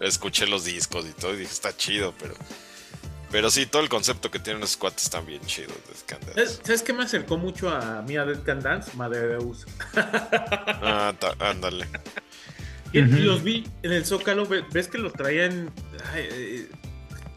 escuché 0.00 0.46
los 0.46 0.64
discos 0.64 1.06
y 1.06 1.12
todo 1.12 1.34
y 1.34 1.38
dije, 1.38 1.52
está 1.52 1.76
chido, 1.76 2.14
pero 2.18 2.34
pero 3.30 3.48
sí, 3.48 3.66
todo 3.66 3.82
el 3.82 3.88
concepto 3.88 4.28
que 4.30 4.40
tienen 4.40 4.60
los 4.60 4.76
cuates 4.76 5.04
está 5.04 5.20
bien 5.20 5.40
chido 5.46 5.72
¿Sabes 6.64 6.82
qué 6.82 6.92
me 6.92 7.04
acercó 7.04 7.36
mucho 7.38 7.70
a 7.70 8.02
mí 8.02 8.16
a 8.16 8.24
Dead 8.24 8.42
Can 8.42 8.60
Dance? 8.60 8.96
Madre 8.96 9.20
de 9.20 9.28
Deus. 9.28 9.66
ah, 9.94 11.14
ándale. 11.38 11.86
Y, 12.92 13.02
los 13.02 13.42
vi 13.42 13.66
en 13.82 13.92
el 13.92 14.04
Zócalo, 14.04 14.46
ves 14.46 14.88
que 14.88 14.98
los 14.98 15.12
traían. 15.12 15.70
Eh, 16.14 16.68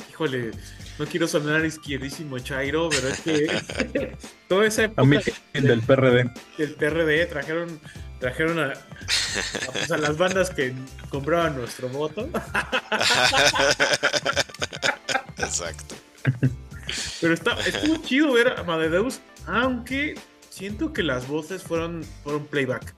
híjole, 0.10 0.52
no 1.00 1.06
quiero 1.06 1.28
sonar 1.28 1.66
izquierdísimo 1.66 2.40
Chairo, 2.40 2.90
pero 2.90 3.10
es 3.10 3.20
que 3.22 4.18
toda 4.48 4.66
esa 4.66 4.86
época. 4.86 5.02
A 5.02 5.06
mí, 5.06 5.18
del 5.54 5.82
PRD. 5.82 6.32
Del 6.58 6.76
PRD 6.76 7.26
trajeron, 7.28 7.80
trajeron 8.20 8.60
a, 8.60 8.74
pues, 9.72 9.92
a 9.92 9.98
las 9.98 10.18
bandas 10.18 10.50
que 10.50 10.74
compraban 11.10 11.56
nuestro 11.56 11.88
voto. 11.90 12.28
Exacto. 15.38 15.96
Pero 17.22 17.34
está, 17.34 17.60
estuvo 17.62 17.98
chido 18.04 18.34
ver 18.34 18.50
a 18.50 18.60
Amadeus, 18.62 19.20
aunque 19.48 20.16
siento 20.50 20.94
que 20.94 21.04
las 21.04 21.28
voces 21.28 21.64
fueron, 21.64 22.04
fueron 22.24 22.46
playback. 22.48 22.94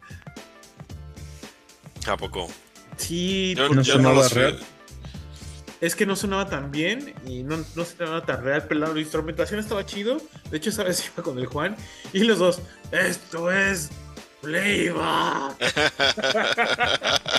¿A 2.07 2.17
poco? 2.17 2.47
Sí, 2.97 3.55
no 3.57 3.83
sonaba 3.83 4.27
real. 4.29 4.59
Es 5.81 5.95
que 5.95 6.05
no 6.05 6.15
sonaba 6.15 6.47
tan 6.47 6.71
bien 6.71 7.13
y 7.25 7.43
no, 7.43 7.57
no 7.75 7.85
sonaba 7.85 8.25
tan 8.25 8.43
real, 8.43 8.65
pero 8.67 8.93
la 8.93 8.99
instrumentación 8.99 9.59
estaba 9.59 9.85
chido. 9.85 10.21
De 10.49 10.57
hecho, 10.57 10.69
esa 10.69 10.83
vez 10.83 11.11
iba 11.13 11.23
con 11.23 11.37
el 11.37 11.47
Juan 11.47 11.75
y 12.13 12.19
los 12.19 12.39
dos, 12.39 12.61
esto 12.91 13.51
es 13.51 13.89
playback. 14.41 15.57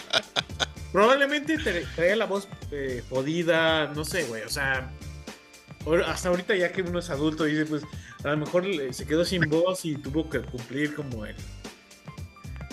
Probablemente 0.93 1.59
traía 1.59 2.17
la 2.17 2.27
voz 2.27 2.49
eh, 2.71 3.03
jodida, 3.09 3.87
no 3.95 4.05
sé, 4.05 4.25
güey. 4.25 4.43
O 4.43 4.49
sea, 4.49 4.91
hasta 6.07 6.29
ahorita 6.29 6.57
ya 6.57 6.73
que 6.73 6.83
uno 6.83 6.99
es 6.99 7.11
adulto, 7.11 7.45
dice, 7.45 7.67
pues 7.67 7.83
a 8.25 8.31
lo 8.31 8.37
mejor 8.39 8.65
se 8.91 9.07
quedó 9.07 9.25
sin 9.25 9.49
voz 9.49 9.85
y 9.85 9.97
tuvo 9.97 10.29
que 10.29 10.41
cumplir 10.41 10.95
como 10.95 11.25
el, 11.25 11.37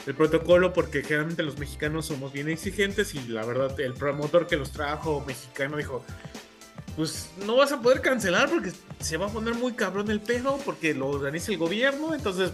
el 0.05 0.15
protocolo, 0.15 0.73
porque 0.73 1.01
generalmente 1.01 1.43
los 1.43 1.57
mexicanos 1.57 2.07
somos 2.07 2.33
bien 2.33 2.49
exigentes 2.49 3.15
y 3.15 3.27
la 3.27 3.45
verdad, 3.45 3.79
el 3.79 3.93
promotor 3.93 4.47
que 4.47 4.57
los 4.57 4.71
trajo 4.71 5.23
mexicano 5.25 5.77
dijo, 5.77 6.03
pues 6.95 7.29
no 7.45 7.55
vas 7.55 7.71
a 7.71 7.81
poder 7.81 8.01
cancelar 8.01 8.49
porque 8.49 8.71
se 8.99 9.17
va 9.17 9.27
a 9.27 9.29
poner 9.29 9.55
muy 9.55 9.73
cabrón 9.73 10.11
el 10.11 10.19
pedo 10.19 10.59
porque 10.65 10.93
lo 10.93 11.07
organiza 11.07 11.51
el 11.51 11.57
gobierno, 11.57 12.13
entonces 12.13 12.51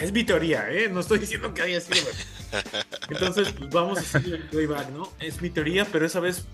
es 0.00 0.12
mi 0.12 0.24
teoría, 0.24 0.70
¿eh? 0.70 0.88
No 0.88 1.00
estoy 1.00 1.18
diciendo 1.18 1.52
que 1.52 1.62
haya 1.62 1.80
sido. 1.80 2.06
Entonces, 3.10 3.52
pues, 3.52 3.68
vamos 3.70 3.98
a 3.98 4.00
hacer 4.00 4.32
el 4.32 4.48
playback, 4.48 4.90
¿no? 4.90 5.12
Es 5.18 5.42
mi 5.42 5.50
teoría, 5.50 5.84
pero 5.90 6.06
esa 6.06 6.20
vez 6.20 6.44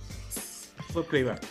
fue 0.93 1.05
playback. 1.05 1.43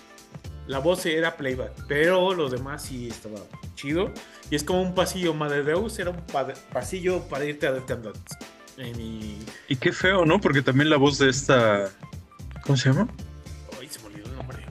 La 0.65 0.79
voz 0.79 1.05
era 1.05 1.37
playback, 1.37 1.71
pero 1.87 2.33
lo 2.33 2.49
demás 2.49 2.83
sí 2.85 3.09
estaba 3.09 3.39
chido. 3.75 4.11
Y 4.49 4.55
es 4.55 4.63
como 4.63 4.81
un 4.81 4.95
pasillo, 4.95 5.33
Madre 5.33 5.63
Deus 5.63 5.99
era 5.99 6.09
un 6.09 6.23
pasillo 6.71 7.21
para 7.27 7.45
irte 7.45 7.67
a 7.67 7.73
Death 7.73 7.91
Y 8.77 9.75
qué 9.75 9.91
feo, 9.91 10.25
¿no? 10.25 10.39
Porque 10.41 10.61
también 10.61 10.89
la 10.89 10.97
voz 10.97 11.17
de 11.19 11.29
esta. 11.29 11.91
¿Cómo 12.63 12.77
se 12.77 12.89
llama? 12.89 13.07
Ay, 13.79 13.87
se 13.89 13.99
me 13.99 14.07
olvidó 14.07 14.29
el 14.29 14.35
nombre. 14.35 14.65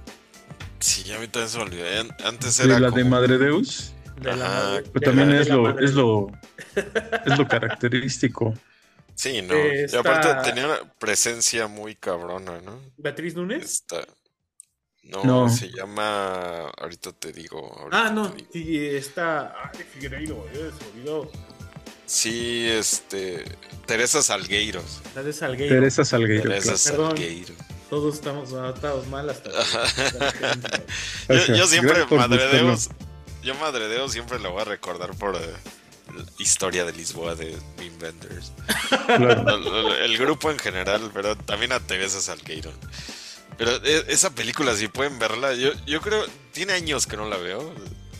Sí, 0.80 1.12
a 1.12 1.18
mí 1.18 1.28
también 1.28 1.48
se 1.48 1.58
me 1.58 1.64
olvidó. 1.64 2.14
Antes 2.24 2.60
era. 2.60 2.74
¿De 2.74 2.80
la 2.80 2.90
de 2.90 3.04
Madre 3.04 3.38
Deus? 3.38 3.92
pero 4.22 5.00
también 5.00 5.32
es, 5.32 5.48
lo, 5.48 5.78
es, 5.78 5.94
lo, 5.94 6.30
es 7.26 7.38
lo 7.38 7.48
característico. 7.48 8.54
Sí, 9.14 9.42
¿no? 9.42 9.54
Y 9.54 9.94
aparte 9.96 10.50
tenía 10.50 10.66
una 10.66 10.92
presencia 10.98 11.66
muy 11.66 11.94
cabrona, 11.94 12.60
¿no? 12.60 12.80
¿Beatriz 12.96 13.34
Núñez? 13.34 13.84
No, 15.02 15.48
se 15.48 15.68
llama. 15.70 16.68
Ahorita 16.68 17.12
te 17.12 17.32
digo. 17.32 17.88
ah, 17.90 18.10
no, 18.14 18.34
y 18.52 18.78
está. 18.78 19.54
Ay, 19.62 19.84
Figueiredo, 19.84 20.46
eh, 20.52 20.70
se 20.78 20.90
olvidó. 20.90 21.30
Sí, 22.12 22.68
este. 22.68 23.42
Teresa 23.86 24.20
Salgueiros. 24.20 25.00
Teresa 25.14 25.46
Salgueiro. 25.46 25.74
Teresa 25.76 26.04
Salgueiro. 26.04 26.42
Teresa 26.42 26.76
Salgueiro. 26.76 27.54
Todos 27.88 28.16
estamos 28.16 28.52
adaptados 28.52 29.06
mal 29.06 29.30
hasta. 29.30 29.48
yo, 31.30 31.54
yo, 31.54 31.66
siempre, 31.66 32.04
Madre 32.10 32.60
Dios, 32.60 32.90
yo 33.42 33.54
Madre 33.54 33.88
Dios 33.88 34.12
siempre 34.12 34.38
lo 34.40 34.52
voy 34.52 34.60
a 34.60 34.64
recordar 34.66 35.16
por. 35.16 35.36
Eh, 35.36 35.54
historia 36.38 36.84
de 36.84 36.92
Lisboa 36.92 37.34
de 37.34 37.56
Vendors. 37.98 38.52
el, 40.04 40.18
grupo 40.18 40.50
en 40.50 40.58
general, 40.58 41.10
pero 41.14 41.34
también 41.34 41.72
a 41.72 41.80
Teresa 41.80 42.20
Salgueiro. 42.20 42.70
Pero 43.56 43.82
e, 43.86 44.04
esa 44.08 44.28
película, 44.28 44.76
si 44.76 44.86
pueden 44.86 45.18
verla, 45.18 45.54
yo, 45.54 45.70
yo 45.86 46.02
creo, 46.02 46.26
tiene 46.52 46.74
años 46.74 47.06
que 47.06 47.16
no 47.16 47.26
la 47.26 47.38
veo. 47.38 47.72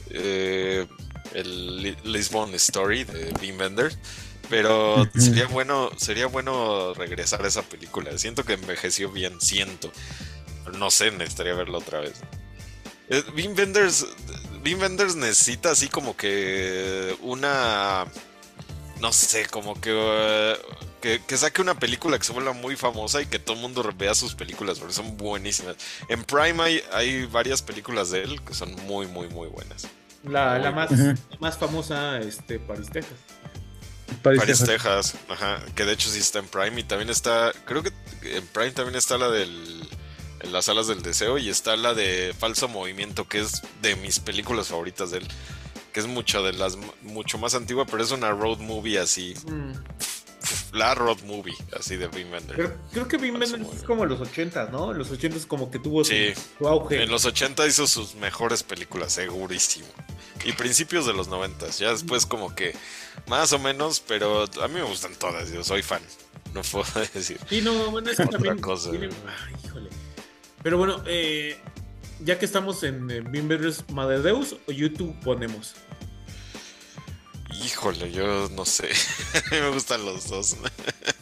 Eh, 0.09 0.86
el 1.34 1.96
Lisbon 2.04 2.54
Story 2.54 3.04
de 3.04 3.32
Bean 3.40 3.59
Vendors. 3.59 3.98
Pero 4.50 5.09
sería 5.16 5.46
bueno, 5.46 5.90
sería 5.96 6.26
bueno 6.26 6.92
regresar 6.94 7.44
a 7.44 7.48
esa 7.48 7.62
película. 7.62 8.18
Siento 8.18 8.44
que 8.44 8.54
envejeció 8.54 9.10
bien, 9.10 9.40
siento. 9.40 9.90
No 10.78 10.90
sé, 10.90 11.10
necesitaría 11.10 11.54
verla 11.54 11.78
otra 11.78 12.00
vez. 12.00 12.14
Eh, 13.09 13.22
Bean 13.34 13.54
Vendors 13.54 14.06
Bean 14.62 14.78
Vendors 14.78 15.16
necesita 15.16 15.72
así 15.72 15.88
como 15.88 16.16
que 16.16 17.16
una. 17.20 18.06
No 19.00 19.12
sé, 19.12 19.46
como 19.46 19.80
que, 19.80 20.56
que, 21.00 21.36
saque 21.36 21.60
una 21.60 21.76
película 21.76 22.16
que 22.16 22.24
se 22.24 22.32
vuelva 22.32 22.52
muy 22.52 22.76
famosa 22.76 23.20
y 23.20 23.26
que 23.26 23.40
todo 23.40 23.56
el 23.56 23.62
mundo 23.62 23.82
vea 23.98 24.14
sus 24.14 24.36
películas 24.36 24.78
porque 24.78 24.94
son 24.94 25.16
buenísimas. 25.16 25.74
En 26.09 26.22
Prime 26.22 26.62
hay, 26.62 26.82
hay 26.92 27.26
varias 27.26 27.62
películas 27.62 28.10
de 28.10 28.22
él 28.22 28.40
que 28.42 28.54
son 28.54 28.72
muy, 28.86 29.09
muy, 29.09 29.28
muy 29.28 29.48
buenas. 29.48 29.88
La, 30.24 30.70
más, 30.70 30.90
más 31.40 31.58
famosa, 31.58 32.18
este, 32.20 32.58
Paris, 32.58 32.88
Texas. 32.90 33.18
Paris, 34.22 34.62
Texas. 34.64 35.14
ajá, 35.28 35.60
que 35.74 35.84
de 35.84 35.92
hecho 35.92 36.08
sí 36.08 36.18
está 36.18 36.38
en 36.38 36.46
Prime 36.46 36.80
y 36.80 36.84
también 36.84 37.10
está, 37.10 37.52
creo 37.64 37.82
que 37.82 37.92
en 38.22 38.46
Prime 38.48 38.70
también 38.70 38.96
está 38.96 39.18
la 39.18 39.30
del 39.30 39.88
en 40.42 40.52
las 40.52 40.66
salas 40.66 40.88
del 40.88 41.02
deseo 41.02 41.38
y 41.38 41.48
está 41.48 41.76
la 41.76 41.94
de 41.94 42.34
Falso 42.36 42.68
Movimiento, 42.68 43.28
que 43.28 43.40
es 43.40 43.62
de 43.80 43.96
mis 43.96 44.18
películas 44.18 44.68
favoritas 44.68 45.12
de 45.12 45.18
él, 45.18 45.28
que 45.92 46.00
es 46.00 46.06
mucho 46.06 46.42
de 46.42 46.52
las 46.52 46.76
mucho 47.02 47.38
más 47.38 47.54
antigua, 47.54 47.86
pero 47.86 48.02
es 48.02 48.10
una 48.10 48.30
road 48.30 48.58
movie 48.58 48.98
así. 48.98 49.34
Mm. 49.46 49.72
La 50.72 50.94
road 50.94 51.18
movie, 51.24 51.56
así 51.78 51.96
de 51.96 52.06
Wim 52.08 52.32
Wenders. 52.32 52.72
Creo, 52.92 53.08
que 53.08 53.16
Wim 53.16 53.34
Wenders 53.34 53.52
es 53.52 53.82
como 53.82 54.06
los 54.06 54.20
80, 54.20 54.70
¿no? 54.70 54.92
En 54.92 54.98
los 54.98 55.10
80 55.10 55.36
es 55.36 55.46
como 55.46 55.70
que 55.70 55.78
tuvo 55.78 56.04
su, 56.04 56.14
auge. 56.66 57.02
En 57.02 57.10
los 57.10 57.24
80 57.24 57.66
hizo 57.66 57.86
sus 57.86 58.14
mejores 58.14 58.62
películas, 58.62 59.12
segurísimo. 59.12 59.86
Y 60.44 60.52
principios 60.52 61.06
de 61.06 61.12
los 61.12 61.28
90, 61.28 61.68
ya 61.70 61.90
después 61.90 62.26
como 62.26 62.54
que 62.54 62.74
más 63.26 63.52
o 63.52 63.58
menos, 63.58 64.00
pero 64.00 64.44
a 64.44 64.68
mí 64.68 64.74
me 64.74 64.82
gustan 64.82 65.14
todas, 65.14 65.50
yo 65.52 65.62
soy 65.62 65.82
fan. 65.82 66.02
No 66.54 66.62
puedo 66.62 66.86
decir. 67.14 67.38
Y 67.50 67.60
no, 67.60 67.90
bueno, 67.90 68.10
es 68.10 68.16
que 68.16 68.26
también. 68.26 68.58
Cosa, 68.58 68.90
híjole. 68.94 69.88
Pero 70.62 70.78
bueno, 70.78 71.02
eh, 71.06 71.58
ya 72.20 72.38
que 72.38 72.44
estamos 72.44 72.82
en 72.82 73.10
eh, 73.10 73.20
Bimber's 73.20 73.88
Madre 73.90 74.20
Deus 74.20 74.56
o 74.66 74.72
YouTube 74.72 75.14
ponemos. 75.20 75.74
Híjole, 77.64 78.10
yo 78.12 78.48
no 78.50 78.64
sé. 78.64 78.88
me 79.50 79.70
gustan 79.70 80.04
los 80.04 80.28
dos. 80.28 80.56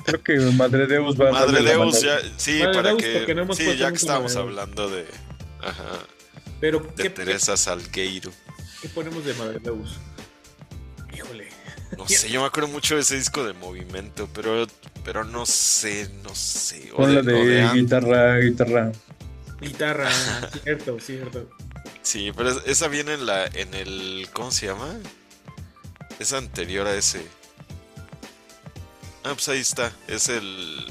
Creo 0.05 0.23
que 0.23 0.39
Madre 0.53 0.87
Deus 0.87 1.21
va 1.21 1.31
Madre 1.33 1.63
Deus, 1.63 2.03
ya, 2.03 2.19
sí, 2.37 2.61
para 2.73 2.97
que. 2.97 3.35
No 3.35 3.53
sí, 3.55 3.77
ya 3.77 3.91
que 3.91 3.97
estamos 3.97 4.37
hablando 4.37 4.89
de. 4.89 5.07
Ajá. 5.61 5.99
Pero, 6.61 6.81
de 6.97 7.11
Teresa 7.11 7.57
Salgueiro. 7.57 8.31
¿Qué 8.83 8.89
ponemos 8.89 9.25
de 9.25 9.35
Madre 9.35 9.59
Deus? 9.59 9.99
Híjole. 11.15 11.49
No 11.97 12.07
sé, 12.07 12.31
yo 12.31 12.41
me 12.41 12.47
acuerdo 12.47 12.69
mucho 12.69 12.95
de 12.95 13.01
ese 13.01 13.17
disco 13.17 13.45
de 13.45 13.53
movimiento, 13.55 14.29
pero, 14.33 14.67
pero 15.05 15.25
no 15.25 15.45
sé, 15.45 16.09
no 16.23 16.35
sé. 16.35 16.91
O 16.95 17.07
de, 17.07 17.23
de 17.23 17.69
guitarra, 17.75 18.39
guitarra. 18.39 18.93
Guitarra, 19.61 20.11
cierto, 20.65 20.99
cierto. 21.01 21.51
Sí, 22.03 22.33
pero 22.37 22.51
esa 22.65 22.89
viene 22.89 23.15
en 23.15 23.27
la 23.27 23.47
en 23.47 23.75
el 23.75 24.29
¿cómo 24.33 24.51
se 24.51 24.67
llama? 24.67 24.99
Es 26.21 26.33
anterior 26.33 26.87
a 26.87 26.95
ese. 26.95 27.27
Ah, 29.25 29.33
pues 29.33 29.49
ahí 29.49 29.59
está, 29.59 29.93
es 30.07 30.29
el 30.29 30.87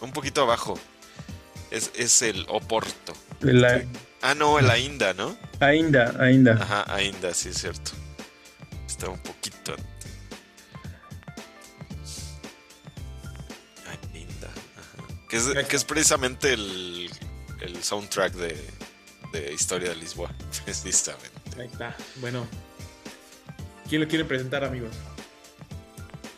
un 0.00 0.12
poquito 0.12 0.42
abajo. 0.42 0.76
Es, 1.70 1.92
es 1.94 2.22
el 2.22 2.44
Oporto. 2.48 3.12
Ah, 4.20 4.34
no, 4.34 4.58
el 4.58 4.68
Ainda, 4.70 5.14
¿no? 5.14 5.36
Ainda, 5.60 6.16
Ainda. 6.18 6.54
Ajá, 6.54 6.84
Ainda, 6.92 7.32
sí 7.32 7.50
es 7.50 7.58
cierto. 7.58 7.92
Está 8.86 9.08
un 9.10 9.18
poquito 9.20 9.76
Ainda, 13.86 14.48
Que 15.28 15.36
es, 15.36 15.44
que 15.68 15.76
es 15.76 15.84
precisamente 15.84 16.54
el 16.54 17.10
el 17.60 17.82
soundtrack 17.82 18.32
de, 18.34 18.56
de 19.32 19.52
Historia 19.52 19.90
de 19.90 19.96
Lisboa, 19.96 20.32
precisamente. 20.64 21.30
Ahí 21.58 21.66
está. 21.66 21.96
Bueno. 22.16 22.46
¿Quién 23.88 24.02
lo 24.02 24.08
quiere 24.08 24.24
presentar, 24.24 24.64
amigos? 24.64 24.90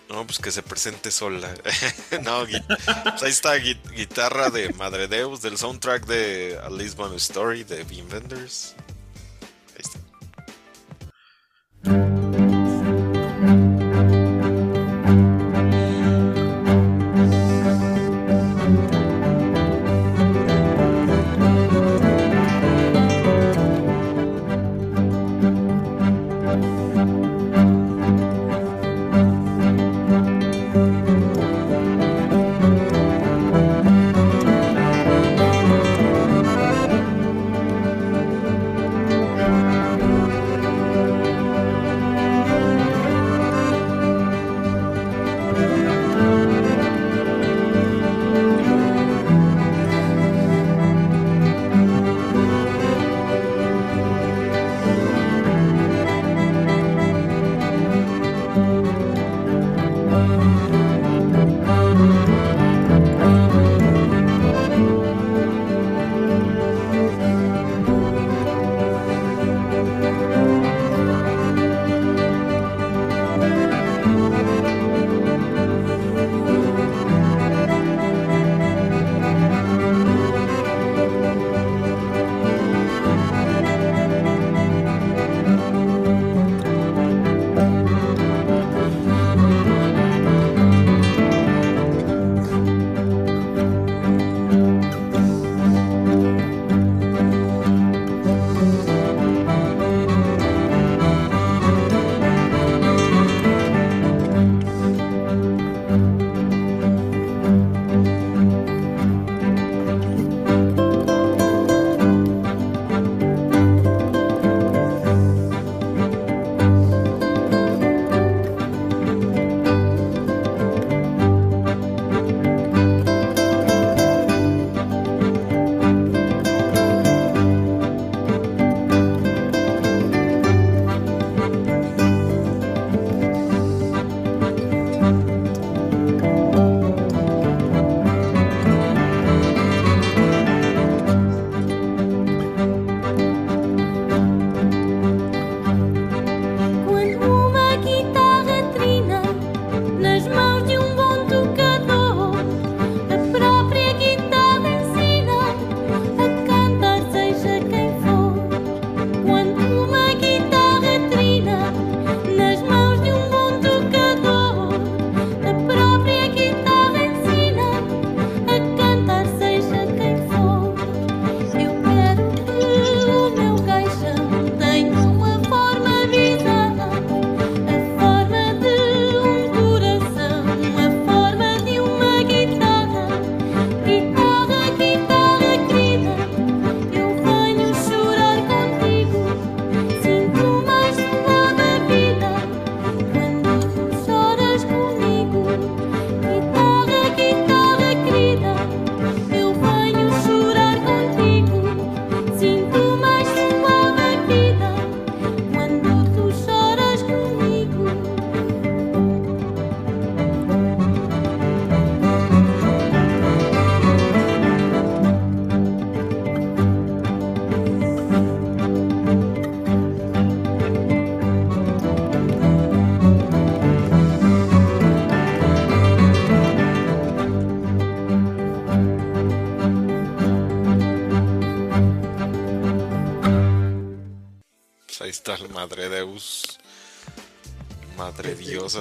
No, 0.09 0.27
pues 0.27 0.39
que 0.39 0.51
se 0.51 0.63
presente 0.63 1.11
sola. 1.11 1.49
no, 2.23 2.45
pues 2.45 3.23
ahí 3.23 3.31
está 3.31 3.55
guitarra 3.57 4.51
de 4.51 4.73
Madre 4.73 5.07
Deus 5.07 5.41
del 5.41 5.57
soundtrack 5.57 6.05
de 6.07 6.59
A 6.63 6.69
Lisbon 6.69 7.15
Story 7.15 7.63
de 7.65 7.85
Beam 7.85 8.09
Vendors. 8.09 8.75
Ahí 9.77 9.83
está. 11.85 12.10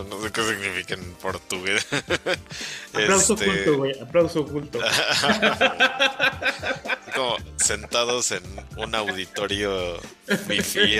No 0.04 0.22
sé 0.22 0.32
qué 0.32 0.44
significa 0.44 0.94
en 0.94 1.14
portugués. 1.16 1.86
Aplauso 2.94 3.34
este... 3.34 3.50
oculto, 3.50 3.78
güey, 3.78 4.00
aplauso 4.00 4.40
oculto. 4.42 4.80
Como 7.16 7.36
sentados 7.58 8.32
en 8.32 8.44
un 8.78 8.96
auditorio 8.96 10.00
wifi. 10.48 11.00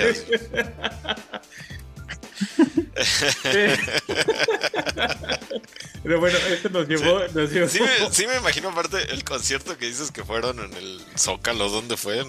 Pero 6.02 6.20
bueno, 6.20 6.38
esto 6.38 6.68
nos 6.70 6.88
llevó. 6.88 7.20
Sí, 7.20 7.34
nos 7.34 7.52
llevó... 7.52 7.68
Sí, 7.68 7.80
me, 7.80 8.10
sí, 8.10 8.26
me, 8.26 8.36
imagino, 8.36 8.70
aparte, 8.70 9.12
el 9.12 9.24
concierto 9.24 9.76
que 9.78 9.86
dices 9.86 10.10
que 10.10 10.24
fueron 10.24 10.58
en 10.60 10.72
el 10.74 11.00
Zócalo. 11.16 11.68
¿Dónde 11.68 11.96
fue? 11.96 12.24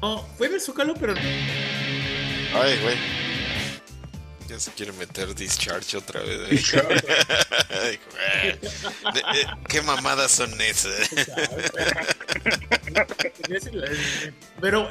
No, 0.00 0.26
fue 0.38 0.46
en 0.48 0.54
el 0.54 0.60
Zócalo, 0.60 0.94
pero. 0.94 1.14
Ay, 2.54 2.78
güey 2.82 3.22
se 4.58 4.70
quiere 4.72 4.92
meter 4.92 5.34
Discharge 5.34 5.96
otra 5.96 6.20
vez. 6.20 6.74
Eh, 7.72 7.98
¿Qué 9.68 9.82
mamadas 9.82 10.32
son 10.32 10.52
esas? 10.60 11.10
pero 14.60 14.90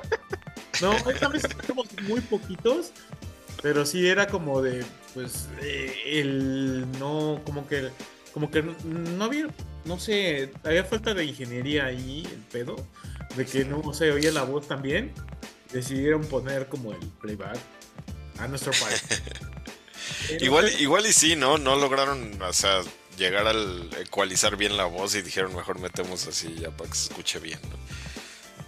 no, 0.80 0.92
esta 1.10 1.28
vez 1.28 1.42
somos 1.66 1.86
muy 2.02 2.20
poquitos, 2.20 2.92
pero 3.62 3.86
sí 3.86 4.08
era 4.08 4.26
como 4.26 4.62
de, 4.62 4.84
pues, 5.14 5.48
eh, 5.62 5.94
el 6.06 6.86
no, 6.98 7.40
como 7.44 7.66
que, 7.66 7.90
como 8.32 8.50
que 8.50 8.62
no 8.84 9.24
había, 9.24 9.48
no 9.84 9.98
sé, 9.98 10.52
había 10.64 10.84
falta 10.84 11.14
de 11.14 11.24
ingeniería 11.24 11.86
ahí, 11.86 12.26
el 12.30 12.40
pedo, 12.50 12.76
de 13.36 13.46
que 13.46 13.64
no 13.64 13.94
se 13.94 14.10
oía 14.10 14.32
la 14.32 14.42
voz 14.42 14.68
también. 14.68 15.12
Decidieron 15.72 16.24
poner 16.26 16.68
como 16.68 16.92
el 16.92 17.00
playback 17.20 17.58
a 18.38 18.48
nuestro 18.48 18.72
país. 18.72 19.02
igual, 20.40 20.70
igual 20.80 21.06
y 21.06 21.12
sí, 21.12 21.36
¿no? 21.36 21.58
No 21.58 21.76
lograron, 21.76 22.40
o 22.40 22.52
sea, 22.52 22.82
llegar 23.18 23.46
al 23.46 23.90
ecualizar 24.00 24.56
bien 24.56 24.76
la 24.76 24.84
voz 24.84 25.14
y 25.14 25.22
dijeron 25.22 25.54
mejor 25.54 25.78
metemos 25.78 26.26
así 26.26 26.54
ya 26.58 26.70
para 26.70 26.90
que 26.90 26.96
se 26.96 27.08
escuche 27.08 27.38
bien, 27.38 27.60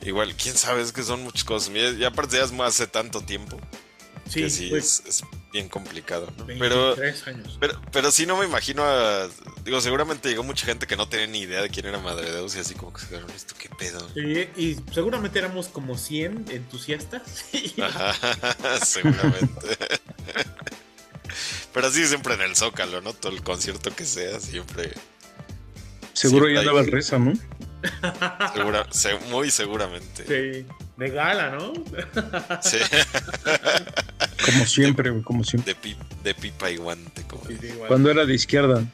Igual, 0.02 0.35
quién 0.36 0.55
sabe, 0.55 0.82
es 0.82 0.93
que 0.93 1.02
son 1.02 1.22
muchas 1.22 1.44
cosas. 1.44 1.72
Y 1.74 2.05
aparte 2.05 2.36
ya 2.36 2.44
es 2.44 2.52
más 2.52 2.74
hace 2.74 2.86
tanto 2.86 3.22
tiempo. 3.22 3.59
Sí, 4.28 4.51
sí 4.51 4.68
pues, 4.68 5.02
es, 5.06 5.22
bien 5.55 5.68
complicado, 5.68 6.32
pero, 6.59 6.97
años. 7.26 7.59
pero, 7.60 7.81
pero 7.93 8.10
sí 8.10 8.26
no 8.26 8.36
me 8.36 8.44
imagino 8.44 8.82
a, 8.82 9.28
digo, 9.64 9.81
seguramente 9.81 10.28
llegó 10.28 10.43
mucha 10.43 10.66
gente 10.66 10.89
que 10.89 10.97
no 10.97 11.09
tenía 11.09 11.28
ni 11.28 11.43
idea 11.43 11.62
de 11.62 11.70
quién 11.70 11.86
era 11.86 12.01
Madre 12.01 12.32
Deus 12.32 12.56
y 12.56 12.59
así 12.59 12.74
como 12.74 12.93
que 12.93 13.02
se 13.02 13.06
quedaron, 13.06 13.31
¿esto 13.31 13.55
qué 13.56 13.68
pedo? 13.68 14.05
y 14.56 14.76
seguramente 14.93 15.39
éramos 15.39 15.68
como 15.68 15.97
100 15.97 16.47
entusiastas. 16.51 17.22
seguramente. 18.85 19.78
pero 21.72 21.86
así 21.86 22.05
siempre 22.05 22.35
en 22.35 22.40
el 22.40 22.56
Zócalo, 22.56 23.01
¿no? 23.01 23.12
Todo 23.12 23.31
el 23.31 23.43
concierto 23.43 23.94
que 23.94 24.05
sea, 24.05 24.40
siempre... 24.40 24.93
Seguro 26.14 26.48
ya 26.48 26.60
andaba 26.60 26.81
el 26.81 26.90
reza, 26.90 27.20
¿no? 27.20 27.32
Muy 29.31 29.51
seguramente. 29.51 30.24
Sí, 30.27 30.66
de 30.97 31.11
gala, 31.11 31.51
¿no? 31.51 31.73
Sí. 32.62 32.78
como 34.44 34.66
siempre, 34.66 35.23
como 35.23 35.44
siempre. 35.44 35.77
De, 36.23 36.35
pipa 36.35 36.70
y 36.70 36.77
guante. 36.77 37.24
Cuando 37.89 38.11
era 38.11 38.24
de 38.24 38.35
izquierda. 38.35 38.85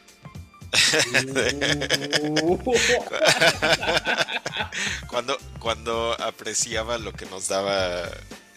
cuando, 5.09 5.37
cuando 5.59 6.17
apreciaba 6.23 6.97
lo 6.99 7.12
que 7.12 7.27
nos 7.27 7.49
daba 7.49 8.05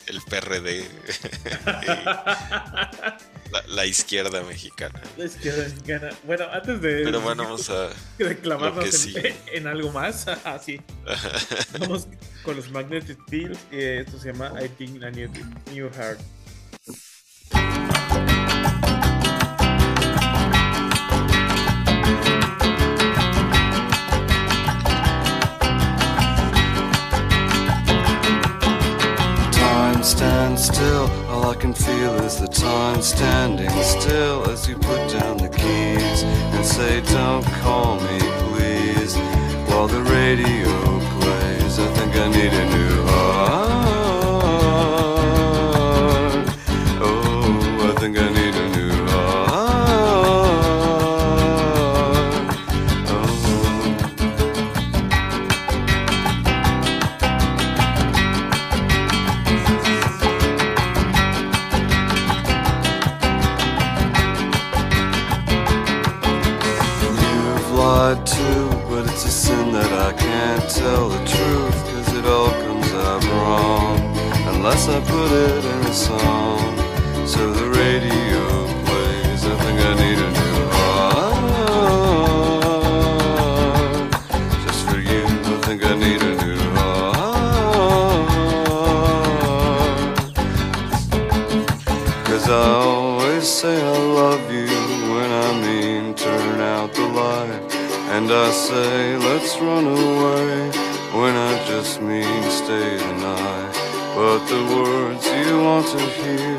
el 0.08 0.22
PRD. 0.22 0.84
la, 3.68 3.86
izquierda 3.86 4.44
mexicana. 4.44 5.02
La 5.18 5.26
izquierda 5.26 5.64
mexicana. 5.64 6.10
Bueno, 6.26 6.46
antes 6.52 6.82
de. 6.82 7.04
Pero 7.04 7.22
bueno, 7.22 7.44
vamos 7.44 7.70
a. 7.70 7.90
clavarnos 8.42 9.08
en, 9.52 9.68
algo 9.68 9.92
más. 9.92 10.28
Así. 10.44 10.82
vamos 11.80 12.08
con 12.44 12.56
los 12.56 12.70
Magnetic 12.72 13.18
Fields. 13.30 13.60
Esto 13.72 14.20
se 14.20 14.32
llama 14.32 14.54
I 14.64 14.70
Think 14.70 15.04
a 15.04 15.12
New, 15.12 15.30
New 15.72 15.90
Heart. 15.90 16.20
Stand 30.04 30.60
still. 30.60 31.10
All 31.30 31.50
I 31.50 31.56
can 31.56 31.74
feel 31.74 32.14
is 32.24 32.40
the 32.40 32.48
time 32.48 33.02
standing 33.02 33.70
still 33.84 34.50
as 34.50 34.68
you 34.68 34.76
put 34.76 35.12
down 35.12 35.38
the 35.38 35.50
keys 35.50 36.24
and 36.24 36.66
say, 36.66 37.02
Don't 37.02 37.46
call 37.62 38.00
me, 38.00 38.20
please. 38.50 39.16
While 39.70 39.88
the 39.88 40.02
radio 40.02 41.00
plays, 41.20 41.80
I 41.80 41.88
think 41.96 42.16
I 42.16 42.28
need 42.30 42.54
a 42.54 42.66
new 42.78 43.03
Unless 74.86 75.02
I 75.02 75.12
put 75.12 75.32
it 75.32 75.64
in 75.64 75.82
a 75.86 75.94
song. 75.94 76.76
So 77.26 77.54
the 77.54 77.70
radio 77.70 78.68
plays, 78.84 79.46
I 79.46 79.56
think 79.64 79.80
I 79.80 79.94
need 79.96 80.20
a 80.20 80.30
new 80.40 80.70
heart. 80.76 81.42
Just 84.66 84.82
for 84.90 85.00
you, 85.00 85.24
I 85.24 85.58
think 85.66 85.80
I 85.86 85.96
need 85.96 86.22
a 86.22 86.36
new 86.44 86.60
heart. 86.76 87.16
Cause 92.26 92.50
I 92.50 92.52
always 92.52 93.48
say 93.48 93.82
I 93.82 93.98
love 93.98 94.52
you 94.52 94.68
when 95.14 95.32
I 95.32 95.50
mean 95.66 96.14
turn 96.14 96.60
out 96.60 96.94
the 96.94 97.08
light. 97.08 97.74
And 98.16 98.30
I 98.30 98.52
say, 98.52 99.16
let's 99.16 99.56
run 99.62 99.86
away 99.88 100.72
when 101.18 101.38
I 101.38 101.64
just 101.68 102.02
mean 102.02 102.44
stay 102.52 102.98
the 102.98 103.14
night. 103.14 103.83
But 104.16 104.46
the 104.46 104.62
words 104.76 105.26
you 105.26 105.60
want 105.60 105.88
to 105.88 106.00
hear, 106.00 106.58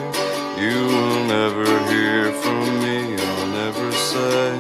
you 0.59 0.87
will 0.87 1.25
never 1.27 1.65
hear 1.89 2.33
from 2.33 2.65
me. 2.83 3.15
I'll 3.17 3.47
never 3.47 3.93
say 3.93 4.57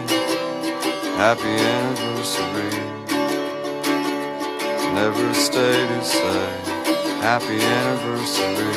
happy 1.16 1.55
anniversary. 1.75 2.79
Never 4.95 5.35
stay 5.35 5.87
to 5.89 6.05
say 6.05 6.51
happy 7.21 7.61
anniversary. 7.61 8.73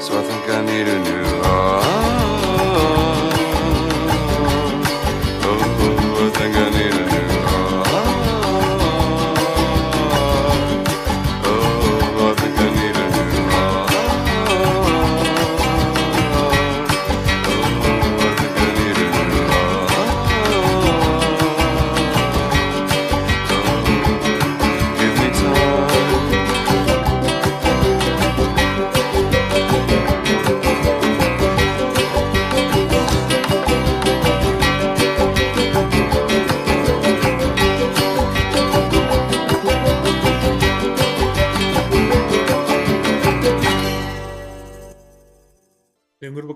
So 0.00 0.18
I 0.18 0.22
think 0.22 0.48
I 0.48 0.62
need 0.64 0.88
a 0.88 0.98
new 1.04 1.42
heart. 1.42 2.23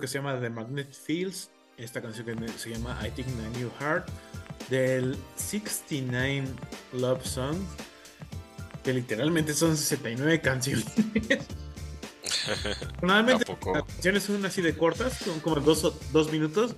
Se 0.07 0.19
llama 0.19 0.41
The 0.41 0.51
Magnet 0.51 0.93
Fields. 0.93 1.51
Esta 1.77 2.03
canción 2.03 2.27
que 2.27 2.49
se 2.59 2.71
llama 2.71 2.99
I 3.07 3.11
Think 3.11 3.29
a 3.29 3.59
New 3.59 3.71
Heart. 3.79 4.09
Del 4.69 5.17
69 5.37 6.49
Love 6.93 7.25
Song. 7.25 7.57
Que 8.83 8.93
literalmente 8.93 9.55
son 9.55 9.77
69 9.77 10.41
canciones. 10.43 10.87
Normalmente 13.03 13.45
las 13.73 13.85
canciones 13.85 14.23
son 14.23 14.45
así 14.45 14.63
de 14.63 14.77
cortas, 14.77 15.13
son 15.19 15.41
como 15.41 15.57
dos, 15.57 15.93
dos 16.13 16.33
minutos. 16.33 16.75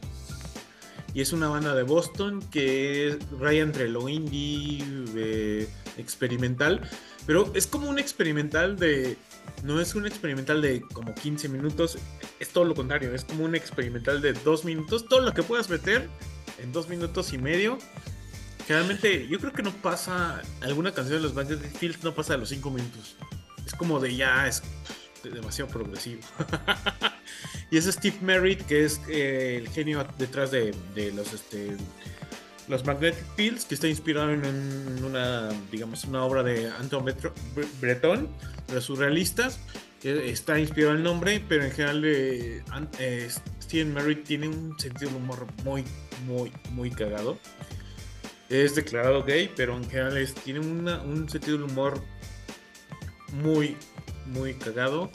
Y 1.13 1.23
es 1.23 1.33
una 1.33 1.49
banda 1.49 1.75
de 1.75 1.83
Boston 1.83 2.41
que 2.51 3.19
raya 3.39 3.63
entre 3.63 3.89
lo 3.89 4.09
indie, 4.09 4.85
eh, 5.17 5.69
experimental. 5.97 6.89
Pero 7.27 7.51
es 7.55 7.67
como 7.67 7.89
un 7.89 7.99
experimental 7.99 8.77
de 8.77 9.17
no 9.63 9.81
es 9.81 9.95
un 9.95 10.07
experimental 10.07 10.63
de 10.63 10.81
como 10.81 11.15
15 11.15 11.49
minutos, 11.49 11.99
es 12.39 12.49
todo 12.49 12.65
lo 12.65 12.75
contrario, 12.75 13.15
es 13.15 13.25
como 13.25 13.45
un 13.45 13.55
experimental 13.55 14.21
de 14.21 14.33
2 14.33 14.65
minutos, 14.65 15.07
todo 15.09 15.21
lo 15.21 15.33
que 15.33 15.43
puedas 15.43 15.69
meter 15.69 16.09
en 16.59 16.73
2 16.73 16.89
minutos 16.89 17.33
y 17.33 17.39
medio. 17.39 17.79
Generalmente 18.67 19.27
yo 19.29 19.39
creo 19.41 19.53
que 19.53 19.63
no 19.63 19.73
pasa, 19.73 20.43
alguna 20.61 20.93
canción 20.93 21.23
de 21.23 21.29
los 21.29 21.35
de 21.35 21.57
Fields 21.57 22.05
no 22.05 22.15
pasa 22.15 22.35
de 22.35 22.39
los 22.41 22.49
5 22.51 22.71
minutos. 22.71 23.17
Es 23.67 23.75
como 23.75 24.01
de 24.01 24.15
ya, 24.15 24.47
es 24.47 24.63
demasiado 25.23 25.71
progresivo. 25.71 26.23
y 27.71 27.77
es 27.79 27.85
Steve 27.87 28.17
Merritt, 28.21 28.63
que 28.63 28.85
es 28.85 29.01
eh, 29.09 29.57
el 29.59 29.69
genio 29.69 30.07
detrás 30.19 30.51
de, 30.51 30.75
los... 31.15 31.33
Este, 31.33 31.77
los 32.71 32.87
Magnetic 32.87 33.25
Fields, 33.37 33.65
que 33.65 33.75
está 33.75 33.89
inspirado 33.89 34.33
en, 34.33 35.05
una, 35.05 35.51
digamos, 35.71 36.05
una 36.05 36.25
obra 36.25 36.43
de 36.43 36.71
Anton 36.71 37.05
Breton, 37.81 38.29
los 38.73 38.85
surrealistas. 38.85 39.59
Está 40.03 40.59
inspirado 40.59 40.95
el 40.95 41.03
nombre, 41.03 41.45
pero 41.47 41.65
en 41.65 41.73
general 41.73 42.03
eh, 42.07 42.63
eh, 42.99 43.29
Steven 43.61 43.93
Merritt 43.93 44.25
tiene 44.25 44.49
un 44.49 44.79
sentido 44.79 45.11
de 45.11 45.17
humor 45.17 45.47
muy, 45.65 45.85
muy, 46.27 46.51
muy 46.71 46.91
cagado. 46.91 47.39
Es 48.49 48.75
declarado 48.75 49.25
gay, 49.25 49.51
pero 49.55 49.77
en 49.77 49.89
general 49.91 50.27
tiene 50.43 50.61
un 50.61 51.29
sentido 51.29 51.59
de 51.59 51.65
humor 51.65 52.03
muy, 53.33 53.77
muy 54.27 54.55
cagado. 54.55 55.11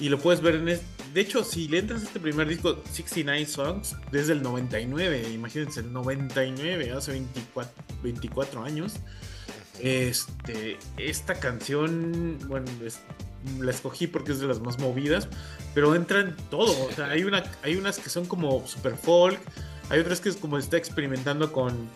Y 0.00 0.08
lo 0.08 0.18
puedes 0.18 0.40
ver 0.40 0.56
en... 0.56 0.95
de 1.16 1.22
hecho, 1.22 1.42
si 1.44 1.66
le 1.66 1.78
entras 1.78 2.02
a 2.02 2.04
este 2.04 2.20
primer 2.20 2.46
disco, 2.46 2.76
69 2.92 3.46
Songs, 3.46 3.96
desde 4.12 4.34
el 4.34 4.42
99, 4.42 5.30
imagínense, 5.32 5.80
el 5.80 5.90
99, 5.90 6.92
hace 6.92 7.12
24, 7.12 7.72
24 8.02 8.62
años. 8.62 8.96
Este, 9.80 10.76
esta 10.98 11.36
canción, 11.36 12.38
bueno, 12.48 12.66
la 13.60 13.70
escogí 13.70 14.06
porque 14.06 14.32
es 14.32 14.40
de 14.40 14.46
las 14.46 14.60
más 14.60 14.78
movidas, 14.78 15.26
pero 15.74 15.94
entra 15.94 16.20
en 16.20 16.36
todo. 16.50 16.86
O 16.86 16.92
sea, 16.92 17.06
hay, 17.06 17.24
una, 17.24 17.44
hay 17.62 17.76
unas 17.76 17.98
que 17.98 18.10
son 18.10 18.26
como 18.26 18.66
super 18.66 18.94
folk, 18.94 19.40
hay 19.88 20.00
otras 20.00 20.20
que 20.20 20.28
es 20.28 20.36
como 20.36 20.58
está 20.58 20.76
experimentando 20.76 21.50
con, 21.50 21.88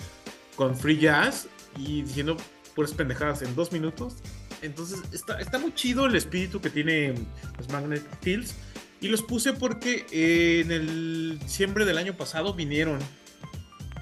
con 0.56 0.74
free 0.74 0.96
jazz 0.96 1.46
y 1.76 2.00
diciendo 2.04 2.38
puras 2.74 2.94
pendejadas 2.94 3.42
en 3.42 3.54
dos 3.54 3.70
minutos. 3.70 4.14
Entonces 4.62 5.00
está, 5.12 5.38
está 5.42 5.58
muy 5.58 5.74
chido 5.74 6.06
el 6.06 6.16
espíritu 6.16 6.58
que 6.62 6.70
tiene 6.70 7.12
los 7.58 7.68
Magnet 7.68 8.02
Fields. 8.22 8.54
Y 9.00 9.08
los 9.08 9.22
puse 9.22 9.52
porque 9.52 10.06
eh, 10.10 10.60
en 10.64 10.72
el 10.72 11.38
diciembre 11.38 11.84
del 11.84 11.98
año 11.98 12.16
pasado 12.16 12.54
vinieron. 12.54 12.98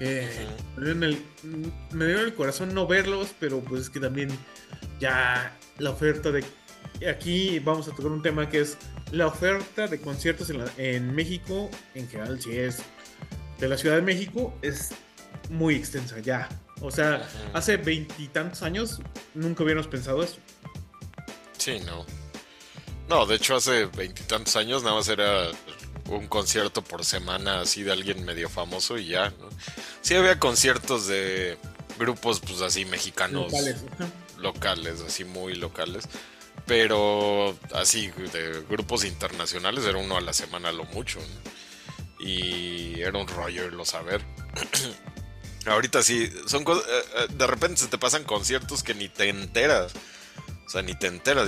Eh, 0.01 0.47
me, 0.77 0.85
dieron 0.85 1.03
el, 1.03 1.23
me 1.91 2.05
dieron 2.05 2.25
el 2.25 2.33
corazón 2.33 2.73
no 2.73 2.87
verlos, 2.87 3.29
pero 3.39 3.59
pues 3.61 3.83
es 3.83 3.89
que 3.89 3.99
también 3.99 4.29
ya 4.99 5.57
la 5.77 5.91
oferta 5.91 6.31
de... 6.31 6.43
Aquí 7.09 7.59
vamos 7.59 7.87
a 7.87 7.91
tocar 7.91 8.11
un 8.11 8.21
tema 8.21 8.49
que 8.49 8.61
es 8.61 8.77
la 9.11 9.27
oferta 9.27 9.87
de 9.87 9.99
conciertos 10.01 10.49
en, 10.49 10.63
en 10.77 11.15
México, 11.15 11.69
en 11.95 12.07
general, 12.09 12.41
si 12.41 12.57
es 12.57 12.81
de 13.59 13.67
la 13.67 13.77
Ciudad 13.77 13.95
de 13.95 14.01
México, 14.01 14.53
es 14.61 14.91
muy 15.49 15.75
extensa 15.75 16.19
ya. 16.19 16.47
O 16.81 16.91
sea, 16.91 17.27
hace 17.53 17.77
veintitantos 17.77 18.61
años 18.63 19.01
nunca 19.33 19.63
hubiéramos 19.63 19.87
pensado 19.87 20.23
eso. 20.23 20.37
Sí, 21.57 21.79
no. 21.85 22.05
No, 23.09 23.25
de 23.25 23.35
hecho 23.35 23.55
hace 23.55 23.85
veintitantos 23.85 24.55
años 24.55 24.83
nada 24.83 24.95
más 24.95 25.07
era 25.07 25.49
un 26.05 26.27
concierto 26.27 26.83
por 26.83 27.03
semana 27.03 27.61
así 27.61 27.81
de 27.81 27.91
alguien 27.91 28.23
medio 28.23 28.49
famoso 28.49 28.97
y 28.97 29.07
ya, 29.07 29.31
¿no? 29.31 29.49
Sí 30.01 30.15
había 30.15 30.39
conciertos 30.39 31.07
de 31.07 31.57
grupos 31.97 32.39
pues 32.39 32.61
así 32.61 32.85
mexicanos 32.85 33.51
locales, 33.51 33.77
locales 34.37 35.01
así 35.01 35.23
muy 35.23 35.55
locales, 35.55 36.05
pero 36.67 37.57
así 37.73 38.11
de 38.31 38.63
grupos 38.69 39.03
internacionales 39.03 39.85
era 39.85 39.97
uno 39.97 40.15
a 40.15 40.21
la 40.21 40.33
semana 40.33 40.71
lo 40.71 40.85
mucho, 40.85 41.19
¿no? 41.19 42.25
Y 42.25 43.01
era 43.01 43.17
un 43.17 43.27
rollo 43.27 43.65
irlo 43.65 43.83
a 43.91 44.01
ver. 44.01 44.21
Ahorita 45.65 46.03
sí, 46.03 46.29
son 46.47 46.63
cosas. 46.63 46.85
Eh, 46.85 47.03
eh, 47.17 47.27
de 47.33 47.47
repente 47.47 47.81
se 47.81 47.87
te 47.87 47.97
pasan 47.97 48.23
conciertos 48.23 48.83
que 48.83 48.93
ni 48.93 49.07
te 49.07 49.29
enteras. 49.29 49.93
O 50.65 50.69
sea, 50.69 50.81
ni 50.81 50.95
te 50.95 51.07
enteras. 51.07 51.47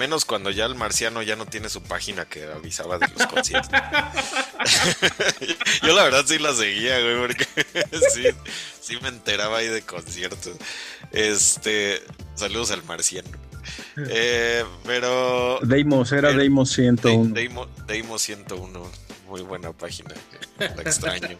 Menos 0.00 0.24
cuando 0.24 0.50
ya 0.50 0.64
el 0.64 0.76
marciano 0.76 1.20
ya 1.20 1.36
no 1.36 1.44
tiene 1.44 1.68
su 1.68 1.82
página 1.82 2.24
que 2.24 2.44
avisaba 2.44 2.98
de 2.98 3.06
los 3.08 3.26
conciertos. 3.26 3.70
Yo 5.82 5.94
la 5.94 6.04
verdad 6.04 6.24
sí 6.26 6.38
la 6.38 6.54
seguía, 6.54 6.98
güey, 7.00 7.18
porque 7.18 7.44
sí, 8.14 8.24
sí 8.80 8.96
me 9.02 9.08
enteraba 9.08 9.58
ahí 9.58 9.68
de 9.68 9.82
conciertos. 9.82 10.56
Este. 11.12 12.02
Saludos 12.34 12.70
al 12.70 12.82
marciano. 12.84 13.28
Eh, 14.08 14.64
pero. 14.86 15.58
Deimos, 15.64 16.10
era 16.12 16.32
Deimos 16.32 16.70
101. 16.70 17.34
Deimos 17.86 18.22
101 18.22 18.90
muy 19.28 19.42
buena 19.42 19.74
página. 19.74 20.14
La 20.58 20.80
extraño. 20.80 21.38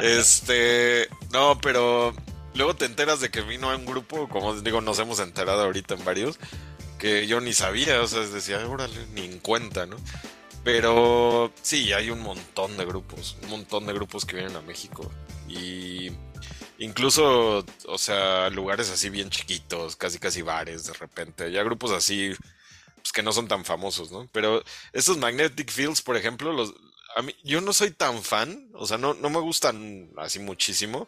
este, 0.00 1.08
no, 1.32 1.58
pero 1.60 2.14
luego 2.54 2.76
te 2.76 2.84
enteras 2.84 3.20
de 3.20 3.30
que 3.30 3.40
vino 3.40 3.72
a 3.72 3.76
un 3.76 3.84
grupo, 3.84 4.28
como 4.28 4.54
digo, 4.60 4.80
nos 4.80 5.00
hemos 5.00 5.18
enterado 5.18 5.62
ahorita 5.62 5.94
en 5.94 6.04
varios, 6.04 6.38
que 7.04 7.26
yo 7.26 7.38
ni 7.38 7.52
sabía, 7.52 8.00
o 8.00 8.06
sea, 8.06 8.20
decía, 8.20 8.66
órale, 8.66 8.96
ni 9.12 9.26
en 9.26 9.38
cuenta, 9.38 9.84
¿no? 9.84 9.98
Pero 10.64 11.52
sí, 11.60 11.92
hay 11.92 12.08
un 12.08 12.22
montón 12.22 12.78
de 12.78 12.86
grupos, 12.86 13.36
un 13.42 13.50
montón 13.50 13.84
de 13.84 13.92
grupos 13.92 14.24
que 14.24 14.36
vienen 14.36 14.56
a 14.56 14.62
México. 14.62 15.12
Y 15.46 16.12
incluso, 16.78 17.62
o 17.88 17.98
sea, 17.98 18.48
lugares 18.48 18.88
así 18.88 19.10
bien 19.10 19.28
chiquitos, 19.28 19.96
casi 19.96 20.18
casi 20.18 20.40
bares 20.40 20.86
de 20.86 20.94
repente. 20.94 21.52
Ya 21.52 21.62
grupos 21.62 21.90
así 21.90 22.32
pues, 22.96 23.12
que 23.12 23.22
no 23.22 23.32
son 23.32 23.48
tan 23.48 23.66
famosos, 23.66 24.10
¿no? 24.10 24.26
Pero 24.32 24.64
estos 24.94 25.18
Magnetic 25.18 25.70
Fields, 25.70 26.00
por 26.00 26.16
ejemplo, 26.16 26.54
los, 26.54 26.72
a 27.16 27.20
mí, 27.20 27.36
yo 27.44 27.60
no 27.60 27.74
soy 27.74 27.90
tan 27.90 28.22
fan, 28.22 28.70
o 28.72 28.86
sea, 28.86 28.96
no, 28.96 29.12
no 29.12 29.28
me 29.28 29.40
gustan 29.40 30.08
así 30.16 30.38
muchísimo. 30.38 31.06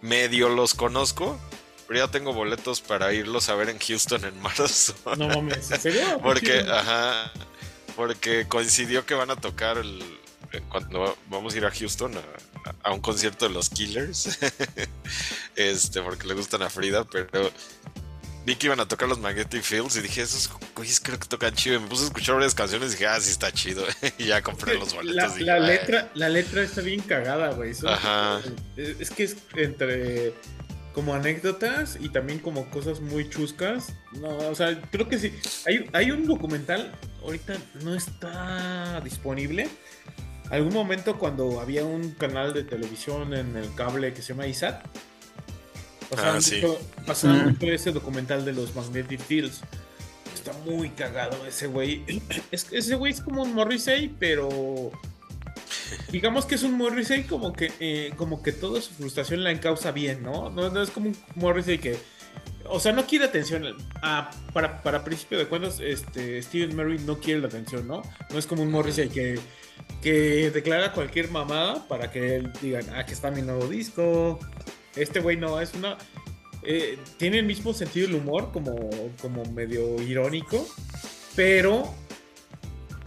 Medio 0.00 0.48
los 0.48 0.74
conozco, 0.74 1.38
pero 1.86 2.00
ya 2.00 2.10
tengo 2.10 2.32
boletos 2.32 2.80
para 2.80 3.12
irlos 3.12 3.48
a 3.48 3.54
ver 3.54 3.68
en 3.68 3.78
Houston 3.78 4.24
en 4.24 4.40
marzo. 4.40 4.94
No 5.16 5.28
mames, 5.28 5.70
¿en 5.70 5.80
serio? 5.80 6.18
porque, 6.22 6.60
ajá, 6.60 7.32
porque 7.94 8.46
coincidió 8.48 9.06
que 9.06 9.14
van 9.14 9.30
a 9.30 9.36
tocar 9.36 9.78
el, 9.78 10.02
cuando 10.68 11.16
vamos 11.28 11.54
a 11.54 11.56
ir 11.56 11.64
a 11.64 11.70
Houston 11.70 12.12
a, 12.16 12.88
a, 12.88 12.92
un 12.92 13.00
concierto 13.00 13.48
de 13.48 13.54
los 13.54 13.70
Killers. 13.70 14.38
este, 15.56 16.02
porque 16.02 16.26
le 16.26 16.34
gustan 16.34 16.62
a 16.62 16.70
Frida, 16.70 17.04
pero 17.04 17.50
vi 18.46 18.54
que 18.54 18.66
iban 18.66 18.80
a 18.80 18.86
tocar 18.86 19.08
los 19.08 19.18
Magnetic 19.18 19.62
Fields 19.62 19.96
y 19.96 20.00
dije, 20.00 20.22
esos 20.22 20.48
güeyes 20.74 21.00
creo 21.00 21.18
que 21.18 21.26
tocan 21.26 21.52
chido. 21.54 21.76
Y 21.76 21.78
me 21.80 21.88
puse 21.88 22.04
a 22.04 22.06
escuchar 22.06 22.36
varias 22.36 22.54
canciones 22.54 22.90
y 22.90 22.92
dije, 22.92 23.06
ah, 23.06 23.20
sí 23.20 23.30
está 23.30 23.50
chido. 23.52 23.84
y 24.18 24.26
ya 24.26 24.40
compré 24.40 24.78
los 24.78 24.94
boletos. 24.94 25.40
La, 25.40 25.58
letra, 25.58 26.10
la 26.14 26.28
letra 26.28 26.62
está 26.62 26.80
bien 26.80 27.00
cagada, 27.00 27.50
güey. 27.52 27.72
Ajá. 27.84 28.40
Es 28.76 29.10
que 29.10 29.24
es 29.24 29.36
entre 29.56 30.34
como 30.96 31.12
anécdotas 31.12 31.98
y 32.00 32.08
también 32.08 32.38
como 32.38 32.70
cosas 32.70 33.02
muy 33.02 33.28
chuscas. 33.28 33.92
No, 34.18 34.30
o 34.30 34.54
sea, 34.54 34.80
creo 34.90 35.06
que 35.06 35.18
sí. 35.18 35.30
Hay, 35.66 35.90
hay 35.92 36.10
un 36.10 36.26
documental, 36.26 36.90
ahorita 37.22 37.54
no 37.84 37.94
está 37.94 39.02
disponible. 39.02 39.68
Algún 40.50 40.72
momento 40.72 41.18
cuando 41.18 41.60
había 41.60 41.84
un 41.84 42.12
canal 42.12 42.54
de 42.54 42.64
televisión 42.64 43.34
en 43.34 43.58
el 43.58 43.74
cable 43.74 44.14
que 44.14 44.22
se 44.22 44.28
llama 44.28 44.46
ISAT 44.46 44.86
Pasaron, 46.08 47.42
ah, 47.42 47.44
mucho, 47.44 47.66
ese 47.66 47.92
documental 47.92 48.46
de 48.46 48.54
los 48.54 48.74
Magnetic 48.74 49.20
Fields. 49.20 49.60
Está 50.34 50.54
muy 50.64 50.88
cagado 50.88 51.44
ese 51.46 51.66
güey. 51.66 52.04
Es, 52.50 52.68
ese 52.72 52.94
güey 52.94 53.12
es 53.12 53.20
como 53.20 53.42
un 53.42 53.52
Morrissey, 53.52 54.14
pero 54.18 54.92
digamos 56.10 56.46
que 56.46 56.54
es 56.56 56.62
un 56.62 56.74
Morrissey 56.74 57.24
como 57.24 57.52
que 57.52 57.72
eh, 57.80 58.12
como 58.16 58.42
que 58.42 58.52
toda 58.52 58.80
su 58.80 58.92
frustración 58.92 59.44
la 59.44 59.50
encausa 59.50 59.92
bien, 59.92 60.22
¿no? 60.22 60.50
¿no? 60.50 60.82
es 60.82 60.90
como 60.90 61.08
un 61.08 61.16
Morrissey 61.34 61.78
que 61.78 61.96
o 62.68 62.80
sea, 62.80 62.92
no 62.92 63.06
quiere 63.06 63.26
atención. 63.26 63.64
Ah, 64.02 64.30
para, 64.52 64.82
para 64.82 65.04
principio 65.04 65.38
de 65.38 65.46
cuentas, 65.46 65.80
este, 65.80 66.42
Steven 66.42 66.74
Murray 66.74 66.98
no 66.98 67.18
quiere 67.18 67.40
la 67.40 67.48
atención, 67.48 67.86
¿no? 67.86 68.02
No 68.30 68.38
es 68.38 68.46
como 68.46 68.62
un 68.62 68.70
Morrissey 68.70 69.08
que, 69.08 69.38
que 70.02 70.50
declara 70.50 70.92
cualquier 70.92 71.30
mamada 71.30 71.86
para 71.88 72.10
que 72.10 72.42
digan, 72.60 72.84
ah, 72.94 73.04
que 73.06 73.12
está 73.12 73.30
mi 73.30 73.42
nuevo 73.42 73.66
disco, 73.66 74.38
este 74.94 75.20
güey 75.20 75.36
no, 75.36 75.60
es 75.60 75.74
una. 75.74 75.96
Eh, 76.62 76.98
tiene 77.18 77.38
el 77.38 77.46
mismo 77.46 77.72
sentido 77.72 78.08
del 78.08 78.16
humor, 78.16 78.50
como, 78.52 78.90
como 79.20 79.44
medio 79.44 80.02
irónico, 80.02 80.66
pero 81.36 81.94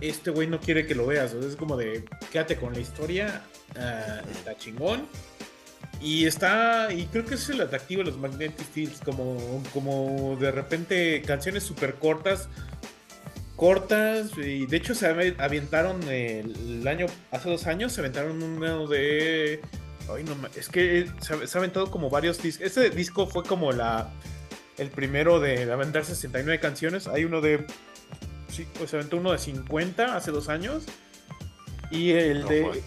este 0.01 0.31
güey 0.31 0.47
no 0.47 0.59
quiere 0.59 0.85
que 0.85 0.95
lo 0.95 1.05
veas. 1.05 1.33
es 1.33 1.55
como 1.55 1.77
de, 1.77 2.03
quédate 2.31 2.57
con 2.57 2.73
la 2.73 2.79
historia, 2.79 3.43
está 4.31 4.55
chingón. 4.57 5.07
Y 6.01 6.25
está, 6.25 6.93
y 6.93 7.05
creo 7.07 7.25
que 7.25 7.35
es 7.35 7.49
el 7.49 7.59
atractivo 7.59 8.03
de 8.03 8.11
los 8.11 8.17
Magnetic 8.17 8.65
Fields, 8.71 9.01
como, 9.03 9.61
como 9.73 10.37
de 10.39 10.51
repente 10.51 11.21
canciones 11.23 11.63
súper 11.63 11.95
cortas, 11.95 12.47
cortas, 13.57 14.31
y 14.37 14.65
de 14.65 14.77
hecho 14.77 14.95
se 14.95 15.07
aventaron 15.07 16.01
el, 16.03 16.87
año, 16.87 17.07
hace 17.31 17.49
dos 17.49 17.67
años, 17.67 17.91
se 17.91 17.99
aventaron 17.99 18.41
uno 18.41 18.87
de 18.87 19.59
es 20.55 20.69
que 20.69 21.07
se, 21.21 21.33
ha 21.33 21.59
aventado 21.59 21.91
como 21.91 22.09
varios 22.09 22.41
discos. 22.41 22.65
Este 22.65 22.89
disco 22.89 23.27
fue 23.27 23.43
como 23.43 23.71
la 23.71 24.11
el 24.77 24.89
primero 24.89 25.39
de 25.39 25.71
aventar 25.71 26.05
69 26.05 26.59
canciones. 26.59 27.07
Hay 27.07 27.25
uno 27.25 27.41
de. 27.41 27.65
Sí, 28.49 28.67
pues 28.77 28.89
se 28.89 28.97
aventó 28.97 29.17
uno 29.17 29.31
de 29.31 29.37
50 29.37 30.15
hace 30.15 30.31
dos 30.31 30.49
años. 30.49 30.83
Y 31.91 32.11
el 32.11 32.45
de. 32.45 32.83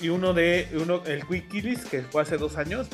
Y 0.00 0.08
uno 0.08 0.34
de. 0.34 0.68
uno 0.74 1.02
El 1.06 1.26
Quick 1.26 1.50
Killis, 1.50 1.84
que 1.84 2.02
fue 2.02 2.22
hace 2.22 2.36
dos 2.36 2.56
años. 2.56 2.86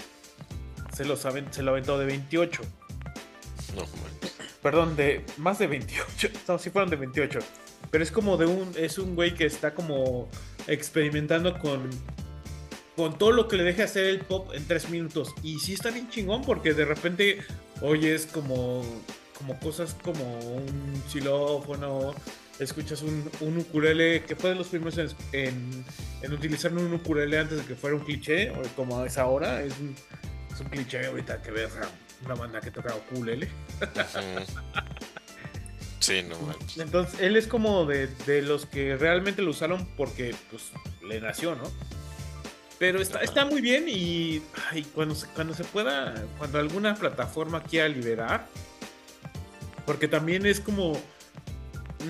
Se, 0.95 1.05
lo 1.05 1.17
se 1.17 1.63
lo 1.63 1.71
aventó 1.71 1.99
de 1.99 2.07
28. 2.07 2.63
No, 3.77 3.85
Perdón, 4.63 4.95
de 4.97 5.25
más 5.39 5.59
de 5.59 5.67
28. 5.67 6.29
No, 6.49 6.59
sí 6.59 6.71
fueron 6.71 6.91
de 6.91 6.97
28. 6.97 7.39
Pero 7.91 8.05
es 8.05 8.11
como 8.11 8.37
de 8.37 8.47
un. 8.47 8.73
Es 8.77 8.99
un 8.99 9.15
güey 9.15 9.35
que 9.35 9.47
está 9.47 9.75
como 9.75 10.29
experimentando 10.67 11.59
con 11.59 11.91
con 12.97 13.17
todo 13.17 13.33
lo 13.33 13.49
que 13.49 13.57
le 13.57 13.65
deje 13.65 13.83
hacer 13.83 14.05
el 14.07 14.21
pop 14.21 14.51
en 14.55 14.67
tres 14.67 14.91
minutos. 14.91 15.35
Y 15.43 15.59
sí 15.59 15.75
está 15.75 15.91
bien 15.91 16.09
chingón 16.11 16.43
porque 16.43 16.75
de 16.75 16.85
repente 16.85 17.39
oyes 17.81 18.27
como, 18.27 18.85
como 19.43 19.59
cosas 19.59 19.97
como 20.03 20.39
un 20.39 21.03
xilófono, 21.09 22.15
escuchas 22.59 23.03
un, 23.03 23.29
un 23.41 23.59
ukulele, 23.59 24.23
que 24.25 24.37
fue 24.37 24.51
de 24.51 24.57
los 24.57 24.69
primeros 24.69 24.97
en, 25.33 25.85
en, 26.23 26.33
utilizar 26.33 26.73
un 26.73 26.95
ukulele 26.95 27.39
antes 27.39 27.59
de 27.59 27.65
que 27.65 27.75
fuera 27.75 27.97
un 27.97 28.05
cliché, 28.05 28.51
o 28.51 28.63
como 28.77 29.05
es 29.05 29.19
ahora, 29.19 29.63
es 29.63 29.73
un, 29.79 29.97
es 30.53 30.61
un 30.61 30.69
cliché 30.69 31.07
ahorita 31.07 31.43
que 31.43 31.51
ves 31.51 31.73
una 32.25 32.35
banda 32.35 32.61
que 32.61 32.71
toca 32.71 32.95
ukulele. 32.95 33.49
Sí, 35.99 36.21
no 36.29 36.37
Entonces, 36.83 37.21
él 37.21 37.37
es 37.37 37.47
como 37.47 37.87
de, 37.87 38.09
los 38.43 38.67
que 38.67 38.97
realmente 38.97 39.41
lo 39.41 39.51
usaron 39.51 39.87
porque 39.97 40.35
pues, 40.51 40.73
le 41.07 41.21
nació, 41.21 41.55
¿no? 41.55 41.63
Pero 42.81 43.01
está, 43.01 43.21
está 43.21 43.45
muy 43.45 43.61
bien 43.61 43.85
y 43.87 44.41
cuando, 44.95 45.15
se, 45.15 45.29
cuando 45.29 45.55
se 45.55 45.63
pueda, 45.63 46.13
cuando 46.39 46.59
alguna 46.59 46.97
plataforma 46.97 47.63
quiera 47.63 47.87
liberar, 47.87 48.49
porque 49.87 50.09
también 50.09 50.47
es 50.47 50.61
como, 50.61 51.01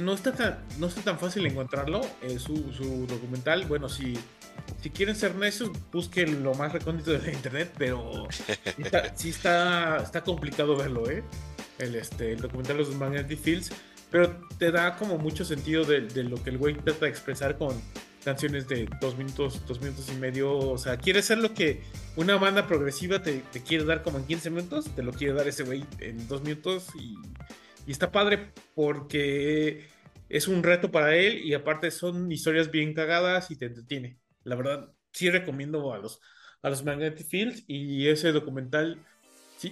no 0.01 0.15
está 0.15 0.32
tan, 0.32 0.65
no 0.78 0.86
está 0.86 1.03
tan 1.03 1.19
fácil 1.19 1.47
encontrarlo, 1.47 2.01
eh, 2.23 2.39
su, 2.39 2.73
su, 2.73 3.07
documental, 3.07 3.66
bueno, 3.66 3.89
si, 3.89 4.19
si 4.81 4.90
quieren 4.90 5.16
ser 5.16 5.35
necios, 5.35 5.70
busquen 5.93 6.43
lo 6.43 6.55
más 6.55 6.73
recóndito 6.73 7.12
de 7.12 7.19
la 7.19 7.32
internet, 7.32 7.73
pero 7.78 8.28
sí 9.15 9.31
está, 9.31 9.99
está 9.99 10.23
complicado 10.23 10.77
verlo, 10.77 11.11
¿eh? 11.11 11.23
el, 11.78 11.94
este, 11.94 12.32
el 12.32 12.40
documental 12.40 12.78
de 12.78 12.85
los 12.85 12.94
Magnetic 12.94 13.39
Fields, 13.39 13.73
pero 14.11 14.36
te 14.59 14.70
da 14.70 14.97
como 14.97 15.19
mucho 15.19 15.44
sentido 15.44 15.85
de, 15.85 16.01
lo 16.23 16.43
que 16.43 16.51
el 16.51 16.59
güey 16.59 16.74
trata 16.74 17.07
de 17.07 17.11
expresar 17.11 17.57
con 17.57 17.81
canciones 18.24 18.69
de 18.69 18.89
dos 19.01 19.16
minutos, 19.16 19.66
dos 19.66 19.81
minutos 19.81 20.09
y 20.15 20.16
medio. 20.16 20.57
O 20.57 20.78
sea, 20.78 20.99
quiere 20.99 21.23
ser 21.23 21.39
lo 21.39 21.55
que 21.55 21.82
una 22.15 22.36
banda 22.36 22.66
progresiva 22.66 23.23
te, 23.23 23.43
quiere 23.66 23.85
dar 23.85 24.03
como 24.03 24.19
en 24.19 24.27
15 24.27 24.51
minutos, 24.51 24.94
te 24.94 25.03
lo 25.03 25.12
quiere 25.12 25.32
dar 25.32 25.49
ese 25.49 25.65
güey 25.65 25.85
en 25.99 26.28
dos 26.28 26.43
minutos 26.43 26.89
y, 26.94 27.16
y, 27.87 27.93
está 27.93 28.13
padre 28.13 28.53
porque 28.75 29.87
es 30.29 30.49
un 30.49 30.63
reto 30.63 30.91
para 30.91 31.15
él 31.17 31.43
y 31.45 31.55
aparte 31.55 31.91
son 31.91 32.31
historias 32.31 32.71
bien 32.71 32.95
cagadas 32.95 33.51
y 33.51 33.57
te 33.57 33.67
entretiene. 33.67 34.19
La 34.45 34.57
verdad, 34.57 34.93
sí 35.13 35.31
recomiendo 35.31 35.93
a 35.93 35.99
los, 35.99 36.21
a 36.63 36.71
los 36.71 36.85
Magnetic 36.85 37.27
Fields 37.27 37.65
y 37.67 38.09
ese 38.09 38.33
documental 38.33 38.99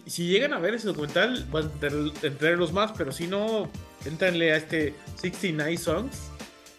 si, 0.07 0.29
llegan 0.29 0.53
a 0.53 0.61
ver 0.61 0.75
ese 0.75 0.87
documental, 0.87 1.45
van 1.51 1.71
a 1.83 2.27
entrarlos 2.27 2.73
más, 2.73 2.93
pero 2.97 3.11
si 3.11 3.27
no, 3.27 3.69
entrenle 4.05 4.53
a 4.53 4.57
este 4.57 4.95
69 5.17 5.77
Songs 5.77 6.31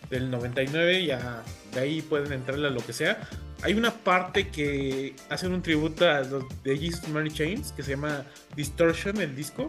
del 0.09 0.31
99 0.31 1.01
y 1.01 1.07
de 1.07 1.79
ahí 1.79 2.01
pueden 2.01 2.31
entrarle 2.31 2.67
a 2.67 2.71
lo 2.71 2.79
que 2.85 2.93
sea. 2.93 3.27
Hay 3.63 3.73
una 3.73 3.93
parte 3.93 4.49
que 4.49 5.15
hacen 5.29 5.53
un 5.53 5.61
tributo 5.61 6.09
a 6.09 6.21
los 6.21 6.45
de 6.63 6.77
Jesus 6.77 7.07
Mary 7.09 7.29
Chains 7.29 7.73
que 7.73 7.83
se 7.83 7.91
llama 7.91 8.25
Distortion, 8.55 9.17
el 9.17 9.35
disco. 9.35 9.67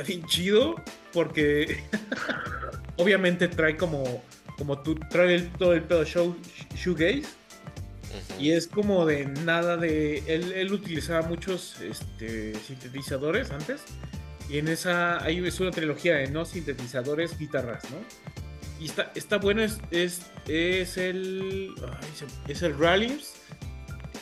Está 0.00 0.14
bien 0.14 0.24
chido 0.26 0.76
porque 1.12 1.82
obviamente 2.96 3.48
trae 3.48 3.76
como, 3.76 4.22
como 4.56 4.80
tú, 4.80 4.94
trae 4.94 5.40
todo 5.58 5.74
el 5.74 5.82
pedo 5.82 6.04
show, 6.06 6.34
shoegaze 6.74 7.28
y 8.38 8.52
es 8.52 8.66
como 8.66 9.04
de 9.04 9.26
nada 9.26 9.76
de. 9.76 10.22
Él, 10.26 10.72
utilizaba 10.72 11.28
muchos 11.28 11.80
este, 11.82 12.54
sintetizadores 12.54 13.50
antes. 13.50 13.82
Y 14.48 14.58
en 14.58 14.68
esa. 14.68 15.22
Ahí 15.22 15.46
es 15.46 15.60
una 15.60 15.70
trilogía 15.70 16.14
de 16.16 16.30
no 16.30 16.46
sintetizadores, 16.46 17.38
guitarras, 17.38 17.84
¿no? 17.90 17.98
Y 18.80 18.86
está, 18.86 19.12
está 19.14 19.36
bueno, 19.36 19.62
es, 19.62 19.78
es, 19.90 20.22
es 20.48 20.96
el. 20.96 21.74
es 22.48 22.62
el 22.62 22.78
Rallies, 22.78 23.34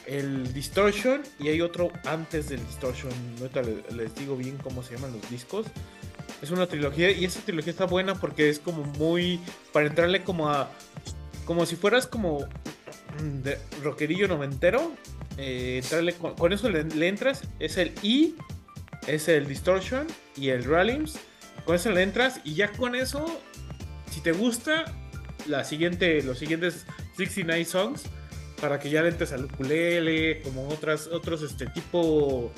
el 0.09 0.53
Distortion. 0.53 1.23
Y 1.39 1.49
hay 1.49 1.61
otro 1.61 1.93
antes 2.05 2.49
del 2.49 2.65
Distortion. 2.67 3.13
No 3.41 3.97
les 3.97 4.15
digo 4.15 4.37
bien 4.37 4.57
cómo 4.59 4.83
se 4.83 4.95
llaman 4.95 5.13
los 5.13 5.31
discos. 5.31 5.67
Es 6.43 6.51
una 6.51 6.67
trilogía. 6.67 7.11
Y 7.11 7.25
esa 7.25 7.41
trilogía 7.41 7.71
está 7.71 7.87
buena 7.87 8.15
porque 8.15 8.49
es 8.49 8.59
como 8.59 8.85
muy. 8.85 9.41
Para 9.73 9.87
entrarle 9.87 10.25
como 10.25 10.49
a. 10.49 10.71
Como 11.45 11.67
si 11.67 11.77
fueras 11.77 12.07
como 12.07 12.47
de 13.23 13.59
rockerillo 13.83 14.29
noventero. 14.29 14.93
Eh, 15.37 15.83
con, 16.37 16.53
eso 16.53 16.69
le, 16.69 17.09
entras. 17.09 17.43
Es 17.59 17.77
el 17.77 17.93
E, 18.03 18.35
es 19.07 19.29
el 19.29 19.47
Distortion 19.47 20.07
y 20.37 20.49
el 20.49 20.65
Rallims. 20.65 21.19
Con 21.65 21.77
eso 21.77 21.91
le 21.91 22.03
entras 22.03 22.41
y 22.45 22.55
ya 22.55 22.73
con 22.73 22.95
eso, 22.95 23.27
si 24.11 24.21
te 24.21 24.33
gusta, 24.33 24.85
la 25.47 25.65
siguiente, 25.65 26.23
los 26.23 26.39
siguientes 26.39 26.87
69 27.17 27.65
songs, 27.65 28.05
para 28.61 28.79
que 28.79 28.91
ya 28.91 29.03
le 29.03 29.11
entres 29.11 29.33
al 29.33 29.45
ukulele, 29.45 30.43
como 30.43 30.69
otras, 30.69 31.07
otros 31.07 31.43
este 31.43 31.67
tipo 31.67 32.53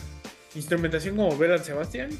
instrumentación 0.55 1.17
como 1.17 1.37
Veran 1.37 1.65
Sebastian. 1.65 2.11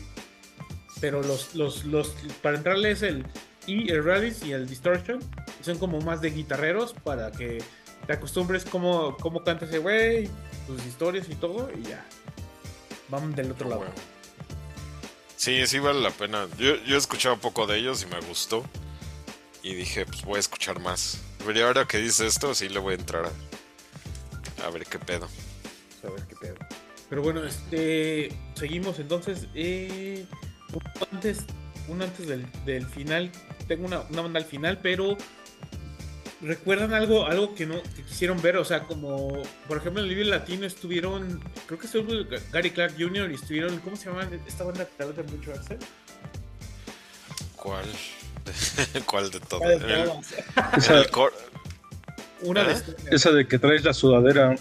Pero 1.01 1.23
los, 1.23 1.55
los, 1.55 1.85
los, 1.85 2.15
para 2.43 2.59
entrarle 2.59 2.91
es 2.91 3.03
el 3.03 3.25
E, 3.67 3.91
el 3.91 4.05
Rallies 4.05 4.45
y 4.45 4.53
el 4.53 4.69
Distortion. 4.69 5.21
Son 5.63 5.79
como 5.79 6.01
más 6.01 6.21
de 6.21 6.31
guitarreros 6.31 6.93
para 6.93 7.31
que 7.33 7.63
te 8.07 8.13
acostumbres 8.13 8.65
cómo, 8.65 9.17
cómo 9.17 9.43
canta 9.43 9.65
ese 9.65 9.79
güey, 9.79 10.29
sus 10.67 10.85
historias 10.85 11.29
y 11.29 11.35
todo, 11.35 11.71
y 11.77 11.83
ya. 11.89 12.05
Vamos 13.09 13.35
del 13.35 13.51
otro 13.51 13.69
lado. 13.69 13.85
Sí, 15.37 15.67
sí 15.67 15.79
vale 15.79 16.01
la 16.01 16.11
pena. 16.11 16.47
Yo, 16.59 16.77
yo 16.85 16.97
he 16.97 16.99
escuchado 16.99 17.35
un 17.35 17.41
poco 17.41 17.67
de 17.67 17.79
ellos 17.79 18.03
y 18.03 18.07
me 18.07 18.21
gustó. 18.21 18.65
Y 19.63 19.75
dije, 19.75 20.07
pues 20.07 20.23
voy 20.23 20.37
a 20.37 20.41
escuchar 20.41 20.81
más. 20.81 21.21
Pero 21.45 21.67
ahora 21.67 21.87
que 21.87 21.99
dice 21.99 22.27
esto, 22.27 22.55
sí 22.55 22.69
le 22.69 22.79
voy 22.79 22.95
a 22.95 22.97
entrar 22.99 23.27
a, 23.27 23.31
a 24.65 24.71
ver 24.71 24.85
qué 24.87 24.99
pedo. 24.99 25.29
A 26.05 26.11
ver 26.11 26.23
qué 26.27 26.37
pedo. 26.37 26.57
Pero 27.09 27.23
bueno, 27.23 27.45
este 27.45 28.33
seguimos 28.55 28.99
entonces. 28.99 29.47
Eh, 29.55 30.25
antes, 31.13 31.45
un 31.89 32.03
antes 32.03 32.27
del, 32.27 32.47
del 32.65 32.87
final. 32.87 33.31
Tengo 33.67 33.87
una, 33.87 34.01
una 34.11 34.23
banda 34.23 34.39
al 34.39 34.47
final, 34.47 34.79
pero 34.83 35.17
¿Recuerdan 36.43 36.95
algo, 36.95 37.27
algo 37.27 37.55
que 37.55 37.67
no 37.67 37.83
que 37.83 38.03
quisieron 38.03 38.41
ver? 38.41 38.57
O 38.57 38.65
sea, 38.65 38.85
como 38.85 39.43
por 39.69 39.77
ejemplo 39.77 40.01
en 40.01 40.09
el 40.09 40.17
Libre 40.17 40.25
Latino 40.25 40.65
estuvieron, 40.65 41.39
creo 41.67 41.79
que 41.79 41.85
estuvo 41.85 42.25
Gary 42.51 42.71
Clark 42.71 42.95
Jr. 42.99 43.31
y 43.31 43.35
estuvieron, 43.35 43.79
¿cómo 43.81 43.95
se 43.95 44.07
llama 44.07 44.27
esta 44.47 44.65
banda 44.65 44.87
que 44.87 45.05
te 45.05 45.23
mucho 45.25 45.53
Axel? 45.53 45.79
¿Cuál? 47.57 47.85
¿Cuál 49.07 49.31
de 49.31 49.41
todas? 49.41 49.83
esa, 50.79 51.05
Una 52.43 52.65
de 52.65 52.73
¿Eh? 52.73 52.83
Esa 53.11 53.31
de 53.33 53.47
que 53.47 53.59
traes 53.59 53.85
la 53.85 53.95
sudadera. 53.95 54.57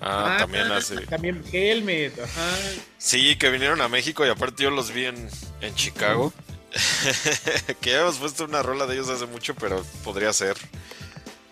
Ah, 0.00 0.34
ah 0.34 0.36
también 0.38 0.70
hace. 0.70 0.96
También 1.06 1.42
Helmet, 1.52 2.18
ajá. 2.20 2.56
Sí, 2.98 3.36
que 3.36 3.50
vinieron 3.50 3.80
a 3.80 3.88
México 3.88 4.26
y 4.26 4.28
aparte 4.28 4.64
yo 4.64 4.70
los 4.70 4.92
vi 4.92 5.06
en, 5.06 5.28
en 5.60 5.74
Chicago. 5.74 6.32
que 7.80 7.90
ya 7.90 8.00
hemos 8.00 8.16
puesto 8.18 8.44
una 8.44 8.62
rola 8.62 8.86
de 8.86 8.94
ellos 8.94 9.08
hace 9.08 9.26
mucho, 9.26 9.54
pero 9.54 9.84
podría 10.04 10.32
ser. 10.32 10.56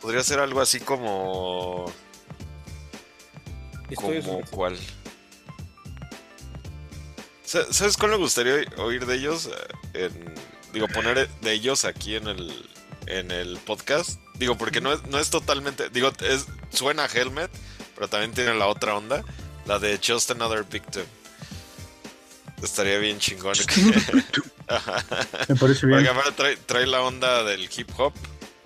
Podría 0.01 0.23
ser 0.23 0.41
algo 0.41 0.61
así 0.61 0.81
como. 0.81 1.93
como 3.95 4.41
cuál. 4.51 4.79
¿Sabes 7.45 7.97
cuál 7.97 8.13
me 8.13 8.17
gustaría 8.17 8.55
oír 8.77 9.07
de 9.07 9.17
ellos? 9.17 9.51
Eh, 9.93 10.09
digo, 10.73 10.87
poner 10.89 11.29
de 11.29 11.53
ellos 11.53 11.85
aquí 11.85 12.15
en 12.15 12.29
el, 12.29 12.70
en 13.19 13.31
el 13.31 13.59
podcast. 13.59 14.21
Digo, 14.35 14.57
porque 14.57 14.81
no 14.81 14.93
es, 14.93 15.03
no 15.07 15.19
es 15.19 15.31
totalmente. 15.31 15.91
Digo, 15.91 16.13
es, 16.21 16.47
suena 16.71 17.05
a 17.05 17.07
Helmet, 17.07 17.51
pero 17.95 18.09
también 18.09 18.33
tiene 18.33 18.55
la 18.55 18.67
otra 18.67 18.97
onda. 18.97 19.25
La 19.67 19.79
de 19.79 20.01
Just 20.05 20.31
Another 20.31 20.65
Victim. 20.65 21.05
Estaría 22.63 22.99
bien 22.99 23.19
chingón. 23.19 23.55
Me 25.49 25.57
parece 25.57 25.87
bien. 25.87 26.07
trae, 26.37 26.57
trae, 26.57 26.87
la 26.87 27.03
onda 27.03 27.43
del 27.45 27.69
hip 27.77 27.89
hop 27.97 28.13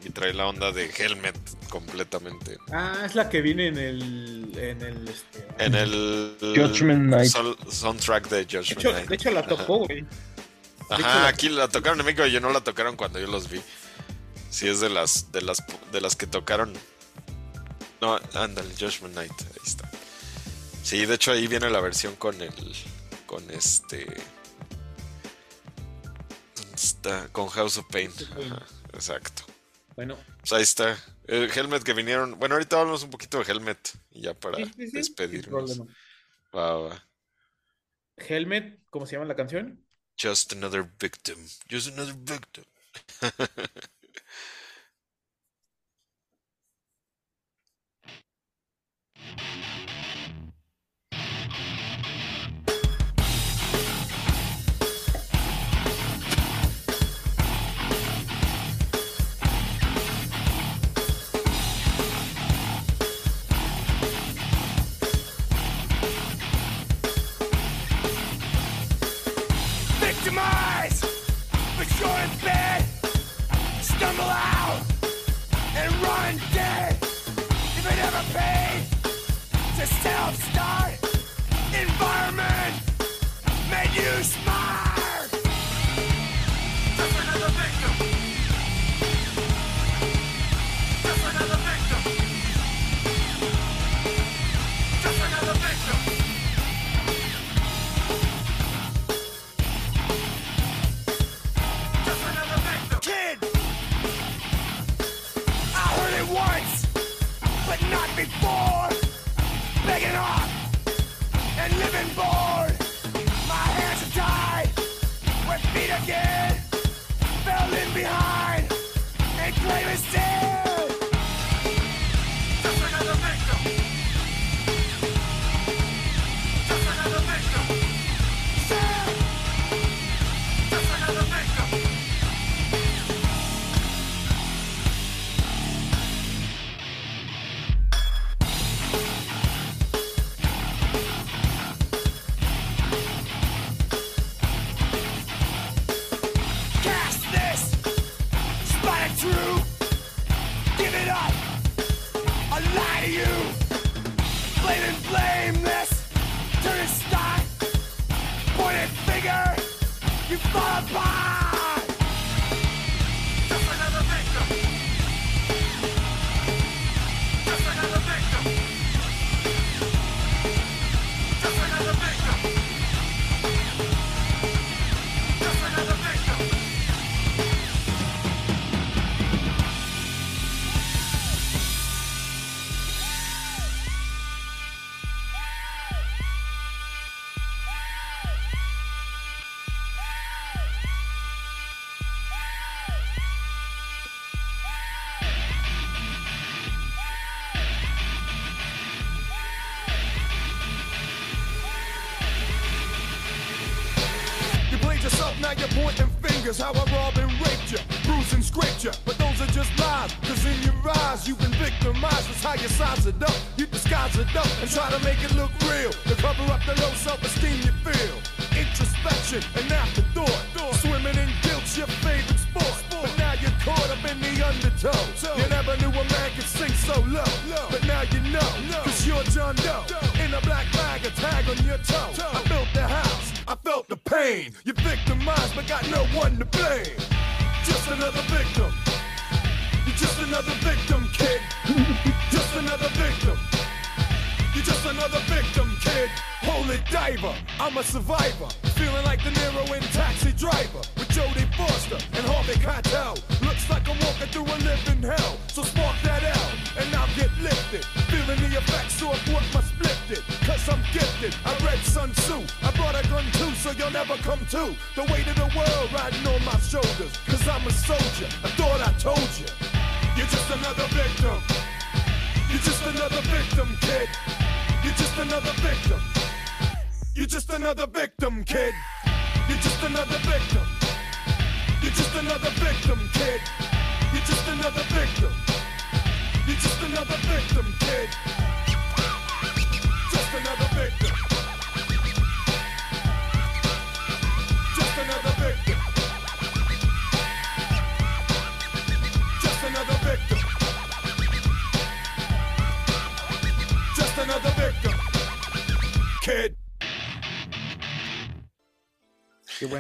y 0.05 0.11
trae 0.11 0.35
la 0.35 0.47
onda 0.47 0.73
de 0.73 0.91
Helmet 0.97 1.37
completamente. 1.69 2.59
Ah, 2.71 3.03
es 3.05 3.15
la 3.15 3.29
que 3.29 3.41
viene 3.41 3.69
en 3.69 3.79
el. 3.79 4.53
En 4.57 4.83
el, 4.83 5.09
este, 5.09 5.47
en 5.59 5.75
el 5.75 6.37
Judgment 6.41 7.07
Night. 7.07 7.33
soundtrack 7.69 8.29
de 8.29 8.45
Judgment 8.45 8.85
Night. 8.85 9.09
De 9.09 9.15
hecho, 9.15 9.31
la 9.31 9.47
tocó, 9.47 9.79
güey. 9.79 10.05
Ajá, 10.91 11.29
aquí 11.29 11.49
la 11.49 11.69
tocaron 11.69 11.99
en 12.01 12.07
México 12.07 12.27
y 12.27 12.33
yo 12.33 12.41
no 12.41 12.53
la 12.53 12.61
tocaron 12.61 12.97
cuando 12.97 13.19
yo 13.19 13.27
los 13.27 13.49
vi. 13.51 13.61
Sí, 14.55 14.69
es 14.69 14.79
de 14.79 14.89
las, 14.89 15.33
de 15.33 15.43
las, 15.43 15.65
de 15.91 16.01
las 16.01 16.15
que 16.15 16.29
tocaron. 16.29 16.73
No, 18.01 18.21
ándale, 18.35 18.73
Judgment 18.79 19.17
Night, 19.17 19.33
ahí 19.33 19.61
está. 19.67 19.91
Sí, 20.85 21.05
de 21.07 21.15
hecho 21.17 21.33
ahí 21.33 21.49
viene 21.49 21.69
la 21.71 21.81
versión 21.81 22.15
con 22.15 22.41
el. 22.41 22.55
con 23.27 23.51
este 23.51 24.07
está 26.73 27.27
con 27.33 27.49
House 27.49 27.79
of 27.79 27.87
Pain. 27.91 28.13
exacto. 28.93 29.43
Bueno. 29.97 30.17
Pues 30.39 30.53
ahí 30.53 30.63
está. 30.63 30.97
El 31.27 31.51
Helmet 31.51 31.83
que 31.83 31.93
vinieron. 31.93 32.39
Bueno, 32.39 32.55
ahorita 32.55 32.79
hablamos 32.79 33.03
un 33.03 33.11
poquito 33.11 33.43
de 33.43 33.51
Helmet. 33.51 33.91
Y 34.13 34.21
ya 34.21 34.35
para 34.35 34.59
despedirnos. 34.77 35.81
Va, 36.55 36.77
va. 36.77 37.09
Helmet, 38.19 38.79
¿cómo 38.89 39.05
se 39.05 39.17
llama 39.17 39.27
la 39.27 39.35
canción? 39.35 39.85
Just 40.17 40.53
another 40.53 40.89
victim. 41.01 41.39
Just 41.69 41.89
another 41.89 42.15
victim. 42.15 42.65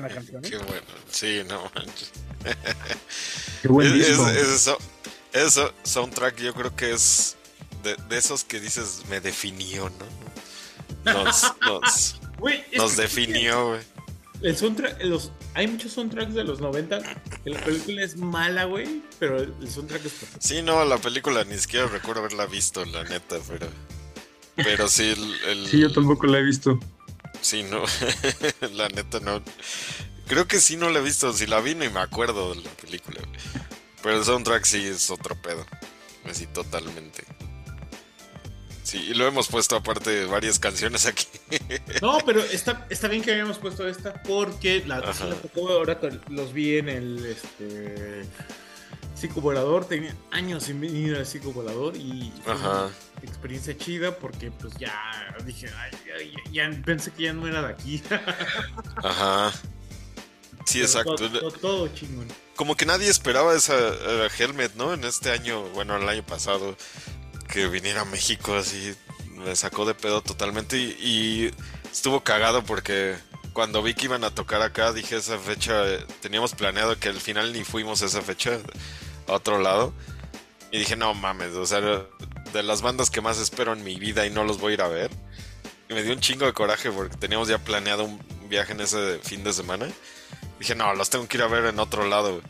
buena 0.08 0.48
Qué 0.48 0.56
bueno. 0.56 0.82
Sí, 1.10 1.42
no 1.48 1.70
manches. 1.74 2.12
Qué 3.62 3.68
buen 3.68 3.88
es, 3.88 4.08
disco. 4.08 4.28
Eso, 4.28 4.78
eso, 5.32 5.74
soundtrack 5.82 6.40
yo 6.40 6.54
creo 6.54 6.74
que 6.74 6.92
es 6.92 7.36
de, 7.82 7.96
esos 8.16 8.44
que 8.44 8.60
dices 8.60 9.02
me 9.08 9.20
definió, 9.20 9.90
¿no? 9.90 11.12
Nos, 11.12 11.52
nos, 11.60 12.20
nos 12.76 12.96
definió, 12.96 13.68
güey. 13.68 13.80
El 14.42 14.56
soundtrack, 14.56 15.02
los, 15.04 15.32
hay 15.54 15.66
muchos 15.68 15.92
soundtracks 15.92 16.34
de 16.34 16.44
los 16.44 16.60
90 16.60 17.00
la 17.44 17.60
película 17.60 18.02
es 18.02 18.16
mala, 18.16 18.64
güey, 18.64 19.02
pero 19.18 19.38
el 19.38 19.70
soundtrack 19.70 20.04
es 20.04 20.12
perfecto. 20.12 20.46
Sí, 20.46 20.62
no, 20.62 20.84
la 20.84 20.98
película 20.98 21.44
ni 21.44 21.58
siquiera 21.58 21.86
recuerdo 21.86 22.20
haberla 22.20 22.46
visto, 22.46 22.84
la 22.84 23.04
neta, 23.04 23.36
pero. 23.48 23.68
Pero 24.56 24.88
sí, 24.88 25.14
el... 25.46 25.66
Sí, 25.66 25.80
yo 25.80 25.92
tampoco 25.92 26.26
la 26.26 26.38
he 26.38 26.42
visto. 26.42 26.78
Sí, 27.40 27.64
no. 27.64 27.84
la 28.72 28.88
neta 28.88 29.20
no. 29.20 29.42
Creo 30.34 30.48
que 30.48 30.58
sí 30.58 30.76
no 30.76 30.90
la 30.90 30.98
he 30.98 31.02
visto. 31.02 31.32
Si 31.32 31.46
la 31.46 31.60
vi, 31.60 31.76
ni 31.76 31.88
me 31.88 32.00
acuerdo 32.00 32.56
de 32.56 32.62
la 32.62 32.70
película. 32.70 33.20
Pero 34.02 34.18
el 34.18 34.24
soundtrack 34.24 34.64
sí 34.64 34.84
es 34.84 35.08
otro 35.08 35.36
pedo. 35.36 35.64
Así 36.28 36.48
totalmente. 36.48 37.22
Sí, 38.82 38.98
y 39.10 39.14
lo 39.14 39.28
hemos 39.28 39.46
puesto 39.46 39.76
aparte 39.76 40.10
de 40.10 40.24
varias 40.24 40.58
canciones 40.58 41.06
aquí. 41.06 41.28
No, 42.02 42.18
pero 42.26 42.40
está, 42.40 42.84
está 42.90 43.06
bien 43.06 43.22
que 43.22 43.30
habíamos 43.30 43.58
puesto 43.58 43.86
esta 43.86 44.20
porque 44.24 44.82
la, 44.84 45.02
tocó 45.40 45.68
ahora 45.68 46.00
los 46.28 46.52
vi 46.52 46.78
en 46.78 46.88
el 46.88 47.24
este 47.26 48.24
psicovolador, 49.14 49.84
tenía 49.84 50.16
años 50.32 50.64
sin 50.64 50.80
venir 50.80 51.14
al 51.14 51.26
psicovolador 51.26 51.96
y 51.96 52.32
Ajá. 52.44 52.90
Experiencia 53.22 53.78
chida 53.78 54.18
porque 54.18 54.50
pues 54.50 54.74
ya 54.78 54.92
dije, 55.46 55.68
ya, 56.50 56.68
pensé 56.84 57.12
que 57.12 57.22
ya 57.22 57.32
no 57.32 57.46
era 57.46 57.62
de 57.62 57.72
aquí. 57.72 58.02
Ajá. 58.96 59.52
Sí, 60.64 60.80
exacto. 60.80 61.16
Todo, 61.16 61.40
todo, 61.40 61.50
todo 61.52 61.88
chingón. 61.88 62.28
Como 62.56 62.76
que 62.76 62.86
nadie 62.86 63.08
esperaba 63.08 63.54
esa 63.54 63.74
uh, 63.74 64.28
Helmet, 64.38 64.74
¿no? 64.74 64.94
En 64.94 65.04
este 65.04 65.30
año, 65.30 65.62
bueno, 65.70 65.96
el 65.96 66.08
año 66.08 66.24
pasado, 66.24 66.76
que 67.48 67.68
viniera 67.68 68.02
a 68.02 68.04
México 68.04 68.54
así, 68.54 68.94
me 69.30 69.54
sacó 69.56 69.84
de 69.84 69.94
pedo 69.94 70.22
totalmente 70.22 70.78
y, 70.78 70.96
y 71.00 71.50
estuvo 71.92 72.22
cagado 72.22 72.64
porque 72.64 73.16
cuando 73.54 73.82
vi 73.82 73.94
que 73.94 74.06
iban 74.06 74.24
a 74.24 74.30
tocar 74.30 74.60
acá, 74.60 74.92
dije 74.92 75.16
esa 75.16 75.38
fecha, 75.38 75.86
eh, 75.86 76.04
teníamos 76.20 76.54
planeado 76.54 76.98
que 76.98 77.08
al 77.08 77.20
final 77.20 77.52
ni 77.52 77.64
fuimos 77.64 78.02
esa 78.02 78.20
fecha 78.20 78.58
a 79.28 79.32
otro 79.32 79.58
lado. 79.58 79.94
Y 80.72 80.78
dije, 80.78 80.96
no 80.96 81.14
mames, 81.14 81.54
o 81.54 81.64
sea, 81.64 81.80
de 81.80 82.62
las 82.64 82.82
bandas 82.82 83.08
que 83.08 83.20
más 83.20 83.38
espero 83.38 83.72
en 83.72 83.84
mi 83.84 83.94
vida 83.94 84.26
y 84.26 84.30
no 84.30 84.42
los 84.42 84.58
voy 84.58 84.72
a 84.72 84.74
ir 84.74 84.82
a 84.82 84.88
ver. 84.88 85.10
Y 85.88 85.94
me 85.94 86.02
dio 86.02 86.12
un 86.12 86.20
chingo 86.20 86.46
de 86.46 86.52
coraje 86.52 86.90
porque 86.90 87.16
teníamos 87.16 87.46
ya 87.46 87.58
planeado 87.58 88.04
un 88.04 88.20
viaje 88.48 88.72
en 88.72 88.80
ese 88.80 89.20
fin 89.22 89.44
de 89.44 89.52
semana. 89.52 89.86
Dije, 90.58 90.74
no, 90.74 90.94
los 90.94 91.10
tengo 91.10 91.26
que 91.26 91.36
ir 91.36 91.42
a 91.42 91.48
ver 91.48 91.66
en 91.66 91.78
otro 91.78 92.06
lado. 92.06 92.40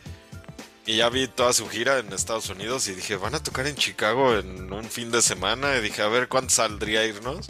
Y 0.85 0.97
ya 0.97 1.09
vi 1.09 1.27
toda 1.27 1.51
su 1.53 1.67
gira 1.67 1.97
en 1.97 2.13
Estados 2.13 2.49
Unidos 2.49 2.87
y 2.87 2.93
dije, 2.93 3.15
van 3.15 3.33
a 3.33 3.41
tocar 3.41 3.65
en 3.65 3.75
Chicago 3.75 4.37
en 4.37 4.71
un 4.71 4.85
fin 4.85 5.11
de 5.11 5.21
semana. 5.21 5.75
Y 5.77 5.81
dije, 5.81 6.01
a 6.01 6.07
ver 6.07 6.27
cuánto 6.27 6.53
saldría 6.53 7.05
irnos. 7.05 7.49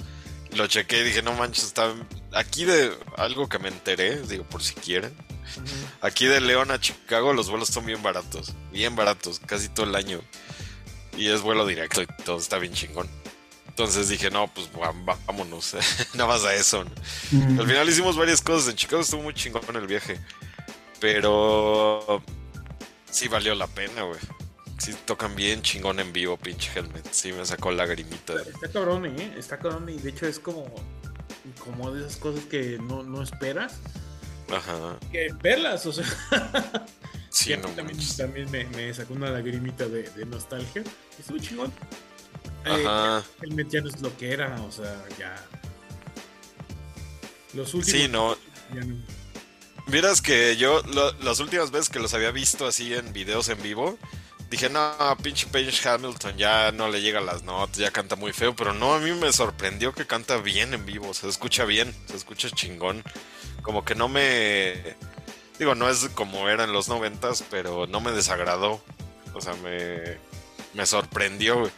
lo 0.54 0.68
chequé 0.68 1.00
y 1.00 1.04
dije, 1.04 1.22
no 1.22 1.34
manches, 1.34 1.66
está 1.66 1.94
aquí 2.32 2.64
de 2.64 2.98
algo 3.18 3.50
que 3.50 3.60
me 3.60 3.68
enteré, 3.68 4.22
digo, 4.22 4.46
por 4.46 4.64
si 4.64 4.74
quieren. 4.74 5.14
Aquí 6.02 6.26
de 6.26 6.42
León 6.42 6.72
a 6.72 6.80
Chicago 6.80 7.34
los 7.34 7.50
vuelos 7.50 7.70
son 7.70 7.86
bien 7.86 8.02
baratos, 8.02 8.54
bien 8.72 8.96
baratos, 8.96 9.42
casi 9.46 9.70
todo 9.70 9.86
el 9.86 9.96
año. 9.96 10.22
Y 11.18 11.30
es 11.30 11.42
vuelo 11.42 11.66
directo 11.66 12.02
y 12.02 12.08
todo 12.24 12.38
está 12.38 12.58
bien 12.58 12.74
chingón. 12.74 13.10
Entonces 13.76 14.08
dije, 14.08 14.32
no, 14.32 14.48
pues 14.48 14.70
vámonos, 15.28 15.76
nada 16.14 16.30
más 16.30 16.46
a 16.46 16.56
eso. 16.56 16.86
Al 17.60 17.68
final 17.68 17.90
hicimos 17.90 18.16
varias 18.16 18.42
cosas, 18.42 18.70
en 18.70 18.78
Chicago 18.78 19.02
estuvo 19.02 19.22
muy 19.22 19.34
chingón 19.34 19.76
el 19.76 19.86
viaje. 19.86 20.18
Pero 21.02 22.24
sí 23.12 23.28
valió 23.28 23.54
la 23.54 23.68
pena, 23.68 24.04
güey. 24.04 24.20
Sí 24.78 24.96
tocan 25.04 25.36
bien 25.36 25.62
chingón 25.62 26.00
en 26.00 26.14
vivo, 26.14 26.38
pinche 26.38 26.72
Helmet. 26.74 27.06
Sí 27.12 27.34
me 27.34 27.46
sacó 27.46 27.70
lagrimita. 27.70 28.36
Está 28.44 28.72
cabrón, 28.72 29.08
¿eh? 29.08 29.34
Está 29.38 29.60
cabrón 29.60 29.90
y 29.90 29.98
de 29.98 30.10
hecho 30.10 30.26
es 30.26 30.40
como, 30.40 30.74
como 31.60 31.92
de 31.92 32.08
esas 32.08 32.16
cosas 32.16 32.46
que 32.46 32.78
no, 32.82 33.04
no 33.04 33.22
esperas. 33.22 33.74
Ajá. 34.50 34.98
Que 35.12 35.34
verlas, 35.44 35.86
o 35.86 35.92
sea. 35.92 36.06
Sí, 37.30 37.54
no 37.58 37.68
también, 37.72 38.00
también 38.16 38.50
me, 38.50 38.64
me, 38.68 38.94
sacó 38.94 39.16
una 39.16 39.30
lagrimita 39.30 39.86
de, 39.90 40.04
de 40.04 40.26
nostalgia. 40.26 40.82
Estuvo 41.20 41.38
chingón. 41.40 41.74
Ajá. 42.64 43.20
Eh, 43.20 43.24
Helmet 43.42 43.70
ya 43.70 43.82
no 43.82 43.90
es 43.90 44.02
lo 44.02 44.16
que 44.18 44.32
era, 44.32 44.56
o 44.62 44.72
sea, 44.72 45.04
ya. 45.18 45.36
Los 47.54 47.74
últimos. 47.74 48.02
Sí, 48.02 48.08
no. 48.08 48.36
Miras 49.88 50.22
que 50.22 50.58
yo 50.58 50.82
las 51.22 51.40
últimas 51.40 51.70
veces 51.72 51.90
que 51.90 52.00
los 52.00 52.14
había 52.14 52.32
visto 52.32 52.66
así 52.66 52.94
en 52.94 53.14
videos 53.14 53.50
en 53.50 53.62
vivo, 53.62 54.00
dije, 54.50 54.70
no, 54.70 54.92
pinche 55.22 55.48
Page 55.48 55.88
Hamilton 55.88 56.38
ya 56.38 56.72
no 56.72 56.90
le 56.90 57.02
llega 57.02 57.22
las 57.22 57.44
notas, 57.44 57.78
ya 57.78 57.92
canta 57.92 58.16
muy 58.16 58.34
feo, 58.34 58.56
pero 58.56 58.74
no, 58.74 58.96
a 58.96 59.00
mí 59.00 59.12
me 59.12 59.32
sorprendió 59.32 59.94
que 59.94 60.08
canta 60.08 60.38
bien 60.38 60.74
en 60.74 60.86
vivo, 60.86 61.14
se 61.14 61.30
escucha 61.30 61.66
bien, 61.66 61.94
se 62.08 62.16
escucha 62.16 62.50
chingón. 62.50 63.04
Como 63.62 63.86
que 63.86 63.96
no 63.96 64.08
me... 64.08 64.96
Digo, 65.60 65.76
no 65.76 65.90
es 65.90 66.10
como 66.14 66.50
era 66.50 66.66
en 66.66 66.74
los 66.74 66.90
noventas, 66.90 67.44
pero 67.50 67.88
no 67.88 68.02
me 68.02 68.12
desagradó. 68.12 68.82
O 69.34 69.42
sea, 69.42 69.54
me, 69.56 70.18
me 70.74 70.86
sorprendió, 70.86 71.70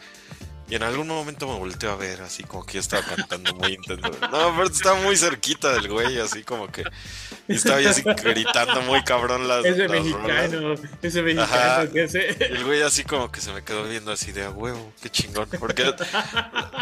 y 0.70 0.74
en 0.74 0.82
algún 0.82 1.08
momento 1.08 1.48
me 1.48 1.58
volteó 1.58 1.90
a 1.90 1.96
ver, 1.96 2.20
así 2.20 2.42
como 2.44 2.64
que 2.66 2.74
yo 2.74 2.80
estaba 2.80 3.02
cantando 3.02 3.54
muy 3.54 3.72
intenso. 3.72 4.10
No, 4.30 4.54
pero 4.54 4.64
estaba 4.64 5.00
muy 5.00 5.16
cerquita 5.16 5.72
del 5.72 5.88
güey, 5.88 6.18
así 6.18 6.42
como 6.44 6.70
que. 6.70 6.84
Y 7.48 7.54
estaba 7.54 7.80
yo 7.80 7.88
así 7.88 8.02
gritando 8.02 8.82
muy 8.82 9.02
cabrón 9.02 9.48
las. 9.48 9.64
Ese 9.64 9.88
mexicano, 9.88 10.74
ese 11.00 11.22
mexicano 11.22 11.90
que 11.90 12.04
ese. 12.04 12.36
Y 12.38 12.56
el 12.56 12.64
güey 12.64 12.82
así 12.82 13.04
como 13.04 13.32
que 13.32 13.40
se 13.40 13.50
me 13.52 13.64
quedó 13.64 13.84
viendo 13.84 14.12
así 14.12 14.32
de 14.32 14.44
a 14.44 14.50
huevo, 14.50 14.92
qué 15.00 15.08
chingón. 15.08 15.48
Porque, 15.58 15.94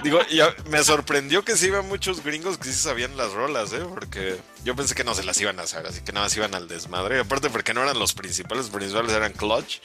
digo, 0.03 0.21
me 0.69 0.83
sorprendió 0.83 1.45
que 1.45 1.57
sí 1.57 1.67
iban 1.67 1.87
muchos 1.87 2.25
gringos 2.25 2.59
que 2.59 2.65
sí 2.65 2.75
sabían 2.75 3.17
las 3.17 3.33
rolas, 3.33 3.73
¿eh? 3.73 3.85
Porque 3.89 4.37
yo 4.65 4.75
pensé 4.75 4.97
que 4.97 5.05
no 5.05 5.15
se 5.15 5.23
las 5.23 5.41
iban 5.41 5.61
a 5.61 5.63
hacer, 5.63 5.87
así 5.87 6.01
que 6.01 6.13
nada 6.13 6.27
más 6.27 6.37
iban 6.37 6.57
al 6.57 6.67
desmadre. 6.67 7.21
aparte, 7.21 7.51
porque 7.51 7.73
no 7.73 7.83
eran 7.83 8.01
los 8.01 8.15
principales, 8.15 8.65
los 8.65 8.75
principales 8.75 9.13
eran 9.13 9.33
Clutch. 9.33 9.81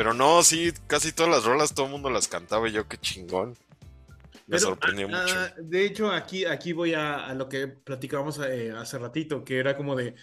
Pero 0.00 0.14
no, 0.14 0.42
sí, 0.42 0.72
casi 0.86 1.12
todas 1.12 1.30
las 1.30 1.44
rolas 1.44 1.74
todo 1.74 1.84
el 1.84 1.92
mundo 1.92 2.08
las 2.08 2.26
cantaba 2.26 2.66
y 2.66 2.72
yo 2.72 2.88
qué 2.88 2.96
chingón. 2.96 3.54
Me 4.46 4.58
sorprendió 4.58 5.06
ah, 5.12 5.20
mucho. 5.20 5.34
Ah, 5.36 5.52
de 5.58 5.84
hecho, 5.84 6.10
aquí, 6.10 6.46
aquí 6.46 6.72
voy 6.72 6.94
a, 6.94 7.34
lo 7.34 7.50
que 7.50 7.68
platicábamos 7.68 8.40
eh, 8.42 8.72
hace 8.74 8.96
ratito, 8.96 9.44
que 9.44 9.58
era 9.58 9.76
como 9.76 9.94
de 9.94 10.14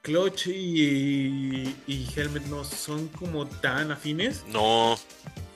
Clutch 0.00 0.46
y, 0.46 1.76
y, 1.86 2.08
Helmet 2.16 2.46
no 2.46 2.64
son 2.64 3.08
como 3.08 3.46
tan 3.46 3.90
afines. 3.90 4.46
No. 4.48 4.98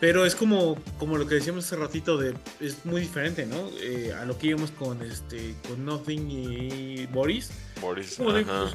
Pero 0.01 0.27
es 0.27 0.35
como, 0.35 0.77
como 0.99 1.17
lo 1.17 1.27
que 1.27 1.37
decíamos 1.37 1.65
hace 1.65 1.77
ratito 1.77 2.19
de 2.19 2.35
es 2.61 2.85
muy 2.85 3.01
diferente, 3.01 3.47
¿no? 3.47 3.71
Eh, 3.81 4.13
a 4.13 4.27
lo 4.27 4.37
que 4.37 4.49
íbamos 4.49 4.71
con 4.73 5.01
este 5.01 5.55
con 5.67 5.83
Nothing 5.83 6.31
y 6.31 7.07
Boris. 7.07 7.51
Boris. 7.81 8.17
Como 8.17 8.35
de, 8.35 8.45
pues, 8.45 8.75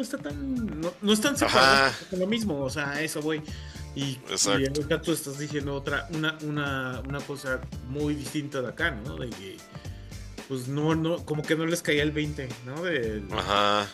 no 0.00 0.04
está 0.04 0.18
tan. 0.18 0.80
No, 0.80 0.92
no 1.02 1.12
están 1.12 1.36
separados 1.36 1.94
lo 2.12 2.26
mismo, 2.26 2.62
o 2.62 2.70
sea, 2.70 3.02
eso 3.02 3.20
voy. 3.20 3.42
Y, 3.94 4.18
y 4.18 4.82
acá 4.82 5.02
tú 5.02 5.12
estás 5.12 5.38
diciendo 5.38 5.74
otra, 5.74 6.08
una, 6.10 6.38
una, 6.42 7.02
una 7.06 7.20
cosa 7.20 7.60
muy 7.88 8.14
distinta 8.14 8.62
de 8.62 8.68
acá, 8.68 8.92
¿no? 8.92 9.16
De 9.16 9.28
que, 9.28 9.56
pues 10.48 10.68
no, 10.68 10.94
no, 10.94 11.24
como 11.26 11.42
que 11.42 11.54
no 11.54 11.66
les 11.66 11.82
caía 11.82 12.02
el 12.02 12.12
20, 12.12 12.48
¿no? 12.64 12.82
De, 12.82 13.22
Ajá. 13.32 13.88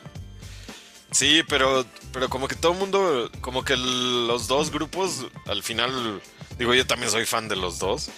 Sí, 1.10 1.42
pero, 1.48 1.84
pero 2.12 2.28
como 2.28 2.46
que 2.46 2.54
todo 2.54 2.72
el 2.72 2.78
mundo, 2.78 3.30
como 3.40 3.64
que 3.64 3.76
los 3.76 4.48
dos 4.48 4.70
grupos, 4.70 5.26
al 5.46 5.62
final, 5.62 6.20
digo, 6.58 6.74
yo 6.74 6.86
también 6.86 7.10
soy 7.10 7.24
fan 7.24 7.48
de 7.48 7.56
los 7.56 7.78
dos. 7.78 8.10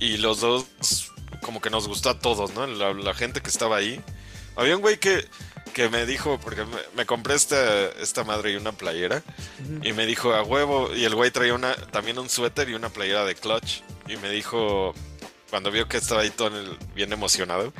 Y 0.00 0.16
los 0.16 0.40
dos, 0.40 0.66
como 1.40 1.60
que 1.60 1.70
nos 1.70 1.86
gustó 1.86 2.10
a 2.10 2.18
todos, 2.18 2.52
¿no? 2.54 2.66
La, 2.66 2.92
la 2.92 3.14
gente 3.14 3.40
que 3.40 3.48
estaba 3.48 3.76
ahí. 3.76 4.00
Había 4.56 4.76
un 4.76 4.82
güey 4.82 4.98
que, 4.98 5.24
que 5.72 5.88
me 5.88 6.06
dijo, 6.06 6.38
porque 6.38 6.64
me, 6.94 7.06
compré 7.06 7.34
esta, 7.34 7.88
esta 8.00 8.24
madre 8.24 8.52
y 8.52 8.56
una 8.56 8.72
playera, 8.72 9.22
y 9.82 9.92
me 9.92 10.06
dijo 10.06 10.34
a 10.34 10.42
huevo, 10.42 10.94
y 10.94 11.04
el 11.04 11.14
güey 11.14 11.30
traía 11.30 11.54
una, 11.54 11.74
también 11.74 12.18
un 12.18 12.28
suéter 12.28 12.68
y 12.68 12.74
una 12.74 12.90
playera 12.90 13.24
de 13.24 13.34
clutch, 13.34 13.80
y 14.08 14.16
me 14.16 14.30
dijo, 14.30 14.94
cuando 15.50 15.70
vio 15.70 15.88
que 15.88 15.96
estaba 15.96 16.22
ahí 16.22 16.30
todo 16.30 16.50
bien 16.94 17.12
emocionado, 17.12 17.72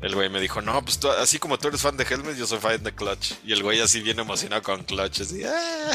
el 0.00 0.14
güey 0.14 0.28
me 0.28 0.40
dijo, 0.40 0.60
no, 0.60 0.84
pues 0.84 1.02
así 1.18 1.38
como 1.38 1.58
tú 1.58 1.68
eres 1.68 1.80
fan 1.80 1.96
de 1.96 2.04
Helmet, 2.04 2.36
yo 2.36 2.46
soy 2.46 2.58
fan 2.58 2.82
de 2.82 2.92
Clutch. 2.94 3.32
Y 3.42 3.54
el 3.54 3.62
güey 3.62 3.80
así 3.80 4.02
bien 4.02 4.18
emocionado 4.18 4.62
con 4.62 4.84
Clutch, 4.84 5.22
así, 5.22 5.42
ah". 5.44 5.90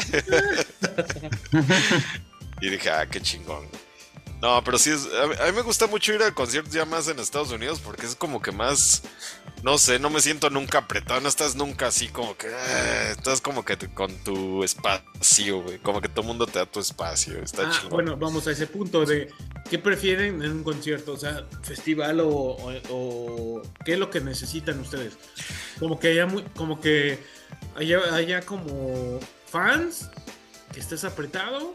y 2.60 2.70
dije, 2.70 2.90
ah, 2.90 3.06
qué 3.06 3.20
chingón. 3.20 3.68
No, 4.40 4.64
pero 4.64 4.78
sí, 4.78 4.90
es, 4.90 5.06
a, 5.06 5.46
mí 5.46 5.52
me 5.52 5.60
gusta 5.60 5.86
mucho 5.86 6.14
ir 6.14 6.22
a 6.22 6.32
conciertos 6.32 6.72
ya 6.72 6.86
más 6.86 7.08
en 7.08 7.18
Estados 7.18 7.52
Unidos 7.52 7.78
porque 7.84 8.06
es 8.06 8.14
como 8.14 8.40
que 8.40 8.52
más, 8.52 9.02
no 9.62 9.76
sé, 9.76 9.98
no 9.98 10.08
me 10.08 10.20
siento 10.22 10.48
nunca 10.48 10.78
apretado, 10.78 11.20
no 11.20 11.28
estás 11.28 11.56
nunca 11.56 11.88
así 11.88 12.08
como 12.08 12.34
que, 12.38 12.46
ah, 12.46 13.10
estás 13.10 13.42
como 13.42 13.66
que 13.66 13.76
con 13.76 14.14
tu 14.24 14.64
espacio, 14.64 15.62
güey, 15.62 15.78
como 15.78 16.00
que 16.00 16.08
todo 16.08 16.22
el 16.22 16.28
mundo 16.28 16.46
te 16.46 16.58
da 16.58 16.64
tu 16.64 16.80
espacio, 16.80 17.38
está 17.42 17.70
ah, 17.70 17.88
Bueno, 17.90 18.16
vamos 18.16 18.46
a 18.46 18.52
ese 18.52 18.66
punto 18.66 19.04
de, 19.04 19.30
¿qué 19.68 19.78
prefieren 19.78 20.42
en 20.42 20.52
un 20.52 20.64
concierto? 20.64 21.12
O 21.12 21.18
sea, 21.18 21.46
festival 21.62 22.20
o, 22.22 23.62
qué 23.84 23.92
es 23.92 23.98
lo 23.98 24.08
que 24.08 24.22
necesitan 24.22 24.80
ustedes? 24.80 25.18
Como 25.78 26.00
que 26.00 26.08
haya, 26.08 26.24
muy, 26.24 26.44
como 26.56 26.80
que 26.80 27.18
haya, 27.76 28.14
haya 28.14 28.40
como 28.40 29.20
fans, 29.46 30.08
que 30.72 30.80
estés 30.80 31.04
apretado 31.04 31.74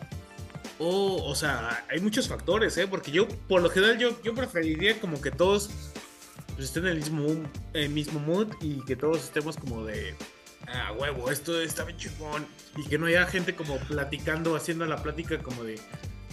o, 0.79 1.23
o 1.23 1.35
sea, 1.35 1.85
hay 1.89 1.99
muchos 1.99 2.27
factores, 2.27 2.77
¿eh? 2.77 2.87
Porque 2.87 3.11
yo, 3.11 3.27
por 3.27 3.61
lo 3.61 3.69
general, 3.69 3.97
yo, 3.97 4.21
yo 4.23 4.33
preferiría 4.33 4.99
como 4.99 5.21
que 5.21 5.31
todos 5.31 5.69
pues, 6.55 6.67
estén 6.67 6.85
en 6.85 6.91
el 6.91 6.97
mismo, 6.97 7.27
el 7.73 7.89
mismo 7.89 8.19
mood 8.19 8.47
y 8.61 8.83
que 8.85 8.95
todos 8.95 9.23
estemos 9.23 9.57
como 9.57 9.85
de, 9.85 10.15
ah, 10.67 10.93
huevo, 10.97 11.31
esto 11.31 11.59
está 11.61 11.83
bien 11.83 11.97
chingón. 11.97 12.47
Y 12.77 12.87
que 12.87 12.97
no 12.97 13.05
haya 13.07 13.25
gente 13.25 13.55
como 13.55 13.77
platicando, 13.77 14.55
haciendo 14.55 14.85
la 14.85 15.01
plática 15.01 15.37
como 15.39 15.63
de, 15.63 15.79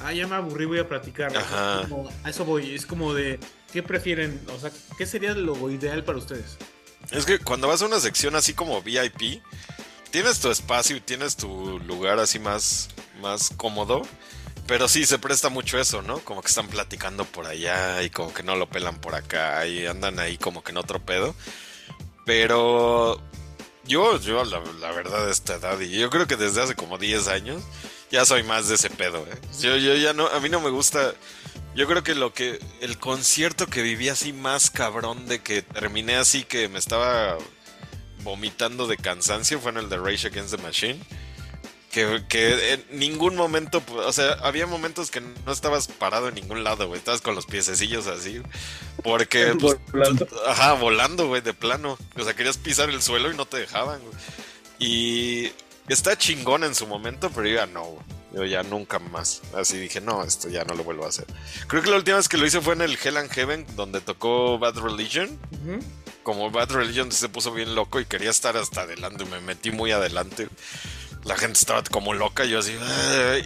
ah, 0.01 0.13
ya 0.13 0.27
me 0.27 0.37
aburrí, 0.37 0.65
voy 0.65 0.79
a 0.79 0.89
platicar. 0.89 1.33
a 1.37 1.87
eso 2.29 2.45
voy, 2.45 2.75
es 2.75 2.87
como 2.87 3.15
de, 3.15 3.39
¿qué 3.73 3.83
prefieren? 3.83 4.41
O 4.55 4.59
sea, 4.59 4.71
¿qué 4.99 5.07
sería 5.07 5.35
lo 5.35 5.71
ideal 5.71 6.05
para 6.05 6.19
ustedes? 6.19 6.59
Es 7.11 7.27
que 7.27 7.39
cuando 7.39 7.69
vas 7.69 7.83
a 7.83 7.87
una 7.87 8.01
sección 8.01 8.35
así 8.37 8.55
como 8.55 8.81
VIP, 8.81 9.43
tienes 10.13 10.39
tu 10.39 10.51
espacio 10.51 10.97
y 10.97 11.01
tienes 11.01 11.37
tu 11.37 11.81
lugar 11.81 12.21
así 12.21 12.39
más, 12.39 12.91
más 13.21 13.51
cómodo. 13.57 14.03
Pero 14.69 14.87
sí, 14.87 15.05
se 15.07 15.19
presta 15.19 15.49
mucho 15.49 15.81
eso, 15.81 16.03
¿no? 16.03 16.21
Como 16.21 16.41
que 16.41 16.49
están 16.49 16.69
platicando 16.69 17.25
por 17.25 17.47
allá 17.47 18.01
y 18.03 18.11
como 18.11 18.33
que 18.33 18.45
no 18.45 18.55
lo 18.55 18.69
pelan 18.69 19.01
por 19.01 19.17
acá 19.17 19.67
y 19.67 19.87
andan 19.87 20.21
ahí 20.21 20.39
como 20.39 20.63
que 20.63 20.71
en 20.71 20.77
otro 20.77 21.01
pedo. 21.01 21.35
Pero 22.25 23.21
yo, 23.85 24.21
yo 24.21 24.45
la, 24.45 24.93
verdad 24.93 25.27
de 25.27 25.33
esta 25.33 25.55
edad, 25.55 25.81
y 25.81 25.91
yo 25.99 26.09
creo 26.11 26.29
que 26.29 26.37
desde 26.37 26.63
hace 26.63 26.77
como 26.77 26.99
10 26.99 27.27
años, 27.27 27.63
ya 28.11 28.25
soy 28.25 28.45
más 28.45 28.69
de 28.69 28.77
ese 28.77 28.91
pedo, 28.91 29.27
¿eh? 29.27 29.39
Yo, 29.61 29.77
yo 29.77 29.97
ya 29.97 30.13
no, 30.13 30.29
a 30.29 30.39
mí 30.39 30.49
no 30.49 30.61
me 30.61 30.71
gusta... 30.71 31.15
Yo 31.75 31.87
creo 31.89 32.03
que 32.05 32.15
lo 32.15 32.35
que, 32.35 32.61
el 32.81 32.99
concierto 32.99 33.67
que 33.67 33.81
viví 33.81 34.11
así 34.11 34.35
más 34.35 34.71
cabrón 34.71 35.27
de 35.27 35.41
que 35.41 35.63
terminé 35.63 36.17
así 36.17 36.45
que 36.45 36.69
me 36.69 36.79
estaba 36.79 37.39
vomitando 38.23 38.87
de 38.87 38.97
cansancio 38.97 39.61
fue 39.61 39.73
en 39.73 39.79
el 39.79 39.89
de 39.89 39.99
Rage 39.99 40.29
Against 40.29 40.57
the 40.57 40.63
Machine 40.63 41.01
que, 41.93 42.25
que 42.27 42.73
en 42.73 42.85
ningún 42.99 43.37
momento, 43.37 43.83
o 43.95 44.13
sea, 44.13 44.33
había 44.43 44.67
momentos 44.67 45.11
que 45.11 45.21
no 45.21 45.53
estabas 45.53 45.89
parado 45.89 46.29
en 46.29 46.35
ningún 46.35 46.65
lado, 46.65 46.89
güey. 46.89 46.99
Estabas 46.99 47.21
con 47.21 47.35
los 47.35 47.45
piececillos 47.45 48.07
así. 48.07 48.41
Porque, 49.05 49.55
pues, 49.61 49.77
volando. 49.93 50.27
ajá, 50.49 50.73
volando, 50.73 51.29
güey, 51.29 51.43
de 51.43 51.53
plano. 51.53 51.99
O 52.17 52.25
sea, 52.25 52.35
querías 52.35 52.57
pisar 52.57 52.89
el 52.89 53.03
suelo 53.03 53.31
y 53.31 53.37
no 53.37 53.45
te 53.45 53.59
dejaban, 53.59 54.01
güey. 54.01 54.15
Y 54.79 55.53
está 55.87 56.17
chingón 56.17 56.65
en 56.65 56.75
su 56.75 56.87
momento, 56.87 57.31
pero 57.31 57.47
ya 57.47 57.67
no, 57.67 57.85
güey. 57.85 58.05
Yo 58.35 58.45
ya 58.45 58.63
nunca 58.63 58.99
más. 58.99 59.43
Así 59.55 59.79
dije, 59.79 60.01
no, 60.01 60.25
esto 60.25 60.49
ya 60.49 60.65
no 60.65 60.75
lo 60.75 60.85
vuelvo 60.85 61.05
a 61.05 61.09
hacer. 61.09 61.27
Creo 61.67 61.83
que 61.83 61.91
la 61.91 61.97
última 61.97 62.17
vez 62.17 62.29
que 62.29 62.39
lo 62.39 62.47
hice 62.47 62.61
fue 62.61 62.75
en 62.75 62.83
el 62.83 62.99
Hell 63.03 63.17
and 63.17 63.31
Heaven, 63.31 63.67
donde 63.77 64.01
tocó 64.01 64.59
Bad 64.59 64.79
Religion. 64.79 65.39
Como 66.23 66.51
Bad 66.51 66.71
Religion 66.71 67.11
se 67.13 67.29
puso 67.29 67.53
bien 67.53 67.75
loco 67.75 68.01
y 68.01 68.07
quería 68.07 68.31
estar 68.31 68.57
hasta 68.57 68.83
adelante. 68.83 69.25
Me 69.25 69.41
metí 69.41 69.71
muy 69.71 69.93
adelante 69.93 70.49
la 71.25 71.37
gente 71.37 71.59
estaba 71.59 71.83
como 71.85 72.15
loca, 72.15 72.45
yo 72.45 72.59
así, 72.59 72.77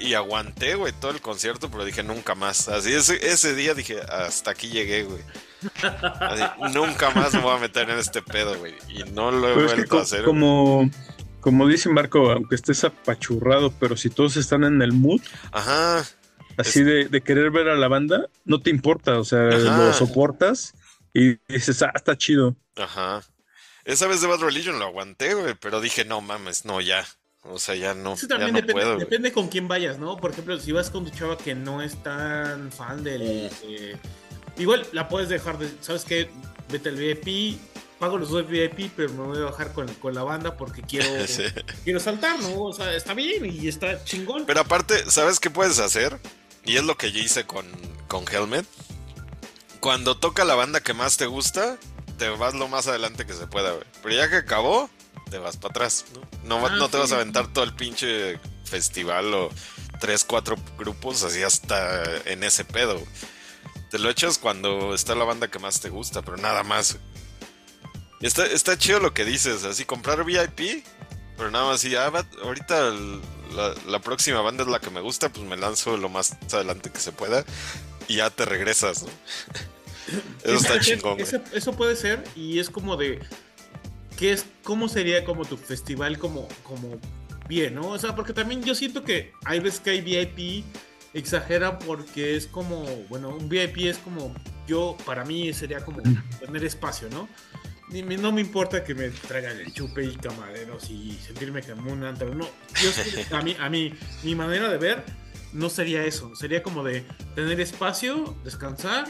y 0.00 0.14
aguanté, 0.14 0.76
güey, 0.76 0.92
todo 0.92 1.10
el 1.10 1.20
concierto, 1.20 1.70
pero 1.70 1.84
dije 1.84 2.02
nunca 2.02 2.34
más. 2.34 2.68
Así, 2.68 2.92
ese, 2.92 3.26
ese 3.26 3.54
día 3.54 3.74
dije, 3.74 4.00
hasta 4.00 4.52
aquí 4.52 4.68
llegué, 4.68 5.04
güey. 5.04 5.22
nunca 6.72 7.10
más 7.10 7.34
me 7.34 7.40
voy 7.40 7.56
a 7.56 7.58
meter 7.58 7.90
en 7.90 7.98
este 7.98 8.22
pedo, 8.22 8.58
güey. 8.58 8.74
Y 8.88 9.04
no 9.10 9.30
lo 9.30 9.48
he 9.48 9.64
vuelto 9.64 9.98
a 9.98 10.02
hacer. 10.02 10.24
Como, 10.24 10.88
como 11.46 11.68
dice 11.68 11.88
Marco, 11.88 12.32
aunque 12.32 12.56
estés 12.56 12.82
apachurrado, 12.82 13.72
pero 13.78 13.96
si 13.96 14.10
todos 14.10 14.36
están 14.36 14.64
en 14.64 14.82
el 14.82 14.90
mood, 14.90 15.20
Ajá. 15.52 16.04
así 16.56 16.82
de, 16.82 17.04
de, 17.04 17.20
querer 17.20 17.52
ver 17.52 17.68
a 17.68 17.76
la 17.76 17.86
banda, 17.86 18.28
no 18.44 18.60
te 18.60 18.70
importa, 18.70 19.20
o 19.20 19.22
sea, 19.22 19.42
lo 19.42 19.92
soportas 19.92 20.74
y 21.14 21.36
dices, 21.46 21.80
ah, 21.82 21.92
está 21.94 22.18
chido. 22.18 22.56
Ajá. 22.74 23.22
Esa 23.84 24.08
vez 24.08 24.22
de 24.22 24.26
Bad 24.26 24.40
Religion 24.40 24.80
lo 24.80 24.86
aguanté, 24.86 25.34
güey, 25.34 25.54
pero 25.54 25.80
dije, 25.80 26.04
no 26.04 26.20
mames, 26.20 26.64
no, 26.64 26.80
ya, 26.80 27.06
o 27.44 27.60
sea, 27.60 27.76
ya 27.76 27.94
no. 27.94 28.14
Eso 28.14 28.26
también 28.26 28.52
depende, 28.52 28.96
depende, 28.96 29.30
con 29.30 29.46
quién 29.46 29.68
vayas, 29.68 30.00
¿no? 30.00 30.16
Por 30.16 30.32
ejemplo, 30.32 30.58
si 30.58 30.72
vas 30.72 30.90
con 30.90 31.04
tu 31.04 31.16
chava 31.16 31.38
que 31.38 31.54
no 31.54 31.80
es 31.80 32.02
tan 32.02 32.72
fan 32.72 33.04
del. 33.04 33.22
Eh, 33.22 33.96
igual 34.58 34.84
la 34.90 35.08
puedes 35.08 35.28
dejar 35.28 35.58
de. 35.58 35.70
¿Sabes 35.80 36.04
qué? 36.04 36.28
Vete 36.72 36.88
al 36.88 36.96
VIP, 36.96 37.60
pago 37.98 38.18
los 38.18 38.30
dos 38.30 38.46
VIP, 38.48 38.90
pero 38.94 39.10
me 39.12 39.26
voy 39.26 39.38
a 39.38 39.50
bajar 39.50 39.72
con, 39.72 39.86
con 39.94 40.14
la 40.14 40.22
banda 40.22 40.56
porque 40.56 40.82
quiero, 40.82 41.08
quiero 41.84 42.00
saltar, 42.00 42.38
¿no? 42.40 42.64
O 42.64 42.72
sea, 42.72 42.94
está 42.94 43.14
bien 43.14 43.44
y 43.46 43.68
está 43.68 44.04
chingón. 44.04 44.44
Pero 44.46 44.60
aparte, 44.60 45.10
¿sabes 45.10 45.40
qué 45.40 45.50
puedes 45.50 45.78
hacer? 45.78 46.18
Y 46.64 46.76
es 46.76 46.84
lo 46.84 46.96
que 46.96 47.12
yo 47.12 47.20
hice 47.20 47.44
con, 47.44 47.66
con 48.08 48.24
Helmet. 48.28 48.66
Cuando 49.80 50.16
toca 50.16 50.44
la 50.44 50.54
banda 50.54 50.80
que 50.80 50.94
más 50.94 51.16
te 51.16 51.26
gusta, 51.26 51.78
te 52.18 52.28
vas 52.28 52.54
lo 52.54 52.68
más 52.68 52.88
adelante 52.88 53.26
que 53.26 53.34
se 53.34 53.46
pueda, 53.46 53.72
güey. 53.72 53.84
Pero 54.02 54.14
ya 54.14 54.28
que 54.28 54.36
acabó, 54.36 54.90
te 55.30 55.38
vas 55.38 55.56
para 55.56 55.70
atrás, 55.70 56.04
¿no? 56.44 56.58
No, 56.58 56.66
ah, 56.66 56.88
te 56.90 56.98
vas 56.98 57.12
a 57.12 57.16
aventar 57.16 57.52
todo 57.52 57.64
el 57.64 57.74
pinche 57.74 58.38
festival 58.64 59.32
o 59.34 59.50
tres, 60.00 60.24
cuatro 60.24 60.56
grupos 60.78 61.22
así 61.22 61.42
hasta 61.42 62.02
en 62.26 62.42
ese 62.42 62.64
pedo. 62.64 63.00
Te 63.90 63.98
lo 63.98 64.10
echas 64.10 64.38
cuando 64.38 64.94
está 64.94 65.14
la 65.14 65.24
banda 65.24 65.48
que 65.48 65.58
más 65.58 65.80
te 65.80 65.88
gusta, 65.88 66.22
pero 66.22 66.36
nada 66.36 66.62
más. 66.62 66.98
Está, 68.20 68.46
está 68.46 68.78
chido 68.78 69.00
lo 69.00 69.12
que 69.12 69.24
dices, 69.24 69.64
así 69.64 69.84
comprar 69.84 70.24
VIP, 70.24 70.84
pero 71.36 71.50
nada 71.50 71.66
más 71.66 71.76
así, 71.76 71.94
ah, 71.96 72.10
ahorita 72.42 72.92
la, 73.86 74.00
próxima 74.00 74.40
banda 74.40 74.62
es 74.62 74.68
la 74.68 74.80
que 74.80 74.90
me 74.90 75.00
gusta, 75.00 75.28
pues 75.28 75.46
me 75.46 75.56
lanzo 75.56 75.96
lo 75.96 76.08
más 76.08 76.36
adelante 76.52 76.90
que 76.90 76.98
se 76.98 77.12
pueda 77.12 77.44
y 78.08 78.16
ya 78.16 78.30
te 78.30 78.44
regresas, 78.44 79.04
Eso 80.44 80.54
está 80.54 80.78
chingón. 80.78 81.18
eso 81.20 81.72
puede 81.72 81.96
ser 81.96 82.22
y 82.36 82.60
es 82.60 82.70
como 82.70 82.96
de 82.96 83.18
¿qué 84.16 84.32
es, 84.32 84.46
¿cómo 84.62 84.88
sería 84.88 85.24
como 85.24 85.44
tu 85.44 85.56
festival 85.56 86.18
como, 86.18 86.48
como 86.62 86.98
bien, 87.48 87.74
¿no? 87.74 87.88
O 87.88 87.98
sea, 87.98 88.14
porque 88.14 88.32
también 88.32 88.62
yo 88.62 88.74
siento 88.74 89.04
que 89.04 89.32
hay 89.44 89.60
veces 89.60 89.80
que 89.80 89.90
hay 89.90 90.00
VIP 90.00 90.64
exagera 91.14 91.78
porque 91.78 92.36
es 92.36 92.46
como, 92.46 92.84
bueno, 93.08 93.30
un 93.30 93.48
VIP 93.48 93.78
es 93.86 93.98
como, 93.98 94.34
yo, 94.66 94.96
para 95.04 95.24
mí 95.24 95.52
sería 95.52 95.84
como 95.84 96.02
tener 96.40 96.64
espacio, 96.64 97.08
¿no? 97.10 97.28
No 97.88 98.32
me 98.32 98.40
importa 98.40 98.82
que 98.82 98.94
me 98.94 99.10
traigan 99.10 99.58
el 99.58 99.72
chupe 99.72 100.04
y 100.04 100.16
camareros 100.16 100.90
y 100.90 101.12
sentirme 101.24 101.62
como 101.62 101.92
un 101.92 102.02
antro, 102.04 102.34
no. 102.34 102.48
Yo, 102.82 103.36
a 103.36 103.42
mí, 103.42 103.56
a 103.58 103.70
mí, 103.70 103.94
mi 104.24 104.34
manera 104.34 104.68
de 104.68 104.78
ver 104.78 105.04
no 105.52 105.70
sería 105.70 106.04
eso, 106.04 106.34
sería 106.34 106.62
como 106.62 106.82
de 106.82 107.04
tener 107.34 107.60
espacio, 107.60 108.36
descansar 108.44 109.06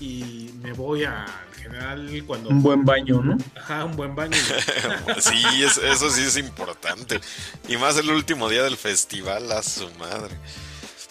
y 0.00 0.50
me 0.62 0.72
voy 0.72 1.04
a 1.04 1.26
general 1.62 2.24
cuando... 2.26 2.48
Un 2.48 2.62
buen 2.62 2.84
baño, 2.84 3.22
¿no? 3.22 3.36
Ajá, 3.56 3.84
un 3.84 3.94
buen 3.94 4.14
baño. 4.14 4.36
sí, 5.20 5.42
eso 5.62 6.10
sí 6.10 6.22
es 6.22 6.36
importante. 6.36 7.20
Y 7.68 7.76
más 7.76 7.96
el 7.98 8.10
último 8.10 8.48
día 8.48 8.64
del 8.64 8.76
festival, 8.76 9.50
a 9.52 9.62
su 9.62 9.88
madre. 9.94 10.36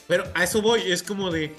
Pero 0.07 0.25
a 0.33 0.43
eso 0.43 0.61
voy, 0.61 0.81
es 0.91 1.03
como 1.03 1.31
de... 1.31 1.55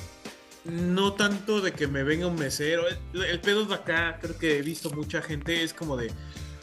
No 0.65 1.15
tanto 1.15 1.60
de 1.60 1.73
que 1.73 1.86
me 1.89 2.02
venga 2.05 2.26
un 2.26 2.36
mesero. 2.36 2.84
El, 3.12 3.41
pedo 3.41 3.65
de 3.65 3.74
acá, 3.74 4.18
creo 4.20 4.39
que 4.39 4.58
he 4.58 4.62
visto 4.62 4.91
mucha 4.91 5.20
gente, 5.20 5.62
es 5.62 5.74
como 5.74 5.97
de 5.97 6.12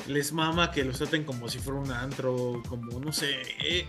les 0.07 0.31
mama 0.31 0.71
que 0.71 0.83
los 0.83 0.97
traten 0.97 1.23
como 1.23 1.49
si 1.49 1.59
fuera 1.59 1.79
un 1.79 1.91
antro, 1.91 2.63
como 2.67 2.99
no 2.99 3.11
sé, 3.11 3.41
eh, 3.63 3.85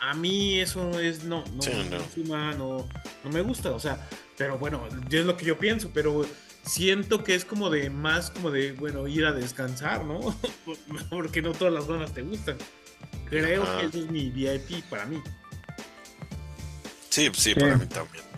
a, 0.00 0.12
mí 0.12 0.60
eso 0.60 1.00
es 1.00 1.24
no, 1.24 1.44
no, 1.52 2.54
no. 2.54 2.86
no, 3.24 3.30
me 3.30 3.40
gusta, 3.40 3.70
o 3.70 3.80
sea, 3.80 4.06
pero 4.36 4.58
bueno, 4.58 4.86
es 5.10 5.24
lo 5.24 5.36
que 5.36 5.46
yo 5.46 5.58
pienso, 5.58 5.90
pero 5.94 6.26
siento 6.64 7.24
que 7.24 7.34
es 7.34 7.44
como 7.44 7.70
de 7.70 7.90
más 7.90 8.30
como 8.30 8.50
de, 8.50 8.72
bueno, 8.72 9.06
ir 9.08 9.24
a 9.24 9.32
descansar, 9.32 10.04
¿no? 10.04 10.20
Porque 11.10 11.42
no 11.42 11.52
todas 11.52 11.72
las 11.72 11.86
zonas 11.86 12.12
te 12.12 12.22
gustan. 12.22 12.56
Creo 13.28 13.64
que 13.78 13.86
ese 13.86 14.00
es 14.00 14.10
mi 14.10 14.30
VIP 14.30 14.84
para 14.90 15.06
mí. 15.06 15.22
Sí, 17.08 17.30
sí, 17.34 17.54
para 17.54 17.76
mí 17.76 17.86
también. 17.86 18.31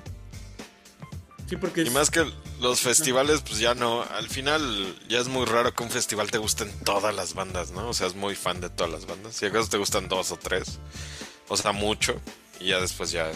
Sí, 1.55 1.61
porque... 1.61 1.83
Y 1.83 1.91
más 1.91 2.11
que 2.11 2.27
los 2.61 2.81
festivales, 2.81 3.43
pues 3.47 3.61
ya 3.61 3.75
no, 3.75 4.03
al 4.03 4.29
final 4.29 4.97
ya 5.09 5.21
es 5.21 5.29
muy 5.29 5.45
raro 5.45 5.73
que 5.73 5.85
un 5.85 5.91
festival 5.91 6.31
te 6.31 6.39
gusten 6.39 6.69
todas 6.85 7.15
las 7.15 7.35
bandas, 7.35 7.71
¿no? 7.71 7.89
O 7.89 7.95
sea, 7.95 8.09
es 8.09 8.17
muy 8.17 8.35
fan 8.35 8.61
de 8.61 8.71
todas 8.71 8.91
las 8.91 9.07
bandas. 9.07 9.37
Si 9.37 9.47
acaso 9.47 9.69
te 9.69 9.79
gustan 9.79 10.09
dos 10.09 10.33
o 10.33 10.37
tres, 10.37 10.81
o 11.49 11.57
sea, 11.57 11.71
mucho, 11.73 12.21
y 12.59 12.69
ya 12.69 12.81
después 12.81 13.13
ya 13.13 13.31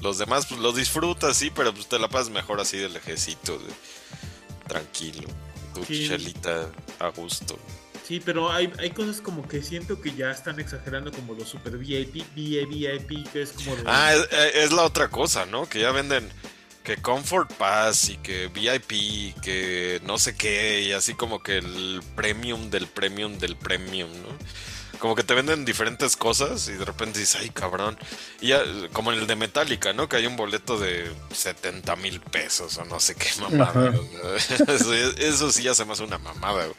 los 0.00 0.18
demás, 0.18 0.46
pues 0.46 0.60
los 0.60 0.76
disfrutas, 0.76 1.36
sí, 1.36 1.50
pero 1.50 1.74
pues 1.74 1.88
te 1.88 1.98
la 1.98 2.08
pasas 2.08 2.30
mejor 2.30 2.60
así 2.60 2.76
de 2.78 2.88
lejecito, 2.88 3.58
tranquilo, 4.68 5.28
tu 5.74 5.84
chelita 5.84 6.70
a 7.00 7.08
gusto. 7.08 7.58
Sí, 8.06 8.22
pero 8.24 8.52
hay, 8.52 8.72
hay 8.78 8.90
cosas 8.90 9.20
como 9.20 9.48
que 9.48 9.62
siento 9.62 10.00
que 10.00 10.14
ya 10.14 10.30
están 10.30 10.60
exagerando 10.60 11.10
como 11.10 11.34
los 11.34 11.48
super 11.48 11.76
VIP, 11.76 12.22
VIP, 12.36 13.28
que 13.32 13.42
es 13.42 13.50
como... 13.50 13.74
Ah, 13.86 14.14
es, 14.54 14.70
la 14.70 14.84
otra 14.84 15.08
cosa, 15.08 15.44
¿no? 15.46 15.68
Que 15.68 15.80
ya 15.80 15.90
venden 15.90 16.30
que 16.86 16.96
Comfort 16.98 17.52
Pass 17.54 18.10
y 18.10 18.16
que 18.18 18.46
VIP, 18.46 19.34
que 19.42 20.00
no 20.04 20.18
sé 20.18 20.36
qué, 20.36 20.82
y 20.82 20.92
así 20.92 21.14
como 21.14 21.42
que 21.42 21.58
el 21.58 22.00
premium 22.14 22.70
del 22.70 22.86
premium 22.86 23.38
del 23.38 23.56
premium, 23.56 24.08
¿no? 24.22 24.28
como 25.00 25.16
que 25.16 25.24
te 25.24 25.34
venden 25.34 25.64
diferentes 25.64 26.16
cosas 26.16 26.68
y 26.68 26.74
de 26.74 26.84
repente 26.84 27.18
dices, 27.18 27.40
ay 27.42 27.50
cabrón. 27.50 27.98
Y 28.40 28.48
ya, 28.48 28.62
como 28.92 29.12
en 29.12 29.18
el 29.18 29.26
de 29.26 29.34
Metallica, 29.34 29.92
¿no? 29.92 30.08
Que 30.08 30.16
hay 30.16 30.26
un 30.26 30.36
boleto 30.36 30.78
de 30.78 31.10
70 31.34 31.96
mil 31.96 32.20
pesos 32.20 32.78
o 32.78 32.84
no 32.84 33.00
sé 33.00 33.16
qué 33.16 33.28
mamada. 33.40 33.92
Eso, 35.18 35.50
sí 35.50 35.64
ya 35.64 35.74
se 35.74 35.84
me 35.84 35.92
hace 35.92 36.04
una 36.04 36.18
mamada, 36.18 36.66
güey. 36.66 36.76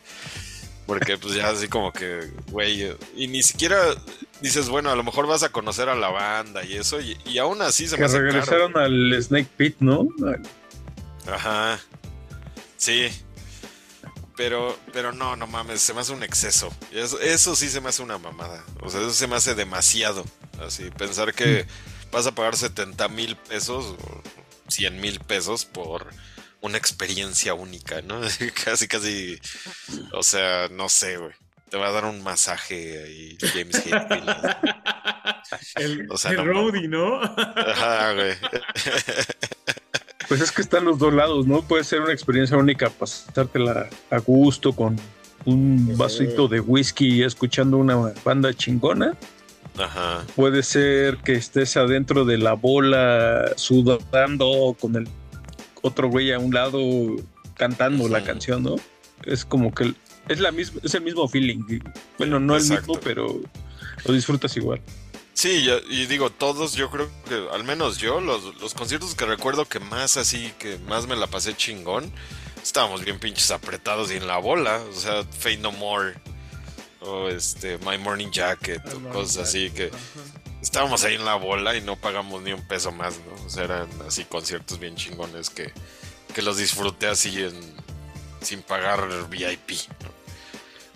Porque 0.88 1.18
pues 1.18 1.36
ya 1.36 1.50
así 1.50 1.68
como 1.68 1.92
que, 1.92 2.32
güey, 2.50 2.96
y 3.14 3.28
ni 3.28 3.44
siquiera 3.44 3.78
dices, 4.42 4.70
bueno, 4.70 4.90
a 4.90 4.96
lo 4.96 5.04
mejor 5.04 5.28
vas 5.28 5.44
a 5.44 5.50
conocer 5.50 5.90
a 5.90 5.96
la 5.96 6.10
banda 6.10 6.64
y 6.64 6.76
eso, 6.76 7.00
y, 7.02 7.38
aún 7.38 7.62
así 7.62 7.88
se 7.88 7.98
me 7.98 8.06
hace 8.06 8.20
regresaron 8.20 8.78
al 8.78 9.18
Snake 9.22 9.50
Pit, 9.58 9.78
¿no? 9.80 10.08
Ajá. 11.28 11.80
Sí, 12.78 13.10
pero, 14.38 14.78
pero 14.94 15.12
no, 15.12 15.36
no 15.36 15.48
mames, 15.48 15.82
se 15.82 15.94
me 15.94 16.02
hace 16.02 16.14
un 16.14 16.24
exceso. 16.24 16.72
Eso, 16.92 17.20
eso 17.20 17.56
sí 17.56 17.70
se 17.70 17.82
me 17.82 17.90
hace 17.90 18.04
una 18.04 18.20
mamada. 18.20 18.64
O 18.82 18.90
sea, 18.90 19.02
eso 19.02 19.12
se 19.12 19.28
me 19.28 19.36
hace 19.36 19.56
demasiado. 19.56 20.24
Así, 20.62 20.90
pensar 20.92 21.34
que 21.34 21.66
mm. 21.66 22.12
vas 22.12 22.28
a 22.28 22.34
pagar 22.34 22.56
70 22.56 23.08
mil 23.10 23.36
pesos 23.36 23.96
o 24.00 24.24
100 24.70 25.02
mil 25.02 25.20
pesos 25.20 25.66
por 25.66 26.08
una 26.62 26.78
experiencia 26.78 27.56
única, 27.56 28.02
¿no? 28.04 28.22
casi, 28.66 28.88
casi. 28.88 29.40
O 30.14 30.22
sea, 30.22 30.70
no 30.70 30.88
sé, 30.88 31.18
güey. 31.18 31.34
Te 31.70 31.78
va 31.78 31.88
a 31.88 31.92
dar 31.92 32.06
un 32.06 32.24
masaje 32.24 33.04
ahí, 33.04 33.38
James 33.42 33.76
Hetfield. 33.76 34.30
el, 35.76 36.08
o 36.10 36.18
sea, 36.18 36.32
el 36.32 36.90
¿no? 36.90 37.22
Ajá, 37.22 38.14
güey. 38.14 38.34
Pues 40.28 40.42
es 40.42 40.52
que 40.52 40.62
están 40.62 40.84
los 40.84 41.00
dos 41.00 41.14
lados, 41.14 41.48
¿no? 41.48 41.62
Puede 41.62 41.86
ser 41.86 42.02
una 42.02 42.12
experiencia 42.12 42.58
única 42.58 42.90
pasártela 42.90 43.88
a 44.10 44.18
gusto 44.18 44.74
con 44.74 44.98
un 45.46 45.98
vasito 45.98 46.50
de 46.50 46.60
whisky 46.60 47.24
escuchando 47.24 47.78
una 47.78 48.14
banda 48.26 48.54
chingona. 48.54 49.16
Ajá. 49.80 50.26
Puede 50.36 50.64
ser 50.64 51.18
que 51.18 51.34
estés 51.34 51.78
adentro 51.78 52.26
de 52.26 52.38
la 52.38 52.54
bola 52.54 53.54
sudando 53.56 54.76
con 54.78 54.98
el 54.98 55.08
otro 55.82 56.10
güey 56.10 56.34
a 56.34 56.40
un 56.40 56.54
lado 56.54 56.82
cantando 57.56 58.10
la 58.10 58.22
canción, 58.22 58.64
¿no? 58.64 58.76
Es 59.24 59.46
como 59.46 59.74
que 59.74 59.94
es 60.30 60.40
la 60.40 60.52
misma, 60.52 60.82
es 60.84 60.94
el 60.94 61.02
mismo 61.02 61.28
feeling. 61.28 61.64
Bueno, 62.18 62.40
no 62.40 62.56
el 62.56 62.64
mismo, 62.64 63.00
pero 63.00 63.42
lo 64.06 64.14
disfrutas 64.14 64.56
igual. 64.58 64.82
Sí, 65.34 65.70
y 65.90 66.06
digo, 66.08 66.32
todos, 66.32 66.74
yo 66.74 66.90
creo 66.90 67.10
que, 67.30 67.48
al 67.54 67.64
menos 67.64 68.00
yo, 68.00 68.20
los, 68.20 68.60
los 68.60 68.74
conciertos 68.74 69.14
que 69.14 69.26
recuerdo 69.26 69.66
que 69.66 69.80
más 69.80 70.18
así, 70.18 70.52
que 70.58 70.80
más 70.80 71.06
me 71.06 71.16
la 71.16 71.28
pasé 71.28 71.56
chingón, 71.56 72.12
estábamos 72.64 73.06
bien 73.06 73.20
pinches 73.20 73.52
apretados 73.52 74.12
y 74.12 74.16
en 74.16 74.26
la 74.26 74.40
bola. 74.40 74.82
O 74.90 74.94
sea, 74.94 75.24
Fade 75.24 75.58
No 75.58 75.72
More, 75.72 76.16
o 77.02 77.28
este, 77.30 77.78
My 77.80 78.00
Morning 78.00 78.32
Jacket, 78.32 78.82
o 78.94 79.10
cosas 79.10 79.48
así 79.48 79.70
que 79.70 79.92
estábamos 80.62 81.04
ahí 81.04 81.16
en 81.16 81.26
la 81.26 81.36
bola 81.36 81.76
y 81.76 81.82
no 81.82 81.96
pagamos 81.96 82.42
ni 82.42 82.52
un 82.52 82.68
peso 82.68 82.92
más, 82.92 83.20
¿no? 83.20 83.46
O 83.46 83.50
sea, 83.50 83.66
eran 83.66 83.88
así 84.08 84.26
conciertos 84.26 84.80
bien 84.80 84.96
chingones 84.96 85.50
que, 85.50 85.72
que 86.34 86.42
los 86.42 86.58
disfruté 86.58 87.08
así 87.08 87.44
en, 87.44 87.54
sin 88.42 88.64
pagar 88.64 89.08
VIP, 89.30 89.88
¿no? 90.04 90.17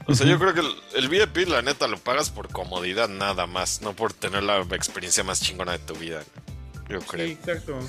O 0.08 0.16
sea, 0.16 0.28
yo 0.28 0.40
creo 0.40 0.54
que 0.54 0.62
el, 0.96 1.10
VIP, 1.10 1.48
la 1.48 1.62
neta, 1.62 1.88
lo 1.88 1.98
pagas 1.98 2.30
por 2.30 2.50
comodidad 2.50 3.08
nada 3.08 3.48
más, 3.48 3.82
no 3.82 3.94
por 3.94 4.14
tener 4.14 4.44
la 4.44 4.62
experiencia 4.72 5.24
más 5.24 5.42
chingona 5.42 5.74
de 5.74 5.80
tu 5.80 5.96
vida. 5.96 6.24
Yo 6.92 7.00
creo. 7.00 7.26
Sí, 7.26 7.34
exacto. 7.34 7.80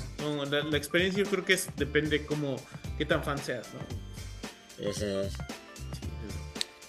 la, 0.49 0.77
experiencia 0.77 1.23
yo 1.23 1.29
creo 1.29 1.43
que 1.43 1.53
es, 1.53 1.67
depende 1.75 2.25
como 2.25 2.55
qué 2.97 3.05
tan 3.05 3.23
fan 3.23 3.37
seas, 3.37 3.67
¿no? 3.73 3.81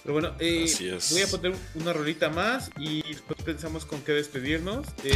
Pero 0.03 0.13
bueno, 0.13 0.33
eh, 0.39 0.97
voy 1.11 1.21
a 1.21 1.27
poner 1.27 1.55
una 1.73 1.91
rolita 1.91 2.29
más 2.29 2.69
y 2.77 3.01
después 3.01 3.41
pensamos 3.43 3.85
con 3.85 4.01
qué 4.01 4.13
despedirnos. 4.13 4.87
Eh, 5.03 5.13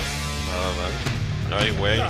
Nada 1.50 1.62
Ay, 1.62 1.72
güey. 1.72 2.00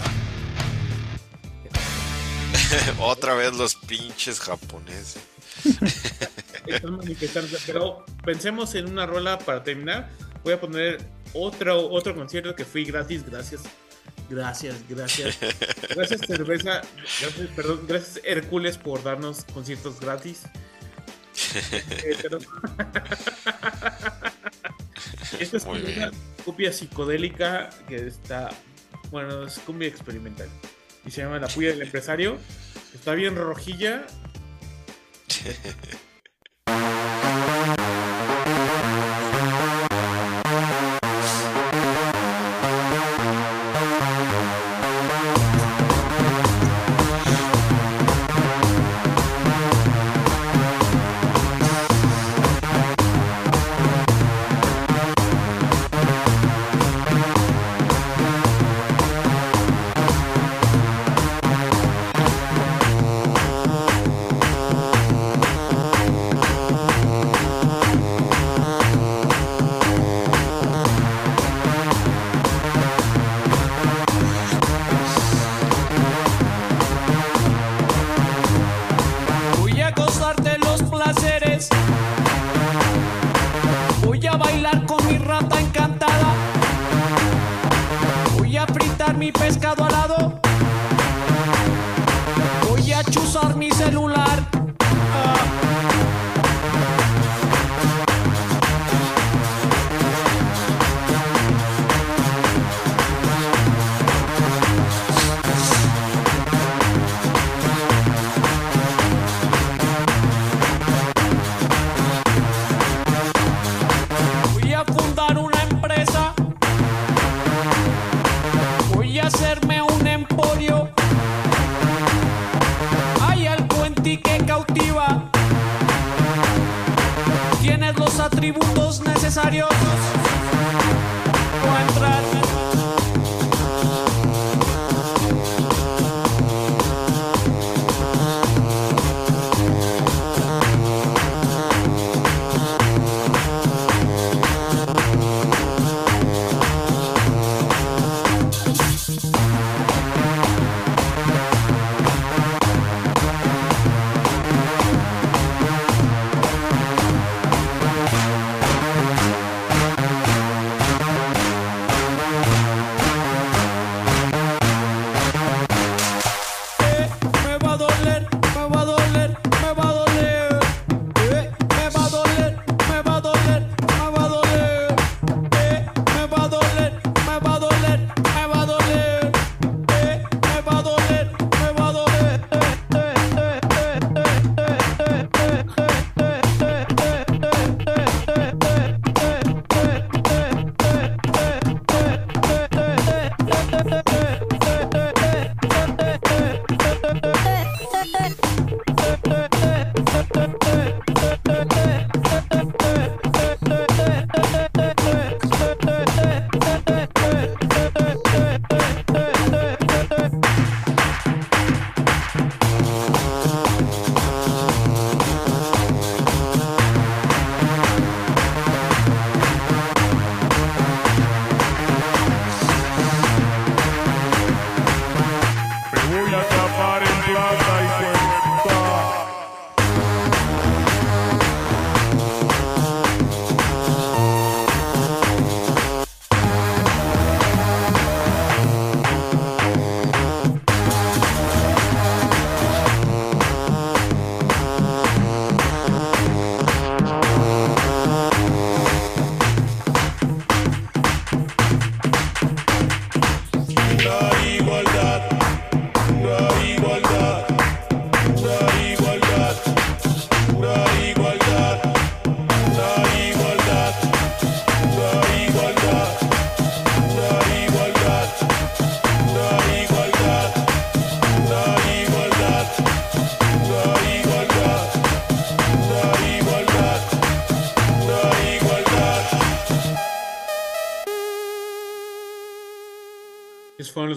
Otra 3.00 3.36
vez 3.36 3.54
los 3.54 3.76
pinches 3.76 4.40
japoneses. 4.40 5.22
pero 7.66 8.06
pensemos 8.24 8.76
en 8.76 8.90
una 8.90 9.06
rola 9.06 9.40
para 9.40 9.64
terminar. 9.64 10.10
Voy 10.44 10.54
a 10.54 10.60
poner 10.60 11.00
otro, 11.34 11.90
otro 11.90 12.16
concierto 12.16 12.56
que 12.56 12.66
fui 12.66 12.86
gratis, 12.86 13.26
gracias. 13.26 13.62
Gracias, 14.30 14.76
gracias. 14.88 15.40
Gracias, 15.96 16.22
cerveza. 16.22 16.82
Gracias, 17.20 17.48
perdón, 17.56 17.82
gracias, 17.88 18.22
Hércules, 18.24 18.78
por 18.78 19.02
darnos 19.02 19.44
conciertos 19.46 20.00
gratis. 20.00 20.44
Esta 25.40 25.58
es 25.58 25.66
una 25.66 26.12
copia 26.46 26.72
psicodélica 26.72 27.72
que 27.88 28.08
está. 28.08 28.50
Bueno, 29.10 29.46
es 29.46 29.58
cumbia 29.60 29.88
experimental. 29.88 30.50
Y 31.06 31.12
se 31.12 31.22
llama 31.22 31.40
La 31.40 31.48
Puya 31.48 31.70
del 31.70 31.82
Empresario. 31.82 32.38
Está 32.94 33.16
bien 33.16 33.36
rojilla. 33.36 34.06
Ha 35.30 35.52
ha 35.64 35.72
ha. 36.68 38.19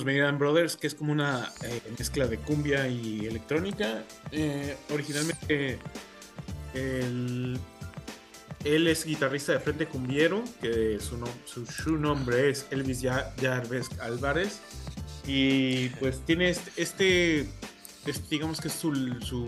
Los 0.02 0.06
Meridian 0.06 0.38
Brothers, 0.38 0.76
que 0.76 0.88
es 0.88 0.94
como 0.94 1.12
una 1.12 1.52
eh, 1.62 1.80
mezcla 1.98 2.26
de 2.26 2.38
cumbia 2.38 2.88
y 2.88 3.26
electrónica. 3.26 4.02
Eh, 4.32 4.76
originalmente 4.90 5.78
él 8.64 8.88
es 8.88 9.04
guitarrista 9.04 9.52
de 9.52 9.60
Frente 9.60 9.86
Cumbiero, 9.86 10.42
que 10.60 10.98
su, 11.00 11.24
su, 11.44 11.96
nombre 11.96 12.50
es 12.50 12.66
Elvis 12.70 13.02
Jarves 13.40 13.88
Álvarez. 14.00 14.60
Y 15.26 15.90
pues 16.00 16.20
tiene 16.24 16.50
este, 16.50 16.72
este, 16.76 17.48
digamos 18.28 18.60
que 18.60 18.68
es 18.68 18.74
su, 18.74 18.92
su, 19.20 19.46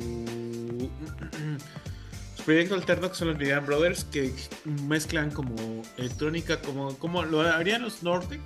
proyecto 2.44 2.74
alterno 2.76 3.08
que 3.08 3.16
son 3.16 3.28
los 3.28 3.36
Meridian 3.36 3.66
Brothers, 3.66 4.04
que 4.04 4.32
mezclan 4.86 5.30
como 5.32 5.82
electrónica, 5.96 6.60
como, 6.60 6.96
como 6.98 7.24
lo 7.24 7.40
harían 7.40 7.82
los 7.82 8.04
Norte 8.04 8.40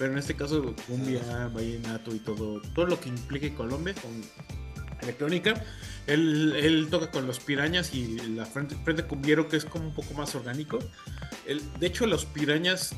pero 0.00 0.12
en 0.12 0.18
este 0.18 0.34
caso 0.34 0.74
cumbia, 0.86 1.50
vallenato 1.54 2.14
y 2.14 2.20
todo, 2.20 2.62
todo 2.74 2.86
lo 2.86 2.98
que 2.98 3.10
implique 3.10 3.52
Colombia 3.52 3.94
con 3.94 4.10
electrónica. 5.02 5.62
Él, 6.06 6.88
toca 6.90 7.10
con 7.10 7.26
los 7.26 7.38
pirañas 7.38 7.94
y 7.94 8.16
la 8.30 8.46
frente, 8.46 8.76
frente 8.82 9.02
cumbiero 9.02 9.50
que 9.50 9.58
es 9.58 9.66
como 9.66 9.88
un 9.88 9.94
poco 9.94 10.14
más 10.14 10.34
orgánico. 10.34 10.78
de 11.46 11.86
hecho, 11.86 12.06
los 12.06 12.24
pirañas 12.24 12.94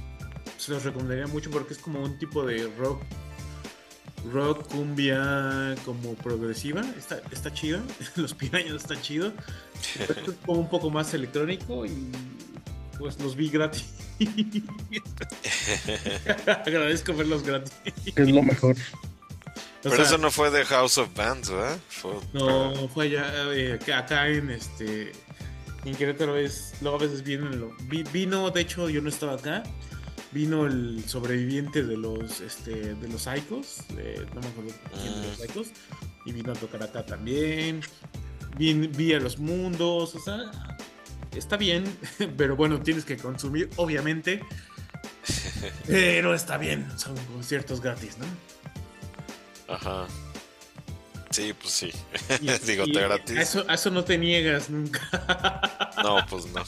se 0.59 0.71
los 0.71 0.85
recomendaría 0.85 1.27
mucho 1.27 1.51
porque 1.51 1.75
es 1.75 1.81
como 1.81 2.01
un 2.01 2.19
tipo 2.19 2.47
de 2.47 2.73
rock 2.79 3.03
rock, 4.33 4.69
cumbia, 4.69 5.75
como 5.85 6.15
progresiva. 6.15 6.83
Está, 6.97 7.21
está 7.33 7.53
chido. 7.53 7.81
Los 8.15 8.33
pirañas 8.33 8.75
está 8.75 9.01
chido. 9.03 9.33
es 9.99 10.35
como 10.47 10.61
un 10.61 10.69
poco 10.69 10.89
más 10.89 11.13
electrónico 11.15 11.85
y 11.85 12.13
pues 12.99 13.19
los 13.21 13.37
vi 13.37 13.51
gratis. 13.51 13.85
Agradezco 16.47 17.15
verlos 17.15 17.43
gratis. 17.43 17.73
Es 18.17 18.29
lo 18.29 18.43
mejor. 18.43 18.77
Pero 19.83 20.03
eso 20.03 20.19
no 20.19 20.31
fue 20.31 20.51
de 20.51 20.65
House 20.65 20.99
of 20.99 21.15
Bands, 21.15 21.51
¿verdad? 21.51 21.79
no, 22.33 22.89
fue 22.89 23.07
allá, 23.07 23.53
eh, 23.53 23.79
acá 23.95 24.29
en 24.29 24.51
este. 24.51 25.13
En 25.85 25.95
Querétaro 25.97 26.37
es. 26.37 26.75
Luego 26.81 26.99
a 26.99 27.01
veces 27.01 27.25
vienen. 27.25 27.71
vino, 28.13 28.51
de 28.51 28.61
hecho, 28.61 28.89
yo 28.89 29.03
no 29.03 29.09
estaba 29.09 29.35
acá. 29.35 29.63
Vino 30.31 30.67
el 30.67 31.05
sobreviviente 31.07 31.83
de 31.83 31.97
los 31.97 32.41
este 32.41 32.95
de 32.95 33.09
los 33.09 33.27
Icos. 33.27 33.79
no 33.91 34.41
me 34.41 34.47
acuerdo 34.47 34.73
quién 34.95 35.21
de 35.21 35.29
los 35.29 35.41
ah. 35.41 35.45
Icos. 35.45 35.69
Y 36.25 36.33
vino 36.33 36.53
a 36.53 36.55
tocar 36.55 36.83
acá 36.85 37.05
también. 37.05 37.81
Vi, 38.57 38.73
vi 38.73 39.15
a 39.15 39.21
los 39.21 39.39
mundos. 39.39 40.15
O 40.15 40.21
sea, 40.21 40.53
está 41.39 41.57
bien, 41.57 41.85
pero 42.37 42.57
bueno, 42.57 42.81
tienes 42.81 43.05
que 43.05 43.17
consumir, 43.17 43.71
obviamente. 43.77 44.43
Pero 45.87 46.35
está 46.35 46.59
bien, 46.59 46.87
son 46.99 47.17
conciertos 47.27 47.81
gratis, 47.81 48.17
¿no? 48.19 48.27
Ajá. 49.73 50.07
Sí, 51.31 51.55
pues 51.55 51.73
sí. 51.73 51.93
Digo, 52.67 52.85
te 52.85 53.01
gratis. 53.01 53.39
eso, 53.39 53.65
a 53.69 53.75
eso 53.75 53.91
no 53.91 54.05
te 54.05 54.19
niegas 54.19 54.69
nunca. 54.69 55.01
no, 56.03 56.25
pues 56.29 56.47
no. 56.47 56.63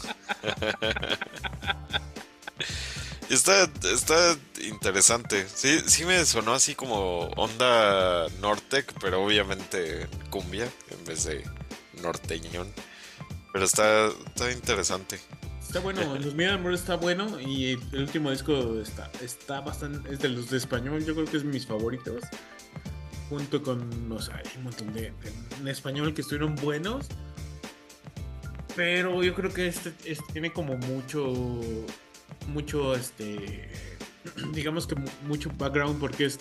Está, 3.29 3.69
está 3.93 4.37
interesante. 4.63 5.47
Sí, 5.53 5.81
sí 5.87 6.05
me 6.05 6.25
sonó 6.25 6.55
así 6.55 6.75
como 6.75 7.29
onda 7.37 8.29
Nortec, 8.41 8.93
pero 9.01 9.25
obviamente 9.25 10.09
cumbia 10.31 10.69
en 10.91 11.05
vez 11.05 11.25
de 11.25 11.45
norteñón. 12.03 12.73
Pero 13.55 13.67
está, 13.67 14.09
está 14.09 14.51
interesante. 14.51 15.21
Está 15.63 15.79
bueno, 15.79 16.01
los 16.19 16.35
Amor 16.49 16.75
está 16.75 16.97
bueno 16.97 17.41
y 17.41 17.79
el 17.93 18.01
último 18.01 18.33
disco 18.33 18.81
está, 18.81 19.09
está 19.23 19.61
bastante, 19.61 20.13
es 20.13 20.19
de 20.19 20.29
los 20.31 20.51
de 20.51 20.57
español, 20.57 21.05
yo 21.05 21.15
creo 21.15 21.27
que 21.27 21.37
es 21.37 21.45
mis 21.45 21.65
favoritos. 21.65 22.25
Junto 23.29 23.63
con, 23.63 24.09
no 24.09 24.21
sé, 24.21 24.33
hay 24.33 24.43
un 24.57 24.65
montón 24.65 24.93
de, 24.93 25.13
en 25.61 25.69
español 25.69 26.13
que 26.15 26.23
estuvieron 26.23 26.57
buenos. 26.57 27.07
Pero 28.75 29.23
yo 29.23 29.37
creo 29.37 29.53
que 29.53 29.69
este, 29.69 29.95
este, 30.05 30.25
tiene 30.33 30.53
como 30.53 30.77
mucho, 30.77 31.33
mucho, 32.49 32.97
este, 32.97 33.71
digamos 34.53 34.89
que 34.89 34.97
mucho 35.29 35.49
background 35.57 36.01
porque 36.01 36.25
es 36.25 36.41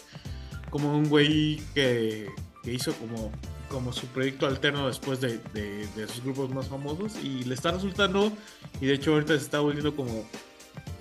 como 0.71 0.97
un 0.97 1.07
güey 1.09 1.61
que, 1.75 2.27
que 2.63 2.73
hizo 2.73 2.91
como 2.95 3.31
como 3.73 3.91
su 3.91 4.05
proyecto 4.05 4.45
alterno 4.45 4.87
después 4.87 5.19
de, 5.19 5.39
de, 5.39 6.07
sus 6.07 6.23
grupos 6.23 6.51
más 6.51 6.67
famosos 6.67 7.15
y 7.23 7.43
le 7.43 7.55
está 7.55 7.71
resultando 7.71 8.31
y 8.79 8.85
de 8.85 8.93
hecho 8.93 9.13
ahorita 9.13 9.35
se 9.35 9.43
está 9.43 9.61
volviendo 9.61 9.95
como 9.95 10.25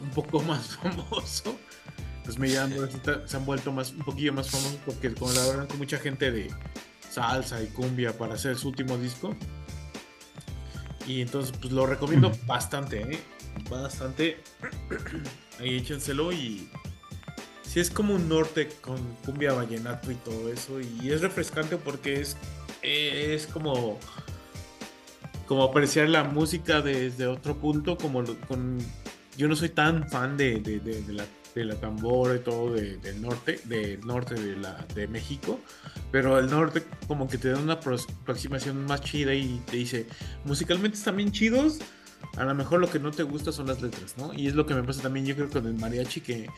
un 0.00 0.10
poco 0.14 0.40
más 0.42 0.76
famoso. 0.76 1.54
Pues 2.24 2.38
me 2.38 2.48
se 2.48 2.56
han 3.36 3.44
vuelto 3.44 3.72
más 3.72 3.90
un 3.90 4.04
poquillo 4.04 4.32
más 4.32 4.48
famosos 4.48 4.78
porque 4.86 5.12
colaboran 5.12 5.66
con 5.66 5.76
mucha 5.76 5.98
gente 5.98 6.30
de 6.30 6.50
salsa 7.10 7.62
y 7.62 7.66
cumbia 7.66 8.16
para 8.16 8.34
hacer 8.34 8.56
su 8.56 8.68
último 8.68 8.96
disco. 8.96 9.36
Y 11.06 11.20
entonces 11.20 11.54
pues 11.60 11.74
lo 11.74 11.84
recomiendo 11.84 12.32
bastante 12.46 13.02
¿eh? 13.02 13.20
bastante. 13.68 14.38
Ahí 15.60 15.76
échenselo 15.76 16.32
y 16.32 16.70
si 17.62 17.80
es 17.80 17.90
como 17.90 18.14
un 18.14 18.28
norte 18.28 18.68
con 18.80 18.98
cumbia 19.24 19.52
vallenato 19.52 20.10
y 20.10 20.14
todo 20.16 20.52
eso 20.52 20.80
y 20.80 21.10
es 21.10 21.20
refrescante 21.20 21.76
porque 21.76 22.20
es 22.20 22.36
es 22.82 23.46
como 23.46 23.98
como 25.46 25.64
apreciar 25.64 26.08
la 26.08 26.24
música 26.24 26.80
desde 26.80 27.26
otro 27.26 27.56
punto, 27.56 27.98
como 27.98 28.24
con 28.48 28.78
yo 29.36 29.48
no 29.48 29.56
soy 29.56 29.70
tan 29.70 30.08
fan 30.08 30.36
de, 30.36 30.62
la 31.08 31.24
de 31.54 31.64
la 31.64 31.74
tambora 31.76 32.36
y 32.36 32.38
todo 32.38 32.72
del 32.72 33.20
norte, 33.20 33.60
del 33.64 34.00
norte 34.00 34.34
de 34.34 34.56
la 34.56 34.86
de 34.94 35.06
México, 35.08 35.60
pero 36.10 36.38
el 36.38 36.48
norte 36.48 36.82
como 37.06 37.28
que 37.28 37.38
te 37.38 37.50
da 37.50 37.58
una 37.58 37.74
aproximación 37.74 38.84
más 38.86 39.02
chida 39.02 39.34
y 39.34 39.60
te 39.70 39.76
dice, 39.76 40.06
musicalmente 40.44 40.96
están 40.96 41.16
bien 41.16 41.32
chidos, 41.32 41.78
a 42.36 42.44
lo 42.44 42.54
mejor 42.54 42.80
lo 42.80 42.90
que 42.90 42.98
no 42.98 43.10
te 43.10 43.22
gusta 43.22 43.52
son 43.52 43.66
las 43.66 43.82
letras, 43.82 44.16
¿no? 44.16 44.32
Y 44.32 44.46
es 44.46 44.54
lo 44.54 44.64
que 44.64 44.74
me 44.74 44.82
pasa 44.82 45.02
también 45.02 45.26
yo 45.26 45.34
creo 45.34 45.50
con 45.50 45.66
el 45.66 45.74
mariachi 45.74 46.20
que 46.20 46.48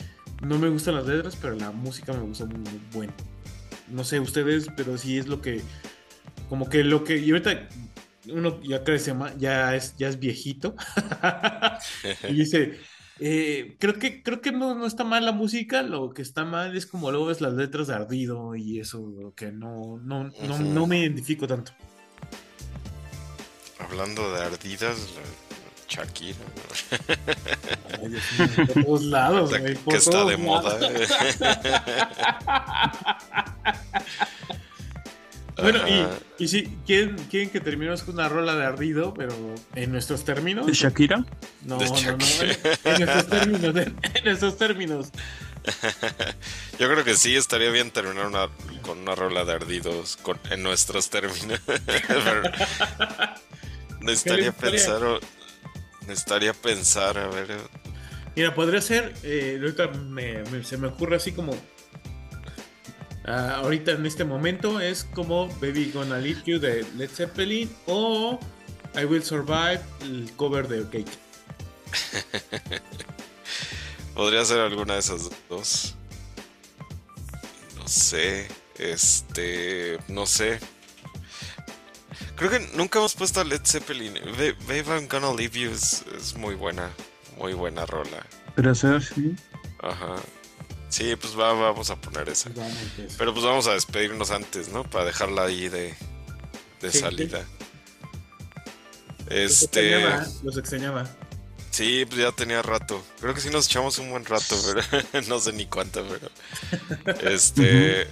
no 0.43 0.59
me 0.59 0.69
gustan 0.69 0.95
las 0.95 1.07
letras, 1.07 1.37
pero 1.41 1.57
la 1.57 1.71
música 1.71 2.13
me 2.13 2.21
gusta 2.21 2.45
muy, 2.47 2.81
muy. 2.93 3.09
No 3.89 4.05
sé 4.05 4.21
ustedes, 4.21 4.69
pero 4.77 4.97
sí 4.99 5.19
es 5.19 5.27
lo 5.27 5.41
que 5.41 5.63
como 6.49 6.69
que 6.69 6.85
lo 6.85 7.05
que. 7.05 7.19
Y 7.19 7.31
ahorita 7.31 7.69
uno 8.29 8.61
ya 8.63 8.85
crece 8.85 9.15
más, 9.15 9.37
ya 9.39 9.75
es, 9.75 9.97
ya 9.97 10.09
es 10.09 10.19
viejito. 10.19 10.75
y 12.29 12.35
dice. 12.35 12.79
Eh, 13.21 13.77
creo 13.79 13.97
que, 13.97 14.25
creo 14.25 14.41
que 14.41 14.51
no, 14.51 14.75
no, 14.75 14.87
está 14.87 15.05
mal 15.05 15.25
la 15.25 15.31
música, 15.31 15.83
lo 15.83 16.13
que 16.13 16.21
está 16.21 16.45
mal 16.45 16.77
es 16.77 16.85
como 16.85 17.13
luego 17.13 17.27
ves 17.27 17.41
las 17.41 17.53
letras 17.53 17.87
de 17.87 17.95
ardido 17.95 18.57
y 18.57 18.81
eso, 18.81 19.33
que 19.37 19.53
no, 19.53 20.01
no, 20.03 20.25
no, 20.25 20.59
no 20.59 20.87
me 20.89 20.99
identifico 20.99 21.47
tanto. 21.47 21.71
Hablando 23.79 24.33
de 24.33 24.43
ardidas, 24.43 25.15
Shakira. 25.89 26.39
de 28.57 28.83
todos 28.83 29.05
lados, 29.05 29.53
que 29.53 29.97
está 29.97 30.25
de 30.25 30.37
moda. 30.37 30.77
Bueno, 35.57 35.89
y, 35.89 36.43
y 36.43 36.49
sí, 36.49 36.79
¿quieren, 36.85 37.17
quieren 37.31 37.51
que 37.51 37.61
terminemos 37.61 38.03
con 38.03 38.15
una 38.15 38.29
rola 38.29 38.57
de 38.57 38.65
ardido, 38.65 39.15
pero 39.15 39.33
en 39.75 39.93
nuestros 39.93 40.25
términos. 40.25 40.67
¿De 40.67 40.73
Shakira? 40.73 41.25
No, 41.63 41.79
no, 41.79 41.79
no. 41.79 42.19
En, 42.85 42.99
nuestros 42.99 43.29
términos. 43.29 43.77
En, 43.77 44.25
nuestros 44.25 44.59
términos. 44.59 45.11
Yo 46.79 46.91
creo 46.91 47.05
que 47.05 47.15
sí 47.15 47.37
estaría 47.37 47.71
bien 47.71 47.91
terminar 47.91 48.27
una, 48.27 48.49
con 48.83 48.99
una 48.99 49.15
rola 49.15 49.45
de 49.45 49.53
ardidos 49.53 50.17
con, 50.17 50.39
en 50.51 50.63
nuestros 50.63 51.09
términos. 51.09 51.61
necesitaría 54.01 54.53
pensar. 54.53 55.03
necesitaría 56.07 56.53
pensar, 56.53 57.17
a 57.17 57.29
ver. 57.29 57.57
Mira, 58.35 58.55
podría 58.57 58.81
ser. 58.81 59.15
Eh, 59.23 59.59
ahorita 59.61 59.93
se 60.65 60.77
me 60.79 60.89
ocurre 60.89 61.17
así 61.17 61.31
como 61.31 61.57
Ah, 63.27 63.57
ahorita 63.63 63.93
en 63.93 64.05
este 64.05 64.25
momento 64.25 64.81
es 64.81 65.05
como 65.15 65.49
Baby 65.61 65.91
Gonna 65.93 66.19
Leave 66.19 66.43
You 66.45 66.59
de 66.59 66.85
Led 66.97 67.11
Zeppelin 67.11 67.75
o 67.87 68.39
I 68.95 69.05
Will 69.07 69.25
Survive, 69.25 69.81
el 70.03 70.31
cover 70.37 70.69
de 70.69 70.85
Cake. 70.85 71.11
Podría 74.15 74.45
ser 74.45 74.61
alguna 74.61 74.95
de 74.95 75.01
esas 75.01 75.31
dos. 75.49 75.95
No 77.77 77.89
sé. 77.89 78.47
Este. 78.79 79.99
No 80.09 80.27
sé. 80.27 80.59
Creo 82.37 82.51
que 82.51 82.61
nunca 82.75 82.99
hemos 82.99 83.15
puesto 83.15 83.41
a 83.41 83.45
Led 83.45 83.63
Zeppelin. 83.65 84.15
Baby 84.69 84.89
I'm 84.89 85.09
Gonna 85.09 85.33
Leave 85.33 85.59
You 85.59 85.71
es, 85.71 86.05
es 86.17 86.37
muy 86.37 86.55
buena. 86.55 86.91
Muy 87.39 87.55
buena 87.55 87.87
rola. 87.87 88.25
Gracias, 88.57 89.13
sí. 89.15 89.35
Ajá. 89.81 90.17
Sí, 90.95 91.17
pues 91.17 91.35
vamos 91.35 91.91
a 91.91 91.97
poner 91.97 92.29
esa. 92.29 92.51
Pero 93.19 93.35
pues 93.35 93.45
vamos 93.45 93.67
a 93.67 93.73
despedirnos 93.73 94.31
antes, 94.31 94.69
¿no? 94.69 94.85
Para 94.85 95.07
dejarla 95.07 95.43
ahí 95.43 95.69
de, 95.69 95.93
salida. 96.93 97.45
Este. 99.29 99.99
Los 100.45 100.57
extrañaba. 100.57 101.11
Sí, 101.73 102.05
pues 102.05 102.21
ya 102.21 102.31
tenía 102.31 102.63
rato. 102.63 103.05
Creo 103.21 103.35
que 103.35 103.41
sí 103.41 103.51
nos 103.51 103.67
echamos 103.67 103.99
un 103.99 104.09
buen 104.11 104.25
rato, 104.25 104.55
pero 104.65 105.03
no 105.27 105.41
sé 105.41 105.53
ni 105.53 105.67
cuánto, 105.67 106.07
pero. 106.07 106.31
Este. 107.29 108.07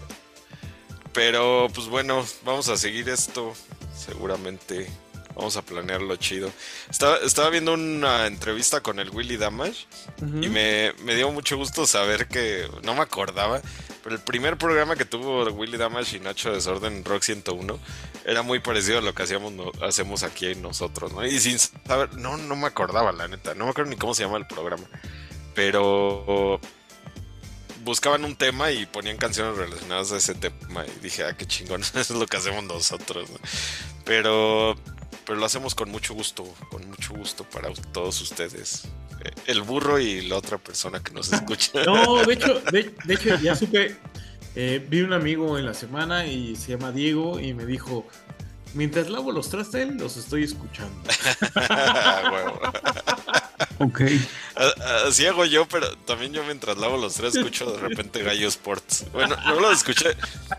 Pero 1.13 1.69
pues 1.73 1.87
bueno, 1.87 2.27
vamos 2.45 2.69
a 2.69 2.77
seguir 2.77 3.09
esto. 3.11 3.55
Seguramente 3.97 4.91
vamos 5.35 5.57
a 5.57 5.63
planearlo 5.63 6.17
chido. 6.17 6.51
Estaba, 6.91 7.19
estaba 7.19 7.51
viendo 7.51 7.75
una 7.75 8.27
entrevista 8.27 8.81
con 8.81 8.99
el 8.99 9.11
Willy 9.11 9.37
Damage 9.37 9.87
y 10.21 10.49
me, 10.49 10.93
me, 11.05 11.15
dio 11.15 11.31
mucho 11.31 11.57
gusto 11.57 11.87
saber 11.87 12.29
que 12.29 12.69
no 12.83 12.95
me 12.95 13.01
acordaba, 13.01 13.61
pero 14.03 14.15
el 14.15 14.21
primer 14.21 14.57
programa 14.59 14.97
que 14.97 15.05
tuvo 15.05 15.45
Willy 15.45 15.77
Damage 15.77 16.17
y 16.17 16.21
Nacho 16.21 16.53
Desorden 16.53 17.05
Rock 17.05 17.23
101 17.23 17.79
era 18.25 18.43
muy 18.43 18.61
parecido 18.61 18.99
a 18.99 19.03
lo 19.03 19.15
que 19.15 19.23
hacíamos 19.23 19.53
hacemos 19.83 20.23
aquí 20.23 20.55
nosotros, 20.55 21.13
¿no? 21.13 21.25
Y 21.25 21.39
sin 21.41 21.59
saber, 21.59 22.15
no, 22.15 22.37
no 22.37 22.57
me 22.57 22.67
acordaba, 22.67 23.13
la 23.13 23.29
neta, 23.29 23.55
no 23.55 23.65
me 23.65 23.71
acuerdo 23.71 23.91
ni 23.91 23.97
cómo 23.97 24.15
se 24.15 24.25
llama 24.25 24.39
el 24.39 24.47
programa, 24.47 24.85
pero 25.55 26.61
buscaban 27.85 28.25
un 28.25 28.37
tema 28.37 28.71
y 28.71 28.87
ponían 28.87 29.17
canciones 29.17 29.57
relacionadas 29.57 30.13
a 30.13 30.17
ese 30.17 30.35
tema. 30.35 30.85
Y 30.87 31.01
dije, 31.01 31.25
ah, 31.25 31.37
qué 31.37 31.47
chingón, 31.47 31.83
eso 31.83 31.99
es 32.01 32.11
lo 32.11 32.27
que 32.27 32.37
hacemos 32.37 32.65
nosotros. 32.65 33.29
Pero, 34.05 34.75
pero 35.27 35.39
lo 35.39 35.47
hacemos 35.47 35.75
con 35.75 35.91
mucho 35.91 36.15
gusto, 36.15 36.45
con 36.71 36.89
mucho 36.89 37.15
gusto 37.15 37.45
para 37.45 37.71
todos 37.93 38.21
ustedes. 38.21 38.89
El 39.47 39.63
burro 39.63 39.99
y 39.99 40.23
la 40.23 40.37
otra 40.37 40.59
persona 40.59 41.03
que 41.03 41.13
nos 41.13 41.33
escucha. 41.33 41.73
No, 41.87 42.25
de 42.25 42.35
hecho, 42.35 42.61
de, 42.71 42.93
hecho 43.09 43.37
ya 43.37 43.55
supe. 43.55 43.97
Eh, 44.55 44.85
vi 44.87 45.01
un 45.01 45.15
amigo 45.15 45.59
en 45.59 45.65
la 45.65 45.75
semana 45.75 46.27
y 46.27 46.57
se 46.57 46.73
llama 46.73 46.93
Diego 46.93 47.41
y 47.41 47.55
me 47.55 47.65
dijo, 47.65 48.07
mientras 48.75 49.09
lavo 49.09 49.33
los 49.33 49.49
trastes, 49.49 49.95
los 49.95 50.17
estoy 50.17 50.45
escuchando. 50.45 51.03
Ok. 53.79 54.03
Así 55.07 55.27
hago 55.27 55.45
yo, 55.45 55.67
pero 55.67 55.97
también 55.99 56.33
yo 56.33 56.45
mientras 56.45 56.77
lavo 56.79 56.97
los 56.97 57.15
tres 57.15 57.35
escucho 57.35 57.73
de 57.73 57.79
repente 57.79 58.23
Gallo 58.23 58.49
Sports. 58.49 59.07
Bueno, 59.13 59.37
no 59.47 59.61
los 59.61 59.79
escuché, 59.79 60.17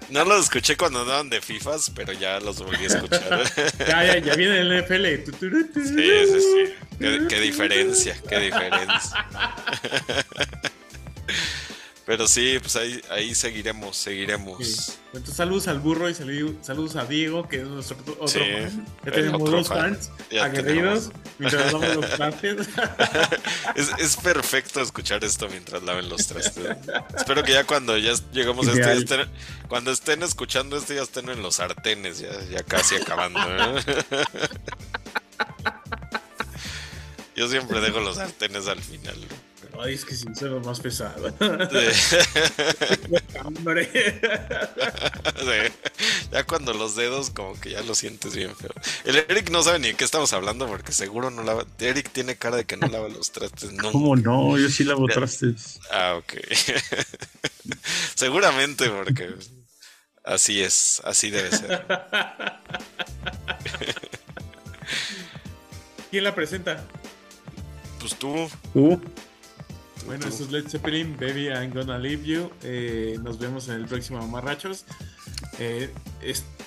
no 0.09 0.25
los 0.25 0.45
escuché 0.45 0.75
cuando 0.75 1.01
andaban 1.01 1.30
de 1.30 1.41
FIFAs, 1.41 1.91
pero 1.91 2.14
ya 2.14 2.40
los 2.40 2.59
volví 2.59 2.83
a 2.83 2.88
escuchar. 2.88 3.43
Ya, 3.88 4.03
ya, 4.06 4.17
ya 4.17 4.35
viene 4.35 4.59
el 4.59 4.83
NFL. 4.83 5.06
Sí, 5.35 5.49
sí, 5.83 6.40
sí. 6.40 6.73
Qué, 6.99 7.25
qué 7.30 7.40
diferencia, 7.40 8.17
qué 8.27 8.40
diferencia. 8.40 9.27
Pero 12.06 12.27
sí, 12.27 12.57
pues 12.59 12.75
ahí, 12.75 13.01
ahí 13.09 13.33
seguiremos, 13.33 13.95
seguiremos. 13.95 14.98
Entonces, 15.14 15.35
saludos 15.38 15.69
al 15.69 15.80
burro 15.80 16.09
y 16.09 16.14
saludos 16.14 16.98
a 16.98 17.06
Diego, 17.06 17.48
que 17.48 17.61
es 17.61 17.67
nuestro 17.67 17.95
otro 18.19 18.27
fan. 18.27 18.85
Ya 19.06 19.11
tenemos 19.11 19.49
dos 19.49 19.67
fans 19.69 20.11
aguerridos 20.41 21.11
mientras 21.40 21.72
lavan 21.72 21.95
los 22.01 22.09
trastes. 22.15 22.67
es, 23.75 23.90
es, 23.99 24.17
perfecto 24.17 24.82
escuchar 24.82 25.23
esto 25.23 25.48
mientras 25.48 25.82
laven 25.83 26.09
los 26.09 26.27
trastes. 26.27 26.75
Espero 27.15 27.41
que 27.43 27.53
ya 27.53 27.64
cuando 27.64 27.98
ya 27.98 28.14
llegamos 28.33 28.67
a 28.67 28.93
este, 28.93 29.25
cuando 29.69 29.91
estén 29.91 30.23
escuchando 30.23 30.75
esto, 30.75 30.93
ya 30.93 31.03
estén 31.03 31.30
en 31.30 31.41
los 31.41 31.56
sartenes, 31.56 32.19
ya, 32.19 32.32
ya 32.49 32.64
casi 32.64 32.95
acabando. 32.95 33.40
¿eh? 33.40 33.82
Yo 37.35 37.48
siempre 37.48 37.80
dejo 37.80 38.01
los 38.01 38.17
sartenes 38.17 38.67
al 38.67 38.82
final. 38.82 39.15
Ay, 39.79 39.95
es 39.95 40.05
que 40.05 40.15
sin 40.15 40.35
ser 40.35 40.51
más 40.51 40.79
pesado. 40.79 41.33
Ya 46.31 46.43
cuando 46.45 46.73
los 46.73 46.95
dedos 46.95 47.29
como 47.29 47.59
que 47.59 47.71
ya 47.71 47.81
lo 47.81 47.93
sientes 47.93 48.35
bien 48.35 48.55
feo. 48.55 48.71
El 49.05 49.17
Eric 49.17 49.49
no 49.51 49.61
sabe 49.61 49.79
ni 49.79 49.89
de 49.89 49.93
qué 49.95 50.03
estamos 50.03 50.33
hablando 50.33 50.67
porque 50.67 50.91
seguro 50.91 51.29
no 51.29 51.43
lava. 51.43 51.65
Eric 51.79 52.11
tiene 52.11 52.35
cara 52.37 52.57
de 52.57 52.65
que 52.65 52.77
no 52.77 52.87
lava 52.87 53.07
los 53.09 53.31
trastes. 53.31 53.71
No. 53.73 53.91
¿Cómo 53.91 54.15
no? 54.15 54.57
Yo 54.57 54.69
sí 54.69 54.83
lavo 54.83 55.05
trastes. 55.07 55.79
Ah, 55.91 56.15
ok. 56.17 56.33
Seguramente 58.15 58.89
porque 58.89 59.35
así 60.23 60.61
es, 60.61 61.01
así 61.03 61.29
debe 61.29 61.51
ser. 61.51 61.85
¿Quién 66.09 66.23
la 66.23 66.33
presenta? 66.33 66.83
Pues 67.99 68.15
tú. 68.15 68.49
¿Tú? 68.73 69.01
Bueno, 70.06 70.27
esto 70.27 70.43
es 70.43 70.51
Led 70.51 70.67
Zeppelin, 70.67 71.15
Baby, 71.17 71.48
I'm 71.48 71.73
Gonna 71.73 71.98
Leave 71.98 72.23
You. 72.23 72.51
Eh, 72.64 73.17
nos 73.22 73.40
vemos 73.40 73.67
en 73.69 73.75
el 73.75 73.85
próximo 73.85 74.19
Amarrachos. 74.19 74.85
Eh, 75.59 75.93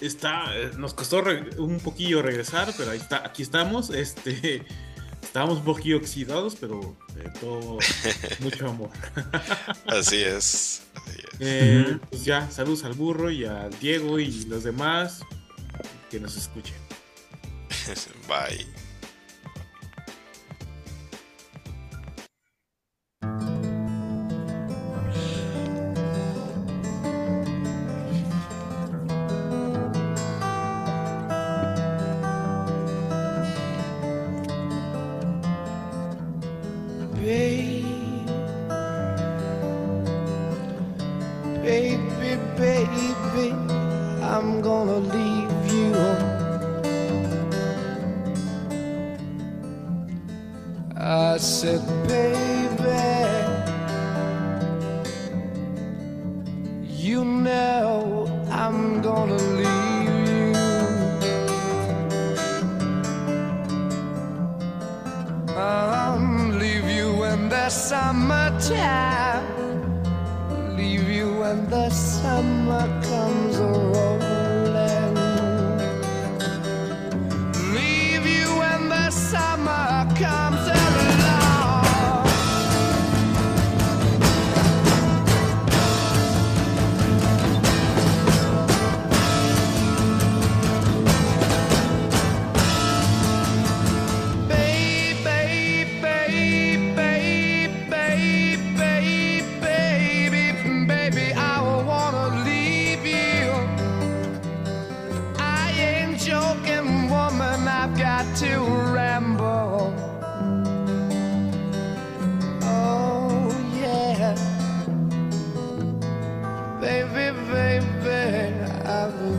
está, 0.01 0.53
nos 0.77 0.95
costó 0.95 1.23
un 1.59 1.81
poquillo 1.81 2.23
regresar, 2.23 2.73
pero 2.77 2.91
ahí 2.91 2.99
está, 2.99 3.27
aquí 3.27 3.43
estamos. 3.43 3.91
Este, 3.91 4.63
estábamos 5.23 5.59
un 5.59 5.65
poquillo 5.65 5.99
oxidados, 5.99 6.57
pero 6.57 6.97
eh, 7.17 7.31
todo 7.41 7.79
mucho 8.41 8.69
amor. 8.69 8.91
Así 9.87 10.23
es. 10.23 10.83
Así 10.95 11.21
es. 11.39 11.99
pues 12.09 12.25
ya, 12.25 12.51
saludos 12.51 12.85
al 12.85 12.95
burro 12.95 13.31
y 13.31 13.45
al 13.45 13.79
Diego 13.79 14.19
y 14.19 14.45
los 14.47 14.65
demás 14.65 15.21
que 16.11 16.21
nos 16.21 16.37
escuchen. 16.37 16.77
Bye. 18.27 18.86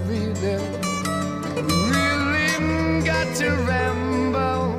really, 0.10 0.58
really 1.92 3.06
got 3.06 3.36
to 3.36 3.50
ramble. 3.68 4.76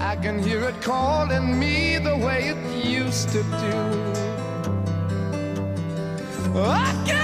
I 0.00 0.16
can 0.16 0.42
hear 0.42 0.64
it 0.64 0.80
calling 0.80 1.58
me 1.58 1.98
the 1.98 2.16
way 2.16 2.48
it 2.48 2.86
used 2.86 3.28
to 3.30 3.42
do. 3.42 3.76
I 6.54 7.02
can 7.06 7.21